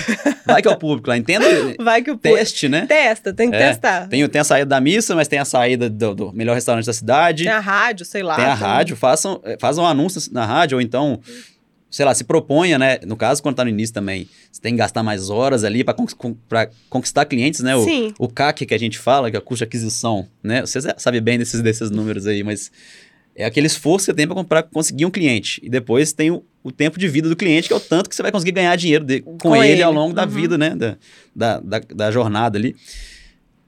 Vai 0.45 0.61
que 0.61 0.67
é 0.67 0.71
o 0.71 0.75
público 0.77 1.07
lá. 1.09 1.15
Entenda? 1.15 1.45
Vai 1.81 2.01
que 2.01 2.11
o 2.11 2.17
povo 2.17 2.35
Teste, 2.35 2.67
né? 2.67 2.85
testa, 2.87 3.31
tem 3.33 3.49
que 3.49 3.55
É, 3.55 3.69
testar. 3.69 4.09
Tem, 4.09 4.27
tem 4.27 4.41
a 4.41 4.43
saída 4.43 4.65
da 4.65 4.81
missa, 4.81 5.15
mas 5.15 5.27
tem 5.29 5.39
a 5.39 5.45
saída 5.45 5.89
do, 5.89 6.13
do 6.13 6.33
melhor 6.33 6.55
restaurante 6.55 6.85
da 6.85 6.91
cidade. 6.91 7.43
Tem 7.45 7.53
a 7.53 7.59
rádio, 7.61 8.05
sei 8.05 8.21
lá. 8.21 8.35
Tem 8.35 8.43
a 8.43 8.53
rádio, 8.53 8.97
façam, 8.97 9.39
eh, 9.45 9.55
façam 9.61 9.85
um 9.85 9.87
anúncio 9.87 10.21
na 10.33 10.45
rádio, 10.45 10.75
ou 10.77 10.81
então, 10.81 11.21
sei 11.89 12.03
lá, 12.03 12.13
se 12.13 12.25
proponha, 12.25 12.77
né? 12.77 12.99
No 13.05 13.15
caso, 13.15 13.41
quando 13.41 13.55
tá 13.55 13.63
no 13.63 13.69
início 13.69 13.93
também, 13.93 14.27
você 14.51 14.59
tem 14.59 14.73
que 14.73 14.79
gastar 14.79 15.01
mais 15.01 15.29
horas 15.29 15.63
ali 15.63 15.85
para 15.85 15.95
conquistar 16.89 17.23
clientes, 17.25 17.61
né? 17.61 17.77
O, 17.77 17.83
Sim. 17.85 18.13
o 18.19 18.27
CAC 18.27 18.65
que 18.65 18.73
a 18.73 18.79
gente 18.79 18.97
fala, 18.99 19.29
que 19.31 19.37
é 19.37 19.39
o 19.39 19.41
custo 19.41 19.59
de 19.59 19.69
aquisição, 19.69 20.27
né? 20.43 20.61
Você 20.61 20.79
sabe 20.97 21.21
bem 21.21 21.37
desses, 21.37 21.61
desses 21.61 21.89
números 21.89 22.27
aí, 22.27 22.43
mas 22.43 22.69
é 23.35 23.45
aquele 23.45 23.67
esforço 23.67 24.07
que 24.07 24.11
você 24.11 24.15
tem 24.27 24.27
para 24.45 24.63
conseguir 24.63 25.05
um 25.05 25.11
cliente. 25.11 25.61
E 25.63 25.69
depois 25.69 26.11
tem 26.11 26.29
o, 26.31 26.43
o 26.63 26.71
tempo 26.71 26.99
de 26.99 27.07
vida 27.07 27.29
do 27.29 27.35
cliente, 27.35 27.67
que 27.67 27.73
é 27.73 27.77
o 27.77 27.79
tanto 27.79 28.09
que 28.09 28.15
você 28.15 28.21
vai 28.21 28.31
conseguir 28.31 28.51
ganhar 28.51 28.75
dinheiro 28.75 29.05
de- 29.05 29.21
com, 29.21 29.37
Com 29.37 29.55
ele, 29.55 29.73
ele. 29.73 29.83
ao 29.83 29.93
longo 29.93 30.13
da 30.13 30.23
Uhum. 30.23 30.29
vida, 30.29 30.57
né? 30.57 30.75
Da, 30.75 30.97
da, 31.35 31.59
da, 31.59 31.79
da 31.95 32.11
jornada 32.11 32.57
ali. 32.57 32.75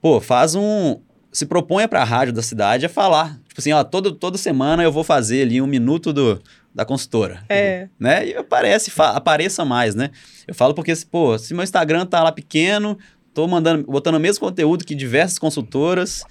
Pô, 0.00 0.20
faz 0.20 0.54
um. 0.54 1.00
Se 1.30 1.46
proponha 1.46 1.88
para 1.88 2.02
a 2.02 2.04
rádio 2.04 2.34
da 2.34 2.42
cidade 2.42 2.84
a 2.84 2.88
falar. 2.88 3.38
Tipo 3.48 3.60
assim, 3.60 3.72
ó, 3.72 3.82
todo, 3.82 4.12
toda 4.12 4.36
semana 4.36 4.82
eu 4.82 4.92
vou 4.92 5.02
fazer 5.04 5.42
ali 5.42 5.62
um 5.62 5.66
minuto 5.66 6.12
do, 6.12 6.38
da 6.74 6.84
consultora. 6.84 7.42
É. 7.48 7.88
Né? 7.98 8.28
E 8.28 8.36
aparece, 8.36 8.90
fa- 8.90 9.12
apareça 9.12 9.64
mais, 9.64 9.94
né? 9.94 10.10
Eu 10.46 10.54
falo 10.54 10.74
porque, 10.74 10.92
pô, 11.10 11.38
se 11.38 11.54
meu 11.54 11.62
Instagram 11.62 12.04
tá 12.04 12.22
lá 12.22 12.30
pequeno, 12.32 12.98
tô 13.32 13.48
mandando, 13.48 13.84
botando 13.90 14.16
o 14.16 14.20
mesmo 14.20 14.40
conteúdo 14.44 14.84
que 14.84 14.94
diversas 14.94 15.38
consultoras. 15.38 16.22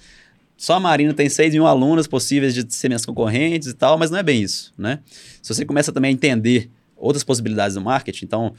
Só 0.56 0.74
a 0.74 0.80
Marina 0.80 1.12
tem 1.12 1.28
6 1.28 1.54
mil 1.54 1.66
alunas 1.66 2.06
possíveis 2.06 2.54
de 2.54 2.72
ser 2.72 2.88
minhas 2.88 3.04
concorrentes 3.04 3.68
e 3.68 3.74
tal, 3.74 3.98
mas 3.98 4.10
não 4.10 4.18
é 4.18 4.22
bem 4.22 4.42
isso, 4.42 4.72
né? 4.78 5.00
Se 5.42 5.52
você 5.52 5.64
começa 5.64 5.92
também 5.92 6.10
a 6.10 6.12
entender 6.12 6.70
outras 6.96 7.24
possibilidades 7.24 7.74
do 7.74 7.80
marketing, 7.80 8.24
então, 8.24 8.54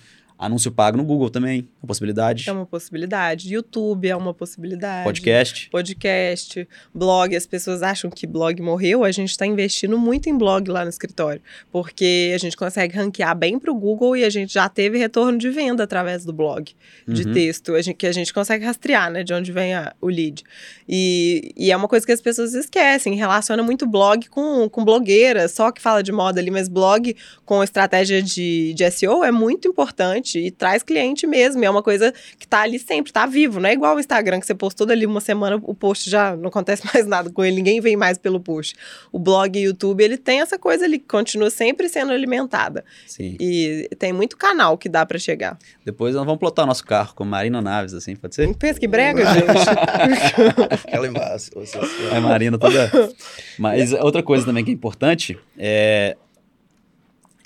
anúncio 0.46 0.72
pago 0.72 0.98
no 0.98 1.04
Google 1.04 1.30
também, 1.30 1.60
é 1.60 1.64
uma 1.82 1.88
possibilidade. 1.88 2.50
É 2.50 2.52
uma 2.52 2.66
possibilidade. 2.66 3.54
YouTube 3.54 4.08
é 4.08 4.16
uma 4.16 4.34
possibilidade. 4.34 5.04
Podcast. 5.04 5.70
podcast, 5.70 6.68
blog. 6.94 7.36
As 7.36 7.46
pessoas 7.46 7.82
acham 7.82 8.10
que 8.10 8.28
blog 8.28 8.62
morreu. 8.62 9.04
A 9.04 9.12
gente 9.12 9.30
está 9.32 9.46
investindo 9.46 9.98
muito 9.98 10.30
em 10.30 10.38
blog 10.38 10.70
lá 10.70 10.84
no 10.84 10.90
escritório, 10.90 11.42
porque 11.72 12.32
a 12.34 12.38
gente 12.38 12.58
consegue 12.58 12.96
ranquear 12.96 13.36
bem 13.38 13.58
para 13.60 13.72
o 13.72 13.76
Google 13.76 14.18
e 14.18 14.24
a 14.24 14.30
gente 14.30 14.54
já 14.54 14.68
teve 14.68 14.98
retorno 14.98 15.38
de 15.38 15.50
venda 15.50 15.84
através 15.84 16.26
do 16.26 16.34
blog 16.34 16.72
de 17.08 17.24
Uhum. 17.24 17.34
texto, 17.34 17.74
a 17.76 17.82
gente, 17.82 17.96
que 17.96 18.08
a 18.08 18.12
gente 18.12 18.34
consegue 18.34 18.66
rastrear, 18.66 19.12
né, 19.12 19.24
de 19.24 19.34
onde 19.34 19.52
vem 19.52 19.74
a- 19.74 19.94
o 20.02 20.08
lead. 20.08 20.44
E, 20.88 21.54
e 21.56 21.72
é 21.72 21.78
uma 21.78 21.88
coisa 21.88 22.06
que 22.06 22.12
as 22.12 22.22
pessoas 22.22 22.54
esquecem, 22.54 23.16
relaciona 23.16 23.64
muito 23.64 23.86
blog 23.88 24.28
com, 24.30 24.68
com 24.70 24.84
blogueira, 24.84 25.48
só 25.48 25.72
que 25.72 25.82
fala 25.82 26.02
de 26.04 26.12
moda 26.12 26.40
ali, 26.40 26.52
mas 26.52 26.68
blog 26.68 27.16
com 27.46 27.64
estratégia 27.64 28.22
de, 28.22 28.74
de 28.74 28.92
SEO 28.92 29.24
é 29.24 29.32
muito 29.32 29.68
importante 29.68 30.33
e 30.40 30.52
traz 30.52 30.84
cliente 30.84 31.26
mesmo, 31.26 31.64
é 31.64 31.70
uma 31.70 31.84
coisa 31.84 32.14
que 32.38 32.48
tá 32.48 32.62
ali 32.62 32.80
sempre, 32.80 33.12
tá 33.12 33.26
vivo, 33.26 33.60
não 33.60 33.70
é 33.70 33.74
igual 33.74 33.96
o 33.96 34.00
Instagram, 34.00 34.40
que 34.40 34.46
você 34.46 34.56
postou 34.56 34.86
dali 34.86 35.06
uma 35.06 35.22
semana, 35.22 35.60
o 35.64 35.74
post 35.74 36.10
já 36.10 36.36
não 36.36 36.50
acontece 36.50 36.84
mais 36.94 37.06
nada 37.06 37.30
com 37.30 37.44
ele, 37.44 37.56
ninguém 37.56 37.80
vem 37.82 37.96
mais 37.96 38.18
pelo 38.18 38.40
post. 38.40 38.76
O 39.12 39.20
blog 39.20 39.58
e 39.58 39.64
o 39.64 39.66
YouTube, 39.68 40.04
ele 40.04 40.18
tem 40.18 40.42
essa 40.42 40.58
coisa 40.58 40.86
ali 40.86 41.00
que 41.00 41.08
continua 41.08 41.50
sempre 41.50 41.88
sendo 41.90 42.12
alimentada. 42.12 42.84
Sim. 43.08 43.38
E 43.40 43.90
tem 43.98 44.14
muito 44.14 44.38
canal 44.38 44.78
que 44.78 44.90
dá 44.90 45.06
para 45.06 45.18
chegar. 45.18 45.58
Depois 45.86 46.16
nós 46.16 46.26
vamos 46.26 46.40
plotar 46.40 46.66
nosso 46.66 46.86
carro 46.86 47.14
com 47.16 47.24
Marina 47.24 47.62
Naves, 47.62 47.94
assim, 47.94 48.16
pode 48.16 48.36
ser? 48.36 48.54
Pensa 48.56 48.80
que 48.80 48.88
brega, 48.88 49.26
gente. 49.34 49.46
Aquela 50.88 51.08
imagem. 51.08 51.50
Você, 51.56 51.78
É 52.12 52.20
Marina 52.20 52.58
toda. 52.58 52.90
Mas 53.58 53.94
outra 53.94 54.22
coisa 54.24 54.46
também 54.46 54.64
que 54.64 54.72
é 54.72 54.74
importante 54.74 55.38
é 55.58 56.18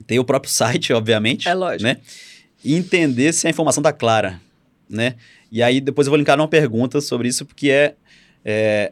ter 0.05 0.19
o 0.19 0.23
próprio 0.23 0.51
site, 0.51 0.93
obviamente. 0.93 1.47
É 1.47 1.53
lógico. 1.53 1.83
Né? 1.83 1.97
E 2.63 2.75
entender 2.75 3.33
se 3.33 3.47
a 3.47 3.49
informação 3.49 3.81
tá 3.83 3.93
clara, 3.93 4.39
né? 4.89 5.15
E 5.51 5.61
aí 5.63 5.79
depois 5.79 6.07
eu 6.07 6.11
vou 6.11 6.17
linkar 6.17 6.37
numa 6.37 6.47
pergunta 6.47 6.99
sobre 7.01 7.27
isso, 7.27 7.45
porque 7.45 7.69
é, 7.69 7.95
é, 8.43 8.91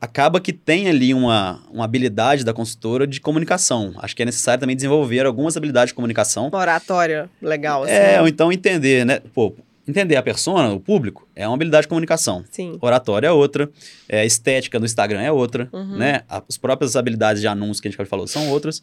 acaba 0.00 0.40
que 0.40 0.52
tem 0.52 0.88
ali 0.88 1.14
uma, 1.14 1.62
uma 1.70 1.84
habilidade 1.84 2.44
da 2.44 2.52
consultora 2.52 3.06
de 3.06 3.20
comunicação. 3.20 3.92
Acho 3.98 4.14
que 4.16 4.22
é 4.22 4.26
necessário 4.26 4.60
também 4.60 4.74
desenvolver 4.76 5.24
algumas 5.26 5.56
habilidades 5.56 5.90
de 5.90 5.94
comunicação. 5.94 6.48
Uma 6.48 6.58
oratória 6.58 7.30
legal, 7.40 7.84
assim. 7.84 7.92
É, 7.92 8.20
ou 8.20 8.26
então 8.28 8.52
entender, 8.52 9.04
né? 9.06 9.20
Pô, 9.32 9.54
entender 9.86 10.16
a 10.16 10.22
persona, 10.22 10.72
o 10.72 10.80
público, 10.80 11.28
é 11.36 11.46
uma 11.46 11.54
habilidade 11.54 11.82
de 11.82 11.88
comunicação. 11.88 12.44
Sim. 12.50 12.76
Oratória 12.80 13.28
é 13.28 13.30
outra, 13.30 13.70
é, 14.08 14.24
estética 14.26 14.78
no 14.78 14.86
Instagram 14.86 15.20
é 15.20 15.30
outra, 15.30 15.68
Uhum. 15.72 15.96
né? 15.98 16.22
As 16.28 16.56
próprias 16.56 16.96
habilidades 16.96 17.40
de 17.40 17.46
anúncio 17.46 17.80
que 17.82 17.88
a 17.88 17.90
gente 17.90 18.04
falou 18.06 18.26
são 18.26 18.48
outras. 18.50 18.82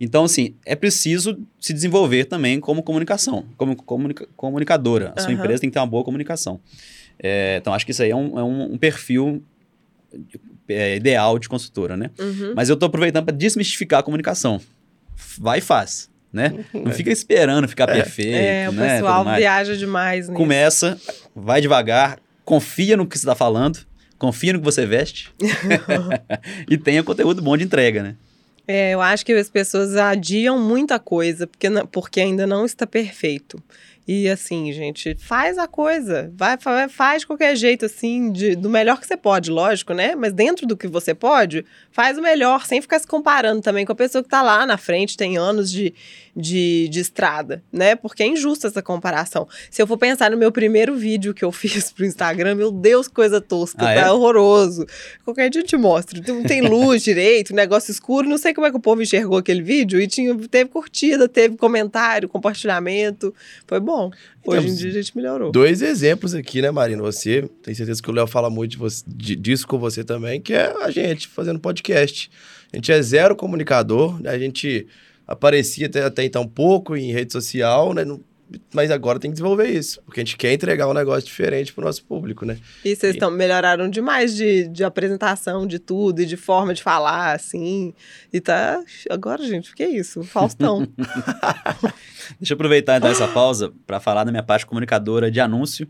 Então, 0.00 0.24
assim, 0.24 0.54
é 0.64 0.76
preciso 0.76 1.38
se 1.60 1.72
desenvolver 1.72 2.24
também 2.26 2.60
como 2.60 2.82
comunicação, 2.82 3.44
como 3.56 3.74
comunica- 3.74 4.28
comunicadora. 4.36 5.12
A 5.16 5.20
sua 5.20 5.30
Aham. 5.32 5.38
empresa 5.40 5.60
tem 5.60 5.68
que 5.70 5.74
ter 5.74 5.80
uma 5.80 5.86
boa 5.86 6.04
comunicação. 6.04 6.60
É, 7.18 7.56
então, 7.60 7.74
acho 7.74 7.84
que 7.84 7.90
isso 7.90 8.02
aí 8.02 8.10
é 8.10 8.16
um, 8.16 8.38
é 8.38 8.42
um- 8.44 8.74
um 8.74 8.78
perfil 8.78 9.42
é, 10.68 10.96
ideal 10.96 11.38
de 11.38 11.48
consultora, 11.48 11.96
né? 11.96 12.10
Uhum. 12.18 12.52
Mas 12.54 12.68
eu 12.68 12.76
tô 12.76 12.86
aproveitando 12.86 13.24
para 13.24 13.34
desmistificar 13.36 14.00
a 14.00 14.02
comunicação. 14.02 14.60
Vai 15.38 15.58
e 15.58 15.62
faz, 15.62 16.08
né? 16.32 16.52
Não 16.72 16.92
fica 16.92 17.10
esperando 17.10 17.66
ficar 17.66 17.86
perfeito, 17.86 18.36
É, 18.36 18.68
o 18.68 18.72
né? 18.72 18.96
pessoal 18.98 19.24
viaja 19.34 19.76
demais 19.76 20.28
nisso. 20.28 20.36
Começa, 20.38 20.98
vai 21.34 21.60
devagar, 21.60 22.20
confia 22.44 22.96
no 22.96 23.06
que 23.06 23.18
você 23.18 23.24
está 23.24 23.34
falando, 23.34 23.78
confia 24.18 24.52
no 24.52 24.58
que 24.60 24.64
você 24.64 24.86
veste 24.86 25.30
e 26.70 26.76
tenha 26.78 27.02
conteúdo 27.02 27.42
bom 27.42 27.56
de 27.56 27.64
entrega, 27.64 28.02
né? 28.02 28.16
É, 28.70 28.90
eu 28.92 29.00
acho 29.00 29.24
que 29.24 29.32
as 29.32 29.48
pessoas 29.48 29.96
adiam 29.96 30.60
muita 30.60 30.98
coisa 30.98 31.46
porque, 31.46 31.68
porque 31.90 32.20
ainda 32.20 32.46
não 32.46 32.66
está 32.66 32.86
perfeito. 32.86 33.62
E 34.10 34.26
assim, 34.26 34.72
gente, 34.72 35.14
faz 35.20 35.58
a 35.58 35.68
coisa. 35.68 36.32
Vai, 36.34 36.56
fa- 36.58 36.88
faz 36.88 37.20
de 37.20 37.26
qualquer 37.26 37.54
jeito, 37.54 37.84
assim, 37.84 38.32
de- 38.32 38.56
do 38.56 38.70
melhor 38.70 38.98
que 38.98 39.06
você 39.06 39.18
pode, 39.18 39.50
lógico, 39.50 39.92
né? 39.92 40.14
Mas 40.14 40.32
dentro 40.32 40.66
do 40.66 40.78
que 40.78 40.88
você 40.88 41.12
pode, 41.14 41.62
faz 41.92 42.16
o 42.16 42.22
melhor, 42.22 42.64
sem 42.64 42.80
ficar 42.80 42.98
se 42.98 43.06
comparando 43.06 43.60
também 43.60 43.84
com 43.84 43.92
a 43.92 43.94
pessoa 43.94 44.24
que 44.24 44.30
tá 44.30 44.40
lá 44.40 44.64
na 44.64 44.78
frente, 44.78 45.14
tem 45.14 45.36
anos 45.36 45.70
de, 45.70 45.92
de, 46.34 46.88
de 46.88 47.00
estrada, 47.00 47.62
né? 47.70 47.96
Porque 47.96 48.22
é 48.22 48.26
injusta 48.26 48.66
essa 48.68 48.80
comparação. 48.80 49.46
Se 49.70 49.82
eu 49.82 49.86
for 49.86 49.98
pensar 49.98 50.30
no 50.30 50.38
meu 50.38 50.50
primeiro 50.50 50.96
vídeo 50.96 51.34
que 51.34 51.44
eu 51.44 51.52
fiz 51.52 51.92
pro 51.92 52.06
Instagram, 52.06 52.54
meu 52.54 52.70
Deus, 52.72 53.08
coisa 53.08 53.42
tosca, 53.42 53.82
Ah, 53.82 53.94
tá 53.94 54.00
é? 54.06 54.10
horroroso. 54.10 54.86
Qualquer 55.22 55.50
dia 55.50 55.60
eu 55.60 55.66
te 55.66 55.76
mostro. 55.76 56.22
Não 56.26 56.44
tem 56.44 56.62
luz 56.62 57.02
direito, 57.04 57.54
negócio 57.54 57.90
escuro. 57.92 58.26
Não 58.26 58.38
sei 58.38 58.54
como 58.54 58.66
é 58.66 58.70
que 58.70 58.76
o 58.78 58.80
povo 58.80 59.02
enxergou 59.02 59.36
aquele 59.36 59.60
vídeo. 59.60 60.00
E 60.00 60.06
tinha, 60.06 60.34
teve 60.48 60.70
curtida, 60.70 61.28
teve 61.28 61.58
comentário, 61.58 62.26
compartilhamento. 62.26 63.34
Foi 63.66 63.78
bom. 63.80 63.97
Hoje 64.06 64.58
em 64.58 64.62
Temos 64.62 64.78
dia 64.78 64.90
a 64.90 64.92
gente 64.94 65.16
melhorou. 65.16 65.50
Dois 65.52 65.82
exemplos 65.82 66.34
aqui, 66.34 66.62
né, 66.62 66.70
Marina? 66.70 67.02
Você, 67.02 67.48
tenho 67.62 67.76
certeza 67.76 68.02
que 68.02 68.10
o 68.10 68.12
Léo 68.14 68.26
fala 68.26 68.48
muito 68.48 68.72
de 68.72 68.76
você- 68.78 69.04
de- 69.06 69.36
disso 69.36 69.66
com 69.66 69.78
você 69.78 70.02
também, 70.04 70.40
que 70.40 70.52
é 70.54 70.72
a 70.82 70.90
gente 70.90 71.26
fazendo 71.28 71.58
podcast. 71.60 72.30
A 72.72 72.76
gente 72.76 72.90
é 72.92 73.00
zero 73.02 73.34
comunicador, 73.36 74.20
né? 74.22 74.30
a 74.30 74.38
gente 74.38 74.86
aparecia 75.26 75.86
até, 75.86 76.02
até 76.04 76.24
então 76.24 76.46
pouco 76.46 76.96
em 76.96 77.12
rede 77.12 77.32
social, 77.32 77.92
né? 77.92 78.04
Não- 78.04 78.20
mas 78.72 78.90
agora 78.90 79.18
tem 79.18 79.30
que 79.30 79.34
desenvolver 79.34 79.68
isso, 79.68 80.00
porque 80.02 80.20
a 80.20 80.24
gente 80.24 80.36
quer 80.36 80.52
entregar 80.52 80.88
um 80.88 80.94
negócio 80.94 81.24
diferente 81.26 81.72
pro 81.72 81.84
nosso 81.84 82.04
público, 82.04 82.44
né? 82.46 82.56
E 82.84 82.94
vocês 82.96 83.14
E- 83.16 83.18
tão, 83.18 83.30
melhoraram 83.30 83.88
demais 83.90 84.34
de, 84.34 84.68
de 84.68 84.84
apresentação, 84.84 85.66
de 85.66 85.78
tudo, 85.78 86.22
e 86.22 86.26
de 86.26 86.36
forma 86.36 86.72
de 86.74 86.82
falar, 86.82 87.34
assim. 87.34 87.92
E 88.32 88.40
tá. 88.40 88.82
Agora, 89.10 89.42
gente, 89.46 89.72
o 89.72 89.74
que 89.74 89.82
é 89.82 89.90
isso? 89.90 90.22
Faustão. 90.22 90.86
Deixa 92.38 92.52
eu 92.52 92.56
aproveitar 92.56 92.96
então 92.98 93.10
essa 93.10 93.28
pausa 93.28 93.72
para 93.86 94.00
falar 94.00 94.24
da 94.24 94.30
minha 94.30 94.42
parte 94.42 94.66
comunicadora 94.66 95.30
de 95.30 95.40
anúncio. 95.40 95.88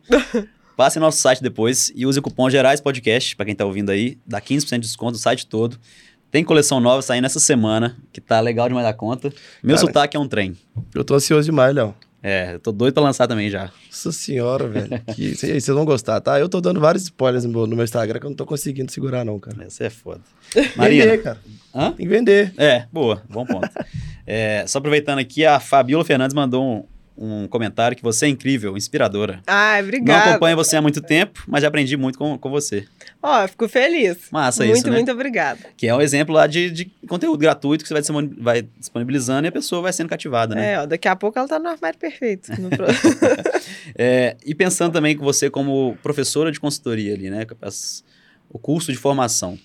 Passe 0.76 0.98
no 0.98 1.06
nosso 1.06 1.18
site 1.18 1.42
depois 1.42 1.90
e 1.94 2.06
use 2.06 2.18
o 2.18 2.22
cupom 2.22 2.48
Gerais 2.48 2.80
Podcast, 2.80 3.34
para 3.34 3.46
quem 3.46 3.54
tá 3.54 3.64
ouvindo 3.64 3.90
aí, 3.90 4.16
dá 4.24 4.40
15% 4.40 4.70
de 4.74 4.78
desconto 4.80 5.12
no 5.12 5.18
site 5.18 5.46
todo. 5.46 5.78
Tem 6.30 6.44
coleção 6.44 6.78
nova 6.78 7.00
saindo 7.02 7.24
essa 7.24 7.40
semana, 7.40 7.96
que 8.12 8.20
tá 8.20 8.38
legal 8.38 8.68
demais 8.68 8.86
da 8.86 8.92
conta. 8.92 9.32
Meu 9.62 9.76
Cara, 9.76 9.86
sotaque 9.86 10.16
é 10.16 10.20
um 10.20 10.28
trem. 10.28 10.56
Eu 10.94 11.02
tô 11.02 11.14
ansioso 11.14 11.46
demais, 11.46 11.74
Léo. 11.74 11.94
É, 12.22 12.54
eu 12.54 12.58
tô 12.58 12.72
doido 12.72 12.94
pra 12.94 13.02
lançar 13.02 13.28
também 13.28 13.48
já. 13.48 13.70
Nossa 13.86 14.10
senhora, 14.10 14.66
velho. 14.66 15.00
Que- 15.14 15.34
Vocês 15.38 15.66
vão 15.68 15.84
gostar, 15.84 16.20
tá? 16.20 16.38
Eu 16.40 16.48
tô 16.48 16.60
dando 16.60 16.80
vários 16.80 17.04
spoilers 17.04 17.44
no 17.44 17.50
meu, 17.50 17.66
no 17.66 17.76
meu 17.76 17.84
Instagram 17.84 18.18
que 18.18 18.26
eu 18.26 18.30
não 18.30 18.36
tô 18.36 18.44
conseguindo 18.44 18.90
segurar, 18.90 19.24
não, 19.24 19.38
cara. 19.38 19.64
Essa 19.64 19.84
é 19.84 19.90
foda. 19.90 20.20
Marina. 20.76 21.04
Vender, 21.04 21.22
cara. 21.22 21.38
Hã? 21.74 21.92
Tem 21.92 22.06
que 22.06 22.12
vender. 22.12 22.52
É, 22.56 22.86
boa, 22.92 23.22
bom 23.30 23.46
ponto. 23.46 23.68
É, 24.26 24.64
só 24.66 24.78
aproveitando 24.78 25.18
aqui, 25.20 25.44
a 25.46 25.60
Fabiola 25.60 26.04
Fernandes 26.04 26.34
mandou 26.34 26.64
um, 26.64 26.84
um 27.20 27.48
comentário 27.48 27.96
que 27.96 28.02
você 28.02 28.26
é 28.26 28.28
incrível, 28.28 28.76
inspiradora. 28.76 29.40
Ai, 29.46 29.80
Não 29.82 29.88
obrigada. 29.88 30.30
acompanho 30.30 30.56
você 30.56 30.76
há 30.76 30.82
muito 30.82 31.00
tempo, 31.00 31.42
mas 31.48 31.62
já 31.62 31.68
aprendi 31.68 31.96
muito 31.96 32.16
com, 32.18 32.38
com 32.38 32.48
você. 32.48 32.86
Ó, 33.20 33.42
eu 33.42 33.48
fico 33.48 33.68
feliz. 33.68 34.16
Massa 34.30 34.64
muito, 34.64 34.76
isso, 34.78 34.86
né? 34.86 34.92
muito 34.96 35.10
obrigada. 35.10 35.58
Que 35.76 35.88
é 35.88 35.94
um 35.94 36.00
exemplo 36.00 36.34
lá 36.34 36.46
de, 36.46 36.70
de 36.70 36.84
conteúdo 37.08 37.36
gratuito 37.38 37.84
que 37.84 37.88
você 37.92 38.12
vai, 38.12 38.26
vai 38.38 38.62
disponibilizando 38.78 39.46
e 39.46 39.48
a 39.48 39.52
pessoa 39.52 39.82
vai 39.82 39.92
sendo 39.92 40.08
cativada, 40.08 40.54
né? 40.54 40.74
É, 40.74 40.80
ó, 40.80 40.86
daqui 40.86 41.08
a 41.08 41.16
pouco 41.16 41.38
ela 41.38 41.48
tá 41.48 41.58
no 41.58 41.68
armário 41.68 41.98
perfeito. 41.98 42.52
No 42.60 42.70
É, 43.96 44.36
e 44.46 44.54
pensando 44.54 44.92
também 44.92 45.16
com 45.16 45.24
você 45.24 45.50
como 45.50 45.96
professora 46.02 46.52
de 46.52 46.60
consultoria 46.60 47.14
ali, 47.14 47.30
né? 47.30 47.46
as- 47.60 48.04
o 48.50 48.58
curso 48.58 48.92
de 48.92 48.96
formação. 48.98 49.58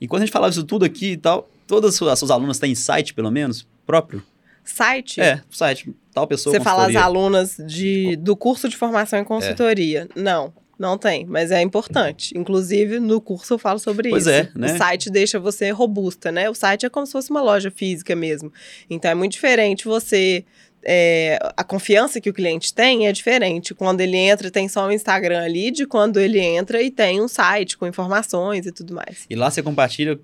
Enquanto 0.00 0.22
a 0.22 0.26
gente 0.26 0.32
falava 0.32 0.50
isso 0.50 0.64
tudo 0.64 0.84
aqui 0.84 1.12
e 1.12 1.16
tal, 1.16 1.48
todas 1.66 2.00
as 2.02 2.18
suas 2.18 2.30
alunas 2.30 2.58
têm 2.58 2.74
site, 2.74 3.14
pelo 3.14 3.30
menos, 3.30 3.66
próprio? 3.86 4.22
Site? 4.70 5.20
É, 5.20 5.40
site, 5.50 5.94
tal 6.12 6.26
pessoa. 6.26 6.54
Você 6.54 6.60
fala 6.60 6.86
as 6.86 6.96
alunas 6.96 7.56
de, 7.66 8.16
do 8.16 8.36
curso 8.36 8.68
de 8.68 8.76
formação 8.76 9.18
em 9.18 9.24
consultoria. 9.24 10.08
Não, 10.14 10.52
não 10.78 10.96
tem, 10.96 11.26
mas 11.26 11.50
é 11.50 11.60
importante. 11.60 12.36
Inclusive, 12.36 13.00
no 13.00 13.20
curso 13.20 13.54
eu 13.54 13.58
falo 13.58 13.78
sobre 13.78 14.10
Pois 14.10 14.26
isso. 14.26 14.30
é, 14.30 14.50
né? 14.54 14.74
O 14.74 14.78
site 14.78 15.10
deixa 15.10 15.40
você 15.40 15.70
robusta, 15.70 16.30
né? 16.30 16.48
O 16.48 16.54
site 16.54 16.86
é 16.86 16.88
como 16.88 17.04
se 17.06 17.12
fosse 17.12 17.30
uma 17.30 17.42
loja 17.42 17.70
física 17.70 18.14
mesmo. 18.14 18.52
Então 18.88 19.10
é 19.10 19.14
muito 19.14 19.32
diferente 19.32 19.84
você. 19.86 20.44
É, 20.84 21.38
a 21.56 21.64
confiança 21.64 22.20
que 22.20 22.30
o 22.30 22.32
cliente 22.32 22.72
tem 22.72 23.06
é 23.06 23.12
diferente. 23.12 23.74
Quando 23.74 24.00
ele 24.00 24.16
entra, 24.16 24.50
tem 24.50 24.68
só 24.68 24.86
o 24.86 24.92
Instagram 24.92 25.42
ali, 25.42 25.70
de 25.70 25.86
quando 25.86 26.18
ele 26.18 26.38
entra 26.40 26.80
e 26.82 26.90
tem 26.90 27.20
um 27.20 27.28
site 27.28 27.76
com 27.76 27.86
informações 27.86 28.66
e 28.66 28.72
tudo 28.72 28.94
mais. 28.94 29.26
E 29.28 29.34
lá 29.34 29.50
você 29.50 29.62
compartilha 29.62 30.18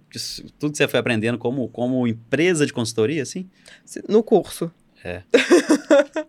tudo 0.58 0.72
que 0.72 0.78
você 0.78 0.88
foi 0.88 1.00
aprendendo 1.00 1.38
como, 1.38 1.68
como 1.68 2.06
empresa 2.06 2.64
de 2.66 2.72
consultoria, 2.72 3.22
assim? 3.22 3.48
No 4.08 4.22
curso. 4.22 4.70
É. 5.04 5.22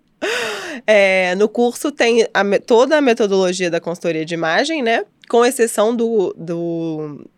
É, 0.88 1.36
no 1.36 1.48
curso 1.48 1.92
tem 1.92 2.28
a 2.34 2.44
toda 2.66 2.98
a 2.98 3.02
metodologia 3.02 3.70
da 3.70 3.80
consultoria 3.80 4.26
de 4.26 4.34
imagem, 4.34 4.82
né? 4.82 5.06
Com 5.30 5.46
exceção 5.46 5.96
do, 5.96 6.34
do- 6.38 7.30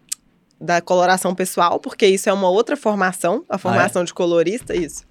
da 0.60 0.82
coloração 0.82 1.36
pessoal, 1.36 1.80
porque 1.80 2.08
isso 2.08 2.30
é 2.30 2.34
uma 2.34 2.50
outra 2.50 2.76
formação, 2.76 3.46
a 3.48 3.58
formação 3.58 4.04
de 4.04 4.14
colorista, 4.14 4.76
isso. 4.76 5.04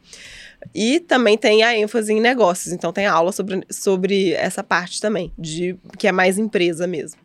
E 0.75 1.01
também 1.01 1.37
tem 1.37 1.63
a 1.63 1.77
ênfase 1.77 2.13
em 2.13 2.21
negócios, 2.21 2.73
então 2.73 2.93
tem 2.93 3.07
aula 3.07 3.33
sobre, 3.33 3.63
sobre 3.71 4.33
essa 4.33 4.63
parte 4.63 5.01
também, 5.01 5.33
de 5.39 5.77
que 5.99 6.07
é 6.07 6.13
mais 6.13 6.39
empresa 6.39 6.87
mesmo. 6.87 7.21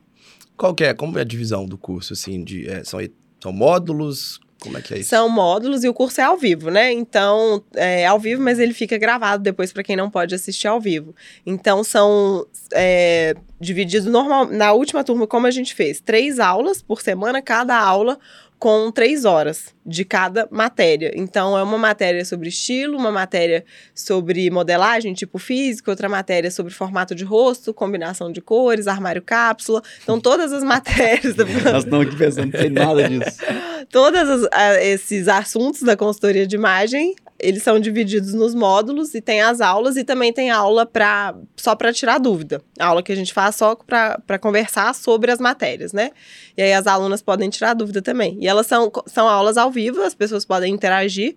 Qual 0.57 0.75
que 0.75 0.83
é? 0.83 0.93
Como 0.93 1.17
é 1.17 1.21
a 1.21 1.25
divisão 1.25 1.65
do 1.65 1.77
curso, 1.77 2.13
assim? 2.13 2.43
De, 2.43 2.69
é, 2.69 2.83
são, 2.83 2.99
são 3.41 3.51
módulos? 3.51 4.39
Como 4.61 4.77
é 4.77 4.81
que 4.81 4.93
é 4.93 4.99
isso? 4.99 5.09
São 5.09 5.27
módulos 5.27 5.83
e 5.83 5.89
o 5.89 5.93
curso 5.93 6.21
é 6.21 6.23
ao 6.23 6.37
vivo, 6.37 6.69
né? 6.69 6.91
Então, 6.91 7.63
é 7.75 8.05
ao 8.05 8.19
vivo, 8.19 8.43
mas 8.43 8.59
ele 8.59 8.73
fica 8.73 8.95
gravado 8.95 9.41
depois 9.41 9.73
para 9.73 9.81
quem 9.81 9.95
não 9.95 10.07
pode 10.07 10.35
assistir 10.35 10.67
ao 10.67 10.79
vivo. 10.79 11.15
Então, 11.43 11.83
são 11.83 12.45
é, 12.71 13.33
divididos 13.59 14.05
normal. 14.05 14.45
Na 14.45 14.71
última 14.71 15.03
turma, 15.03 15.25
como 15.25 15.47
a 15.47 15.51
gente 15.51 15.73
fez, 15.73 15.99
três 15.99 16.39
aulas 16.39 16.79
por 16.79 17.01
semana, 17.01 17.41
cada 17.41 17.75
aula 17.75 18.19
com 18.61 18.91
três 18.91 19.25
horas 19.25 19.73
de 19.83 20.05
cada 20.05 20.47
matéria. 20.51 21.11
Então, 21.15 21.57
é 21.57 21.63
uma 21.63 21.79
matéria 21.79 22.23
sobre 22.23 22.47
estilo, 22.47 22.95
uma 22.95 23.11
matéria 23.11 23.65
sobre 23.95 24.51
modelagem, 24.51 25.15
tipo 25.15 25.39
físico, 25.39 25.89
outra 25.89 26.07
matéria 26.07 26.51
sobre 26.51 26.71
formato 26.71 27.15
de 27.15 27.23
rosto, 27.23 27.73
combinação 27.73 28.31
de 28.31 28.39
cores, 28.39 28.85
armário 28.85 29.23
cápsula. 29.23 29.81
Então, 30.03 30.21
todas 30.21 30.53
as 30.53 30.61
matérias. 30.63 31.35
Nós 31.65 31.85
estamos 31.85 32.05
aqui 32.05 32.15
pensando, 32.15 32.53
não 32.53 32.59
tem 32.59 32.69
nada 32.69 33.09
disso. 33.09 33.37
Todos 33.89 34.47
esses 34.79 35.27
assuntos 35.27 35.81
da 35.81 35.97
consultoria 35.97 36.45
de 36.45 36.55
imagem, 36.55 37.15
eles 37.41 37.63
são 37.63 37.79
divididos 37.79 38.33
nos 38.33 38.53
módulos 38.53 39.13
e 39.15 39.21
tem 39.21 39.41
as 39.41 39.59
aulas 39.61 39.97
e 39.97 40.03
também 40.03 40.31
tem 40.31 40.49
aula 40.51 40.85
pra, 40.85 41.35
só 41.57 41.75
para 41.75 41.91
tirar 41.91 42.17
dúvida. 42.19 42.61
A 42.79 42.85
aula 42.87 43.01
que 43.03 43.11
a 43.11 43.15
gente 43.15 43.33
faz 43.33 43.55
só 43.55 43.75
para 43.75 44.39
conversar 44.39 44.93
sobre 44.95 45.31
as 45.31 45.39
matérias, 45.39 45.91
né? 45.93 46.11
E 46.55 46.61
aí 46.61 46.73
as 46.73 46.87
alunas 46.87 47.21
podem 47.21 47.49
tirar 47.49 47.73
dúvida 47.73 48.01
também. 48.01 48.37
E 48.39 48.47
elas 48.47 48.67
são, 48.67 48.91
são 49.07 49.27
aulas 49.27 49.57
ao 49.57 49.71
vivo, 49.71 50.01
as 50.01 50.13
pessoas 50.13 50.45
podem 50.45 50.73
interagir 50.73 51.35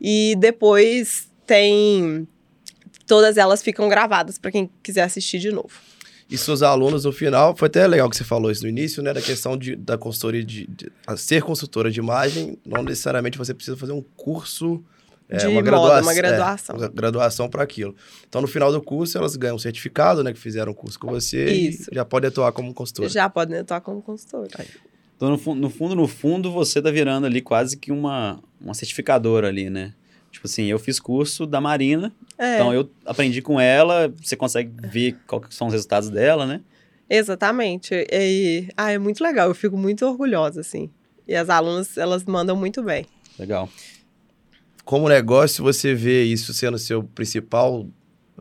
e 0.00 0.34
depois 0.38 1.28
tem 1.46 2.26
todas 3.06 3.36
elas 3.36 3.62
ficam 3.62 3.88
gravadas 3.88 4.38
para 4.38 4.50
quem 4.50 4.70
quiser 4.82 5.02
assistir 5.02 5.38
de 5.38 5.50
novo. 5.50 5.70
E 6.30 6.38
seus 6.38 6.62
alunos, 6.62 7.04
no 7.04 7.12
final, 7.12 7.54
foi 7.54 7.66
até 7.66 7.86
legal 7.86 8.08
que 8.08 8.16
você 8.16 8.24
falou 8.24 8.50
isso 8.50 8.62
no 8.62 8.68
início, 8.70 9.02
né? 9.02 9.12
Da 9.12 9.20
questão 9.20 9.54
de, 9.54 9.76
da 9.76 9.98
consultoria 9.98 10.42
de, 10.42 10.66
de- 10.66 10.90
ser 11.18 11.42
consultora 11.42 11.90
de 11.90 12.00
imagem, 12.00 12.56
não 12.64 12.82
necessariamente 12.82 13.36
você 13.36 13.52
precisa 13.52 13.76
fazer 13.76 13.92
um 13.92 14.00
curso. 14.16 14.82
É, 15.32 15.36
De 15.38 15.46
uma, 15.46 15.54
moda, 15.54 15.62
gradua- 15.70 16.02
uma 16.02 16.12
é, 16.12 16.14
graduação. 16.14 16.76
uma 16.76 16.88
graduação 16.88 17.48
para 17.48 17.62
aquilo. 17.62 17.94
Então, 18.28 18.40
no 18.42 18.46
final 18.48 18.70
do 18.70 18.82
curso, 18.82 19.16
elas 19.18 19.34
ganham 19.36 19.56
um 19.56 19.58
certificado, 19.58 20.22
né? 20.22 20.32
Que 20.32 20.38
fizeram 20.38 20.72
o 20.72 20.74
curso 20.74 20.98
com 20.98 21.08
você 21.08 21.44
Isso. 21.50 21.88
e 21.90 21.94
já 21.94 22.04
podem 22.04 22.28
atuar 22.28 22.52
como 22.52 22.72
consultora. 22.74 23.08
Já 23.08 23.28
podem 23.28 23.58
atuar 23.58 23.80
como 23.80 24.02
consultora. 24.02 24.48
Então, 25.16 25.30
no, 25.30 25.38
fu- 25.38 25.54
no 25.54 25.70
fundo, 25.70 25.94
no 25.94 26.06
fundo, 26.08 26.50
você 26.52 26.82
tá 26.82 26.90
virando 26.90 27.26
ali 27.26 27.40
quase 27.40 27.76
que 27.76 27.90
uma, 27.92 28.40
uma 28.60 28.74
certificadora 28.74 29.48
ali, 29.48 29.70
né? 29.70 29.94
Tipo 30.30 30.46
assim, 30.46 30.64
eu 30.64 30.78
fiz 30.78 30.98
curso 30.98 31.46
da 31.46 31.60
Marina, 31.60 32.10
É. 32.38 32.54
então 32.54 32.72
eu 32.72 32.90
aprendi 33.04 33.42
com 33.42 33.60
ela, 33.60 34.12
você 34.22 34.34
consegue 34.34 34.72
ver 34.88 35.12
que 35.12 35.54
são 35.54 35.66
os 35.66 35.72
resultados 35.74 36.08
dela, 36.10 36.46
né? 36.46 36.60
Exatamente. 37.08 37.94
E, 38.10 38.68
ah, 38.76 38.90
é 38.90 38.98
muito 38.98 39.22
legal. 39.22 39.48
Eu 39.48 39.54
fico 39.54 39.76
muito 39.76 40.04
orgulhosa, 40.06 40.60
assim. 40.62 40.90
E 41.28 41.34
as 41.36 41.50
alunas, 41.50 41.96
elas 41.98 42.24
mandam 42.24 42.56
muito 42.56 42.82
bem. 42.82 43.06
Legal. 43.38 43.68
Como 44.84 45.08
negócio, 45.08 45.62
você 45.62 45.94
vê 45.94 46.24
isso 46.24 46.52
sendo 46.52 46.78
seu 46.78 47.02
principal 47.04 47.86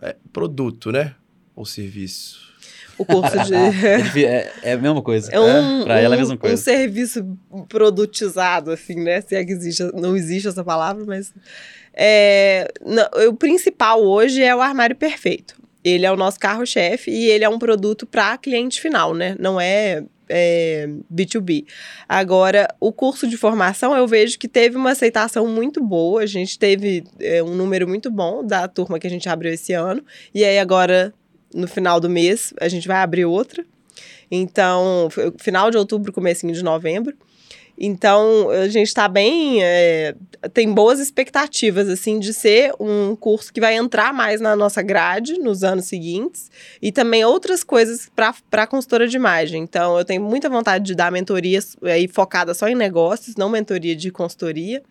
é, 0.02 0.16
produto, 0.34 0.92
né? 0.92 1.16
Ou 1.56 1.66
serviço. 1.66 2.52
O 2.98 3.06
curso 3.06 3.36
de... 3.46 3.54
É, 4.20 4.24
é- 4.26 4.52
é 4.64 4.72
a 4.74 4.78
mesma 4.78 5.02
coisa. 5.02 5.32
É 5.32 5.40
um, 5.40 5.84
pra 5.84 6.00
ela 6.00 6.16
é 6.16 6.18
a 6.18 6.18
um- 6.18 6.22
mesma 6.22 6.38
coisa. 6.38 6.56
um 6.56 6.58
serviço 6.58 7.38
produtizado, 7.70 8.72
assim, 8.72 8.96
né? 8.96 9.22
Se 9.22 9.36
é 9.36 9.44
que 9.46 9.52
existe, 9.52 9.84
não 9.94 10.16
existe 10.16 10.48
essa 10.48 10.64
palavra, 10.64 11.04
mas... 11.06 11.34
É, 11.94 12.68
não, 12.86 13.06
o 13.30 13.34
principal 13.36 14.02
hoje 14.02 14.42
é 14.42 14.56
o 14.56 14.62
armário 14.62 14.96
perfeito. 14.96 15.56
Ele 15.84 16.06
é 16.06 16.12
o 16.12 16.16
nosso 16.16 16.40
carro-chefe 16.40 17.10
e 17.12 17.26
ele 17.30 17.44
é 17.44 17.50
um 17.50 17.60
produto 17.60 18.06
para 18.06 18.38
cliente 18.38 18.80
final, 18.80 19.14
né? 19.14 19.36
Não 19.40 19.60
é, 19.60 20.04
é 20.32 20.90
B2B. 21.14 21.66
Agora, 22.08 22.68
o 22.80 22.92
curso 22.92 23.28
de 23.28 23.38
formação 23.38 23.96
eu 23.96 24.08
vejo 24.08 24.40
que 24.40 24.48
teve 24.48 24.78
uma 24.78 24.92
aceitação 24.92 25.46
muito 25.46 25.84
boa. 25.84 26.22
A 26.22 26.26
gente 26.26 26.58
teve 26.58 27.04
é, 27.20 27.44
um 27.44 27.54
número 27.54 27.88
muito 27.88 28.10
bom 28.10 28.46
da 28.46 28.68
turma 28.68 28.98
que 28.98 29.08
a 29.08 29.10
gente 29.10 29.28
abriu 29.28 29.54
esse 29.54 29.74
ano. 29.74 30.04
E 30.34 30.44
aí, 30.44 30.58
agora, 30.58 31.14
no 31.54 31.68
final 31.68 32.00
do 32.00 32.10
mês, 32.10 32.54
a 32.60 32.68
gente 32.68 32.88
vai 32.88 32.98
abrir 32.98 33.26
outra. 33.26 33.66
Então, 34.32 35.10
final 35.38 35.70
de 35.70 35.78
outubro, 35.78 36.14
comecinho 36.14 36.54
de 36.54 36.64
novembro. 36.64 37.16
Então, 37.84 38.52
a 38.52 38.68
gente 38.68 38.90
está 38.90 39.08
bem. 39.08 39.64
é, 39.64 40.14
tem 40.54 40.72
boas 40.72 41.00
expectativas, 41.00 41.90
assim, 41.90 42.20
de 42.20 42.32
ser 42.32 42.72
um 42.80 43.16
curso 43.16 43.52
que 43.52 43.60
vai 43.60 43.76
entrar 43.76 44.14
mais 44.14 44.40
na 44.40 44.56
nossa 44.56 44.84
grade 44.84 45.40
nos 45.40 45.64
anos 45.64 45.86
seguintes. 45.86 46.52
E 46.80 46.92
também 46.92 47.26
outras 47.26 47.64
coisas 47.64 48.08
para 48.16 48.36
a 48.52 48.68
consultora 48.68 49.08
de 49.08 49.16
imagem. 49.16 49.64
Então, 49.64 49.98
eu 49.98 50.06
tenho 50.06 50.22
muita 50.22 50.48
vontade 50.48 50.86
de 50.86 50.94
dar 50.94 51.12
mentorias 51.12 51.76
aí 51.82 52.08
focada 52.08 52.54
só 52.54 52.68
em 52.68 52.76
negócios, 52.76 53.36
não 53.36 53.50
mentoria 53.50 53.96
de 53.96 54.12
consultoria, 54.12 54.84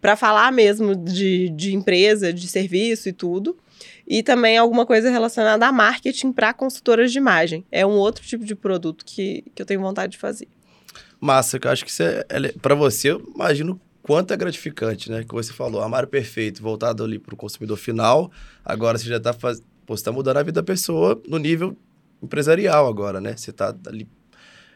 para 0.00 0.16
falar 0.16 0.50
mesmo 0.50 0.96
de, 0.96 1.50
de 1.50 1.74
empresa, 1.74 2.32
de 2.32 2.48
serviço 2.48 3.10
e 3.10 3.12
tudo. 3.12 3.54
E 4.08 4.22
também 4.22 4.56
alguma 4.56 4.86
coisa 4.86 5.10
relacionada 5.10 5.66
a 5.66 5.72
marketing 5.72 6.32
para 6.32 6.54
consultoras 6.54 7.12
de 7.12 7.18
imagem. 7.18 7.66
É 7.70 7.84
um 7.84 7.98
outro 7.98 8.24
tipo 8.24 8.46
de 8.46 8.54
produto 8.54 9.04
que, 9.04 9.44
que 9.54 9.60
eu 9.60 9.66
tenho 9.66 9.82
vontade 9.82 10.12
de 10.12 10.18
fazer. 10.18 10.48
Massa, 11.20 11.58
que 11.58 11.66
eu 11.66 11.70
acho 11.70 11.84
que 11.84 11.90
isso 11.90 12.02
é, 12.02 12.24
é 12.28 12.52
para 12.60 12.74
você, 12.74 13.10
eu 13.10 13.22
imagino 13.34 13.80
quanto 14.02 14.32
é 14.32 14.36
gratificante, 14.36 15.10
né? 15.10 15.22
Que 15.22 15.34
você 15.34 15.52
falou, 15.52 15.82
armário 15.82 16.08
perfeito, 16.08 16.62
voltado 16.62 17.04
ali 17.04 17.18
para 17.18 17.34
o 17.34 17.36
consumidor 17.36 17.76
final. 17.76 18.30
Agora 18.64 18.96
você 18.98 19.06
já 19.06 19.18
está 19.18 19.32
faz... 19.32 19.62
Pô, 19.84 19.96
você 19.96 20.04
tá 20.04 20.12
mudando 20.12 20.38
a 20.38 20.42
vida 20.42 20.60
da 20.60 20.64
pessoa 20.64 21.20
no 21.28 21.36
nível 21.38 21.76
empresarial 22.22 22.86
agora, 22.86 23.20
né? 23.20 23.36
Você 23.36 23.50
está 23.50 23.74
ali 23.86 24.08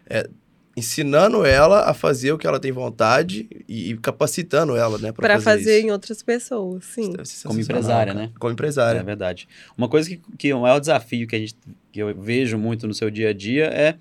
é, 0.07 0.29
ensinando 0.77 1.45
ela 1.45 1.89
a 1.89 1.95
fazer 1.95 2.33
o 2.33 2.39
que 2.39 2.47
ela 2.47 2.59
tem 2.59 2.73
vontade 2.73 3.49
e, 3.69 3.93
e 3.93 3.97
capacitando 3.97 4.77
ela, 4.77 4.99
né? 4.99 5.13
Para 5.13 5.41
fazer 5.41 5.79
isso. 5.79 5.87
em 5.87 5.91
outras 5.91 6.23
pessoas, 6.23 6.85
sim. 6.85 7.13
Como 7.45 7.61
empresária, 7.61 8.13
né? 8.13 8.31
Como 8.39 8.51
É 8.51 8.53
empresária. 8.53 9.03
verdade. 9.03 9.49
Uma 9.79 9.89
coisa 9.89 10.09
que, 10.09 10.21
que 10.37 10.53
o 10.53 10.61
maior 10.61 10.81
desafio 10.81 11.27
que, 11.27 11.37
a 11.37 11.39
gente, 11.39 11.55
que 11.93 12.01
eu 12.01 12.15
vejo 12.21 12.59
muito 12.59 12.87
no 12.87 12.95
seu 12.95 13.11
dia 13.11 13.31
a 13.31 13.33
dia 13.33 13.67
é 13.67 13.97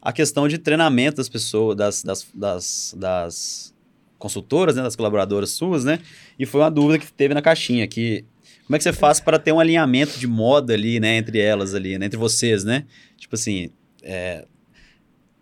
a 0.00 0.12
questão 0.12 0.46
de 0.48 0.58
treinamento 0.58 1.16
das 1.16 1.28
pessoas, 1.28 1.76
das, 1.76 2.02
das, 2.02 2.26
das, 2.34 2.94
das 2.96 3.74
consultoras, 4.18 4.76
né, 4.76 4.82
das 4.82 4.96
colaboradoras 4.96 5.50
suas, 5.50 5.84
né? 5.84 6.00
E 6.38 6.46
foi 6.46 6.60
uma 6.60 6.70
dúvida 6.70 6.98
que 6.98 7.12
teve 7.12 7.34
na 7.34 7.42
caixinha, 7.42 7.86
que 7.86 8.24
como 8.66 8.76
é 8.76 8.78
que 8.78 8.84
você 8.84 8.92
faz 8.92 9.18
para 9.18 9.38
ter 9.38 9.52
um 9.52 9.60
alinhamento 9.60 10.18
de 10.18 10.26
moda 10.26 10.74
ali, 10.74 11.00
né, 11.00 11.16
entre 11.16 11.38
elas 11.38 11.74
ali, 11.74 11.98
né, 11.98 12.06
entre 12.06 12.18
vocês, 12.18 12.64
né? 12.64 12.84
Tipo 13.16 13.34
assim, 13.34 13.70
é, 14.02 14.44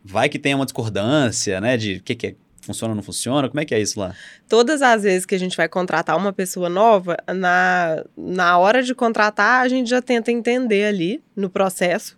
vai 0.05 0.29
que 0.29 0.39
tem 0.39 0.55
uma 0.55 0.65
discordância, 0.65 1.61
né, 1.61 1.77
de 1.77 1.97
o 1.97 2.03
que, 2.03 2.15
que 2.15 2.27
é, 2.29 2.35
funciona 2.61 2.93
ou 2.93 2.97
não 2.97 3.03
funciona, 3.03 3.49
como 3.49 3.61
é 3.61 3.65
que 3.65 3.75
é 3.75 3.81
isso 3.81 3.99
lá? 3.99 4.15
Todas 4.49 4.83
as 4.83 5.03
vezes 5.03 5.27
que 5.27 5.35
a 5.35 5.39
gente 5.39 5.57
vai 5.57 5.69
contratar 5.69 6.17
uma 6.17 6.33
pessoa 6.33 6.69
nova, 6.69 7.17
na, 7.35 8.05
na 8.17 8.59
hora 8.59 8.83
de 8.83 8.95
contratar, 8.95 9.63
a 9.63 9.69
gente 9.69 9.91
já 9.91 10.01
tenta 10.01 10.31
entender 10.31 10.85
ali 10.85 11.23
no 11.35 11.51
processo 11.51 12.17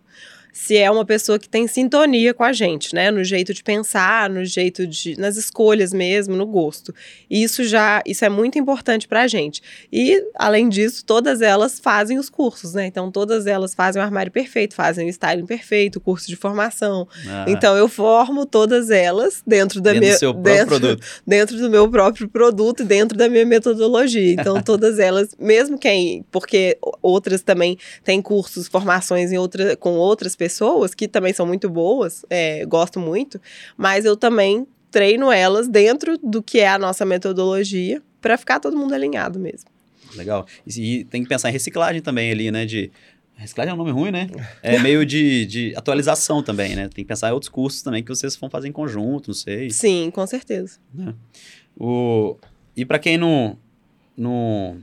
se 0.59 0.77
é 0.77 0.91
uma 0.91 1.05
pessoa 1.05 1.39
que 1.39 1.49
tem 1.49 1.69
sintonia 1.69 2.35
com 2.35 2.43
a 2.43 2.53
gente, 2.53 2.93
né? 2.93 3.13
No 3.13 3.23
jeito 3.23 3.55
de 3.55 3.63
pensar, 3.63 4.29
no 4.29 4.45
jeito 4.45 4.89
de. 4.89 5.17
nas 5.17 5.37
escolhas 5.37 5.93
mesmo, 5.93 6.35
no 6.35 6.45
gosto. 6.45 6.93
E 7.31 7.45
isso 7.45 7.63
já. 7.63 8.03
Isso 8.05 8.25
é 8.25 8.29
muito 8.29 8.59
importante 8.59 9.07
pra 9.07 9.29
gente. 9.29 9.63
E, 9.91 10.21
além 10.35 10.69
disso, 10.69 11.05
todas 11.05 11.41
elas 11.43 11.79
fazem 11.79 12.19
os 12.19 12.29
cursos, 12.29 12.75
né? 12.75 12.87
Então, 12.87 13.09
todas 13.09 13.47
elas 13.47 13.73
fazem 13.73 14.03
o 14.03 14.05
armário 14.05 14.33
perfeito, 14.33 14.75
fazem 14.75 15.07
o 15.07 15.11
styling 15.11 15.47
perfeito, 15.47 15.97
o 15.97 16.01
curso 16.01 16.27
de 16.27 16.35
formação. 16.35 17.07
Ah. 17.29 17.45
Então, 17.47 17.77
eu 17.77 17.89
formo 17.89 18.45
todas 18.45 18.91
elas 18.91 19.41
dentro 19.47 19.81
da 19.81 19.93
dentro 19.93 20.01
minha. 20.01 20.15
Do 20.15 20.19
seu 20.19 20.33
dentro, 20.43 20.81
produto. 20.81 21.07
dentro 21.25 21.57
do 21.57 21.71
meu 21.71 21.89
próprio 21.89 22.29
produto 22.29 22.83
e 22.83 22.85
dentro 22.85 23.17
da 23.17 23.29
minha 23.29 23.47
metodologia. 23.47 24.33
Então, 24.33 24.61
todas 24.61 24.99
elas, 24.99 25.37
mesmo 25.39 25.79
quem. 25.79 26.25
Porque 26.33 26.77
outras 27.01 27.43
também 27.43 27.79
têm 28.03 28.21
cursos, 28.21 28.67
formações 28.67 29.31
em 29.31 29.39
outra, 29.39 29.77
com 29.77 29.93
outras 29.93 30.35
pessoas, 30.35 30.48
que 30.95 31.09
também 31.09 31.33
são 31.33 31.47
muito 31.47 31.69
boas, 31.69 32.25
é, 32.31 32.65
gosto 32.67 32.99
muito, 32.99 33.41
mas 33.77 34.05
eu 34.05 34.17
também 34.17 34.67
treino 34.91 35.31
elas 35.31 35.69
dentro 35.69 36.17
do 36.19 36.43
que 36.43 36.61
é 36.61 36.69
a 36.69 36.79
nossa 36.79 37.05
metodologia 37.05 38.03
para 38.21 38.37
ficar 38.39 38.59
todo 38.61 38.77
mundo 38.77 38.95
alinhado 38.95 39.39
mesmo. 39.39 39.71
Legal. 40.17 40.47
E, 40.67 41.01
e 41.01 41.05
tem 41.05 41.23
que 41.23 41.29
pensar 41.29 41.51
em 41.51 41.53
reciclagem 41.53 42.01
também 42.01 42.31
ali, 42.31 42.51
né? 42.51 42.65
De 42.65 42.91
Reciclagem 43.39 43.71
é 43.71 43.75
um 43.75 43.77
nome 43.77 43.93
ruim, 43.93 44.11
né? 44.11 44.29
É 44.63 44.81
meio 44.81 45.07
de, 45.07 45.47
de 45.47 45.73
atualização 45.77 46.43
também, 46.43 46.75
né? 46.75 46.89
Tem 46.89 47.05
que 47.05 47.09
pensar 47.09 47.29
em 47.29 47.33
outros 47.33 47.49
cursos 47.49 47.83
também 47.83 48.03
que 48.03 48.09
vocês 48.09 48.35
vão 48.35 48.51
fazer 48.51 48.67
em 48.67 48.73
conjunto, 48.73 49.29
não 49.29 49.35
sei. 49.35 49.71
Sim, 49.71 50.11
com 50.13 50.27
certeza. 50.27 50.79
É. 50.99 51.15
O, 51.79 52.37
e 52.77 52.85
para 52.85 52.99
quem 52.99 53.17
não, 53.17 53.57
não. 54.17 54.79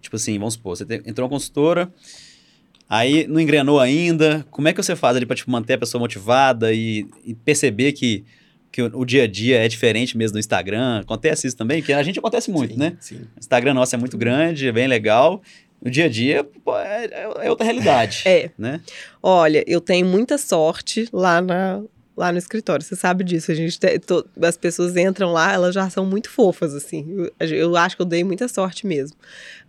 Tipo 0.00 0.16
assim, 0.16 0.38
vamos 0.38 0.54
supor, 0.54 0.74
você 0.74 0.84
entrou 1.04 1.26
uma 1.26 1.28
consultora, 1.28 1.92
aí 2.88 3.26
não 3.26 3.40
engrenou 3.40 3.78
ainda. 3.78 4.46
Como 4.50 4.68
é 4.68 4.72
que 4.72 4.82
você 4.82 4.96
faz 4.96 5.16
ali 5.16 5.26
para 5.26 5.36
tipo, 5.36 5.50
manter 5.50 5.74
a 5.74 5.78
pessoa 5.78 6.00
motivada 6.00 6.72
e, 6.72 7.06
e 7.24 7.34
perceber 7.34 7.92
que, 7.92 8.24
que 8.72 8.82
o, 8.82 9.00
o, 9.00 9.04
dia 9.04 9.24
a 9.24 9.26
dia 9.26 9.58
é 9.58 9.68
diferente 9.68 10.16
mesmo 10.16 10.34
do 10.34 10.38
Instagram? 10.38 11.00
Acontece 11.00 11.46
isso 11.46 11.56
também? 11.56 11.82
Que 11.82 11.92
a 11.92 12.02
gente 12.02 12.18
acontece 12.18 12.50
muito, 12.50 12.74
sim, 12.74 12.80
né? 12.80 12.96
Sim. 13.00 13.20
O 13.36 13.38
Instagram 13.38 13.74
nosso 13.74 13.94
é 13.94 13.98
muito 13.98 14.16
grande, 14.16 14.68
é 14.68 14.72
bem 14.72 14.86
legal. 14.86 15.42
No 15.80 15.90
dia 15.90 16.06
a 16.06 16.08
dia 16.08 16.42
pô, 16.42 16.76
é, 16.76 17.08
é, 17.42 17.50
outra 17.50 17.64
realidade. 17.64 18.22
É. 18.26 18.50
Né? 18.58 18.80
Olha, 19.22 19.62
eu 19.66 19.80
tenho 19.80 20.06
muita 20.06 20.38
sorte 20.38 21.08
lá 21.12 21.40
na, 21.40 21.82
lá 22.16 22.32
no 22.32 22.38
escritório. 22.38 22.84
Você 22.84 22.96
sabe 22.96 23.22
disso. 23.22 23.52
A 23.52 23.54
gente 23.54 23.78
to, 24.00 24.28
as 24.42 24.56
pessoas 24.56 24.96
entram 24.96 25.32
lá, 25.32 25.52
elas 25.52 25.74
já 25.74 25.88
são 25.88 26.04
muito 26.04 26.28
fofas, 26.28 26.74
assim. 26.74 27.30
Eu, 27.38 27.48
eu 27.48 27.76
acho 27.76 27.94
que 27.94 28.02
eu 28.02 28.06
dei 28.06 28.24
muita 28.24 28.48
sorte 28.48 28.86
mesmo. 28.86 29.16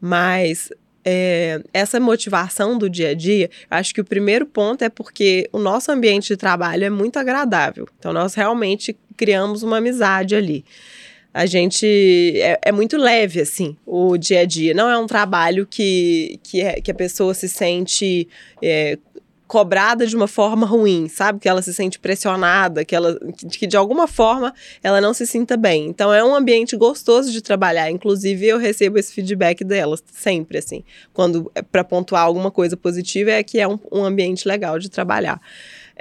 Mas 0.01 0.71
é, 1.11 1.61
essa 1.73 1.99
motivação 1.99 2.77
do 2.77 2.87
dia 2.87 3.09
a 3.09 3.13
dia, 3.15 3.49
acho 3.69 3.93
que 3.93 4.01
o 4.01 4.05
primeiro 4.05 4.45
ponto 4.45 4.83
é 4.83 4.89
porque 4.89 5.49
o 5.51 5.57
nosso 5.57 5.91
ambiente 5.91 6.27
de 6.27 6.37
trabalho 6.37 6.85
é 6.85 6.89
muito 6.89 7.17
agradável. 7.17 7.87
Então, 7.97 8.13
nós 8.13 8.35
realmente 8.35 8.95
criamos 9.17 9.63
uma 9.63 9.77
amizade 9.77 10.35
ali 10.35 10.63
a 11.33 11.45
gente 11.45 11.85
é, 12.41 12.59
é, 12.63 12.71
muito 12.71 12.97
leve 12.97 13.39
assim 13.39 13.77
o 13.85 14.17
dia 14.17 14.41
a 14.41 14.45
dia 14.45 14.73
não 14.73 14.89
é 14.89 14.97
um 14.97 15.05
trabalho 15.05 15.65
que, 15.65 16.39
que, 16.43 16.61
é, 16.61 16.81
que 16.81 16.89
a 16.89 16.93
pessoa 16.93 17.33
se 17.33 17.47
sente 17.47 18.27
é, 18.61 18.97
cobrada 19.49 20.05
de 20.05 20.15
uma 20.15 20.27
forma 20.27 20.65
ruim 20.65 21.09
sabe? 21.09 21.39
Que 21.39 21.49
ela 21.49 21.61
se 21.61 21.73
sente 21.73 21.99
pressionada 21.99 22.85
que 22.85 22.95
ela 22.95 23.19
que 23.51 23.65
de 23.65 23.75
alguma 23.75 24.07
forma 24.07 24.53
ela 24.83 25.01
não 25.01 25.13
se 25.13 25.25
sinta 25.25 25.57
bem. 25.57 25.87
Então 25.87 26.13
é 26.13 26.23
um 26.23 26.35
ambiente 26.35 26.77
gostoso 26.77 27.31
de 27.31 27.41
trabalhar. 27.41 27.89
Inclusive 27.89 28.47
eu 28.47 28.57
recebo 28.59 28.99
esse 28.99 29.11
feedback 29.11 29.63
delas 29.63 30.03
sempre 30.13 30.59
assim. 30.59 30.83
Quando 31.11 31.51
é 31.55 31.61
para 31.63 31.83
pontuar 31.83 32.23
alguma 32.23 32.51
coisa 32.51 32.77
positiva 32.77 33.31
é 33.31 33.43
que 33.43 33.59
é 33.59 33.67
um, 33.67 33.79
um 33.91 34.05
ambiente 34.05 34.47
legal 34.47 34.77
de 34.77 34.89
trabalhar. 34.89 35.41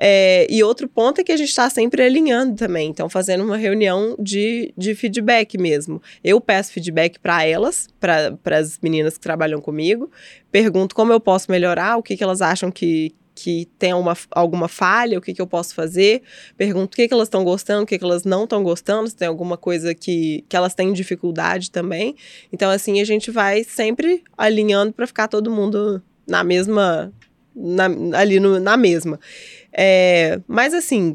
É, 0.00 0.46
e 0.48 0.62
outro 0.62 0.86
ponto 0.86 1.20
é 1.20 1.24
que 1.24 1.32
a 1.32 1.36
gente 1.36 1.48
está 1.48 1.68
sempre 1.68 2.04
alinhando 2.04 2.54
também, 2.54 2.88
então 2.88 3.08
fazendo 3.08 3.42
uma 3.42 3.56
reunião 3.56 4.14
de, 4.16 4.72
de 4.76 4.94
feedback 4.94 5.58
mesmo. 5.58 6.00
Eu 6.22 6.40
peço 6.40 6.72
feedback 6.72 7.18
para 7.18 7.44
elas, 7.44 7.88
para 7.98 8.38
as 8.56 8.78
meninas 8.80 9.14
que 9.14 9.20
trabalham 9.20 9.60
comigo, 9.60 10.08
pergunto 10.52 10.94
como 10.94 11.12
eu 11.12 11.18
posso 11.18 11.50
melhorar, 11.50 11.96
o 11.96 12.02
que, 12.02 12.16
que 12.16 12.22
elas 12.22 12.40
acham 12.40 12.70
que, 12.70 13.12
que 13.38 13.68
tem 13.78 13.94
uma, 13.94 14.16
alguma 14.32 14.66
falha, 14.66 15.16
o 15.16 15.22
que, 15.22 15.32
que 15.32 15.40
eu 15.40 15.46
posso 15.46 15.72
fazer, 15.72 16.22
pergunto 16.56 16.94
o 16.94 16.96
que, 16.96 17.06
que 17.06 17.14
elas 17.14 17.28
estão 17.28 17.44
gostando, 17.44 17.84
o 17.84 17.86
que, 17.86 17.96
que 17.96 18.04
elas 18.04 18.24
não 18.24 18.44
estão 18.44 18.64
gostando, 18.64 19.08
se 19.08 19.14
tem 19.14 19.28
alguma 19.28 19.56
coisa 19.56 19.94
que, 19.94 20.44
que 20.48 20.56
elas 20.56 20.74
têm 20.74 20.92
dificuldade 20.92 21.70
também. 21.70 22.16
Então, 22.52 22.68
assim, 22.68 23.00
a 23.00 23.04
gente 23.04 23.30
vai 23.30 23.62
sempre 23.62 24.24
alinhando 24.36 24.92
para 24.92 25.06
ficar 25.06 25.28
todo 25.28 25.52
mundo 25.52 26.02
na 26.26 26.42
mesma. 26.42 27.12
Na, 27.54 27.86
ali 28.18 28.40
no, 28.40 28.58
na 28.58 28.76
mesma. 28.76 29.18
É, 29.72 30.40
mas 30.46 30.74
assim, 30.74 31.14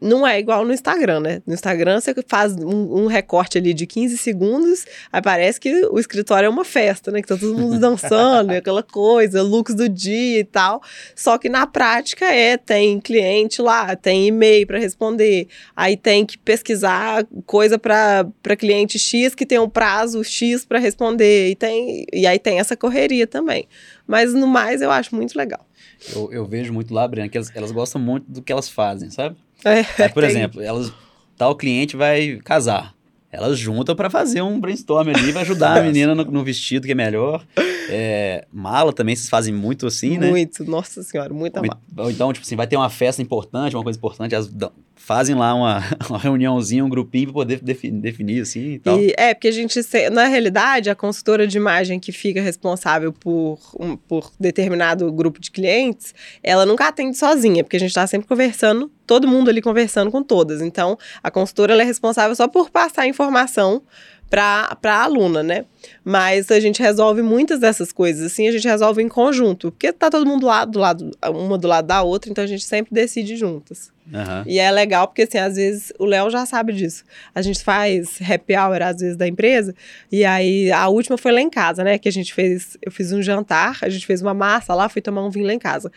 não 0.00 0.26
é 0.26 0.38
igual 0.38 0.64
no 0.64 0.72
Instagram, 0.72 1.20
né? 1.20 1.42
No 1.46 1.54
Instagram 1.54 2.00
você 2.00 2.14
faz 2.26 2.54
um, 2.54 3.04
um, 3.04 3.06
recorte 3.06 3.56
ali 3.56 3.72
de 3.72 3.86
15 3.86 4.18
segundos, 4.18 4.84
aí 5.10 5.22
parece 5.22 5.58
que 5.58 5.86
o 5.86 5.98
escritório 5.98 6.46
é 6.46 6.50
uma 6.50 6.64
festa, 6.64 7.10
né? 7.10 7.22
Que 7.22 7.28
tá 7.28 7.36
todo 7.36 7.56
mundo 7.56 7.78
dançando, 7.80 8.50
aquela 8.50 8.82
coisa, 8.82 9.42
looks 9.42 9.74
do 9.74 9.88
dia 9.88 10.40
e 10.40 10.44
tal. 10.44 10.82
Só 11.14 11.38
que 11.38 11.48
na 11.48 11.66
prática 11.66 12.26
é, 12.26 12.56
tem 12.56 13.00
cliente 13.00 13.62
lá, 13.62 13.96
tem 13.96 14.26
e-mail 14.26 14.66
para 14.66 14.78
responder, 14.78 15.48
aí 15.74 15.96
tem 15.96 16.26
que 16.26 16.36
pesquisar 16.36 17.26
coisa 17.46 17.78
para 17.78 18.26
cliente 18.58 18.98
X 18.98 19.34
que 19.34 19.46
tem 19.46 19.58
um 19.58 19.68
prazo 19.68 20.22
X 20.22 20.64
para 20.64 20.78
responder, 20.78 21.50
e, 21.50 21.54
tem, 21.54 22.06
e 22.12 22.26
aí 22.26 22.38
tem 22.38 22.58
essa 22.58 22.76
correria 22.76 23.26
também. 23.26 23.66
Mas 24.06 24.34
no 24.34 24.46
mais 24.46 24.82
eu 24.82 24.90
acho 24.90 25.14
muito 25.14 25.36
legal. 25.36 25.66
Eu, 26.14 26.30
eu 26.30 26.44
vejo 26.44 26.72
muito 26.72 26.92
lá, 26.92 27.08
Briana, 27.08 27.28
que 27.28 27.38
elas, 27.38 27.50
elas 27.54 27.72
gostam 27.72 28.00
muito 28.00 28.30
do 28.30 28.42
que 28.42 28.52
elas 28.52 28.68
fazem, 28.68 29.10
sabe? 29.10 29.36
É, 29.64 29.84
Aí, 30.02 30.08
por 30.08 30.22
tem... 30.22 30.30
exemplo, 30.30 30.62
elas, 30.62 30.92
tal 31.36 31.56
cliente 31.56 31.96
vai 31.96 32.38
casar. 32.44 32.94
Elas 33.30 33.58
juntam 33.58 33.94
para 33.94 34.08
fazer 34.08 34.40
um 34.40 34.58
brainstorm 34.58 35.08
ali, 35.10 35.32
vai 35.32 35.42
ajudar 35.42 35.78
a 35.78 35.82
menina 35.82 36.14
no, 36.14 36.24
no, 36.24 36.44
vestido 36.44 36.86
que 36.86 36.92
é 36.92 36.94
melhor. 36.94 37.44
É, 37.90 38.46
mala 38.52 38.92
também, 38.92 39.14
vocês 39.14 39.28
fazem 39.28 39.52
muito 39.52 39.86
assim, 39.86 40.10
muito, 40.10 40.20
né? 40.20 40.30
Muito, 40.30 40.64
nossa 40.64 41.02
senhora, 41.02 41.34
muita 41.34 41.60
mala. 41.60 41.80
Ou 41.98 42.10
então, 42.10 42.32
tipo 42.32 42.46
assim, 42.46 42.56
vai 42.56 42.66
ter 42.66 42.76
uma 42.76 42.88
festa 42.88 43.20
importante, 43.20 43.76
uma 43.76 43.82
coisa 43.82 43.98
importante, 43.98 44.34
elas 44.34 44.50
fazem 44.96 45.36
lá 45.36 45.54
uma, 45.54 45.82
uma 46.08 46.18
reuniãozinha, 46.18 46.84
um 46.84 46.88
grupinho 46.88 47.26
para 47.26 47.34
poder 47.34 47.60
definir, 47.60 48.00
definir 48.00 48.40
assim 48.40 48.72
e 48.72 48.78
tal. 48.78 48.98
E, 48.98 49.14
é, 49.16 49.34
porque 49.34 49.48
a 49.48 49.52
gente, 49.52 49.78
na 50.10 50.24
realidade, 50.24 50.90
a 50.90 50.94
consultora 50.94 51.46
de 51.46 51.56
imagem 51.56 52.00
que 52.00 52.10
fica 52.10 52.40
responsável 52.40 53.12
por, 53.12 53.58
um, 53.78 53.96
por 53.96 54.32
determinado 54.40 55.12
grupo 55.12 55.38
de 55.38 55.50
clientes, 55.50 56.14
ela 56.42 56.66
nunca 56.66 56.88
atende 56.88 57.16
sozinha, 57.16 57.62
porque 57.62 57.76
a 57.76 57.80
gente 57.80 57.90
está 57.90 58.06
sempre 58.06 58.26
conversando, 58.26 58.90
todo 59.06 59.28
mundo 59.28 59.48
ali 59.48 59.62
conversando 59.62 60.10
com 60.10 60.22
todas. 60.22 60.60
Então, 60.60 60.98
a 61.22 61.30
consultora 61.30 61.80
é 61.80 61.84
responsável 61.84 62.34
só 62.34 62.48
por 62.48 62.70
passar 62.70 63.02
a 63.02 63.06
informação 63.06 63.82
para 64.28 64.76
a 64.84 65.02
aluna, 65.02 65.42
né? 65.42 65.64
Mas 66.04 66.50
a 66.50 66.58
gente 66.58 66.82
resolve 66.82 67.22
muitas 67.22 67.60
dessas 67.60 67.92
coisas, 67.92 68.26
assim, 68.32 68.48
a 68.48 68.52
gente 68.52 68.66
resolve 68.66 69.02
em 69.02 69.08
conjunto, 69.08 69.70
porque 69.70 69.92
tá 69.92 70.10
todo 70.10 70.26
mundo 70.26 70.46
lá 70.46 70.64
do 70.64 70.78
lado, 70.78 71.10
uma 71.28 71.56
do 71.56 71.68
lado 71.68 71.86
da 71.86 72.02
outra, 72.02 72.30
então 72.30 72.42
a 72.42 72.46
gente 72.46 72.64
sempre 72.64 72.92
decide 72.92 73.36
juntas. 73.36 73.94
Uhum. 74.12 74.44
E 74.46 74.58
é 74.58 74.70
legal 74.70 75.08
porque, 75.08 75.22
assim, 75.22 75.38
às 75.38 75.56
vezes 75.56 75.92
o 75.98 76.04
Léo 76.04 76.30
já 76.30 76.46
sabe 76.46 76.72
disso. 76.72 77.04
A 77.34 77.42
gente 77.42 77.62
faz 77.62 78.20
happy 78.22 78.54
hour, 78.56 78.82
às 78.82 79.00
vezes, 79.00 79.16
da 79.16 79.26
empresa, 79.26 79.74
e 80.10 80.24
aí 80.24 80.70
a 80.70 80.88
última 80.88 81.18
foi 81.18 81.32
lá 81.32 81.40
em 81.40 81.50
casa, 81.50 81.82
né? 81.82 81.98
Que 81.98 82.08
a 82.08 82.12
gente 82.12 82.32
fez, 82.32 82.76
eu 82.82 82.92
fiz 82.92 83.12
um 83.12 83.22
jantar, 83.22 83.78
a 83.82 83.88
gente 83.88 84.06
fez 84.06 84.22
uma 84.22 84.34
massa 84.34 84.74
lá, 84.74 84.88
fui 84.88 85.02
tomar 85.02 85.24
um 85.24 85.30
vinho 85.30 85.46
lá 85.46 85.52
em 85.52 85.58
casa. 85.58 85.90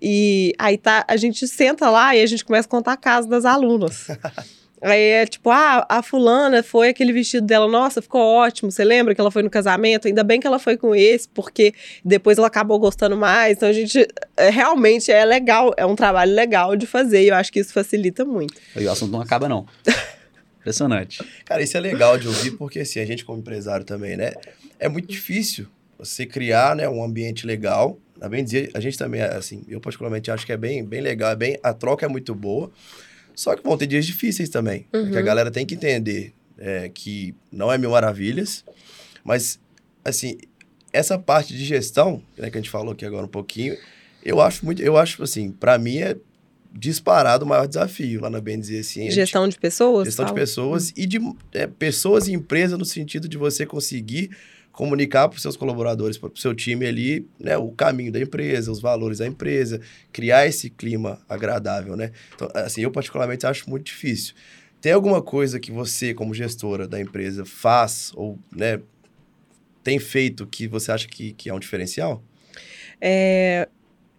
E 0.00 0.52
aí 0.58 0.76
tá, 0.76 1.04
a 1.08 1.16
gente 1.16 1.46
senta 1.48 1.88
lá 1.88 2.14
e 2.14 2.20
a 2.20 2.26
gente 2.26 2.44
começa 2.44 2.68
a 2.68 2.70
contar 2.70 2.92
a 2.92 2.96
casa 2.96 3.28
das 3.28 3.44
alunas. 3.44 4.08
Aí 4.84 5.00
é 5.00 5.26
tipo, 5.26 5.48
ah, 5.50 5.86
a 5.88 6.02
fulana 6.02 6.62
foi 6.62 6.90
aquele 6.90 7.10
vestido 7.10 7.46
dela, 7.46 7.66
nossa, 7.66 8.02
ficou 8.02 8.20
ótimo. 8.20 8.70
Você 8.70 8.84
lembra 8.84 9.14
que 9.14 9.20
ela 9.20 9.30
foi 9.30 9.42
no 9.42 9.48
casamento? 9.48 10.06
Ainda 10.06 10.22
bem 10.22 10.38
que 10.38 10.46
ela 10.46 10.58
foi 10.58 10.76
com 10.76 10.94
esse, 10.94 11.26
porque 11.26 11.72
depois 12.04 12.36
ela 12.36 12.48
acabou 12.48 12.78
gostando 12.78 13.16
mais. 13.16 13.56
Então 13.56 13.66
a 13.66 13.72
gente 13.72 14.06
é, 14.36 14.50
realmente 14.50 15.10
é 15.10 15.24
legal, 15.24 15.72
é 15.78 15.86
um 15.86 15.96
trabalho 15.96 16.34
legal 16.34 16.76
de 16.76 16.86
fazer 16.86 17.22
e 17.22 17.28
eu 17.28 17.34
acho 17.34 17.50
que 17.50 17.60
isso 17.60 17.72
facilita 17.72 18.26
muito. 18.26 18.52
E 18.76 18.84
o 18.84 18.90
assunto 18.90 19.10
não 19.10 19.22
acaba, 19.22 19.48
não. 19.48 19.66
Impressionante. 20.60 21.24
Cara, 21.46 21.62
isso 21.62 21.78
é 21.78 21.80
legal 21.80 22.18
de 22.18 22.28
ouvir, 22.28 22.50
porque 22.52 22.80
assim, 22.80 23.00
a 23.00 23.06
gente 23.06 23.24
como 23.24 23.38
empresário 23.38 23.86
também, 23.86 24.18
né? 24.18 24.34
É 24.78 24.86
muito 24.86 25.08
difícil 25.08 25.66
você 25.98 26.26
criar 26.26 26.76
né, 26.76 26.86
um 26.86 27.02
ambiente 27.02 27.46
legal. 27.46 27.98
A 28.20 28.28
bem 28.28 28.44
dizer, 28.44 28.70
a 28.74 28.80
gente 28.80 28.98
também, 28.98 29.22
assim, 29.22 29.62
eu 29.66 29.80
particularmente 29.80 30.30
acho 30.30 30.44
que 30.44 30.52
é 30.52 30.58
bem, 30.58 30.84
bem 30.84 31.00
legal, 31.00 31.30
é 31.30 31.36
bem, 31.36 31.58
a 31.62 31.72
troca 31.72 32.04
é 32.04 32.08
muito 32.08 32.34
boa. 32.34 32.70
Só 33.34 33.56
que 33.56 33.62
vão 33.62 33.76
ter 33.76 33.86
dias 33.86 34.06
difíceis 34.06 34.48
também. 34.48 34.86
Uhum. 34.92 35.10
Que 35.10 35.18
a 35.18 35.22
galera 35.22 35.50
tem 35.50 35.66
que 35.66 35.74
entender 35.74 36.32
é, 36.58 36.88
que 36.88 37.34
não 37.50 37.72
é 37.72 37.78
mil 37.78 37.90
maravilhas, 37.90 38.64
mas, 39.24 39.58
assim, 40.04 40.38
essa 40.92 41.18
parte 41.18 41.54
de 41.54 41.64
gestão, 41.64 42.22
né, 42.38 42.50
que 42.50 42.56
a 42.56 42.60
gente 42.60 42.70
falou 42.70 42.92
aqui 42.92 43.04
agora 43.04 43.24
um 43.24 43.28
pouquinho, 43.28 43.76
eu 44.24 44.40
acho 44.40 44.64
muito, 44.64 44.82
eu 44.82 44.96
acho, 44.96 45.22
assim, 45.22 45.50
para 45.50 45.76
mim 45.78 45.98
é 45.98 46.16
disparado 46.76 47.44
o 47.44 47.48
maior 47.48 47.66
desafio 47.66 48.20
lá 48.20 48.28
na 48.28 48.40
Bem 48.40 48.58
Dizer 48.58 48.80
assim. 48.80 49.10
Gestão 49.10 49.48
de 49.48 49.58
pessoas? 49.58 50.06
Gestão 50.06 50.26
fala. 50.26 50.34
de 50.34 50.40
pessoas 50.40 50.88
uhum. 50.88 50.94
e 50.96 51.06
de 51.06 51.20
é, 51.52 51.66
pessoas 51.66 52.26
e 52.26 52.32
empresas 52.32 52.76
no 52.78 52.84
sentido 52.84 53.28
de 53.28 53.38
você 53.38 53.64
conseguir 53.64 54.30
comunicar 54.74 55.28
para 55.28 55.36
os 55.36 55.42
seus 55.42 55.56
colaboradores, 55.56 56.18
para 56.18 56.28
o 56.28 56.36
seu 56.36 56.52
time 56.54 56.84
ali, 56.84 57.28
né, 57.38 57.56
o 57.56 57.70
caminho 57.70 58.10
da 58.10 58.20
empresa, 58.20 58.72
os 58.72 58.80
valores 58.80 59.18
da 59.18 59.26
empresa, 59.26 59.80
criar 60.12 60.46
esse 60.46 60.68
clima 60.68 61.20
agradável, 61.28 61.96
né? 61.96 62.10
Então, 62.34 62.48
assim, 62.54 62.82
eu 62.82 62.90
particularmente 62.90 63.46
acho 63.46 63.70
muito 63.70 63.86
difícil. 63.86 64.34
Tem 64.80 64.92
alguma 64.92 65.22
coisa 65.22 65.60
que 65.60 65.70
você, 65.70 66.12
como 66.12 66.34
gestora 66.34 66.88
da 66.88 67.00
empresa, 67.00 67.44
faz 67.44 68.10
ou, 68.16 68.36
né, 68.50 68.80
tem 69.82 69.98
feito 69.98 70.46
que 70.46 70.66
você 70.66 70.90
acha 70.90 71.06
que, 71.06 71.32
que 71.32 71.48
é 71.48 71.54
um 71.54 71.60
diferencial? 71.60 72.22
É, 73.00 73.68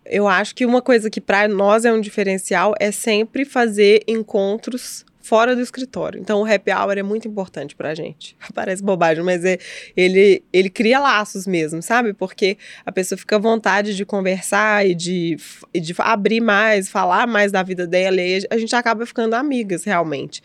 eu 0.06 0.26
acho 0.28 0.56
que 0.56 0.66
uma 0.66 0.82
coisa 0.82 1.10
que 1.10 1.20
para 1.20 1.48
nós 1.50 1.84
é 1.84 1.92
um 1.92 2.00
diferencial 2.00 2.74
é 2.80 2.92
sempre 2.92 3.44
fazer 3.44 4.04
encontros 4.08 5.06
fora 5.26 5.56
do 5.56 5.62
escritório. 5.62 6.22
Então, 6.22 6.40
o 6.42 6.46
happy 6.46 6.72
hour 6.72 6.96
é 6.96 7.02
muito 7.02 7.28
importante 7.28 7.76
pra 7.76 7.96
gente. 7.96 8.38
Parece 8.54 8.84
bobagem, 8.84 9.24
mas 9.24 9.44
é, 9.44 9.58
ele, 9.98 10.44
ele 10.54 10.70
cria 10.70 11.00
laços 11.00 11.48
mesmo, 11.48 11.82
sabe? 11.82 12.14
Porque 12.14 12.60
a 12.86 12.92
pessoa 12.92 13.18
fica 13.18 13.36
à 13.36 13.40
vontade 13.40 13.96
de 13.96 14.06
conversar 14.06 14.86
e 14.86 14.94
de, 14.94 15.36
de 15.74 15.96
abrir 15.98 16.42
mais, 16.42 16.90
falar 16.90 17.26
mais 17.26 17.52
da 17.52 17.64
vida 17.64 17.88
dela, 17.88 18.22
e 18.22 18.46
a 18.52 18.58
gente 18.60 18.76
acaba 18.76 19.04
ficando 19.04 19.34
amigas, 19.34 19.84
realmente. 19.84 20.44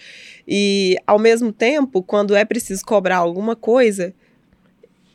E, 0.48 0.96
ao 1.06 1.18
mesmo 1.18 1.52
tempo, 1.52 2.02
quando 2.02 2.34
é 2.34 2.46
preciso 2.46 2.82
cobrar 2.82 3.18
alguma 3.18 3.54
coisa, 3.54 4.14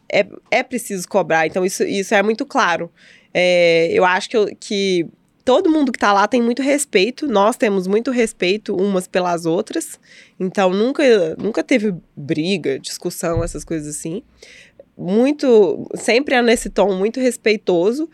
é, 0.08 0.28
é 0.52 0.62
preciso 0.62 1.08
cobrar. 1.08 1.48
Então, 1.48 1.66
isso, 1.66 1.84
isso 1.84 2.14
é 2.14 2.22
muito 2.22 2.46
claro. 2.46 2.92
É, 3.34 3.90
eu 3.92 4.06
acho 4.06 4.30
que, 4.30 4.38
eu, 4.38 4.56
que 4.60 5.08
todo 5.46 5.70
mundo 5.70 5.92
que 5.92 5.98
está 5.98 6.12
lá 6.12 6.28
tem 6.28 6.42
muito 6.42 6.64
respeito, 6.64 7.28
nós 7.28 7.56
temos 7.56 7.86
muito 7.86 8.10
respeito 8.10 8.76
umas 8.76 9.08
pelas 9.08 9.46
outras, 9.46 10.00
então 10.40 10.72
nunca, 10.72 11.04
nunca 11.38 11.64
teve 11.64 11.94
briga, 12.18 12.80
discussão, 12.80 13.44
essas 13.44 13.64
coisas 13.64 13.96
assim. 13.96 14.24
Muito, 14.98 15.88
sempre 15.96 16.34
é 16.34 16.42
nesse 16.42 16.70
tom 16.70 16.96
muito 16.96 17.20
respeitoso. 17.20 18.10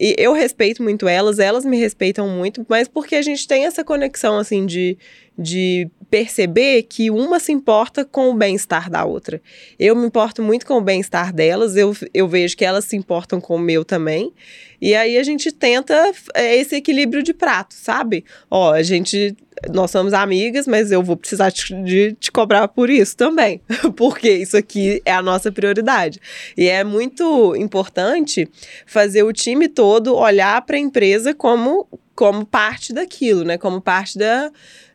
E 0.00 0.14
eu 0.16 0.32
respeito 0.32 0.80
muito 0.80 1.08
elas, 1.08 1.40
elas 1.40 1.64
me 1.64 1.76
respeitam 1.76 2.28
muito, 2.28 2.64
mas 2.68 2.86
porque 2.86 3.16
a 3.16 3.22
gente 3.22 3.48
tem 3.48 3.66
essa 3.66 3.82
conexão, 3.82 4.38
assim, 4.38 4.64
de, 4.64 4.96
de 5.36 5.90
perceber 6.10 6.84
que 6.84 7.10
uma 7.10 7.38
se 7.38 7.52
importa 7.52 8.04
com 8.04 8.30
o 8.30 8.34
bem-estar 8.34 8.90
da 8.90 9.04
outra. 9.04 9.40
Eu 9.78 9.94
me 9.94 10.06
importo 10.06 10.42
muito 10.42 10.66
com 10.66 10.74
o 10.74 10.80
bem-estar 10.80 11.32
delas, 11.32 11.76
eu, 11.76 11.94
eu 12.14 12.26
vejo 12.26 12.56
que 12.56 12.64
elas 12.64 12.84
se 12.84 12.96
importam 12.96 13.40
com 13.40 13.56
o 13.56 13.58
meu 13.58 13.84
também. 13.84 14.32
E 14.80 14.94
aí 14.94 15.18
a 15.18 15.22
gente 15.22 15.50
tenta 15.50 16.12
é, 16.34 16.56
esse 16.56 16.76
equilíbrio 16.76 17.22
de 17.22 17.34
prato, 17.34 17.74
sabe? 17.74 18.24
Ó, 18.50 18.72
a 18.72 18.82
gente. 18.82 19.36
Nós 19.74 19.90
somos 19.90 20.12
amigas, 20.12 20.68
mas 20.68 20.92
eu 20.92 21.02
vou 21.02 21.16
precisar 21.16 21.50
de 21.50 22.12
te 22.12 22.30
cobrar 22.30 22.68
por 22.68 22.88
isso 22.88 23.16
também, 23.16 23.60
porque 23.96 24.30
isso 24.30 24.56
aqui 24.56 25.02
é 25.04 25.12
a 25.12 25.20
nossa 25.20 25.50
prioridade. 25.50 26.20
E 26.56 26.68
é 26.68 26.84
muito 26.84 27.56
importante 27.56 28.48
fazer 28.86 29.24
o 29.24 29.32
time 29.32 29.66
todo 29.66 30.14
olhar 30.14 30.62
para 30.62 30.76
a 30.76 30.78
empresa 30.78 31.34
como, 31.34 31.88
como 32.14 32.46
parte 32.46 32.92
daquilo, 32.92 33.42
né? 33.42 33.58
Como 33.58 33.80
parte 33.80 34.16
da, 34.16 34.48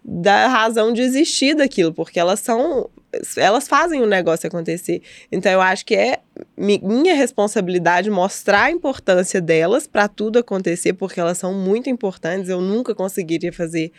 da 0.04 0.48
razão 0.48 0.92
de 0.92 1.02
existir 1.02 1.56
daquilo, 1.56 1.94
porque 1.94 2.20
elas 2.20 2.40
são 2.40 2.90
elas 3.38 3.68
fazem 3.68 4.02
o 4.02 4.08
negócio 4.08 4.48
acontecer. 4.48 5.02
Então 5.32 5.52
eu 5.52 5.62
acho 5.62 5.86
que 5.86 5.96
é 5.96 6.20
minha 6.58 7.14
responsabilidade 7.14 8.10
mostrar 8.10 8.64
a 8.64 8.72
importância 8.72 9.40
delas 9.40 9.86
para 9.86 10.08
tudo 10.08 10.40
acontecer, 10.40 10.94
porque 10.94 11.20
elas 11.20 11.38
são 11.38 11.54
muito 11.54 11.90
importantes. 11.90 12.50
Eu 12.50 12.60
nunca 12.60 12.96
conseguiria 12.96 13.54
fazer 13.54 13.92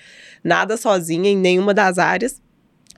nada 0.42 0.76
sozinha 0.76 1.30
em 1.30 1.36
nenhuma 1.36 1.72
das 1.72 1.96
áreas. 1.98 2.42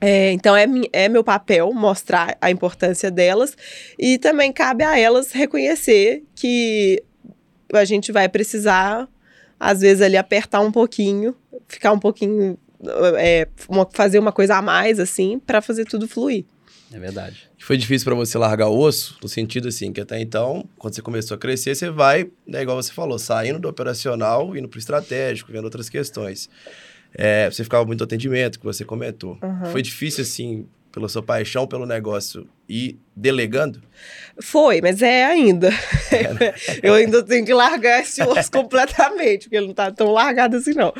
É, 0.01 0.31
então 0.31 0.55
é, 0.55 0.65
é 0.93 1.09
meu 1.09 1.23
papel 1.23 1.71
mostrar 1.73 2.37
a 2.39 2.51
importância 2.51 3.09
delas 3.09 3.55
e 3.97 4.17
também 4.19 4.51
cabe 4.51 4.83
a 4.83 4.97
elas 4.97 5.31
reconhecer 5.31 6.23
que 6.35 7.03
a 7.73 7.83
gente 7.83 8.11
vai 8.11 8.29
precisar, 8.29 9.09
às 9.59 9.81
vezes, 9.81 10.01
ali 10.01 10.15
apertar 10.15 10.61
um 10.61 10.71
pouquinho, 10.71 11.35
ficar 11.67 11.91
um 11.91 11.99
pouquinho 11.99 12.57
é, 13.17 13.47
uma, 13.67 13.87
fazer 13.91 14.19
uma 14.19 14.31
coisa 14.31 14.57
a 14.57 14.61
mais, 14.61 14.99
assim, 14.99 15.39
para 15.39 15.61
fazer 15.61 15.85
tudo 15.85 16.07
fluir. 16.07 16.45
É 16.91 16.99
verdade. 16.99 17.49
Foi 17.59 17.75
difícil 17.75 18.05
para 18.05 18.15
você 18.15 18.37
largar 18.37 18.67
o 18.67 18.79
osso, 18.79 19.17
no 19.21 19.27
sentido 19.27 19.67
assim, 19.67 19.91
que 19.91 19.99
até 19.99 20.21
então, 20.21 20.67
quando 20.77 20.95
você 20.95 21.01
começou 21.01 21.35
a 21.35 21.37
crescer, 21.37 21.75
você 21.75 21.89
vai, 21.89 22.29
né, 22.45 22.61
igual 22.61 22.81
você 22.81 22.93
falou, 22.93 23.19
saindo 23.19 23.59
do 23.59 23.67
operacional, 23.67 24.55
indo 24.55 24.69
para 24.69 24.77
o 24.77 24.79
estratégico, 24.79 25.51
vendo 25.51 25.65
outras 25.65 25.89
questões. 25.89 26.49
É, 27.13 27.49
você 27.49 27.63
ficava 27.63 27.85
muito 27.85 28.03
atendimento, 28.03 28.59
que 28.59 28.65
você 28.65 28.85
comentou. 28.85 29.37
Uhum. 29.43 29.65
Foi 29.71 29.81
difícil, 29.81 30.21
assim, 30.21 30.65
pela 30.91 31.09
sua 31.09 31.21
paixão 31.21 31.67
pelo 31.67 31.85
negócio 31.85 32.47
e 32.69 32.99
delegando? 33.15 33.81
Foi, 34.39 34.81
mas 34.81 35.01
é 35.01 35.25
ainda. 35.25 35.69
É. 36.11 36.53
eu 36.87 36.93
ainda 36.93 37.23
tenho 37.23 37.43
que 37.43 37.53
largar 37.53 38.01
esse 38.01 38.21
osso 38.21 38.51
completamente, 38.53 39.43
porque 39.43 39.57
ele 39.57 39.67
não 39.67 39.73
tá 39.73 39.91
tão 39.91 40.11
largado 40.11 40.57
assim, 40.57 40.73
não. 40.73 40.93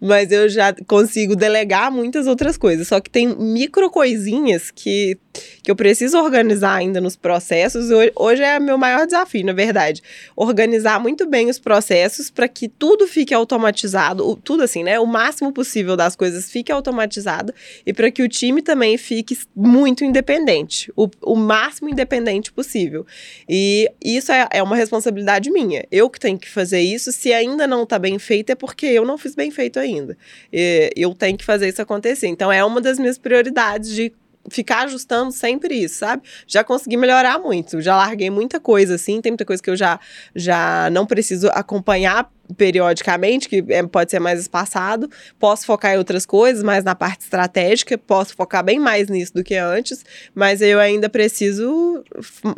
Mas 0.00 0.30
eu 0.30 0.48
já 0.48 0.72
consigo 0.86 1.34
delegar 1.34 1.90
muitas 1.90 2.28
outras 2.28 2.56
coisas. 2.56 2.86
Só 2.86 3.00
que 3.00 3.10
tem 3.10 3.26
micro 3.26 3.90
coisinhas 3.90 4.70
que, 4.70 5.18
que 5.62 5.70
eu 5.70 5.74
preciso 5.74 6.18
organizar 6.18 6.76
ainda 6.76 7.00
nos 7.00 7.16
processos. 7.16 7.86
Hoje 8.14 8.42
é 8.42 8.60
meu 8.60 8.78
maior 8.78 9.06
desafio, 9.06 9.44
na 9.44 9.52
verdade. 9.52 10.00
Organizar 10.36 11.00
muito 11.00 11.26
bem 11.26 11.50
os 11.50 11.58
processos 11.58 12.30
para 12.30 12.46
que 12.46 12.68
tudo 12.68 13.08
fique 13.08 13.34
automatizado, 13.34 14.36
tudo 14.36 14.62
assim, 14.62 14.84
né? 14.84 15.00
O 15.00 15.06
máximo 15.06 15.52
possível 15.52 15.96
das 15.96 16.14
coisas 16.14 16.48
fique 16.48 16.70
automatizado 16.70 17.52
e 17.84 17.92
para 17.92 18.08
que 18.12 18.22
o 18.22 18.28
time 18.28 18.62
também 18.62 18.96
fique 18.96 19.36
muito 19.56 20.04
independente. 20.04 20.92
O 20.94 21.08
o 21.22 21.36
máximo 21.36 21.88
independente 21.88 22.52
possível. 22.52 23.06
E 23.48 23.90
isso 24.02 24.32
é, 24.32 24.48
é 24.50 24.62
uma 24.62 24.76
responsabilidade 24.76 25.50
minha. 25.50 25.86
Eu 25.90 26.08
que 26.10 26.20
tenho 26.20 26.38
que 26.38 26.48
fazer 26.48 26.80
isso. 26.80 27.12
Se 27.12 27.32
ainda 27.32 27.66
não 27.66 27.82
está 27.84 27.98
bem 27.98 28.18
feito, 28.18 28.50
é 28.50 28.54
porque 28.54 28.86
eu 28.86 29.04
não 29.04 29.18
fiz 29.18 29.34
bem 29.34 29.50
feito 29.50 29.78
ainda. 29.78 30.16
E 30.52 30.90
eu 30.96 31.14
tenho 31.14 31.36
que 31.36 31.44
fazer 31.44 31.68
isso 31.68 31.82
acontecer. 31.82 32.26
Então, 32.26 32.50
é 32.52 32.64
uma 32.64 32.80
das 32.80 32.98
minhas 32.98 33.18
prioridades 33.18 33.94
de 33.94 34.12
ficar 34.50 34.84
ajustando 34.84 35.32
sempre 35.32 35.74
isso, 35.74 35.98
sabe? 35.98 36.22
Já 36.46 36.62
consegui 36.62 36.96
melhorar 36.96 37.38
muito, 37.38 37.80
já 37.80 37.96
larguei 37.96 38.30
muita 38.30 38.60
coisa 38.60 38.94
assim, 38.96 39.20
tem 39.20 39.32
muita 39.32 39.44
coisa 39.44 39.62
que 39.62 39.70
eu 39.70 39.76
já 39.76 39.98
já 40.34 40.88
não 40.90 41.06
preciso 41.06 41.48
acompanhar 41.48 42.30
periodicamente, 42.56 43.48
que 43.48 43.64
é, 43.68 43.82
pode 43.84 44.10
ser 44.10 44.18
mais 44.18 44.40
espaçado. 44.40 45.08
Posso 45.38 45.64
focar 45.64 45.94
em 45.94 45.98
outras 45.98 46.26
coisas, 46.26 46.62
mas 46.62 46.84
na 46.84 46.94
parte 46.94 47.22
estratégica, 47.22 47.96
posso 47.96 48.34
focar 48.34 48.62
bem 48.62 48.78
mais 48.78 49.08
nisso 49.08 49.32
do 49.32 49.42
que 49.42 49.54
antes, 49.54 50.04
mas 50.34 50.60
eu 50.60 50.78
ainda 50.78 51.08
preciso 51.08 52.04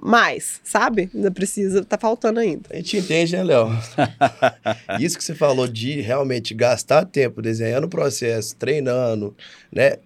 mais, 0.03 0.61
sabe? 0.65 1.11
Ainda 1.15 1.31
preciso, 1.31 1.85
tá 1.85 1.97
faltando 1.97 2.41
ainda. 2.41 2.63
A 2.71 2.77
gente 2.77 2.97
entende, 2.97 3.37
né, 3.37 3.45
Léo? 3.45 3.69
Isso 5.01 5.17
que 5.17 5.25
você 5.25 5.35
falou 5.35 5.69
de 5.69 6.01
realmente 6.01 6.55
gastar 6.55 7.05
tempo 7.05 7.41
desenhando 7.41 7.85
o 7.85 7.89
processo, 7.89 8.57
treinando, 8.57 9.37
né? 9.73 9.99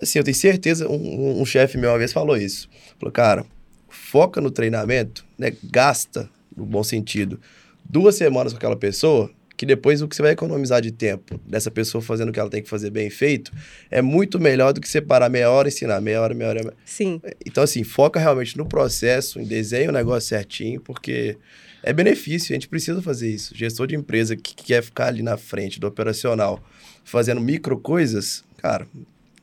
Assim, 0.00 0.18
eu 0.18 0.24
tenho 0.24 0.36
certeza, 0.36 0.88
um, 0.88 1.40
um 1.40 1.44
chefe 1.46 1.78
meu 1.78 1.90
uma 1.90 1.98
vez 1.98 2.12
falou 2.12 2.36
isso. 2.36 2.68
Falou, 2.98 3.12
cara, 3.12 3.46
foca 3.88 4.40
no 4.40 4.50
treinamento, 4.50 5.24
né? 5.38 5.52
Gasta, 5.64 6.28
no 6.56 6.66
bom 6.66 6.82
sentido, 6.82 7.40
duas 7.84 8.14
semanas 8.14 8.52
com 8.52 8.58
aquela 8.58 8.76
pessoa, 8.76 9.30
que 9.56 9.64
depois 9.64 10.02
o 10.02 10.08
que 10.08 10.14
você 10.14 10.22
vai 10.22 10.32
economizar 10.32 10.82
de 10.82 10.92
tempo 10.92 11.40
dessa 11.46 11.70
pessoa 11.70 12.02
fazendo 12.02 12.28
o 12.28 12.32
que 12.32 12.38
ela 12.38 12.50
tem 12.50 12.62
que 12.62 12.68
fazer 12.68 12.90
bem 12.90 13.08
feito 13.08 13.50
é 13.90 14.02
muito 14.02 14.38
melhor 14.38 14.72
do 14.72 14.80
que 14.80 14.88
separar 14.88 15.30
meia 15.30 15.50
hora 15.50 15.68
e 15.68 15.72
ensinar, 15.72 16.00
meia 16.00 16.20
hora, 16.20 16.34
meia 16.34 16.50
hora. 16.50 16.74
Sim. 16.84 17.20
Então, 17.44 17.64
assim, 17.64 17.82
foca 17.82 18.20
realmente 18.20 18.56
no 18.56 18.66
processo, 18.66 19.40
em 19.40 19.44
desenho 19.44 19.88
o 19.90 19.92
negócio 19.92 20.28
certinho, 20.28 20.80
porque 20.80 21.38
é 21.82 21.92
benefício, 21.92 22.52
a 22.52 22.54
gente 22.54 22.68
precisa 22.68 23.00
fazer 23.00 23.30
isso. 23.30 23.56
Gestor 23.56 23.86
de 23.86 23.94
empresa 23.94 24.36
que 24.36 24.54
quer 24.54 24.82
ficar 24.82 25.06
ali 25.06 25.22
na 25.22 25.36
frente 25.36 25.80
do 25.80 25.86
operacional, 25.86 26.62
fazendo 27.04 27.40
micro 27.40 27.78
coisas, 27.78 28.44
cara, 28.58 28.86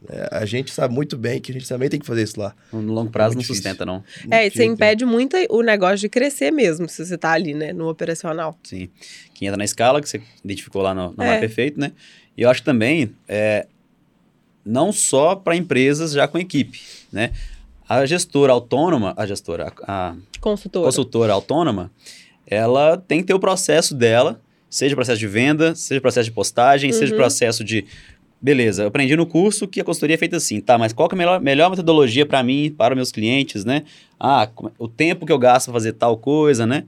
é, 0.10 0.30
a 0.32 0.46
gente 0.46 0.72
sabe 0.72 0.94
muito 0.94 1.18
bem 1.18 1.40
que 1.40 1.52
a 1.52 1.54
gente 1.54 1.68
também 1.68 1.90
tem 1.90 2.00
que 2.00 2.06
fazer 2.06 2.24
isso 2.24 2.40
lá. 2.40 2.54
No 2.72 2.94
longo 2.94 3.10
prazo 3.10 3.34
é 3.34 3.36
não 3.36 3.42
difícil. 3.42 3.64
sustenta, 3.64 3.86
não. 3.86 4.04
É, 4.30 4.50
você 4.50 4.66
impede 4.66 5.06
muito 5.06 5.38
o 5.50 5.62
negócio 5.62 5.98
de 5.98 6.10
crescer 6.10 6.52
mesmo, 6.52 6.90
se 6.90 7.06
você 7.06 7.16
está 7.16 7.32
ali, 7.32 7.54
né, 7.54 7.72
no 7.72 7.88
operacional. 7.88 8.58
Sim. 8.64 8.90
Quem 9.34 9.48
entra 9.48 9.58
na 9.58 9.64
escala, 9.64 10.02
que 10.02 10.10
você 10.10 10.22
identificou 10.44 10.82
lá 10.82 10.94
no, 10.94 11.14
no 11.14 11.24
é. 11.24 11.40
Perfeito, 11.40 11.80
né? 11.80 11.94
E 12.38 12.42
eu 12.42 12.50
acho 12.50 12.64
também, 12.64 13.16
é, 13.28 13.68
não 14.66 14.92
só 14.92 15.36
para 15.36 15.56
empresas 15.56 16.12
já 16.12 16.28
com 16.28 16.38
equipe, 16.38 16.82
né? 17.12 17.32
A 17.88 18.06
gestora 18.06 18.52
autônoma, 18.52 19.14
a 19.16 19.26
gestora, 19.26 19.72
a 19.84 20.16
consultora. 20.40 20.86
consultora 20.86 21.34
autônoma, 21.34 21.92
ela 22.48 22.98
tem 22.98 23.20
que 23.20 23.28
ter 23.28 23.34
o 23.34 23.40
processo 23.40 23.94
dela, 23.94 24.42
seja 24.70 24.96
processo 24.96 25.20
de 25.20 25.28
venda, 25.28 25.76
seja 25.76 26.02
processo 26.02 26.26
de 26.26 26.32
postagem, 26.32 26.92
uhum. 26.92 26.98
seja 26.98 27.16
processo 27.16 27.64
de 27.64 27.86
beleza, 28.44 28.84
eu 28.84 28.88
aprendi 28.90 29.16
no 29.16 29.26
curso 29.26 29.66
que 29.66 29.80
a 29.80 29.84
consultoria 29.86 30.16
é 30.16 30.18
feita 30.18 30.36
assim, 30.36 30.60
tá, 30.60 30.78
mas 30.78 30.92
qual 30.92 31.08
é 31.10 31.14
a 31.14 31.18
melhor, 31.18 31.40
melhor 31.40 31.70
metodologia 31.70 32.26
para 32.26 32.44
mim, 32.44 32.70
para 32.78 32.94
meus 32.94 33.10
clientes, 33.10 33.64
né? 33.64 33.84
Ah, 34.20 34.50
o 34.78 34.88
tempo 34.90 35.26
que 35.26 35.32
eu 35.32 35.40
gasto 35.40 35.68
para 35.68 35.74
fazer 35.76 35.94
tal 35.94 36.18
coisa, 36.18 36.68
né? 36.68 36.84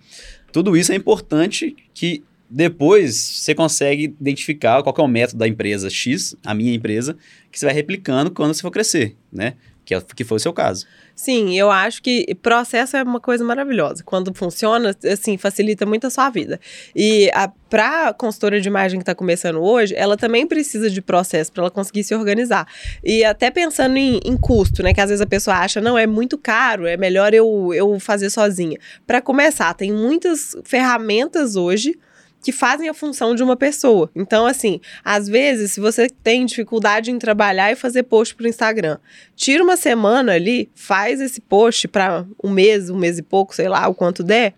Tudo 0.52 0.76
isso 0.76 0.92
é 0.92 0.96
importante 0.96 1.74
que 1.94 2.22
depois 2.50 3.16
você 3.16 3.56
consegue 3.56 4.04
identificar 4.04 4.84
qual 4.84 4.94
é 4.98 5.02
o 5.02 5.08
método 5.08 5.40
da 5.40 5.48
empresa 5.48 5.90
X, 5.90 6.36
a 6.46 6.54
minha 6.54 6.74
empresa, 6.74 7.18
que 7.50 7.58
você 7.58 7.66
vai 7.66 7.74
replicando 7.74 8.32
quando 8.32 8.54
você 8.54 8.62
for 8.62 8.72
crescer, 8.72 9.16
né? 9.32 9.54
que, 9.86 9.94
é, 9.94 10.02
que 10.02 10.24
foi 10.24 10.38
o 10.38 10.40
seu 10.40 10.52
caso. 10.52 10.86
Sim, 11.16 11.58
eu 11.58 11.72
acho 11.72 12.04
que 12.04 12.36
processo 12.42 12.98
é 12.98 13.04
uma 13.04 13.22
coisa 13.22 13.42
maravilhosa. 13.42 14.04
Quando 14.04 14.34
funciona, 14.36 14.94
assim, 15.10 15.38
facilita 15.38 15.86
muito 15.86 16.06
a 16.06 16.10
sua 16.10 16.30
vida. 16.30 16.60
E 16.94 17.32
para 17.70 18.10
a 18.10 18.14
consultora 18.14 18.60
de 18.60 18.68
imagem 18.68 19.00
que 19.00 19.04
está 19.04 19.16
começando 19.16 19.62
hoje, 19.62 19.96
ela 19.96 20.18
também 20.18 20.46
precisa 20.46 20.90
de 20.90 21.02
processo 21.02 21.54
para 21.54 21.64
ela 21.64 21.72
conseguir 21.72 22.04
se 22.04 22.14
organizar. 22.14 22.68
E 23.02 23.24
até 23.24 23.50
pensando 23.50 23.96
em, 23.96 24.20
em, 24.26 24.36
custo, 24.36 24.84
né? 24.84 24.94
Que 24.94 25.00
às 25.00 25.10
vezes 25.10 25.22
a 25.22 25.26
pessoa 25.26 25.56
acha, 25.56 25.80
não, 25.80 25.98
é 25.98 26.06
muito 26.06 26.38
caro, 26.38 26.86
é 26.86 26.98
melhor 26.98 27.34
eu, 27.34 27.74
eu 27.74 27.98
fazer 27.98 28.30
sozinha. 28.30 28.78
Para 29.08 29.22
começar, 29.22 29.74
tem 29.74 29.94
muitas 29.94 30.54
ferramentas 30.66 31.56
hoje 31.56 31.98
que 32.46 32.52
fazem 32.52 32.88
a 32.88 32.94
função 32.94 33.34
de 33.34 33.42
uma 33.42 33.56
pessoa. 33.56 34.08
Então, 34.16 34.46
assim, 34.46 34.80
às 35.04 35.28
vezes, 35.28 35.72
se 35.72 35.80
você 35.80 36.08
tem 36.08 36.46
dificuldade 36.46 37.10
em 37.10 37.18
trabalhar 37.18 37.72
e 37.72 37.76
fazer 37.76 38.04
post 38.04 38.36
para 38.36 38.46
o 38.46 38.48
Instagram, 38.48 39.00
tira 39.36 39.64
uma 39.64 39.76
semana 39.76 40.34
ali, 40.34 40.70
faz 40.76 41.20
esse 41.20 41.42
post 41.42 41.88
para 41.88 42.24
um 42.44 42.52
mês, 42.52 42.88
um 42.92 42.98
mês 43.00 43.18
e 43.18 43.24
pouco, 43.24 43.56
sei 43.56 43.68
lá, 43.68 43.88
o 43.88 43.96
quanto 43.96 44.22
der. 44.22 44.54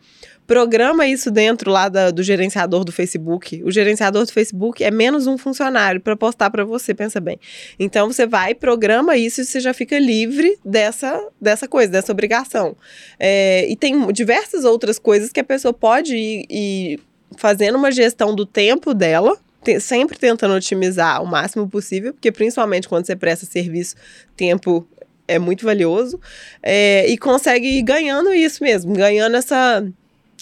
Programa 0.46 1.08
isso 1.08 1.32
dentro 1.32 1.72
lá 1.72 1.88
da, 1.88 2.12
do 2.12 2.22
gerenciador 2.22 2.84
do 2.84 2.92
Facebook. 2.92 3.64
O 3.64 3.72
gerenciador 3.72 4.26
do 4.26 4.34
Facebook 4.34 4.84
é 4.84 4.92
menos 4.92 5.26
um 5.26 5.38
funcionário 5.38 6.02
para 6.02 6.16
postar 6.16 6.50
para 6.50 6.66
você, 6.66 6.94
pensa 6.94 7.22
bem. 7.22 7.40
Então 7.80 8.12
você 8.12 8.26
vai, 8.26 8.54
programa 8.54 9.16
isso 9.16 9.40
e 9.40 9.46
você 9.46 9.62
já 9.62 9.74
fica 9.74 9.98
livre 9.98 10.58
dessa, 10.64 11.26
dessa 11.40 11.70
coisa, 11.70 11.90
dessa 11.92 12.12
obrigação. 12.12 12.76
É, 13.18 13.66
e 13.70 13.78
tem 13.78 14.12
diversas 14.12 14.66
outras 14.66 15.00
coisas 15.00 15.32
que 15.32 15.40
a 15.40 15.44
pessoa 15.44 15.74
pode 15.74 16.16
ir, 16.16 16.46
ir 16.50 17.00
fazendo 17.36 17.78
uma 17.78 17.92
gestão 17.92 18.34
do 18.34 18.46
tempo 18.46 18.94
dela, 18.94 19.38
te, 19.64 19.80
sempre 19.80 20.18
tentando 20.18 20.54
otimizar 20.54 21.22
o 21.22 21.28
máximo 21.28 21.68
possível, 21.68 22.14
porque 22.14 22.32
principalmente 22.32 22.88
quando 22.88 23.06
você 23.06 23.16
presta 23.16 23.46
serviço, 23.46 23.96
tempo 24.36 24.88
é 25.28 25.38
muito 25.38 25.66
valioso, 25.66 26.20
é, 26.64 27.06
e 27.10 27.18
consegue 27.18 27.68
ir 27.68 27.82
ganhando 27.82 28.34
isso 28.34 28.64
mesmo, 28.64 28.94
ganhando 28.94 29.36
essa, 29.36 29.86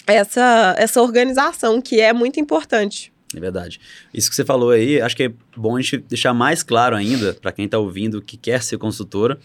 essa, 0.06 0.76
essa 0.78 1.02
organização 1.02 1.82
que 1.82 2.00
é 2.00 2.12
muito 2.12 2.38
importante. 2.38 3.12
É 3.34 3.40
verdade. 3.40 3.80
Isso 4.14 4.30
que 4.30 4.36
você 4.36 4.44
falou 4.44 4.70
aí, 4.70 5.00
acho 5.00 5.16
que 5.16 5.24
é 5.24 5.32
bom 5.56 5.76
a 5.76 5.80
gente 5.80 5.98
deixar 5.98 6.32
mais 6.32 6.62
claro 6.62 6.94
ainda, 6.94 7.34
para 7.34 7.50
quem 7.50 7.64
está 7.64 7.78
ouvindo 7.78 8.22
que 8.22 8.36
quer 8.36 8.62
ser 8.62 8.78
consultora, 8.78 9.38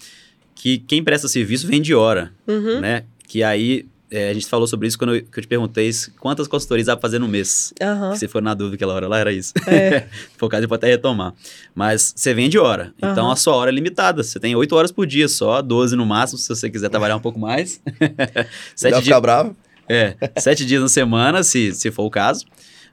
que 0.53 0.77
quem 0.77 1.03
presta 1.03 1.27
serviço 1.27 1.65
vende 1.65 1.93
hora, 1.95 2.31
uhum. 2.47 2.79
né? 2.79 3.03
Que 3.27 3.41
aí 3.41 3.87
é, 4.11 4.29
a 4.29 4.33
gente 4.33 4.45
falou 4.45 4.67
sobre 4.67 4.89
isso 4.89 4.97
quando 4.97 5.15
eu, 5.15 5.23
eu 5.35 5.41
te 5.41 5.47
perguntei 5.47 5.89
quantas 6.19 6.45
consultorias 6.45 6.87
dá 6.87 6.97
pra 6.97 7.01
fazer 7.01 7.17
no 7.17 7.29
mês. 7.29 7.73
Uhum. 7.81 8.13
Se 8.13 8.27
for 8.27 8.41
na 8.41 8.53
dúvida 8.53 8.75
aquela 8.75 8.93
hora 8.93 9.07
lá, 9.07 9.17
era 9.17 9.31
isso. 9.31 9.53
É. 9.65 10.05
Por 10.37 10.49
causa, 10.49 10.67
pode 10.67 10.79
até 10.79 10.87
retomar. 10.87 11.33
Mas 11.73 12.13
você 12.13 12.33
vende 12.33 12.59
hora. 12.59 12.93
Uhum. 13.01 13.11
Então 13.11 13.31
a 13.31 13.37
sua 13.37 13.55
hora 13.55 13.71
é 13.71 13.73
limitada. 13.73 14.21
Você 14.21 14.37
tem 14.37 14.53
8 14.53 14.75
horas 14.75 14.91
por 14.91 15.07
dia 15.07 15.29
só, 15.29 15.61
12 15.61 15.95
no 15.95 16.05
máximo, 16.05 16.37
se 16.37 16.49
você 16.49 16.69
quiser 16.69 16.89
trabalhar 16.89 17.15
um 17.15 17.21
pouco 17.21 17.39
mais. 17.39 17.81
sete 18.75 18.91
Dá 18.91 19.01
ficar 19.01 19.21
bravo. 19.21 19.55
É, 19.87 20.15
sete 20.37 20.65
dias 20.65 20.81
na 20.81 20.89
semana, 20.89 21.41
se, 21.41 21.73
se 21.73 21.89
for 21.89 22.03
o 22.03 22.09
caso. 22.09 22.45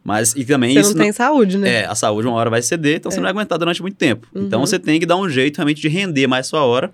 Mas, 0.04 0.34
e 0.36 0.44
também 0.44 0.72
você 0.72 0.80
isso. 0.80 0.90
Você 0.90 0.94
não 0.96 1.04
tem 1.04 1.12
saúde, 1.12 1.58
né? 1.58 1.82
É, 1.82 1.86
a 1.86 1.94
saúde 1.96 2.28
uma 2.28 2.36
hora 2.36 2.48
vai 2.48 2.62
ceder, 2.62 2.96
então 2.96 3.10
é. 3.10 3.12
você 3.12 3.18
não 3.18 3.24
vai 3.24 3.32
aguentar 3.32 3.58
durante 3.58 3.82
muito 3.82 3.96
tempo. 3.96 4.26
Então, 4.30 4.40
uhum. 4.40 4.46
Então 4.46 4.60
você 4.60 4.78
tem 4.78 5.00
que 5.00 5.06
dar 5.06 5.16
um 5.16 5.28
jeito 5.28 5.56
realmente 5.56 5.80
de 5.80 5.88
render 5.88 6.28
mais 6.28 6.46
sua 6.46 6.64
hora 6.64 6.92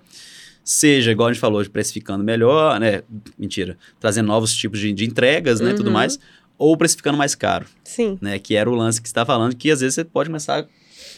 seja, 0.65 1.11
igual 1.11 1.29
a 1.29 1.31
gente 1.31 1.39
falou, 1.39 1.63
precificando 1.69 2.23
melhor, 2.23 2.79
né? 2.79 3.03
Mentira, 3.37 3.77
trazendo 3.99 4.25
novos 4.25 4.53
tipos 4.53 4.79
de, 4.79 4.91
de 4.91 5.05
entregas, 5.05 5.59
né? 5.59 5.69
Uhum. 5.69 5.75
Tudo 5.75 5.91
mais, 5.91 6.19
ou 6.57 6.75
precificando 6.75 7.17
mais 7.17 7.35
caro. 7.35 7.67
Sim. 7.83 8.17
Né? 8.19 8.39
Que 8.39 8.55
era 8.55 8.69
o 8.69 8.73
lance 8.73 8.99
que 8.99 9.07
você 9.07 9.11
está 9.11 9.23
falando, 9.23 9.55
que 9.55 9.69
às 9.69 9.81
vezes 9.81 9.93
você 9.93 10.03
pode 10.03 10.27
começar 10.27 10.61
a 10.61 10.65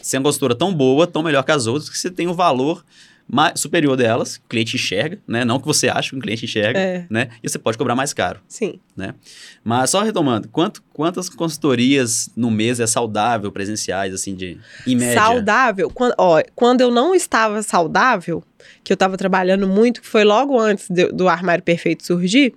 ser 0.02 0.18
uma 0.18 0.24
consultora 0.24 0.54
tão 0.54 0.72
boa, 0.72 1.06
tão 1.06 1.22
melhor 1.22 1.42
que 1.42 1.50
as 1.50 1.66
outras, 1.66 1.88
que 1.88 1.96
você 1.96 2.10
tem 2.10 2.26
o 2.26 2.32
um 2.32 2.34
valor 2.34 2.84
mais, 3.26 3.60
superior 3.60 3.94
delas, 3.96 4.36
o 4.36 4.48
cliente 4.48 4.76
enxerga, 4.76 5.18
né? 5.26 5.44
Não 5.44 5.60
que 5.60 5.66
você 5.66 5.88
acha 5.88 6.10
que 6.10 6.16
o 6.16 6.20
cliente 6.20 6.46
enxerga, 6.46 6.78
é. 6.78 7.06
né? 7.10 7.28
E 7.42 7.48
você 7.48 7.58
pode 7.58 7.76
cobrar 7.76 7.94
mais 7.94 8.14
caro. 8.14 8.40
Sim. 8.48 8.80
Né? 8.96 9.14
Mas 9.62 9.90
só 9.90 10.02
retomando, 10.02 10.48
quanto, 10.48 10.82
quantas 10.94 11.28
consultorias 11.28 12.30
no 12.34 12.50
mês 12.50 12.80
é 12.80 12.86
saudável, 12.86 13.52
presenciais, 13.52 14.14
assim, 14.14 14.34
de 14.34 14.58
em 14.86 14.96
média? 14.96 15.20
Saudável? 15.20 15.90
Quando, 15.90 16.14
ó, 16.16 16.42
quando 16.54 16.80
eu 16.80 16.90
não 16.90 17.14
estava 17.14 17.62
saudável, 17.62 18.42
que 18.82 18.92
eu 18.92 18.94
estava 18.94 19.16
trabalhando 19.16 19.66
muito, 19.66 20.00
que 20.00 20.06
foi 20.06 20.24
logo 20.24 20.58
antes 20.58 20.88
de, 20.88 21.06
do 21.08 21.28
Armário 21.28 21.62
Perfeito 21.62 22.04
surgir, 22.04 22.54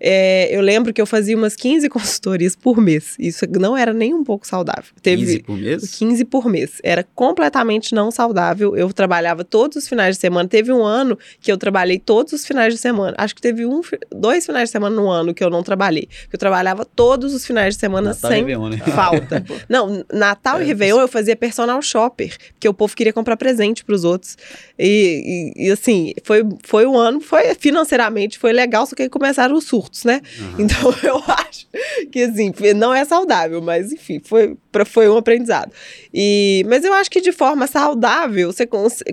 é, 0.00 0.54
eu 0.54 0.60
lembro 0.60 0.92
que 0.92 1.00
eu 1.00 1.06
fazia 1.06 1.36
umas 1.36 1.56
15 1.56 1.88
consultorias 1.90 2.54
por 2.54 2.80
mês. 2.80 3.16
Isso 3.18 3.46
não 3.58 3.76
era 3.76 3.92
nem 3.92 4.12
um 4.12 4.22
pouco 4.22 4.46
saudável. 4.46 4.92
Teve 5.02 5.24
15 5.24 5.42
por 5.42 5.56
mês? 5.56 5.94
15 5.96 6.24
por 6.24 6.48
mês. 6.48 6.72
Era 6.82 7.06
completamente 7.14 7.94
não 7.94 8.10
saudável. 8.10 8.76
Eu 8.76 8.92
trabalhava 8.92 9.44
todos 9.44 9.76
os 9.76 9.88
finais 9.88 10.16
de 10.16 10.20
semana. 10.20 10.48
Teve 10.48 10.72
um 10.72 10.82
ano 10.82 11.18
que 11.40 11.50
eu 11.50 11.56
trabalhei 11.56 11.98
todos 11.98 12.32
os 12.32 12.46
finais 12.46 12.74
de 12.74 12.78
semana. 12.78 13.14
Acho 13.16 13.34
que 13.34 13.40
teve 13.40 13.64
um, 13.64 13.80
dois 14.10 14.44
finais 14.44 14.68
de 14.68 14.72
semana 14.72 14.94
no 14.94 15.08
ano 15.08 15.32
que 15.32 15.42
eu 15.42 15.50
não 15.50 15.62
trabalhei. 15.62 16.08
Eu 16.32 16.38
trabalhava 16.38 16.84
todos 16.84 17.32
os 17.32 17.46
finais 17.46 17.74
de 17.74 17.80
semana 17.80 18.08
Natal 18.08 18.30
sem 18.30 18.40
Réveillon, 18.40 18.68
né? 18.68 18.78
falta. 18.78 19.44
não, 19.68 20.04
Natal 20.12 20.58
é, 20.58 20.62
e 20.62 20.66
Réveillon 20.66 21.00
eu 21.00 21.08
fazia 21.08 21.36
personal 21.36 21.80
shopper, 21.80 22.36
porque 22.52 22.68
o 22.68 22.74
povo 22.74 22.94
queria 22.94 23.12
comprar 23.12 23.36
presente 23.36 23.84
para 23.84 23.94
os 23.94 24.04
outros. 24.04 24.36
E, 24.78 24.84
e, 24.84 25.43
e, 25.56 25.70
assim, 25.70 26.12
foi, 26.22 26.42
foi 26.62 26.86
um 26.86 26.96
ano, 26.96 27.20
foi 27.20 27.54
financeiramente 27.54 28.38
foi 28.38 28.52
legal, 28.52 28.86
só 28.86 28.94
que 28.94 29.02
aí 29.02 29.08
começaram 29.08 29.54
os 29.54 29.64
surtos, 29.64 30.04
né? 30.04 30.20
Uhum. 30.38 30.54
Então 30.60 30.94
eu 31.02 31.22
acho 31.28 31.66
que 32.10 32.22
assim, 32.22 32.52
não 32.74 32.94
é 32.94 33.04
saudável, 33.04 33.60
mas 33.60 33.92
enfim, 33.92 34.20
foi, 34.22 34.56
foi 34.86 35.08
um 35.08 35.16
aprendizado. 35.16 35.72
E, 36.12 36.64
mas 36.68 36.84
eu 36.84 36.92
acho 36.92 37.10
que 37.10 37.20
de 37.20 37.32
forma 37.32 37.66
saudável, 37.66 38.52
você 38.52 38.68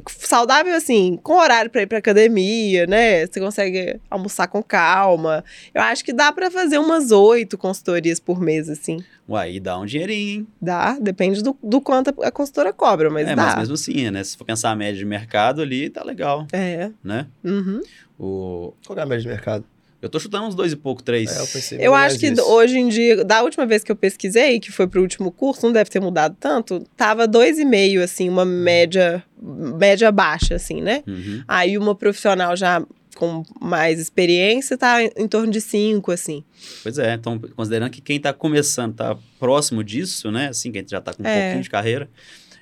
saudável 0.07 0.75
assim, 0.75 1.19
com 1.23 1.33
horário 1.33 1.69
para 1.69 1.81
ir 1.81 1.87
para 1.87 1.97
academia, 1.97 2.85
né? 2.85 3.25
Você 3.25 3.39
consegue 3.39 3.99
almoçar 4.09 4.47
com 4.47 4.61
calma. 4.61 5.43
Eu 5.73 5.81
acho 5.81 6.03
que 6.03 6.13
dá 6.13 6.31
para 6.31 6.51
fazer 6.51 6.77
umas 6.77 7.11
oito 7.11 7.57
consultorias 7.57 8.19
por 8.19 8.39
mês, 8.39 8.69
assim. 8.69 9.03
Uai, 9.27 9.59
dá 9.59 9.77
um 9.77 9.85
dinheirinho, 9.85 10.39
hein? 10.39 10.47
Dá, 10.61 10.97
depende 10.99 11.41
do, 11.41 11.57
do 11.63 11.79
quanto 11.79 12.13
a 12.21 12.31
consultora 12.31 12.73
cobra, 12.73 13.09
mas 13.09 13.27
é, 13.27 13.35
dá. 13.35 13.43
mas 13.43 13.55
mesmo 13.55 13.75
assim, 13.75 14.09
né? 14.09 14.23
Se 14.23 14.37
for 14.37 14.45
pensar 14.45 14.71
a 14.71 14.75
média 14.75 14.97
de 14.97 15.05
mercado 15.05 15.61
ali, 15.61 15.89
tá 15.89 16.03
legal. 16.03 16.47
É. 16.51 16.91
Né? 17.03 17.27
Uhum. 17.43 17.81
O... 18.19 18.73
Qual 18.85 18.97
é 18.97 19.01
a 19.01 19.05
média 19.05 19.21
de 19.21 19.27
mercado? 19.27 19.63
Eu 20.01 20.09
tô 20.09 20.19
chutando 20.19 20.47
uns 20.47 20.55
dois 20.55 20.73
e 20.73 20.75
pouco, 20.75 21.03
três. 21.03 21.29
É, 21.29 21.41
eu 21.41 21.47
pensei 21.47 21.77
eu 21.79 21.93
acho 21.93 22.17
que 22.17 22.27
isso. 22.27 22.41
hoje 22.41 22.77
em 22.79 22.89
dia, 22.89 23.23
da 23.23 23.43
última 23.43 23.67
vez 23.67 23.83
que 23.83 23.91
eu 23.91 23.95
pesquisei, 23.95 24.59
que 24.59 24.71
foi 24.71 24.87
pro 24.87 24.99
último 24.99 25.31
curso, 25.31 25.67
não 25.67 25.71
deve 25.71 25.91
ter 25.91 25.99
mudado 25.99 26.35
tanto, 26.39 26.83
tava 26.97 27.27
dois 27.27 27.59
e 27.59 27.65
meio, 27.65 28.03
assim, 28.03 28.27
uma 28.27 28.43
média, 28.43 29.23
média 29.39 30.11
baixa, 30.11 30.55
assim, 30.55 30.81
né? 30.81 31.03
Uhum. 31.07 31.43
Aí 31.47 31.77
uma 31.77 31.93
profissional 31.93 32.55
já 32.55 32.83
com 33.15 33.43
mais 33.59 33.99
experiência 33.99 34.77
tá 34.77 35.03
em 35.03 35.27
torno 35.27 35.51
de 35.51 35.61
cinco, 35.61 36.11
assim. 36.11 36.43
Pois 36.83 36.97
é, 36.97 37.13
então, 37.13 37.39
considerando 37.55 37.91
que 37.91 38.01
quem 38.01 38.19
tá 38.19 38.33
começando 38.33 38.95
tá 38.95 39.17
próximo 39.39 39.83
disso, 39.83 40.31
né? 40.31 40.49
Assim, 40.49 40.71
que 40.71 40.77
a 40.77 40.81
gente 40.81 40.91
já 40.91 41.01
tá 41.01 41.13
com 41.13 41.23
um 41.23 41.25
é. 41.25 41.41
pouquinho 41.41 41.63
de 41.63 41.69
carreira, 41.69 42.09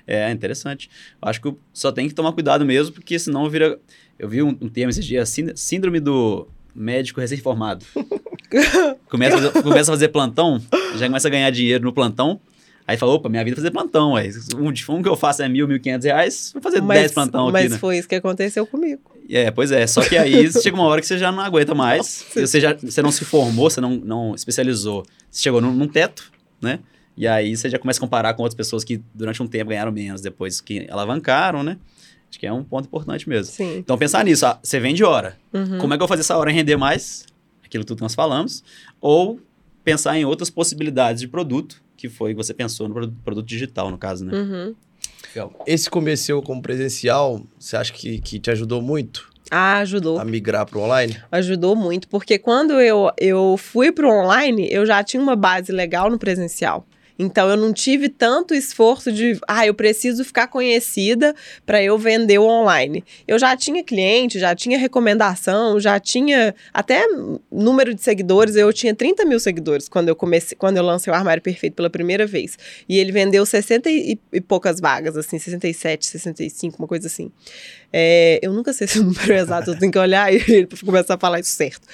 é 0.06 0.30
interessante. 0.30 0.90
Acho 1.20 1.40
que 1.40 1.54
só 1.72 1.92
tem 1.92 2.08
que 2.08 2.14
tomar 2.14 2.32
cuidado 2.32 2.64
mesmo, 2.64 2.94
porque 2.94 3.18
senão 3.18 3.48
vira... 3.48 3.78
Eu 4.18 4.28
vi 4.28 4.42
um, 4.42 4.56
um 4.60 4.68
termo 4.68 4.90
esses 4.90 5.04
dias, 5.04 5.34
síndrome 5.54 5.98
do 5.98 6.46
médico 6.74 7.20
recém-formado. 7.20 7.84
começa, 9.08 9.36
a 9.36 9.40
fazer, 9.40 9.62
começa 9.62 9.90
a 9.90 9.94
fazer 9.94 10.08
plantão, 10.08 10.60
já 10.96 11.06
começa 11.06 11.28
a 11.28 11.30
ganhar 11.30 11.50
dinheiro 11.50 11.84
no 11.84 11.92
plantão. 11.92 12.40
Aí 12.86 12.96
fala, 12.96 13.12
opa, 13.12 13.28
minha 13.28 13.44
vida 13.44 13.54
é 13.54 13.58
fazer 13.58 13.70
plantão, 13.70 14.12
ué. 14.12 14.28
Um, 14.56 14.68
um 14.68 15.02
que 15.02 15.08
eu 15.08 15.16
faço 15.16 15.42
é 15.42 15.48
mil, 15.48 15.68
mil 15.68 15.78
quinhentos 15.78 16.04
reais, 16.04 16.50
vou 16.52 16.60
fazer 16.60 16.82
mas, 16.82 16.98
dez 16.98 17.12
plantão 17.12 17.46
mas 17.46 17.54
aqui, 17.54 17.62
Mas 17.64 17.72
né? 17.72 17.78
foi 17.78 17.98
isso 17.98 18.08
que 18.08 18.16
aconteceu 18.16 18.66
comigo. 18.66 19.00
É, 19.28 19.50
pois 19.50 19.70
é. 19.70 19.86
Só 19.86 20.02
que 20.02 20.16
aí 20.16 20.50
chega 20.52 20.76
uma 20.76 20.84
hora 20.84 21.00
que 21.00 21.06
você 21.06 21.18
já 21.18 21.30
não 21.30 21.42
aguenta 21.42 21.74
mais. 21.74 22.26
Você, 22.34 22.60
já, 22.60 22.74
você 22.74 23.02
não 23.02 23.12
se 23.12 23.24
formou, 23.24 23.70
você 23.70 23.80
não, 23.80 23.96
não 23.96 24.34
especializou. 24.34 25.04
Você 25.30 25.42
chegou 25.42 25.60
num, 25.60 25.72
num 25.72 25.88
teto, 25.88 26.32
né? 26.60 26.80
E 27.16 27.26
aí 27.26 27.56
você 27.56 27.68
já 27.68 27.78
começa 27.78 27.98
a 27.98 28.00
comparar 28.00 28.34
com 28.34 28.42
outras 28.42 28.56
pessoas 28.56 28.82
que 28.82 29.02
durante 29.14 29.42
um 29.42 29.46
tempo 29.46 29.70
ganharam 29.70 29.92
menos, 29.92 30.20
depois 30.20 30.60
que 30.60 30.86
alavancaram, 30.90 31.62
né? 31.62 31.76
Acho 32.30 32.38
que 32.38 32.46
é 32.46 32.52
um 32.52 32.62
ponto 32.62 32.86
importante 32.86 33.28
mesmo. 33.28 33.52
Sim. 33.52 33.78
Então, 33.78 33.98
pensar 33.98 34.24
nisso. 34.24 34.46
Ah, 34.46 34.58
você 34.62 34.78
vende 34.78 35.02
hora. 35.02 35.36
Uhum. 35.52 35.78
Como 35.78 35.92
é 35.92 35.96
que 35.96 36.02
eu 36.02 36.06
vou 36.06 36.08
fazer 36.08 36.20
essa 36.20 36.36
hora 36.36 36.50
render 36.50 36.76
mais? 36.76 37.26
Aquilo 37.64 37.84
tudo 37.84 37.98
que 37.98 38.02
nós 38.02 38.14
falamos. 38.14 38.62
Ou 39.00 39.40
pensar 39.82 40.16
em 40.16 40.24
outras 40.24 40.48
possibilidades 40.48 41.20
de 41.20 41.28
produto, 41.28 41.82
que 41.96 42.08
foi 42.08 42.30
que 42.30 42.36
você 42.36 42.54
pensou 42.54 42.88
no 42.88 42.94
produto 43.24 43.46
digital, 43.46 43.90
no 43.90 43.98
caso, 43.98 44.24
né? 44.24 44.32
Uhum. 44.32 44.74
Esse 45.66 45.88
começou 45.88 46.42
como 46.42 46.62
presencial, 46.62 47.42
você 47.58 47.76
acha 47.76 47.92
que, 47.92 48.18
que 48.20 48.38
te 48.38 48.50
ajudou 48.50 48.82
muito? 48.82 49.30
Ah, 49.50 49.78
ajudou. 49.78 50.18
A 50.20 50.24
migrar 50.24 50.64
para 50.64 50.78
o 50.78 50.82
online? 50.82 51.16
Ajudou 51.32 51.74
muito, 51.74 52.08
porque 52.08 52.38
quando 52.38 52.80
eu, 52.80 53.10
eu 53.18 53.56
fui 53.56 53.90
para 53.90 54.06
o 54.06 54.10
online, 54.10 54.68
eu 54.70 54.86
já 54.86 55.02
tinha 55.02 55.20
uma 55.22 55.34
base 55.34 55.72
legal 55.72 56.08
no 56.08 56.18
presencial. 56.18 56.86
Então 57.20 57.50
eu 57.50 57.56
não 57.56 57.70
tive 57.70 58.08
tanto 58.08 58.54
esforço 58.54 59.12
de, 59.12 59.38
ah, 59.46 59.66
eu 59.66 59.74
preciso 59.74 60.24
ficar 60.24 60.46
conhecida 60.46 61.34
para 61.66 61.82
eu 61.82 61.98
vender 61.98 62.38
o 62.38 62.44
online. 62.44 63.04
Eu 63.28 63.38
já 63.38 63.54
tinha 63.54 63.84
cliente, 63.84 64.38
já 64.38 64.54
tinha 64.54 64.78
recomendação, 64.78 65.78
já 65.78 66.00
tinha 66.00 66.54
até 66.72 67.06
número 67.52 67.92
de 67.92 68.02
seguidores. 68.02 68.56
Eu 68.56 68.72
tinha 68.72 68.94
30 68.94 69.26
mil 69.26 69.38
seguidores 69.38 69.86
quando 69.86 70.08
eu 70.08 70.16
comecei, 70.16 70.56
quando 70.56 70.78
eu 70.78 70.82
lancei 70.82 71.12
o 71.12 71.16
Armário 71.16 71.42
Perfeito 71.42 71.74
pela 71.74 71.90
primeira 71.90 72.26
vez. 72.26 72.56
E 72.88 72.98
ele 72.98 73.12
vendeu 73.12 73.44
60 73.44 73.90
e, 73.90 74.18
e 74.32 74.40
poucas 74.40 74.80
vagas, 74.80 75.14
assim, 75.14 75.38
67, 75.38 76.06
65, 76.06 76.78
uma 76.78 76.88
coisa 76.88 77.06
assim. 77.06 77.30
É, 77.92 78.38
eu 78.42 78.52
nunca 78.52 78.72
sei 78.72 78.86
se 78.88 79.00
o 79.00 79.04
número 79.04 79.32
é 79.32 79.38
exato, 79.38 79.70
eu 79.70 79.78
tenho 79.78 79.90
que 79.90 79.98
olhar 79.98 80.30
para 80.68 80.78
começar 80.84 81.14
a 81.14 81.18
falar 81.18 81.40
isso 81.40 81.50
certo. 81.50 81.86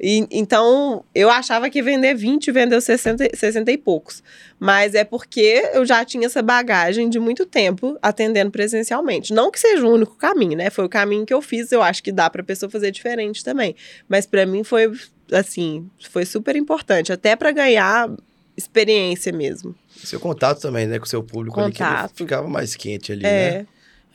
E, 0.00 0.26
então, 0.30 1.04
eu 1.14 1.28
achava 1.28 1.68
que 1.68 1.82
vender 1.82 2.14
20 2.14 2.50
vendeu 2.52 2.80
60, 2.80 3.36
60 3.36 3.70
e 3.70 3.76
poucos. 3.78 4.22
Mas 4.58 4.94
é 4.94 5.04
porque 5.04 5.68
eu 5.74 5.84
já 5.84 6.04
tinha 6.04 6.26
essa 6.26 6.42
bagagem 6.42 7.08
de 7.08 7.18
muito 7.18 7.44
tempo 7.44 7.98
atendendo 8.00 8.50
presencialmente. 8.50 9.32
Não 9.32 9.50
que 9.50 9.58
seja 9.60 9.84
o 9.84 9.92
único 9.92 10.16
caminho, 10.16 10.56
né? 10.56 10.70
Foi 10.70 10.84
o 10.84 10.88
caminho 10.88 11.26
que 11.26 11.34
eu 11.34 11.42
fiz, 11.42 11.70
eu 11.72 11.82
acho 11.82 12.02
que 12.02 12.12
dá 12.12 12.30
para 12.30 12.42
a 12.42 12.44
pessoa 12.44 12.70
fazer 12.70 12.90
diferente 12.90 13.44
também. 13.44 13.74
Mas 14.08 14.26
para 14.26 14.46
mim 14.46 14.64
foi 14.64 14.90
assim, 15.32 15.88
foi 16.10 16.24
super 16.24 16.56
importante, 16.56 17.12
até 17.12 17.36
para 17.36 17.52
ganhar 17.52 18.10
experiência 18.56 19.32
mesmo. 19.32 19.74
Seu 19.88 20.20
contato 20.20 20.60
também, 20.60 20.86
né, 20.86 20.98
com 20.98 21.04
o 21.04 21.08
seu 21.08 21.22
público 21.22 21.54
contato. 21.54 21.98
ali, 22.00 22.08
que 22.08 22.18
ficava 22.18 22.48
mais 22.48 22.74
quente 22.74 23.12
ali, 23.12 23.24
é. 23.24 23.28
né? 23.28 23.66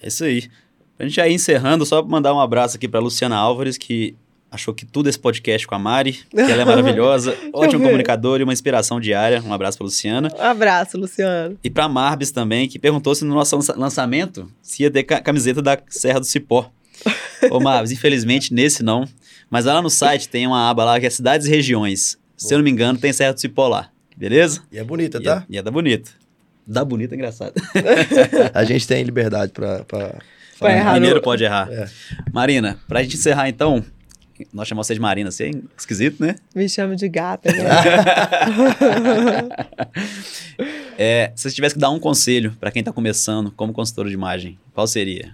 É 0.02 0.08
isso 0.08 0.24
aí. 0.24 0.50
Pra 0.98 1.08
gente 1.08 1.20
ir 1.20 1.32
encerrando, 1.32 1.86
só 1.86 2.02
mandar 2.04 2.34
um 2.34 2.40
abraço 2.40 2.78
aqui 2.78 2.88
pra 2.88 3.00
Luciana 3.00 3.36
Álvares, 3.36 3.78
que 3.78 4.16
achou 4.50 4.74
que 4.74 4.86
tudo 4.86 5.10
esse 5.10 5.20
podcast 5.20 5.68
com 5.68 5.76
a 5.76 5.80
Mari, 5.80 6.14
que 6.14 6.40
ela 6.40 6.62
é 6.62 6.66
maravilhosa, 6.66 7.36
ótimo 7.52 7.84
comunicador 7.84 8.40
e 8.40 8.44
uma 8.44 8.54
inspiração 8.54 9.00
diária. 9.00 9.44
Um 9.46 9.52
abraço 9.54 9.78
pra 9.78 9.86
Luciana. 9.86 10.32
Um 10.38 10.42
abraço, 10.42 10.98
Luciano. 10.98 11.58
E 11.62 11.70
pra 11.70 11.90
Marbis 11.90 12.32
também, 12.32 12.68
que 12.70 12.80
perguntou 12.80 13.14
se 13.14 13.26
no 13.26 13.36
nosso 13.36 13.58
lançamento 13.76 14.50
se 14.62 14.84
ia 14.84 14.92
ter 14.92 15.04
camiseta 15.04 15.62
da 15.62 15.78
Serra 15.90 16.20
do 16.20 16.26
Cipó. 16.26 16.72
Ô 17.52 17.60
Marbis, 17.60 17.92
infelizmente 17.92 18.54
nesse 18.54 18.82
não. 18.82 19.06
Mas 19.50 19.66
lá 19.66 19.82
no 19.82 19.90
site 19.90 20.30
tem 20.30 20.48
uma 20.48 20.70
aba 20.70 20.86
lá 20.86 21.00
que 21.00 21.06
é 21.06 21.10
Cidades 21.10 21.46
e 21.48 21.50
Regiões. 21.50 22.18
Se 22.38 22.54
eu 22.54 22.58
não 22.58 22.64
me 22.64 22.72
engano, 22.72 22.98
tem 22.98 23.12
Serra 23.12 23.34
do 23.34 23.40
Cipó 23.40 23.68
lá. 23.68 23.90
Beleza? 24.16 24.62
E 24.72 24.78
é 24.80 24.84
bonita, 24.84 25.18
E 25.18 25.24
tá? 25.24 25.46
é, 25.50 25.54
e 25.54 25.58
é 25.58 25.62
da 25.62 25.70
bonita. 25.70 26.10
Da 26.66 26.84
bonita 26.86 27.14
é 27.14 27.18
engraçado. 27.18 27.54
A 28.54 28.64
gente 28.64 28.88
tem 28.88 29.04
liberdade 29.04 29.52
pra... 29.52 29.84
pra... 29.84 30.16
Vai 30.60 30.78
errar 30.78 30.94
Mineiro 30.94 31.16
no- 31.18 31.22
pode 31.22 31.44
errar. 31.44 31.70
É. 31.72 31.88
Marina, 32.34 32.80
pra 32.88 33.02
gente 33.04 33.16
encerrar 33.18 33.50
então, 33.50 33.84
nós 34.54 34.68
chamamos 34.68 34.88
você 34.88 34.94
de 34.94 35.00
Marina, 35.00 35.32
você 35.32 35.46
é 35.48 35.52
esquisito, 35.78 36.24
né? 36.24 36.36
Me 36.54 36.68
chama 36.70 36.96
de 36.96 37.08
gata, 37.10 37.52
né? 37.52 37.64
É, 40.98 41.32
se 41.36 41.50
você 41.50 41.56
tivesse 41.56 41.76
que 41.76 41.82
dar 41.82 41.90
um 41.90 42.00
conselho 42.00 42.56
pra 42.60 42.72
quem 42.72 42.82
tá 42.82 42.92
começando 42.92 43.52
como 43.52 43.74
consultora 43.74 44.08
de 44.08 44.14
imagem, 44.16 44.58
qual 44.74 44.88
seria? 44.88 45.34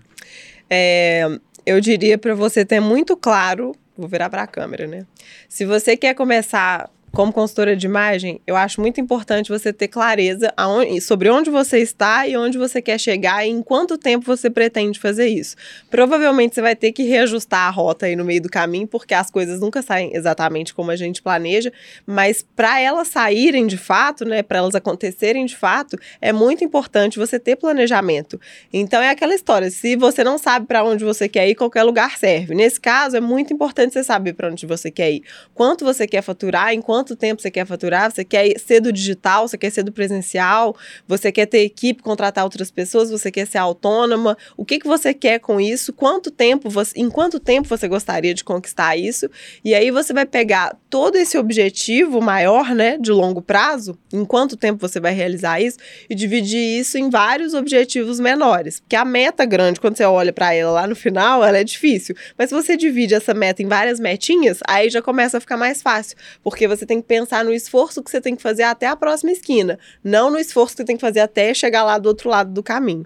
É, 0.69 1.27
eu 1.65 1.79
diria 1.79 2.17
para 2.17 2.33
você 2.33 2.65
ter 2.65 2.79
muito 2.79 3.15
claro, 3.15 3.73
vou 3.95 4.07
virar 4.07 4.29
para 4.29 4.43
a 4.43 4.47
câmera, 4.47 4.87
né? 4.87 5.05
Se 5.47 5.65
você 5.65 5.95
quer 5.95 6.15
começar 6.15 6.89
como 7.11 7.33
consultora 7.33 7.75
de 7.75 7.85
imagem, 7.85 8.39
eu 8.47 8.55
acho 8.55 8.79
muito 8.79 9.01
importante 9.01 9.49
você 9.49 9.73
ter 9.73 9.89
clareza 9.89 10.53
aonde- 10.55 11.01
sobre 11.01 11.29
onde 11.29 11.49
você 11.49 11.79
está 11.79 12.25
e 12.25 12.37
onde 12.37 12.57
você 12.57 12.81
quer 12.81 12.97
chegar 12.97 13.45
e 13.45 13.49
em 13.49 13.61
quanto 13.61 13.97
tempo 13.97 14.25
você 14.25 14.49
pretende 14.49 14.97
fazer 14.97 15.27
isso. 15.27 15.55
Provavelmente 15.89 16.55
você 16.55 16.61
vai 16.61 16.75
ter 16.75 16.93
que 16.93 17.03
reajustar 17.03 17.67
a 17.67 17.69
rota 17.69 18.05
aí 18.05 18.15
no 18.15 18.23
meio 18.23 18.41
do 18.41 18.49
caminho, 18.49 18.87
porque 18.87 19.13
as 19.13 19.29
coisas 19.29 19.59
nunca 19.59 19.81
saem 19.81 20.11
exatamente 20.13 20.73
como 20.73 20.89
a 20.89 20.95
gente 20.95 21.21
planeja, 21.21 21.71
mas 22.05 22.45
para 22.55 22.79
elas 22.79 23.09
saírem 23.09 23.67
de 23.67 23.77
fato, 23.77 24.23
né, 24.23 24.41
para 24.41 24.59
elas 24.59 24.73
acontecerem 24.73 25.45
de 25.45 25.55
fato, 25.55 25.97
é 26.21 26.31
muito 26.31 26.63
importante 26.63 27.19
você 27.19 27.37
ter 27.37 27.57
planejamento. 27.57 28.39
Então 28.71 29.01
é 29.01 29.09
aquela 29.09 29.35
história, 29.35 29.69
se 29.69 29.97
você 29.97 30.23
não 30.23 30.37
sabe 30.37 30.65
para 30.65 30.83
onde 30.83 31.03
você 31.03 31.27
quer 31.27 31.49
ir, 31.49 31.55
qualquer 31.55 31.83
lugar 31.83 32.17
serve. 32.17 32.55
Nesse 32.55 32.79
caso, 32.79 33.17
é 33.17 33.21
muito 33.21 33.53
importante 33.53 33.93
você 33.93 34.03
saber 34.03 34.33
para 34.33 34.49
onde 34.49 34.65
você 34.65 34.89
quer 34.89 35.11
ir. 35.11 35.23
Quanto 35.53 35.83
você 35.83 36.07
quer 36.07 36.21
faturar, 36.21 36.73
em 36.73 36.81
quanto 37.01 37.15
tempo 37.15 37.41
você 37.41 37.49
quer 37.49 37.65
faturar, 37.65 38.11
você 38.11 38.23
quer 38.23 38.59
ser 38.59 38.79
do 38.79 38.93
digital, 38.93 39.47
você 39.47 39.57
quer 39.57 39.71
ser 39.71 39.81
do 39.81 39.91
presencial, 39.91 40.75
você 41.07 41.31
quer 41.31 41.47
ter 41.47 41.63
equipe, 41.63 42.03
contratar 42.03 42.43
outras 42.43 42.69
pessoas, 42.69 43.09
você 43.09 43.31
quer 43.31 43.47
ser 43.47 43.57
autônoma. 43.57 44.37
O 44.55 44.63
que, 44.63 44.77
que 44.77 44.87
você 44.87 45.11
quer 45.11 45.39
com 45.39 45.59
isso? 45.59 45.91
Quanto 45.91 46.29
tempo 46.29 46.69
você, 46.69 46.99
em 46.99 47.09
quanto 47.09 47.39
tempo 47.39 47.67
você 47.67 47.87
gostaria 47.87 48.35
de 48.35 48.43
conquistar 48.43 48.95
isso? 48.95 49.27
E 49.65 49.73
aí 49.73 49.89
você 49.89 50.13
vai 50.13 50.27
pegar 50.27 50.77
todo 50.91 51.15
esse 51.15 51.39
objetivo 51.39 52.21
maior, 52.21 52.75
né, 52.75 52.99
de 52.99 53.11
longo 53.11 53.41
prazo, 53.41 53.97
em 54.13 54.23
quanto 54.23 54.55
tempo 54.55 54.87
você 54.87 54.99
vai 54.99 55.13
realizar 55.13 55.59
isso 55.59 55.79
e 56.07 56.13
dividir 56.13 56.79
isso 56.79 56.99
em 56.99 57.09
vários 57.09 57.55
objetivos 57.55 58.19
menores. 58.19 58.79
Porque 58.79 58.95
a 58.95 59.03
meta 59.03 59.43
grande, 59.43 59.79
quando 59.79 59.97
você 59.97 60.03
olha 60.03 60.31
para 60.31 60.53
ela 60.53 60.71
lá 60.71 60.85
no 60.85 60.95
final, 60.95 61.43
ela 61.43 61.57
é 61.57 61.63
difícil. 61.63 62.15
Mas 62.37 62.49
se 62.49 62.55
você 62.55 62.77
divide 62.77 63.15
essa 63.15 63.33
meta 63.33 63.63
em 63.63 63.67
várias 63.67 63.99
metinhas, 63.99 64.59
aí 64.67 64.87
já 64.87 65.01
começa 65.01 65.39
a 65.39 65.41
ficar 65.41 65.57
mais 65.57 65.81
fácil. 65.81 66.15
Porque 66.43 66.67
você 66.67 66.85
tem 66.91 67.01
que 67.01 67.07
pensar 67.07 67.45
no 67.45 67.53
esforço 67.53 68.03
que 68.03 68.11
você 68.11 68.19
tem 68.19 68.35
que 68.35 68.41
fazer 68.41 68.63
até 68.63 68.85
a 68.85 68.97
próxima 68.97 69.31
esquina, 69.31 69.79
não 70.03 70.29
no 70.29 70.37
esforço 70.37 70.75
que 70.75 70.81
você 70.81 70.85
tem 70.85 70.97
que 70.97 71.01
fazer 71.01 71.21
até 71.21 71.53
chegar 71.53 71.85
lá 71.85 71.97
do 71.97 72.07
outro 72.07 72.29
lado 72.29 72.51
do 72.51 72.61
caminho. 72.61 73.05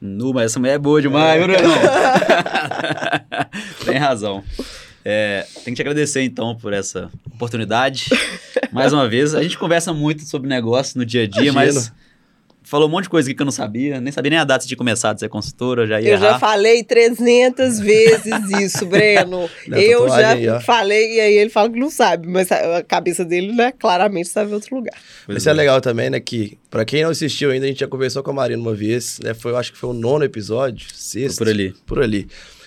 Nu, 0.00 0.32
mas 0.32 0.52
essa 0.52 0.58
mulher 0.58 0.74
é 0.74 0.78
boa 0.78 1.02
demais, 1.02 1.44
viu, 1.44 1.54
Bruno? 1.54 1.74
Tem 3.84 3.98
razão. 3.98 4.42
É, 5.04 5.46
tem 5.64 5.72
que 5.72 5.74
te 5.74 5.82
agradecer, 5.82 6.22
então, 6.22 6.56
por 6.56 6.72
essa 6.72 7.08
oportunidade. 7.32 8.06
Mais 8.72 8.92
uma 8.92 9.08
vez, 9.08 9.34
a 9.34 9.42
gente 9.42 9.56
conversa 9.56 9.92
muito 9.92 10.24
sobre 10.24 10.48
negócio 10.48 10.98
no 10.98 11.06
dia 11.06 11.22
a 11.22 11.26
dia, 11.28 11.50
Imagino. 11.50 11.76
mas 11.76 11.92
falou 12.66 12.88
um 12.88 12.90
monte 12.90 13.04
de 13.04 13.10
coisa 13.10 13.28
aqui 13.28 13.36
que 13.36 13.42
eu 13.42 13.46
não 13.46 13.52
sabia. 13.52 14.00
Nem 14.00 14.12
sabia 14.12 14.30
nem 14.30 14.38
a 14.38 14.44
data 14.44 14.66
de 14.66 14.74
começar 14.76 15.12
de 15.12 15.20
ser 15.20 15.28
consultora, 15.28 15.86
já 15.86 16.00
ia 16.00 16.10
Eu 16.10 16.18
já 16.18 16.28
errar. 16.30 16.38
falei 16.38 16.82
300 16.82 17.78
vezes 17.80 18.50
isso, 18.60 18.84
Breno. 18.84 19.48
Não, 19.68 19.78
eu 19.78 20.08
já 20.08 20.30
aí, 20.30 20.60
falei 20.62 21.16
e 21.16 21.20
aí 21.20 21.34
ele 21.34 21.50
fala 21.50 21.70
que 21.70 21.78
não 21.78 21.90
sabe, 21.90 22.28
mas 22.28 22.50
a 22.50 22.82
cabeça 22.82 23.24
dele, 23.24 23.52
né, 23.52 23.72
claramente 23.72 24.26
estava 24.26 24.50
em 24.50 24.54
outro 24.54 24.74
lugar. 24.74 24.94
Pois 25.24 25.38
Isso 25.38 25.48
é 25.48 25.52
legal 25.52 25.80
também, 25.80 26.10
né? 26.10 26.18
Que, 26.18 26.58
pra 26.68 26.84
quem 26.84 27.02
não 27.04 27.10
assistiu 27.10 27.50
ainda, 27.50 27.66
a 27.66 27.68
gente 27.68 27.80
já 27.80 27.88
conversou 27.88 28.22
com 28.22 28.30
a 28.32 28.34
Marina 28.34 28.60
uma 28.60 28.74
vez, 28.74 29.20
né? 29.22 29.32
Foi, 29.32 29.52
eu 29.52 29.56
acho 29.56 29.72
que 29.72 29.78
foi 29.78 29.90
o 29.90 29.94
nono 29.94 30.24
episódio, 30.24 30.88
sexto. 30.92 31.38
Por 31.38 31.48
ali. 31.48 31.74
Por 31.86 32.02
ali. 32.02 32.26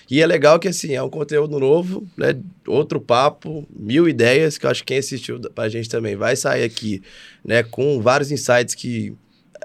E 0.09 0.21
é 0.21 0.25
legal 0.25 0.57
que, 0.59 0.67
assim, 0.67 0.95
é 0.95 1.03
um 1.03 1.09
conteúdo 1.09 1.59
novo, 1.59 2.07
né? 2.17 2.35
Outro 2.65 2.99
papo, 2.99 3.67
mil 3.69 4.09
ideias, 4.09 4.57
que 4.57 4.65
eu 4.65 4.69
acho 4.69 4.81
que 4.81 4.87
quem 4.87 4.97
assistiu 4.97 5.39
pra 5.53 5.69
gente 5.69 5.87
também 5.87 6.15
vai 6.15 6.35
sair 6.35 6.63
aqui, 6.63 7.01
né? 7.45 7.61
Com 7.61 8.01
vários 8.01 8.31
insights 8.31 8.73
que 8.73 9.13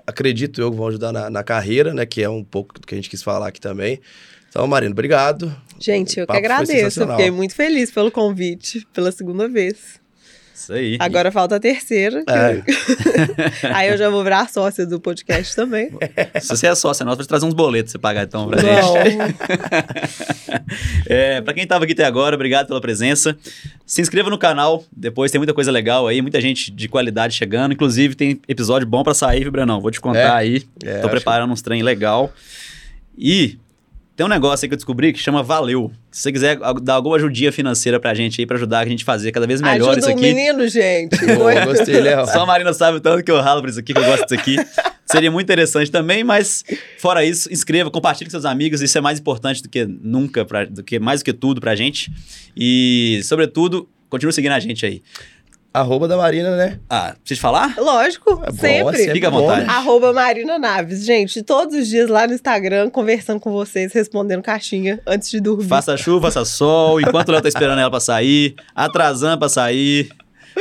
acredito 0.07 0.61
eu 0.61 0.71
que 0.71 0.77
vão 0.77 0.89
ajudar 0.89 1.13
na, 1.13 1.31
na 1.31 1.43
carreira, 1.43 1.93
né? 1.95 2.07
Que 2.07 2.23
é 2.23 2.29
um 2.29 2.45
pouco 2.45 2.81
do 2.81 2.87
que 2.87 2.95
a 2.95 2.97
gente 2.97 3.11
quis 3.11 3.23
falar 3.23 3.49
aqui 3.49 3.61
também. 3.61 4.01
Então, 4.49 4.67
Marina, 4.67 4.93
obrigado. 4.93 5.55
Gente, 5.81 6.21
eu 6.21 6.27
que 6.27 6.37
agradeço. 6.37 7.03
Eu 7.03 7.11
fiquei 7.11 7.31
muito 7.31 7.55
feliz 7.55 7.91
pelo 7.91 8.11
convite, 8.11 8.87
pela 8.93 9.11
segunda 9.11 9.49
vez. 9.49 10.01
Isso 10.55 10.73
aí. 10.73 10.97
Agora 11.01 11.33
falta 11.33 11.57
a 11.57 11.61
terceira. 11.61 12.23
É. 12.29 12.63
aí 13.75 13.89
eu 13.89 13.97
já 13.99 14.09
vou 14.09 14.23
virar 14.23 14.49
sócia 14.49 14.87
do 14.87 15.01
podcast 15.01 15.55
também. 15.57 15.91
Se 16.41 16.49
você 16.49 16.69
é 16.69 16.75
sócia 16.75 17.05
nossa, 17.05 17.17
vou 17.17 17.25
te 17.25 17.29
trazer 17.29 17.45
uns 17.45 17.55
boletos 17.55 17.93
pra 17.93 17.99
você 17.99 18.03
pagar 18.03 18.23
então 18.25 18.49
pra 18.49 18.61
gente. 18.61 19.17
Não. 19.17 19.25
É, 21.07 21.41
pra 21.41 21.53
quem 21.53 21.67
tava 21.67 21.85
aqui 21.85 21.93
até 21.93 22.05
agora, 22.05 22.35
obrigado 22.35 22.67
pela 22.67 22.81
presença. 22.81 23.37
Se 23.85 24.01
inscreva 24.01 24.31
no 24.31 24.39
canal, 24.39 24.85
depois 24.95 25.31
tem 25.31 25.39
muita 25.39 25.53
coisa 25.53 25.71
legal 25.71 26.07
aí, 26.07 26.23
muita 26.23 26.41
gente 26.41 26.71
de 26.71 26.89
qualidade 26.89 27.35
chegando. 27.35 27.73
Inclusive, 27.73 28.15
tem 28.15 28.41
episódio 28.49 28.87
bom 28.87 29.03
pra 29.03 29.13
sair, 29.15 29.41
viu, 29.43 29.53
Brenão? 29.53 29.81
Vou 29.81 29.91
te 29.91 30.01
contar 30.01 30.19
É. 30.21 30.31
aí. 30.31 30.63
É, 30.83 30.99
Tô 31.01 31.09
preparando 31.09 31.53
uns 31.53 31.61
trem 31.63 31.83
legal. 31.83 32.33
E 33.17 33.59
tem 34.17 34.25
um 34.25 34.29
negócio 34.29 34.65
aí 34.65 34.69
que 34.69 34.75
eu 34.75 34.77
descobri 34.77 35.13
que 35.13 35.19
chama 35.19 35.43
Valeu. 35.43 35.91
Se 36.11 36.23
você 36.23 36.33
quiser 36.33 36.59
dar 36.83 36.95
alguma 36.95 37.17
ajudinha 37.17 37.51
financeira 37.51 37.99
pra 37.99 38.15
gente 38.15 38.41
aí, 38.41 38.47
pra 38.47 38.57
ajudar 38.57 38.81
a 38.81 38.87
gente 38.87 39.03
a 39.03 39.05
fazer 39.05 39.33
cada 39.33 39.47
vez 39.47 39.61
melhor 39.61 39.91
Ajuda 39.91 39.99
isso 39.99 40.11
aqui. 40.11 40.21
menino, 40.21 40.69
gente. 40.69 41.17
Boa, 41.35 41.65
gostei, 41.65 42.01
Léo. 42.01 42.25
Só 42.27 42.43
a 42.43 42.47
Marina 42.47 42.73
sabe 42.73 42.99
o 42.99 43.01
tanto 43.01 43.25
que 43.25 43.31
eu 43.31 43.41
ralo 43.41 43.61
por 43.61 43.71
isso 43.71 43.81
aqui, 43.81 43.93
que 43.93 43.99
eu 43.99 44.05
gosto 44.05 44.23
disso 44.23 44.35
aqui. 44.35 44.57
Seria 45.05 45.31
muito 45.31 45.45
interessante 45.45 45.91
também, 45.91 46.25
mas 46.25 46.65
fora 46.99 47.25
isso, 47.25 47.53
inscreva, 47.53 47.91
compartilhe 47.91 48.27
com 48.27 48.31
seus 48.31 48.45
amigos, 48.45 48.81
isso 48.81 48.97
é 48.97 49.01
mais 49.01 49.19
importante 49.19 49.63
do 49.63 49.69
que 49.69 49.85
nunca, 49.85 50.45
pra, 50.45 50.65
do 50.65 50.83
que 50.83 50.99
mais 50.99 51.21
do 51.21 51.25
que 51.25 51.33
tudo 51.33 51.61
pra 51.61 51.75
gente. 51.75 52.11
E, 52.57 53.21
sobretudo, 53.25 53.89
continue 54.09 54.33
seguindo 54.33 54.53
a 54.53 54.61
gente 54.61 54.87
aí. 54.87 55.03
Arroba 55.75 56.07
da 56.07 56.17
Marina, 56.17 56.57
né? 56.57 56.79
Ah, 56.89 57.17
precisa 57.19 57.41
falar? 57.41 57.75
Lógico, 57.77 58.41
É 58.47 58.53
sempre. 58.53 58.95
assim, 58.97 59.11
é 59.11 59.13
Fica 59.13 59.27
à 59.27 59.31
vontade. 59.31 59.69
Arroba 59.69 60.13
Marina 60.13 60.57
Naves. 60.57 61.05
Gente, 61.05 61.43
todos 61.43 61.75
os 61.77 61.89
dias 61.89 62.09
lá 62.09 62.29
no 62.29 62.33
Instagram, 62.33 62.89
conversando 62.91 63.41
com 63.41 63.51
vocês, 63.51 63.93
respondendo 63.93 64.41
caixinha 64.41 65.01
antes 65.05 65.29
de 65.29 65.41
dormir. 65.41 65.67
Faça 65.67 65.97
chuva, 65.97 66.31
faça 66.31 66.45
sol, 66.45 67.01
enquanto 67.01 67.29
o 67.29 67.33
Léo 67.33 67.43
tá 67.43 67.49
esperando 67.49 67.81
ela 67.81 67.91
pra 67.91 67.99
sair, 67.99 68.55
atrasando 68.73 69.37
pra 69.41 69.49
sair, 69.49 70.09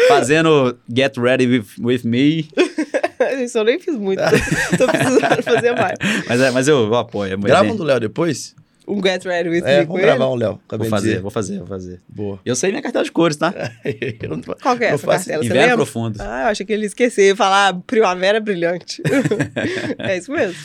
fazendo 0.08 0.76
Get 0.92 1.16
Ready 1.16 1.46
With, 1.46 1.66
with 1.80 2.02
Me. 2.04 2.48
Isso 3.44 3.60
eu 3.60 3.64
nem 3.66 3.80
fiz 3.80 3.96
muito. 3.96 4.20
tô, 4.20 4.78
tô 4.78 4.92
precisando 4.92 5.44
fazer 5.44 5.74
mais. 5.74 5.96
Mas, 6.28 6.42
é, 6.42 6.50
mas 6.50 6.68
eu, 6.68 6.88
eu 6.88 6.96
apoio. 6.96 7.34
é 7.34 7.38
Grava 7.38 7.72
um 7.72 7.76
do 7.76 7.84
Léo 7.84 8.00
depois? 8.00 8.56
Um 8.88 9.02
Get 9.02 9.24
Ready 9.26 9.50
With 9.50 9.62
É, 9.66 9.80
Me 9.80 9.86
com 9.86 9.94
vamos 9.94 10.02
ele? 10.04 10.06
gravar 10.16 10.30
um 10.32 10.36
Léo. 10.36 10.60
Vou 10.70 10.86
fazer, 10.90 11.20
vou 11.22 11.32
fazer, 11.32 11.58
vou 11.60 11.68
fazer. 11.68 12.02
Boa. 12.08 12.40
Eu 12.46 12.56
sei 12.56 12.70
minha 12.72 12.82
cartela 12.82 13.04
de 13.06 13.12
cores, 13.12 13.38
tá? 13.38 13.54
Eu 14.22 14.30
não- 14.30 14.42
Qual 14.42 14.78
que 14.78 14.84
é 14.84 14.88
não 14.90 14.96
essa 14.96 15.06
faço- 15.06 15.26
cartela? 15.30 15.46
Inverno 15.46 15.76
profundo. 15.76 16.18
Ah, 16.22 16.44
eu 16.44 16.48
achei 16.48 16.66
que 16.66 16.74
ele. 16.74 16.90
Ia 17.18 17.36
falar 17.36 17.74
primavera 17.88 18.40
brilhante. 18.40 19.02
é 20.00 20.18
isso 20.18 20.32
mesmo. 20.32 20.56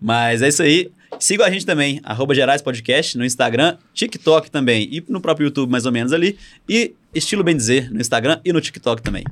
Mas 0.00 0.42
é 0.42 0.48
isso 0.48 0.62
aí. 0.62 0.90
Siga 1.18 1.46
a 1.46 1.50
gente 1.50 1.64
também, 1.64 2.00
arroba 2.04 2.34
Gerais 2.34 2.60
Podcast, 2.60 3.16
no 3.16 3.24
Instagram, 3.24 3.78
TikTok 3.94 4.50
também, 4.50 4.86
e 4.92 5.02
no 5.08 5.20
próprio 5.20 5.46
YouTube, 5.46 5.70
mais 5.70 5.86
ou 5.86 5.92
menos 5.92 6.12
ali. 6.12 6.38
E 6.68 6.94
Estilo 7.14 7.42
Bem 7.42 7.56
Dizer, 7.56 7.90
no 7.90 8.00
Instagram 8.00 8.40
e 8.44 8.52
no 8.52 8.60
TikTok 8.60 9.00
também. 9.02 9.24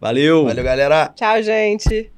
Valeu! 0.00 0.44
Valeu, 0.44 0.64
galera. 0.64 1.08
Tchau, 1.14 1.42
gente. 1.42 2.10